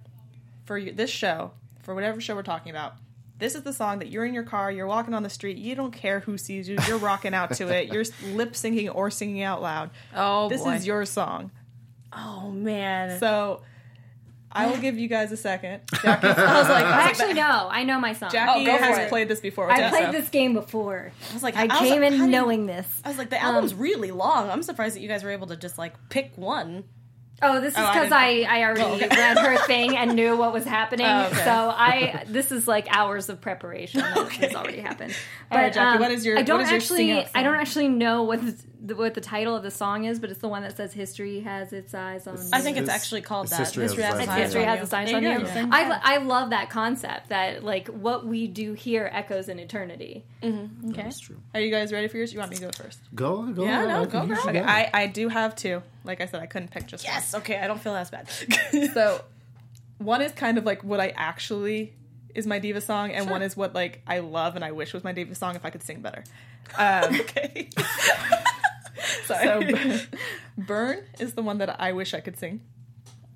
for 0.65 0.77
you, 0.77 0.93
this 0.93 1.09
show, 1.09 1.51
for 1.83 1.93
whatever 1.93 2.21
show 2.21 2.35
we're 2.35 2.43
talking 2.43 2.69
about. 2.69 2.95
This 3.39 3.53
is 3.55 3.61
the 3.63 3.73
song 3.73 3.99
that 3.99 4.09
you're 4.09 4.25
in 4.25 4.33
your 4.33 4.43
car, 4.43 4.71
you're 4.71 4.87
walking 4.87 5.13
on 5.13 5.21
the 5.23 5.29
street, 5.29 5.57
you 5.57 5.75
don't 5.75 5.91
care 5.91 6.21
who 6.21 6.37
sees 6.37 6.67
you, 6.67 6.77
you're 6.87 6.97
rocking 6.97 7.33
out 7.35 7.53
to 7.55 7.67
it, 7.67 7.93
you're 7.93 8.03
lip 8.33 8.53
syncing 8.53 8.93
or 8.93 9.11
singing 9.11 9.43
out 9.43 9.61
loud. 9.61 9.91
Oh, 10.15 10.49
this 10.49 10.63
boy. 10.63 10.71
is 10.73 10.87
your 10.87 11.05
song. 11.05 11.51
oh 12.13 12.49
man, 12.49 13.19
So 13.19 13.61
I 14.51 14.65
will 14.67 14.77
give 14.77 14.97
you 14.97 15.07
guys 15.07 15.31
a 15.31 15.37
second. 15.37 15.81
Jackie, 16.01 16.27
I 16.27 16.59
was 16.59 16.69
like, 16.69 16.85
I 16.85 17.01
Actually, 17.09 17.33
no, 17.33 17.67
I 17.69 17.83
know 17.83 17.99
my 17.99 18.13
song. 18.13 18.31
Jackie 18.31 18.67
Oh, 18.67 18.77
has 18.77 18.97
it. 18.97 19.09
played 19.09 19.27
this 19.27 19.39
before. 19.39 19.67
With 19.67 19.75
I 19.75 19.89
played 19.89 20.11
this 20.13 20.29
game 20.29 20.53
before. 20.53 21.11
I 21.29 21.33
was 21.33 21.43
like, 21.43 21.55
I, 21.55 21.65
was 21.65 21.77
came 21.77 22.01
like, 22.01 22.13
in 22.13 22.17
you- 22.19 22.27
knowing 22.27 22.65
this. 22.65 22.87
I 23.05 23.09
was 23.09 23.17
like, 23.19 23.29
the 23.29 23.39
album's 23.39 23.73
um, 23.73 23.79
really 23.79 24.09
long. 24.11 24.49
I'm 24.49 24.63
surprised 24.63 24.95
that 24.95 25.01
you 25.01 25.07
guys 25.09 25.23
were 25.23 25.29
able 25.31 25.47
to 25.47 25.57
just 25.57 25.77
like 25.77 25.93
pick 26.09 26.31
one. 26.37 26.85
Oh, 27.41 27.61
this 27.61 27.73
is 27.73 27.79
Oh, 27.79 27.83
I 27.83 27.93
because 27.93 28.11
I, 28.11 28.45
I, 28.49 28.63
already 28.63 29.05
read 29.05 29.37
her 29.37 29.57
thing 29.67 29.95
and 29.95 30.15
knew 30.15 30.35
what 30.35 30.53
was 30.53 30.65
happening. 30.65 31.05
Oh, 31.05 31.27
okay. 31.27 31.43
So 31.43 31.51
I 31.51 32.23
this 32.27 32.51
is 32.51 32.67
like 32.67 32.87
hours 32.89 33.29
of 33.29 33.41
preparation 33.41 34.01
that 34.01 34.29
has 34.31 34.55
already 34.55 34.79
happened. 34.79 35.13
But 35.49 35.55
All 35.55 35.63
right, 35.63 35.73
Jackie, 35.73 35.95
um, 35.95 35.99
what 35.99 36.11
is 36.11 36.25
your- 36.25 36.39
I 36.39 36.41
don't 36.41 36.61
actually 36.61 37.13
I 37.35 37.43
don't 37.43 37.55
actually 37.55 37.89
know 37.89 38.23
what 38.23 38.39
the, 38.79 38.95
what 38.95 39.13
the 39.13 39.21
title 39.21 39.55
of 39.55 39.63
the 39.63 39.71
song 39.71 40.05
is, 40.05 40.19
but 40.19 40.29
it's 40.29 40.39
the 40.39 40.47
one 40.47 40.61
that 40.63 40.77
says 40.77 40.93
"History 40.93 41.39
has 41.41 41.73
its 41.73 41.93
eyes 41.93 42.27
on." 42.27 42.37
I 42.53 42.61
think 42.61 42.77
it's 42.77 42.83
It's- 42.83 42.95
actually 42.95 43.21
called 43.21 43.45
it's 43.47 43.51
that. 43.57 43.59
History 43.59 43.83
Has 43.83 43.93
Its 43.93 44.01
Has 44.01 44.13
Eyes 44.19 44.27
on 44.27 44.29
Eyes 44.35 44.41
history 44.43 44.63
has 44.63 44.77
You. 44.77 44.83
its 44.83 44.93
eyes 44.93 45.13
on 45.13 45.23
you 45.23 45.29
you. 45.29 45.39
go. 45.39 45.45
Sing 45.45 45.69
I. 45.71 45.99
I 46.03 46.17
love 46.17 46.49
that 46.51 46.69
concept 46.69 47.29
that 47.29 47.63
like 47.63 47.87
what 47.87 48.25
we 48.25 48.47
do 48.47 48.73
here 48.73 49.09
echoes 49.11 49.49
in 49.49 49.59
eternity. 49.59 50.25
Okay. 50.43 50.67
That's 50.83 51.19
true. 51.19 51.37
Are 51.53 51.59
you 51.59 51.71
guys 51.71 51.91
ready 51.91 52.07
for 52.07 52.17
yours? 52.17 52.31
You 52.33 52.39
want 52.39 52.51
me 52.51 52.57
to 52.57 52.63
go 52.63 52.71
first? 52.71 52.99
Go, 53.15 53.43
go. 53.43 53.63
Yeah, 53.63 53.85
no, 53.85 54.01
I 54.01 54.05
go, 54.05 54.19
think 54.19 54.29
you 54.29 54.35
girl. 54.35 54.49
Okay. 54.49 54.61
I, 54.61 54.89
I 54.93 55.07
do 55.07 55.27
have 55.29 55.55
two. 55.55 55.81
Like 56.03 56.21
I 56.21 56.25
said, 56.25 56.41
I 56.41 56.45
couldn't 56.45 56.69
pick 56.71 56.87
just 56.87 57.03
one. 57.05 57.13
Yes. 57.13 57.33
Okay, 57.35 57.57
I 57.59 57.67
don't 57.67 57.81
feel 57.81 57.95
as 57.95 58.09
bad. 58.11 58.29
So 58.93 59.23
one 59.97 60.21
is 60.21 60.31
kind 60.33 60.57
of 60.57 60.65
like 60.65 60.83
what 60.83 60.99
I 60.99 61.09
actually 61.17 61.93
is 62.35 62.45
my 62.45 62.59
diva 62.59 62.79
song, 62.81 63.09
and 63.11 63.29
one 63.29 63.41
is 63.41 63.57
what 63.57 63.73
like 63.73 64.01
I 64.05 64.19
love 64.19 64.55
and 64.55 64.63
I 64.63 64.71
wish 64.71 64.93
was 64.93 65.03
my 65.03 65.11
diva 65.11 65.33
song 65.33 65.55
if 65.55 65.65
I 65.65 65.71
could 65.71 65.81
sing 65.83 66.01
better. 66.01 66.23
Um, 66.77 67.15
okay. 67.21 67.69
so 69.25 69.61
Burn 70.57 71.03
is 71.19 71.33
the 71.33 71.41
one 71.41 71.59
that 71.59 71.79
I 71.81 71.91
wish 71.93 72.13
I 72.13 72.19
could 72.19 72.37
sing. 72.37 72.61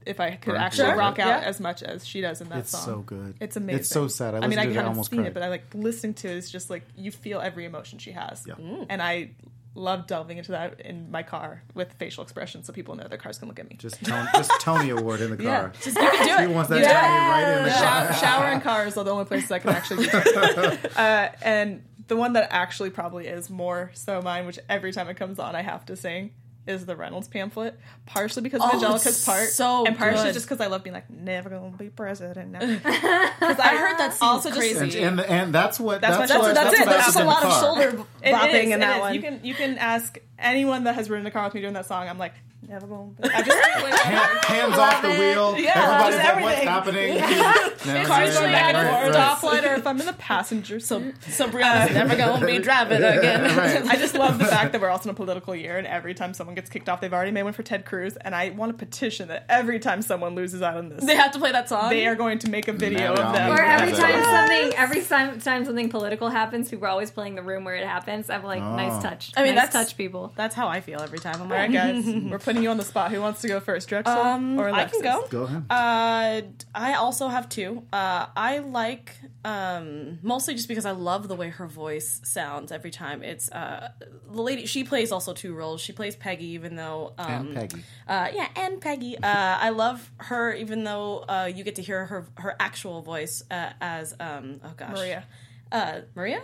If 0.04 0.20
I 0.20 0.32
could 0.32 0.54
Burn? 0.54 0.62
actually 0.62 0.88
Sure. 0.90 0.96
rock 0.98 1.20
out 1.20 1.28
Yeah. 1.42 1.48
as 1.48 1.60
much 1.60 1.84
as 1.84 2.06
she 2.08 2.22
does 2.22 2.42
in 2.42 2.50
that 2.50 2.60
It's 2.60 2.72
song. 2.72 2.82
so 2.86 3.00
good. 3.02 3.36
It's 3.40 3.56
amazing. 3.56 3.80
It's 3.82 3.90
so 3.90 4.08
sad. 4.08 4.34
I 4.34 4.40
I 4.40 4.48
mean, 4.48 4.58
I 4.58 4.64
to 4.66 4.72
I 4.72 4.74
haven't 4.74 4.90
almost 4.90 5.12
seen 5.12 5.20
cried. 5.20 5.28
it, 5.28 5.34
but 5.36 5.44
I 5.44 5.50
like 5.50 5.66
listening 5.76 6.16
to 6.16 6.28
it. 6.30 6.38
It's 6.38 6.50
just 6.50 6.70
like 6.72 6.84
you 6.96 7.12
feel 7.12 7.40
every 7.40 7.66
emotion 7.66 8.00
she 8.00 8.12
has. 8.14 8.44
Yeah. 8.48 8.56
And 8.90 9.00
I 9.02 9.32
love 9.76 10.06
delving 10.08 10.38
into 10.40 10.52
that 10.54 10.82
in 10.82 11.10
my 11.12 11.22
car 11.24 11.62
with 11.76 11.94
facial 11.94 12.24
expressions, 12.24 12.66
so 12.68 12.74
people 12.74 12.96
know 12.96 13.08
their 13.08 13.18
cars 13.20 13.38
can 13.38 13.48
look 13.48 13.58
at 13.60 13.70
me. 13.70 13.76
Just, 13.78 14.04
Tony, 14.04 14.28
just 14.34 14.52
Tony 14.60 14.90
Award 14.90 15.22
in 15.22 15.38
the 15.38 15.42
Yeah. 15.44 15.60
car. 15.60 15.74
Just 15.82 15.96
you 15.96 16.10
can 16.10 16.28
do 16.28 16.36
She 16.36 16.44
it. 16.44 16.50
wants 16.50 16.70
that 16.72 16.82
Yeah. 16.82 16.94
Tony 17.02 17.08
right 17.44 17.58
in 17.60 17.64
the 17.66 17.72
Shower, 17.72 18.08
car. 18.08 18.18
shower 18.18 18.46
and 18.46 18.62
cars 18.64 18.98
are 18.98 19.04
the 19.06 19.12
only 19.12 19.26
places 19.26 19.52
I 19.52 19.60
can 19.60 19.70
actually 19.70 20.08
do 20.08 20.18
it. 20.18 20.98
uh, 20.98 21.30
and 21.44 21.84
the 22.12 22.18
one 22.18 22.34
that 22.34 22.50
actually 22.52 22.90
probably 22.90 23.26
is 23.26 23.50
more 23.50 23.90
so 23.94 24.22
mine, 24.22 24.46
which 24.46 24.60
every 24.68 24.92
time 24.92 25.08
it 25.08 25.16
comes 25.16 25.40
on 25.40 25.56
I 25.56 25.62
have 25.62 25.86
to 25.86 25.96
sing, 25.96 26.32
is 26.68 26.86
the 26.86 26.94
Reynolds 26.98 27.30
pamphlet. 27.30 27.80
Partially 28.06 28.44
because 28.44 28.62
of 28.62 28.70
Oh, 28.70 28.76
Angelica's 28.76 29.24
part, 29.26 29.48
so 29.48 29.86
and 29.86 29.98
partially 29.98 30.26
good. 30.26 30.34
just 30.34 30.46
because 30.46 30.60
I 30.60 30.68
love 30.68 30.84
being 30.84 30.94
like 30.94 31.10
never 31.10 31.50
gonna 31.50 31.72
be 31.78 31.88
president. 31.90 32.52
Because 32.84 33.60
I 33.60 33.76
heard 33.78 33.98
that 33.98 34.18
also 34.22 34.52
crazy. 34.52 34.86
just 34.88 34.98
And, 34.98 35.20
and, 35.22 35.30
and 35.30 35.56
that's 35.56 35.80
what 35.80 36.02
That's 36.02 36.18
that's, 36.18 36.32
what- 36.34 36.42
what 36.42 36.54
that's- 36.56 36.72
that's 36.74 36.82
it. 36.82 36.88
what 36.88 36.98
That's 36.98 37.16
a 37.16 37.24
lot 37.24 37.44
of 37.46 37.54
shoulder 37.62 38.06
bopping 38.24 38.54
is, 38.64 38.66
in 38.66 38.72
it 38.74 38.80
that 38.82 38.96
is. 38.98 39.02
one. 39.02 39.16
You 39.16 39.22
can 39.22 39.40
you 39.44 39.54
can 39.56 39.78
ask 39.78 40.18
anyone 40.38 40.84
that 40.84 40.96
has 40.96 41.10
ridden 41.10 41.26
a 41.26 41.32
car 41.32 41.46
with 41.46 41.54
me 41.54 41.62
during 41.62 41.74
that 41.76 41.86
song. 41.86 42.08
I'm 42.10 42.18
like 42.20 42.34
never 42.72 42.88
gonna. 42.88 43.12
I 43.24 43.42
just 43.42 43.58
Hand- 44.02 44.46
hands 44.46 44.78
off 44.78 45.02
the 45.02 45.10
wheel. 45.10 45.56
Yeah, 45.58 45.72
Everybody's 45.76 46.16
just 46.16 46.34
like, 46.34 46.44
what's 46.44 46.58
everything. 46.58 47.18
happening? 47.18 47.68
No, 47.84 48.06
cars 48.06 48.36
no, 48.36 48.42
going 48.42 48.52
back 48.52 48.76
and 48.76 48.90
forth, 48.90 49.16
right. 49.16 49.38
stoplight, 49.64 49.72
or 49.72 49.74
if 49.74 49.88
I'm 49.88 50.00
in 50.00 50.06
the 50.06 50.14
passenger. 50.14 50.80
So 50.80 51.02
So 51.30 51.50
Brianna's 51.50 51.92
never 51.96 52.16
gonna 52.16 52.46
be 52.46 52.60
driving 52.60 53.02
again. 53.04 53.58
Right. 53.58 53.84
I 53.88 53.96
just 53.96 54.14
love 54.14 54.38
the 54.38 54.46
fact 54.46 54.72
that 54.74 54.82
we're 54.82 54.90
also 54.90 55.10
in 55.10 55.16
a 55.16 55.18
political 55.18 55.56
year, 55.56 55.80
and 55.80 55.88
every 55.88 56.14
time 56.14 56.36
someone 56.36 56.54
gets 56.54 56.70
kicked 56.70 56.88
off, 56.90 57.02
they've 57.02 57.12
already 57.12 57.32
made 57.32 57.42
one 57.42 57.54
for 57.54 57.64
Ted 57.64 57.86
Cruz, 57.86 58.18
and 58.18 58.36
I 58.36 58.52
want 58.52 58.72
to 58.72 58.78
petition 58.78 59.30
that 59.30 59.46
every 59.50 59.80
time 59.80 60.04
someone 60.04 60.36
loses 60.36 60.62
out 60.62 60.78
on 60.78 60.90
this, 60.90 61.04
They 61.04 61.16
have 61.16 61.32
to 61.32 61.40
play 61.40 61.52
that 61.52 61.70
song. 61.70 61.90
they 61.90 62.06
are 62.06 62.14
going 62.16 62.38
to 62.40 62.50
make 62.52 62.68
a 62.68 62.74
video 62.74 63.16
Never 63.16 63.22
of 63.24 63.34
them. 63.34 63.52
Or 63.52 63.60
every 63.64 63.94
time 63.94 64.24
something, 64.24 64.74
every 64.78 65.02
time, 65.02 65.40
time 65.40 65.66
something 65.66 65.90
political 65.90 66.30
happens, 66.30 66.70
people 66.70 66.86
are 66.86 66.90
always 66.90 67.10
playing 67.10 67.34
the 67.34 67.42
room 67.44 67.64
where 67.66 67.76
it 67.76 67.88
happens. 67.88 68.30
I'm 68.30 68.44
like, 68.44 68.62
Oh. 68.62 68.76
nice 68.76 69.02
touch. 69.02 69.32
I 69.36 69.44
mean, 69.44 69.56
nice 69.56 69.70
that's- 69.72 69.88
touch, 69.88 69.98
people. 69.98 70.34
That's 70.36 70.54
how 70.54 70.68
I 70.68 70.82
feel 70.82 71.02
every 71.02 71.18
time. 71.20 71.42
I'm 71.42 71.50
like, 71.50 71.60
right, 71.60 71.72
guys, 71.74 72.06
we're 72.06 72.38
putting 72.38 72.61
you 72.62 72.70
on 72.70 72.78
the 72.78 72.84
spot. 72.84 73.12
Who 73.12 73.20
wants 73.22 73.42
to 73.42 73.48
go 73.48 73.60
first, 73.60 73.88
Drexel 73.90 74.14
Um, 74.14 74.60
or 74.60 74.68
I 74.68 74.70
Alexis? 74.70 75.02
can 75.02 75.22
go. 75.22 75.28
Go 75.30 75.44
ahead. 75.44 75.66
Uh, 75.70 76.42
I 76.76 76.94
also 76.94 77.28
have 77.28 77.50
two. 77.50 77.84
Uh, 77.92 78.28
I 78.36 78.60
like 78.60 79.16
um, 79.44 80.20
mostly 80.22 80.54
just 80.56 80.68
because 80.68 80.86
I 80.86 80.92
love 80.92 81.28
the 81.28 81.36
way 81.36 81.50
her 81.50 81.68
voice 81.68 82.22
sounds 82.24 82.72
every 82.72 82.92
time. 82.92 83.24
It's 83.24 83.52
uh, 83.52 83.92
the 84.32 84.42
lady. 84.42 84.66
She 84.66 84.84
plays 84.84 85.12
also 85.12 85.34
two 85.34 85.54
roles. 85.56 85.82
She 85.82 85.94
plays 85.94 86.16
Peggy, 86.16 86.48
even 86.50 86.76
though 86.76 87.14
um, 87.18 87.32
and 87.32 87.56
Peggy. 87.56 87.84
Uh, 88.08 88.28
yeah, 88.34 88.48
and 88.56 88.80
Peggy. 88.82 89.18
Uh, 89.18 89.22
I 89.24 89.70
love 89.70 90.12
her, 90.18 90.54
even 90.54 90.84
though 90.84 91.20
uh, 91.28 91.52
you 91.54 91.64
get 91.64 91.76
to 91.76 91.82
hear 91.82 92.06
her 92.06 92.26
her 92.36 92.56
actual 92.60 93.02
voice 93.02 93.44
uh, 93.52 93.72
as 93.82 94.16
um, 94.20 94.62
oh 94.64 94.74
gosh, 94.78 94.92
Maria, 94.92 95.24
Uh, 95.72 96.02
Maria. 96.16 96.42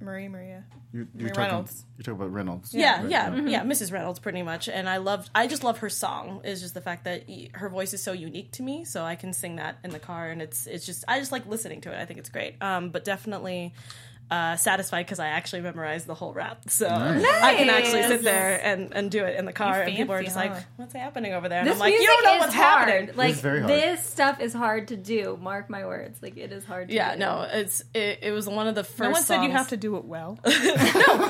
Marie, 0.00 0.28
Maria. 0.28 0.64
You're, 0.92 1.06
you're 1.16 1.30
talking. 1.30 1.52
You're 1.96 2.04
talking 2.04 2.20
about 2.20 2.32
Reynolds. 2.32 2.74
Yeah, 2.74 3.00
Right, 3.00 3.10
yeah, 3.10 3.30
right. 3.30 3.48
yeah, 3.48 3.62
Mrs. 3.62 3.92
Reynolds, 3.92 4.18
pretty 4.18 4.42
much. 4.42 4.68
And 4.68 4.88
I 4.88 4.98
loved, 4.98 5.30
I 5.34 5.46
just 5.46 5.64
love 5.64 5.78
her 5.78 5.88
song. 5.88 6.42
Is 6.44 6.60
just 6.60 6.74
the 6.74 6.80
fact 6.82 7.04
that 7.04 7.24
her 7.54 7.68
voice 7.68 7.94
is 7.94 8.02
so 8.02 8.12
unique 8.12 8.52
to 8.52 8.62
me, 8.62 8.84
so 8.84 9.02
I 9.02 9.14
can 9.16 9.32
sing 9.32 9.56
that 9.56 9.78
in 9.84 9.90
the 9.90 9.98
car, 9.98 10.28
and 10.28 10.42
it's 10.42 10.66
it's 10.66 10.84
just 10.84 11.04
I 11.08 11.18
just 11.18 11.32
like 11.32 11.46
listening 11.46 11.80
to 11.82 11.92
it. 11.92 11.98
I 11.98 12.04
think 12.04 12.18
it's 12.18 12.28
great. 12.28 12.62
Um, 12.62 12.90
but 12.90 13.04
definitely. 13.04 13.72
Uh, 14.32 14.56
satisfied 14.56 15.04
because 15.04 15.18
I 15.18 15.26
actually 15.28 15.60
memorized 15.60 16.06
the 16.06 16.14
whole 16.14 16.32
rap, 16.32 16.62
so 16.70 16.88
Nice. 16.88 17.42
I 17.42 17.54
can 17.54 17.68
actually 17.68 18.02
sit 18.04 18.22
there 18.22 18.58
and, 18.64 18.90
and 18.94 19.10
do 19.10 19.24
it 19.24 19.36
in 19.38 19.44
the 19.44 19.52
car, 19.52 19.80
You 19.80 19.82
and 19.88 19.96
people 19.96 20.14
are 20.14 20.22
just 20.22 20.34
huh? 20.36 20.44
like, 20.54 20.64
"What's 20.76 20.94
happening 20.94 21.34
over 21.34 21.50
there?" 21.50 21.58
And 21.58 21.68
This 21.68 21.74
I'm 21.74 21.80
like, 21.80 21.90
music 21.90 22.08
"You 22.08 22.14
don't 22.14 22.24
know 22.24 22.34
is 22.36 22.40
what's 22.40 22.54
hard. 22.54 22.88
happening." 22.88 23.16
Like 23.16 23.34
very 23.34 23.60
hard. 23.60 23.70
this 23.70 24.06
stuff 24.06 24.40
is 24.40 24.54
hard 24.54 24.88
to 24.88 24.96
do. 24.96 25.38
Mark 25.40 25.68
my 25.68 25.84
words. 25.84 26.22
Like 26.22 26.38
it 26.38 26.50
is 26.50 26.64
hard. 26.64 26.88
to 26.88 26.94
Yeah, 26.94 27.12
do. 27.12 27.18
no, 27.18 27.46
it's 27.52 27.82
it, 27.92 28.20
it 28.22 28.30
was 28.32 28.48
one 28.48 28.66
of 28.68 28.74
the 28.74 28.84
first. 28.84 29.00
No 29.00 29.10
one 29.10 29.22
said 29.22 29.42
you 29.44 29.50
have 29.50 29.68
to 29.68 29.76
do 29.76 29.96
it 29.98 30.04
well. 30.06 30.38
no, 30.46 30.52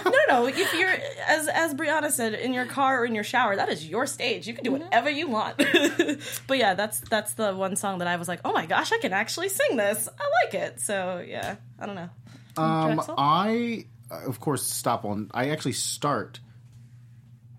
no, 0.05 0.13
no. 0.29 0.47
If 0.47 0.73
you're 0.75 0.95
as 1.27 1.49
as 1.49 1.75
Brianna 1.75 2.13
said, 2.13 2.35
in 2.35 2.55
your 2.55 2.67
car 2.67 3.01
or 3.03 3.05
in 3.05 3.17
your 3.17 3.25
shower, 3.25 3.57
that 3.57 3.69
is 3.69 3.85
your 3.85 4.07
stage. 4.07 4.47
You 4.47 4.55
can 4.55 4.63
do 4.63 4.71
Mm-hmm. 4.71 4.85
whatever 4.85 5.11
you 5.11 5.27
want. 5.29 5.57
but 6.47 6.59
yeah, 6.59 6.75
that's 6.75 7.01
that's 7.01 7.33
the 7.35 7.53
one 7.53 7.75
song 7.75 7.99
that 7.99 8.07
I 8.07 8.15
was 8.17 8.29
like, 8.29 8.41
oh 8.45 8.53
my 8.53 8.67
gosh, 8.67 8.93
I 8.93 8.99
can 8.99 9.13
actually 9.13 9.49
sing 9.49 9.77
this. 9.77 10.09
I 10.09 10.25
like 10.47 10.55
it. 10.55 10.81
So 10.81 11.25
yeah, 11.27 11.57
I 11.81 11.87
don't 11.87 11.97
know. 11.97 12.09
Um, 12.57 12.95
Drexel? 12.95 13.15
I, 13.19 13.87
uh, 14.11 14.21
of 14.27 14.41
course, 14.41 14.63
stop 14.65 15.05
on. 15.05 15.31
I 15.33 15.51
actually 15.51 15.73
start 15.73 16.41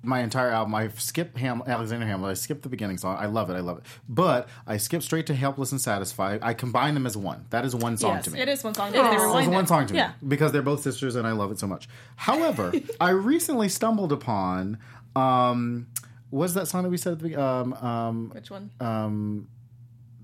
my 0.05 0.19
entire 0.19 0.49
album. 0.49 0.75
I 0.75 0.89
skip 0.89 1.37
Ham, 1.37 1.63
Alexander 1.65 2.05
Hamilton. 2.05 2.31
I 2.31 2.33
skip 2.33 2.61
the 2.61 2.67
beginning 2.67 2.97
song. 2.97 3.15
I 3.17 3.27
love 3.27 3.49
it. 3.49 3.53
I 3.53 3.61
love 3.61 3.77
it. 3.77 3.85
But 4.09 4.49
I 4.67 4.75
skip 4.75 5.01
straight 5.01 5.27
to 5.27 5.33
Helpless 5.33 5.71
and 5.71 5.79
Satisfied. 5.79 6.41
I 6.43 6.53
combine 6.53 6.93
them 6.93 7.05
as 7.05 7.15
one. 7.15 7.45
That 7.51 7.63
is 7.63 7.73
one 7.73 7.95
song 7.97 8.15
Yes, 8.15 8.25
to 8.25 8.31
me. 8.31 8.41
it 8.41 8.49
is 8.49 8.63
one 8.65 8.73
song. 8.73 8.89
is. 8.93 8.95
It's 8.99 9.47
one 9.47 9.65
song 9.65 9.87
to 9.87 9.93
me 9.93 9.99
Yeah. 9.99 10.11
because 10.27 10.51
they're 10.51 10.61
both 10.61 10.81
sisters 10.81 11.15
and 11.15 11.25
I 11.25 11.31
love 11.31 11.51
it 11.51 11.59
so 11.59 11.67
much. 11.67 11.87
However, 12.17 12.73
I 12.99 13.11
recently 13.11 13.69
stumbled 13.69 14.11
upon 14.11 14.77
um, 15.15 15.87
what's 16.31 16.53
that 16.55 16.67
song 16.67 16.83
that 16.83 16.89
we 16.89 16.97
said 16.97 17.13
at 17.13 17.19
the 17.19 17.35
um, 17.41 17.73
um, 17.75 18.29
Which 18.33 18.51
one? 18.51 18.71
um, 18.81 19.47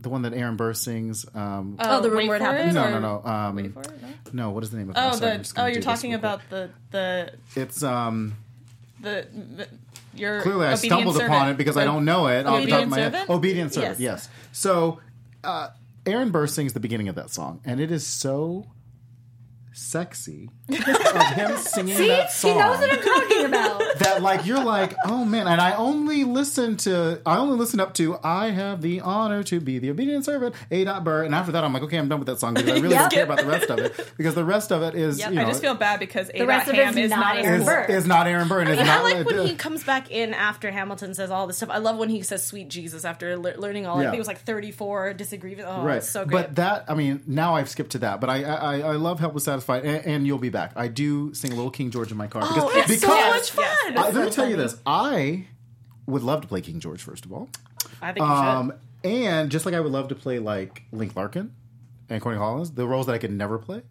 the 0.02 0.10
one 0.10 0.22
that 0.24 0.34
Aaron 0.34 0.56
Burr 0.56 0.74
sings. 0.74 1.26
Um, 1.36 1.76
Oh, 1.80 2.02
the 2.02 2.10
room 2.10 2.18
Wait 2.20 2.28
where 2.30 2.38
it 2.38 2.39
for 2.39 2.45
happens. 2.45 2.74
no, 2.74 2.89
no, 2.89 3.00
no, 3.00 3.30
um, 3.30 3.56
Wait 3.56 3.74
for 3.74 3.82
it. 3.82 3.91
No? 4.02 4.10
no. 4.45 4.50
What 4.52 4.64
is 4.64 4.72
the 4.72 4.78
name 4.78 4.89
of 4.89 4.95
it? 4.95 5.00
Oh, 5.00 5.12
sorry, 5.16 5.38
the 5.38 5.54
oh, 5.58 5.66
you're 5.68 5.82
talking 5.82 6.12
real 6.12 6.20
quick. 6.20 6.32
about 6.34 6.50
the 6.50 6.70
the 6.91 7.34
It's 7.56 7.84
um. 7.84 8.36
the, 9.02 9.28
the 9.56 9.68
your 10.16 10.41
Clearly, 10.41 10.68
I 10.68 10.76
stumbled 10.76 11.16
servant. 11.16 11.34
upon 11.34 11.50
it 11.50 11.58
because 11.58 11.78
I 11.78 11.86
don't 11.86 12.04
know 12.04 12.28
it. 12.28 12.45
off 12.45 12.64
the 12.64 12.70
top 12.70 12.82
of 12.82 12.88
Obedient 12.88 12.89
my 12.89 12.97
head. 13.00 13.12
Servant? 13.14 13.30
Obedient 13.30 13.74
servant. 13.74 14.00
Yes. 14.00 14.28
Yes. 14.28 14.30
So, 14.52 15.00
uh, 15.43 15.70
Aaron 16.06 16.32
Burr 16.32 16.47
sings 16.47 16.74
the 16.74 16.80
beginning 16.80 17.08
of 17.10 17.16
that 17.16 17.30
song, 17.30 17.62
and 17.64 17.80
it 17.80 17.91
is 17.91 18.06
so 18.08 18.66
sexy 19.72 20.49
of 20.70 20.76
him 20.76 21.55
singing 21.57 21.95
See, 21.95 22.07
that 22.07 22.26
he 22.28 22.32
song. 22.32 22.57
knows 22.57 22.80
what 22.80 22.91
I'm 22.91 23.01
talking 23.01 23.45
about. 23.45 23.80
that 23.99 24.22
like 24.22 24.45
you're 24.45 24.63
like 24.63 24.95
oh 25.05 25.24
man 25.26 25.47
and 25.47 25.59
i 25.61 25.74
only 25.76 26.24
listen 26.24 26.76
to 26.78 27.22
i 27.26 27.38
only 27.38 27.55
listen 27.57 27.80
up 27.80 27.93
to 27.93 28.17
i 28.24 28.49
have 28.49 28.82
the 28.82 28.99
honor 29.01 29.43
to 29.43 29.59
be 29.59 29.78
the 29.80 29.89
obedient 29.89 30.26
servant 30.26 30.55
a 30.72 30.84
dot 30.86 31.03
burr 31.03 31.24
and 31.24 31.34
after 31.36 31.51
that 31.51 31.63
i'm 31.63 31.74
like 31.74 31.84
okay 31.84 31.97
i'm 31.97 32.07
done 32.09 32.20
with 32.20 32.28
that 32.28 32.39
song 32.39 32.53
because 32.53 32.70
i 32.70 32.74
really 32.80 32.95
don't 32.95 33.11
care 33.11 33.24
about 33.24 33.38
the 33.39 33.45
rest 33.45 33.70
of 33.70 33.80
it 33.80 34.13
because 34.17 34.36
the 34.36 34.43
rest 34.43 34.72
of 34.72 34.82
it 34.82 34.95
is 34.95 35.20
Yep, 35.20 35.30
you 35.30 35.36
know 35.36 35.41
I 35.43 35.45
just 35.45 35.61
feel 35.61 35.76
bad 35.76 35.99
because 35.99 36.28
The 36.30 36.41
A. 36.41 36.45
rest 36.45 36.67
of 36.70 36.76
Ham 36.76 36.89
it's 36.89 36.97
is 36.97 37.09
not 37.11 37.20
not 37.20 37.38
Aaron 37.45 37.61
is, 37.61 37.67
Burr. 37.67 37.84
is 37.86 38.05
not 38.07 38.28
aaron 38.28 38.47
burr 38.47 38.59
I 38.61 38.70
it's 38.72 38.72
mean, 38.72 38.80
I 38.82 38.86
not 38.95 39.03
like 39.03 39.26
when 39.28 39.47
he 39.47 39.55
comes 39.55 39.84
back 39.84 40.09
in 40.11 40.34
after 40.34 40.72
Hamilton 40.72 41.13
says 41.13 41.30
all 41.32 41.47
this 41.47 41.57
stuff. 41.57 41.70
I 41.70 41.78
love 41.80 41.97
when 41.97 42.09
he 42.09 42.22
says 42.22 42.43
"sweet 42.45 42.70
Jesus" 42.70 43.05
after 43.05 43.38
le- 43.38 43.55
learning 43.57 43.86
all. 43.86 43.97
I 43.99 44.03
Yeah. 44.03 44.09
think 44.09 44.15
it 44.17 44.22
was 44.22 44.28
like 44.28 44.41
thirty-four 44.41 45.13
disagreements. 45.13 45.70
Oh, 45.72 45.84
right 45.84 45.97
it's 45.97 46.09
so 46.09 46.26
great. 46.26 46.41
but 46.47 46.55
that 46.55 46.86
i 46.88 46.93
mean 46.93 47.22
now 47.28 47.55
i've 47.55 47.70
skipped 47.70 47.91
to 47.91 47.99
that 47.99 48.20
but 48.22 48.30
i 48.30 48.43
i, 48.43 48.80
I 48.80 48.91
love 48.93 49.20
help 49.20 49.34
with 49.34 49.43
satisfied 49.43 49.59
and, 49.68 49.86
and 50.05 50.28
you'll 50.28 50.38
be 50.38 50.49
back 50.49 50.72
i 50.76 50.88
do 50.88 51.34
sing 51.34 51.51
a 51.51 51.55
little 51.55 51.72
king 51.72 51.89
george 51.91 52.12
in 52.12 52.18
my 52.18 52.28
car 52.28 52.41
because, 52.43 52.64
oh, 52.64 52.72
it's 52.74 52.88
because 52.88 53.01
so 53.01 53.07
much 53.30 53.51
fun. 53.51 53.97
I, 53.97 54.10
let 54.12 54.26
me 54.26 54.30
tell 54.32 54.49
you 54.49 54.55
this 54.55 54.78
i 54.86 55.45
would 56.05 56.24
love 56.24 56.41
to 56.41 56.47
play 56.47 56.62
king 56.62 56.80
george 56.80 57.01
first 57.01 57.26
of 57.26 57.34
all 57.34 57.49
I 58.01 58.07
think 58.14 58.20
you 58.20 58.24
Um, 58.32 58.74
and 59.03 59.49
just 59.49 59.66
like 59.66 59.74
I 59.76 59.80
would 59.80 59.91
love 59.91 60.10
to 60.10 60.16
play 60.16 60.39
like 60.39 60.84
Link 60.91 61.16
Larkin 61.16 61.53
and 62.10 62.22
Corny 62.22 62.38
Collins, 62.38 62.72
the 62.72 62.86
roles 62.88 63.05
that 63.05 63.14
I 63.14 63.18
could 63.18 63.32
never 63.32 63.57
play 63.57 63.82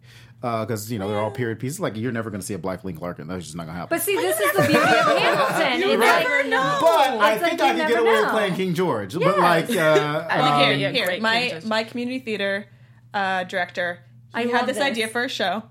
because 0.41 0.91
you 0.91 0.99
know 0.99 1.07
they're 1.07 1.17
all 1.19 1.31
period 1.31 1.59
pieces. 1.59 1.79
Like 1.79 1.95
you're 1.97 2.11
never 2.11 2.29
going 2.29 2.41
to 2.41 2.45
see 2.45 2.53
a 2.53 2.59
black 2.59 2.83
Link 2.83 3.01
Larkin. 3.01 3.27
That's 3.27 3.45
just 3.45 3.55
not 3.55 3.63
going 3.65 3.75
to 3.75 3.79
happen. 3.79 3.95
But 3.97 4.03
see, 4.03 4.15
this 4.15 4.39
is 4.39 4.51
the 4.53 4.61
beauty 4.61 4.77
of 4.77 5.17
Hamilton. 5.17 5.89
It's 5.89 5.99
Right. 5.99 6.25
like, 6.25 6.47
no. 6.47 6.77
But 6.81 7.19
I 7.19 7.33
It's 7.33 7.43
think 7.43 7.59
like 7.59 7.75
I 7.75 7.79
could 7.79 7.87
get 7.87 7.95
never 7.95 8.07
away 8.09 8.21
with 8.21 8.29
playing 8.29 8.55
King 8.55 8.73
George. 8.73 9.13
But 9.17 9.39
like, 9.39 9.69
uh, 9.71 10.27
um, 10.29 10.59
here, 10.63 10.73
yeah, 10.73 10.91
here, 10.91 11.19
my 11.21 11.61
my 11.65 11.83
community 11.83 12.19
theater 12.19 12.67
uh, 13.13 13.43
director. 13.45 13.99
I 14.33 14.43
He 14.43 14.47
love 14.47 14.61
had 14.61 14.69
this 14.69 14.77
this. 14.77 14.85
idea 14.85 15.07
for 15.07 15.23
a 15.23 15.29
show, 15.29 15.63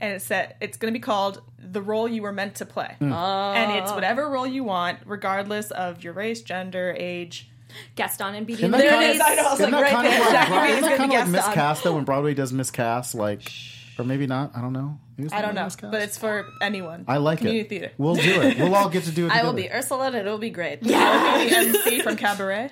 and 0.00 0.12
it 0.14 0.22
said 0.22 0.56
it's 0.60 0.76
going 0.76 0.92
to 0.92 0.98
be 0.98 1.02
called 1.02 1.40
"The 1.58 1.80
Role 1.82 2.06
You 2.08 2.22
Were 2.22 2.32
Meant 2.32 2.56
to 2.56 2.66
Play," 2.66 2.94
Hmm. 2.98 3.12
and 3.12 3.72
it's 3.78 3.92
whatever 3.92 4.28
role 4.28 4.46
you 4.46 4.64
want, 4.64 4.98
regardless 5.06 5.70
of 5.70 6.02
your 6.04 6.12
race, 6.12 6.42
gender, 6.42 6.94
age. 6.98 7.48
guest 7.96 8.22
on 8.22 8.36
in 8.36 8.44
Beauty 8.44 8.62
and 8.62 8.72
the 8.72 8.78
that 8.78 8.84
There 8.84 8.92
kind 8.92 9.10
of- 9.10 9.20
I 9.26 9.34
know, 9.34 9.42
I 9.48 9.50
was 9.50 9.60
like, 9.60 9.70
that 9.72 9.82
right 9.82 9.90
kind 9.92 10.06
of 10.06 10.12
like- 10.12 10.30
Jackie 10.30 10.52
right, 10.52 10.66
Bee's 10.68 10.76
isn't 10.78 10.84
it 10.92 10.96
gonna 10.96 10.96
kind 10.96 11.02
of 11.02 11.08
like 11.08 11.10
guest 11.10 11.26
on. 11.26 11.32
miscast 11.32 11.82
though 11.82 11.94
when 11.96 12.04
Broadway 12.04 12.34
does 12.34 12.52
miscast, 12.52 13.14
like, 13.16 13.50
or 13.98 14.04
maybe 14.04 14.26
not. 14.26 14.52
I 14.56 14.60
don't 14.60 14.72
know. 14.72 14.98
I 15.32 15.42
don't 15.42 15.54
know, 15.54 15.64
miscast. 15.64 15.92
but 15.92 16.02
it's 16.02 16.18
for 16.18 16.46
anyone. 16.60 17.04
I 17.06 17.18
like 17.18 17.38
Community 17.38 17.60
it. 17.60 17.68
theater. 17.68 17.92
We'll 17.98 18.16
do 18.16 18.42
it. 18.42 18.58
We'll 18.58 18.74
all 18.74 18.88
get 18.88 19.04
to 19.04 19.12
do 19.12 19.26
it. 19.26 19.32
I 19.32 19.44
will 19.44 19.52
be 19.52 19.70
Ursula, 19.70 20.08
and 20.08 20.16
it'll 20.16 20.38
be 20.38 20.50
great. 20.50 20.80
I'll 20.92 21.38
be 21.44 21.50
the 21.50 21.56
MC 21.56 22.00
from 22.02 22.16
Cabaret. 22.16 22.70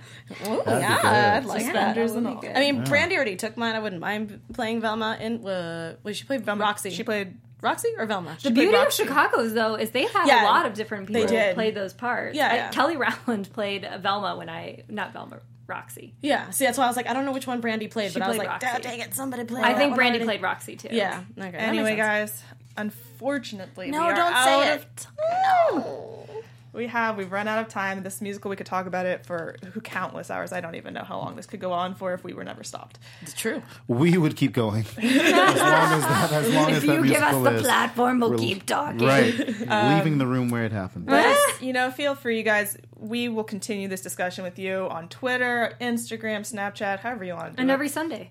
Ooh, 0.48 0.62
yeah. 0.66 1.38
I'd 1.40 1.44
like 1.46 1.62
that. 1.66 1.94
Suspenders 1.94 2.12
and 2.12 2.26
all. 2.26 2.42
I 2.54 2.58
mean, 2.60 2.82
Brandy 2.84 3.14
already 3.14 3.36
took 3.36 3.56
mine. 3.56 3.76
I 3.76 3.78
wouldn't 3.78 4.00
mind 4.00 4.40
playing 4.54 4.80
Velma 4.80 5.18
in. 5.20 5.46
Uh, 5.46 5.94
well, 6.02 6.14
she 6.14 6.24
played 6.24 6.46
Roxy. 6.46 6.90
She 6.90 7.04
played. 7.04 7.34
Roxy 7.60 7.90
or 7.96 8.06
Velma. 8.06 8.36
The 8.42 8.50
beauty 8.50 8.76
of 8.76 8.92
Chicago's 8.92 9.54
though 9.54 9.76
is 9.76 9.90
they 9.90 10.06
have 10.06 10.26
Yeah, 10.26 10.42
a 10.42 10.46
lot 10.46 10.66
of 10.66 10.74
different 10.74 11.06
people 11.06 11.22
they 11.22 11.28
did. 11.28 11.54
play 11.54 11.70
those 11.70 11.92
parts. 11.92 12.34
Yeah, 12.34 12.48
I- 12.50 12.54
yeah. 12.56 12.70
Kelly 12.70 12.96
Rowland 12.96 13.52
played 13.52 13.88
Velma 14.00 14.36
when 14.36 14.48
I 14.48 14.82
not 14.88 15.12
Velma 15.12 15.38
Roxy. 15.72 16.14
Yeah, 16.20 16.50
see, 16.50 16.64
that's 16.64 16.78
why 16.78 16.84
I 16.84 16.86
was 16.88 16.96
like, 16.96 17.08
I 17.08 17.12
don't 17.14 17.24
know 17.24 17.32
which 17.32 17.46
one 17.46 17.60
Brandy 17.60 17.88
played, 17.88 18.12
She 18.12 18.18
but 18.18 18.24
I 18.26 18.28
was 18.28 18.38
like, 18.38 18.48
Roxy. 18.48 18.68
"Oh, 18.72 18.78
dang 18.78 19.00
it, 19.00 19.14
somebody 19.14 19.44
played. 19.44 19.64
I 19.64 19.74
think 19.74 19.90
one 19.90 19.96
Brandy 19.96 20.18
already." 20.18 20.24
played 20.38 20.42
Roxy 20.42 20.76
too. 20.76 20.88
Yeah. 20.90 21.22
Okay. 21.38 21.56
Anyway, 21.56 21.96
guys, 21.96 22.42
unfortunately, 22.76 23.90
No, 23.90 24.00
we 24.00 24.04
are 24.12 24.14
don't 24.14 24.32
out 24.34 24.44
say 24.44 24.74
of 24.74 24.80
it. 24.82 25.06
No. 25.18 26.26
We 26.72 26.86
have. 26.86 27.18
We've 27.18 27.30
run 27.30 27.48
out 27.48 27.58
of 27.58 27.68
time. 27.68 28.02
This 28.02 28.20
musical, 28.22 28.48
we 28.48 28.56
could 28.56 28.64
talk 28.66 28.86
about 28.86 29.04
it 29.04 29.26
for 29.26 29.56
countless 29.84 30.30
hours. 30.30 30.52
I 30.52 30.60
don't 30.62 30.74
even 30.74 30.94
know 30.94 31.04
how 31.04 31.18
long 31.18 31.36
this 31.36 31.44
could 31.46 31.60
go 31.60 31.70
on 31.72 31.94
for 31.94 32.14
if 32.14 32.24
we 32.24 32.32
were 32.32 32.44
never 32.44 32.64
stopped. 32.64 32.98
It's 33.20 33.34
true. 33.34 33.62
We 33.88 34.16
would 34.16 34.36
keep 34.36 34.52
going 34.54 34.84
as 34.96 35.02
long 35.04 35.04
as 35.04 36.02
that. 36.02 36.32
As 36.32 36.54
long 36.54 36.70
as 36.70 36.76
If 36.78 36.86
that 36.86 36.94
you 36.96 37.04
give 37.06 37.22
us 37.22 37.42
the 37.44 37.54
is. 37.56 37.62
platform, 37.62 38.20
we'll 38.20 38.38
keep 38.38 38.64
talking. 38.64 39.06
Right, 39.06 39.36
leaving 39.96 40.16
the 40.18 40.26
room 40.26 40.48
where 40.48 40.64
it 40.64 40.72
happened. 40.72 41.06
But, 41.06 41.36
you 41.60 41.72
know, 41.74 41.90
feel 41.90 42.14
free, 42.14 42.38
you 42.38 42.42
guys. 42.42 42.78
We 42.96 43.28
will 43.28 43.44
continue 43.44 43.88
this 43.88 44.00
discussion 44.00 44.44
with 44.44 44.58
you 44.60 44.86
on 44.88 45.08
Twitter, 45.08 45.74
Instagram, 45.80 46.40
Snapchat, 46.40 47.00
however 47.00 47.24
you 47.24 47.34
want 47.34 47.50
to 47.50 47.56
do 47.56 47.60
And 47.60 47.68
it. 47.68 47.72
every 47.72 47.88
Sunday. 47.88 48.30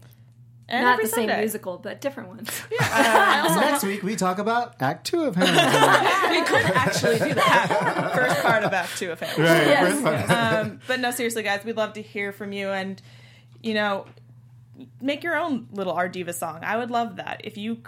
And 0.72 0.86
Not 0.86 0.94
every 0.94 1.06
the 1.06 1.12
same 1.12 1.28
musical, 1.28 1.78
but 1.78 2.00
different 2.00 2.30
ones. 2.30 2.50
Next 2.80 3.84
week 3.84 4.04
we 4.04 4.16
talk 4.16 4.40
about 4.40 4.82
Act 4.82 5.06
Two 5.06 5.26
of 5.26 5.36
Hamilton. 5.36 6.32
we 6.32 6.42
could 6.46 6.66
actually 6.74 7.20
do 7.20 7.34
that. 7.34 8.12
First 8.16 8.42
part 8.42 8.64
of 8.64 8.72
Act 8.72 8.98
Two 8.98 9.12
of 9.12 9.20
Hamilton. 9.20 9.44
right, 9.44 9.80
first 9.80 10.02
one. 10.02 10.32
um, 10.32 10.80
but 10.88 11.02
no, 11.02 11.12
seriously, 11.12 11.44
guys, 11.44 11.66
we'd 11.66 11.76
love 11.76 11.92
to 11.94 12.02
hear 12.02 12.32
from 12.32 12.54
you, 12.54 12.70
and 12.70 13.02
you 13.62 13.74
know, 13.74 14.06
make 15.02 15.26
your 15.26 15.38
own 15.38 15.68
little 15.74 15.92
our 15.92 16.08
diva 16.08 16.32
song. 16.32 16.60
I 16.64 16.78
would 16.78 16.90
love 16.90 17.18
that. 17.18 17.42
If 17.44 17.58
you, 17.58 17.80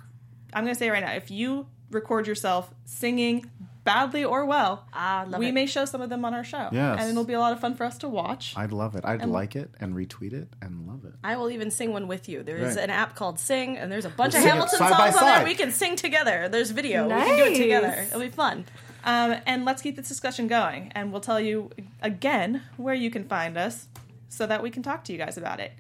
I'm 0.52 0.66
going 0.66 0.76
to 0.76 0.80
say 0.80 0.88
it 0.88 0.92
right 0.92 1.04
now, 1.04 1.14
if 1.14 1.32
you 1.32 1.68
record 1.90 2.28
yourself 2.28 2.74
singing 2.84 3.50
badly 3.84 4.24
or 4.24 4.46
well, 4.46 4.86
I 4.94 5.26
love 5.26 5.40
we 5.40 5.48
it. 5.50 5.54
may 5.54 5.66
show 5.66 5.86
some 5.86 6.02
of 6.02 6.10
them 6.10 6.24
on 6.26 6.34
our 6.34 6.44
show. 6.44 6.70
Yes. 6.72 7.00
and 7.02 7.10
it'll 7.10 7.24
be 7.26 7.34
a 7.34 7.40
lot 7.40 7.52
of 7.54 7.60
fun 7.60 7.76
for 7.76 7.84
us 7.84 7.98
to 8.00 8.10
watch. 8.10 8.54
I'd 8.56 8.72
love 8.72 8.96
it. 8.96 9.04
I'd 9.06 9.26
like 9.26 9.56
it 9.56 9.70
and 9.80 9.94
retweet 9.96 10.34
it 10.34 10.48
and 10.62 10.88
love 10.88 11.04
it. 11.06 11.14
I 11.24 11.36
will 11.36 11.50
even 11.52 11.70
sing 11.72 11.92
one 11.92 12.08
with 12.08 12.30
you. 12.30 12.44
There 12.44 12.58
is 12.58 12.76
Right. 12.76 12.86
an 12.86 12.90
app 12.90 13.16
called 13.16 13.40
Sing, 13.40 13.78
and 13.78 13.92
there's 13.92 14.06
a 14.06 14.10
bunch 14.10 14.34
We'll 14.34 14.42
of 14.42 14.44
sing 14.44 14.48
it 14.48 14.52
Hamilton 14.52 14.80
side 14.80 14.90
songs 14.90 14.98
by 14.98 15.08
on 15.08 15.14
side. 15.14 15.38
there. 15.40 15.46
We 15.46 15.56
can 15.56 15.72
sing 15.72 15.96
together. 15.96 16.48
There's 16.50 16.72
video. 16.72 17.04
We 17.08 17.14
can 17.14 17.38
do 17.38 17.44
it 17.44 17.50
Nice. 17.50 17.58
together. 17.58 18.06
It'll 18.08 18.20
be 18.22 18.30
fun. 18.30 18.66
Um, 19.06 19.36
and 19.46 19.66
let's 19.66 19.82
keep 19.82 19.98
this 19.98 20.08
discussion 20.08 20.48
going, 20.48 20.92
and 20.96 21.12
we'll 21.12 21.20
tell 21.22 21.40
you 21.40 21.70
again 22.02 22.62
where 22.78 22.96
you 22.96 23.12
can 23.12 23.26
find 23.28 23.58
us, 23.58 23.88
so 24.30 24.48
that 24.48 24.64
we 24.64 24.70
can 24.70 24.82
talk 24.82 25.04
to 25.06 25.12
you 25.12 25.18
guys 25.18 25.38
about 25.38 25.60
it. 25.60 25.74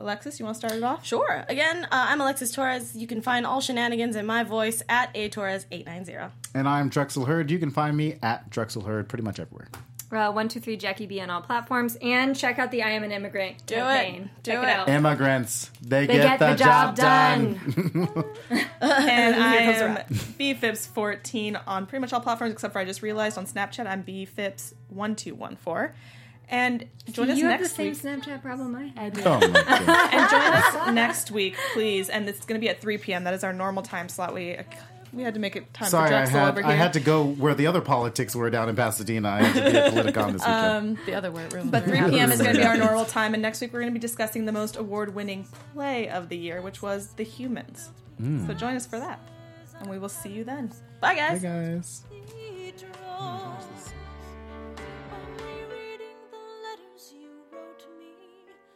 Alexis, 0.00 0.38
you 0.38 0.44
want 0.44 0.54
to 0.56 0.58
start 0.58 0.74
it 0.74 0.82
off? 0.84 1.04
Sure. 1.04 1.44
Again, 1.48 1.84
uh, 1.84 1.88
I'm 1.90 2.20
Alexis 2.20 2.52
Torres. 2.52 2.94
You 2.96 3.06
can 3.06 3.20
find 3.22 3.44
all 3.46 3.60
shenanigans 3.60 4.16
in 4.16 4.26
my 4.26 4.44
voice 4.44 4.82
at 4.88 5.10
a 5.14 5.28
torres 5.28 5.66
890. 5.70 6.32
And 6.54 6.68
I'm 6.68 6.88
Drexel 6.88 7.24
Hurd. 7.26 7.50
You 7.50 7.58
can 7.58 7.70
find 7.70 7.96
me 7.96 8.16
at 8.22 8.48
Drexel 8.50 8.82
Hurd 8.82 9.08
pretty 9.08 9.24
much 9.24 9.38
everywhere. 9.40 9.68
Uh, 10.10 10.32
one 10.32 10.48
two 10.48 10.58
three 10.58 10.78
Jackie 10.78 11.04
B 11.04 11.20
on 11.20 11.28
all 11.28 11.42
platforms, 11.42 11.98
and 12.00 12.34
check 12.34 12.58
out 12.58 12.70
the 12.70 12.82
I 12.82 12.92
Am 12.92 13.02
an 13.04 13.12
Immigrant 13.12 13.66
Do 13.66 13.74
campaign. 13.74 14.22
it. 14.38 14.42
Do 14.42 14.52
check 14.52 14.62
it. 14.62 14.66
it 14.66 14.70
out. 14.70 14.88
Immigrants, 14.88 15.70
they, 15.82 16.06
They 16.06 16.14
get, 16.16 16.38
the, 16.38 16.54
job, 16.54 16.96
done. 16.96 17.60
and 18.80 19.36
I 19.36 19.58
Here 19.58 19.64
comes 19.66 19.82
am 19.82 19.94
Rat. 19.96 20.08
bfips14 20.08 21.60
on 21.66 21.84
pretty 21.84 22.00
much 22.00 22.14
all 22.14 22.20
platforms 22.20 22.54
except 22.54 22.72
for 22.72 22.78
I 22.78 22.86
just 22.86 23.02
realized 23.02 23.36
on 23.36 23.44
Snapchat 23.46 23.86
I'm 23.86 24.00
B 24.00 24.26
bfips1214. 24.34 25.90
And 26.50 26.86
join 27.12 27.30
us 27.30 27.38
you 27.38 27.46
have 27.46 27.58
the 27.58 27.64
next 27.64 27.76
same 27.76 27.92
week. 27.92 27.98
Snapchat 27.98 28.42
problem 28.42 28.74
I 28.74 28.86
had. 28.98 29.18
Oh 29.26 29.38
my 29.38 29.46
god. 29.52 30.12
And 30.12 30.30
join 30.30 30.40
us 30.40 30.94
next 30.94 31.30
week, 31.30 31.56
please. 31.74 32.08
And 32.08 32.28
it's 32.28 32.44
going 32.46 32.58
to 32.58 32.64
be 32.64 32.70
at 32.70 32.80
3 32.80 32.98
p.m. 32.98 33.24
That 33.24 33.34
is 33.34 33.44
our 33.44 33.52
normal 33.52 33.82
time 33.82 34.08
slot. 34.08 34.32
We 34.32 34.56
we 35.12 35.22
had 35.22 35.34
to 35.34 35.40
make 35.40 35.56
it 35.56 35.72
time 35.72 35.88
Sorry, 35.88 36.08
for 36.08 36.14
I 36.14 36.18
Drexel 36.18 36.38
had 36.40 36.48
over 36.50 36.62
here. 36.62 36.70
I 36.70 36.74
had 36.74 36.92
to 36.94 37.00
go 37.00 37.24
where 37.24 37.54
the 37.54 37.66
other 37.66 37.80
politics 37.80 38.34
were 38.34 38.50
down 38.50 38.68
in 38.68 38.76
Pasadena. 38.76 39.28
I 39.28 39.42
had 39.42 39.64
to 39.64 39.70
be 39.70 39.76
at 39.76 39.92
Politicon 39.92 40.32
this 40.32 40.42
weekend. 40.42 40.46
Um, 40.46 40.98
the 41.06 41.14
other 41.14 41.30
way 41.30 41.46
room. 41.48 41.70
But 41.70 41.84
3 41.84 42.10
p.m. 42.10 42.30
is 42.30 42.40
going 42.40 42.54
to 42.54 42.60
be 42.60 42.66
our 42.66 42.76
normal 42.86 43.04
time, 43.04 43.34
and 43.34 43.42
next 43.42 43.60
week 43.60 43.72
we're 43.72 43.80
going 43.80 43.92
to 43.92 43.98
be 43.98 44.02
discussing 44.02 44.44
the 44.44 44.52
most 44.52 44.76
award-winning 44.76 45.46
play 45.74 46.08
of 46.08 46.28
the 46.28 46.36
year, 46.36 46.60
which 46.60 46.82
was 46.82 47.08
The 47.14 47.24
Humans. 47.24 47.90
Hmm. 48.18 48.46
So 48.46 48.54
join 48.54 48.76
us 48.76 48.86
for 48.86 48.98
that, 48.98 49.20
and 49.80 49.88
we 49.88 49.98
will 49.98 50.08
see 50.08 50.30
you 50.30 50.44
then. 50.44 50.72
Bye, 51.00 51.14
hey 51.14 51.38
guys. 51.38 51.42
guys. 51.42 52.04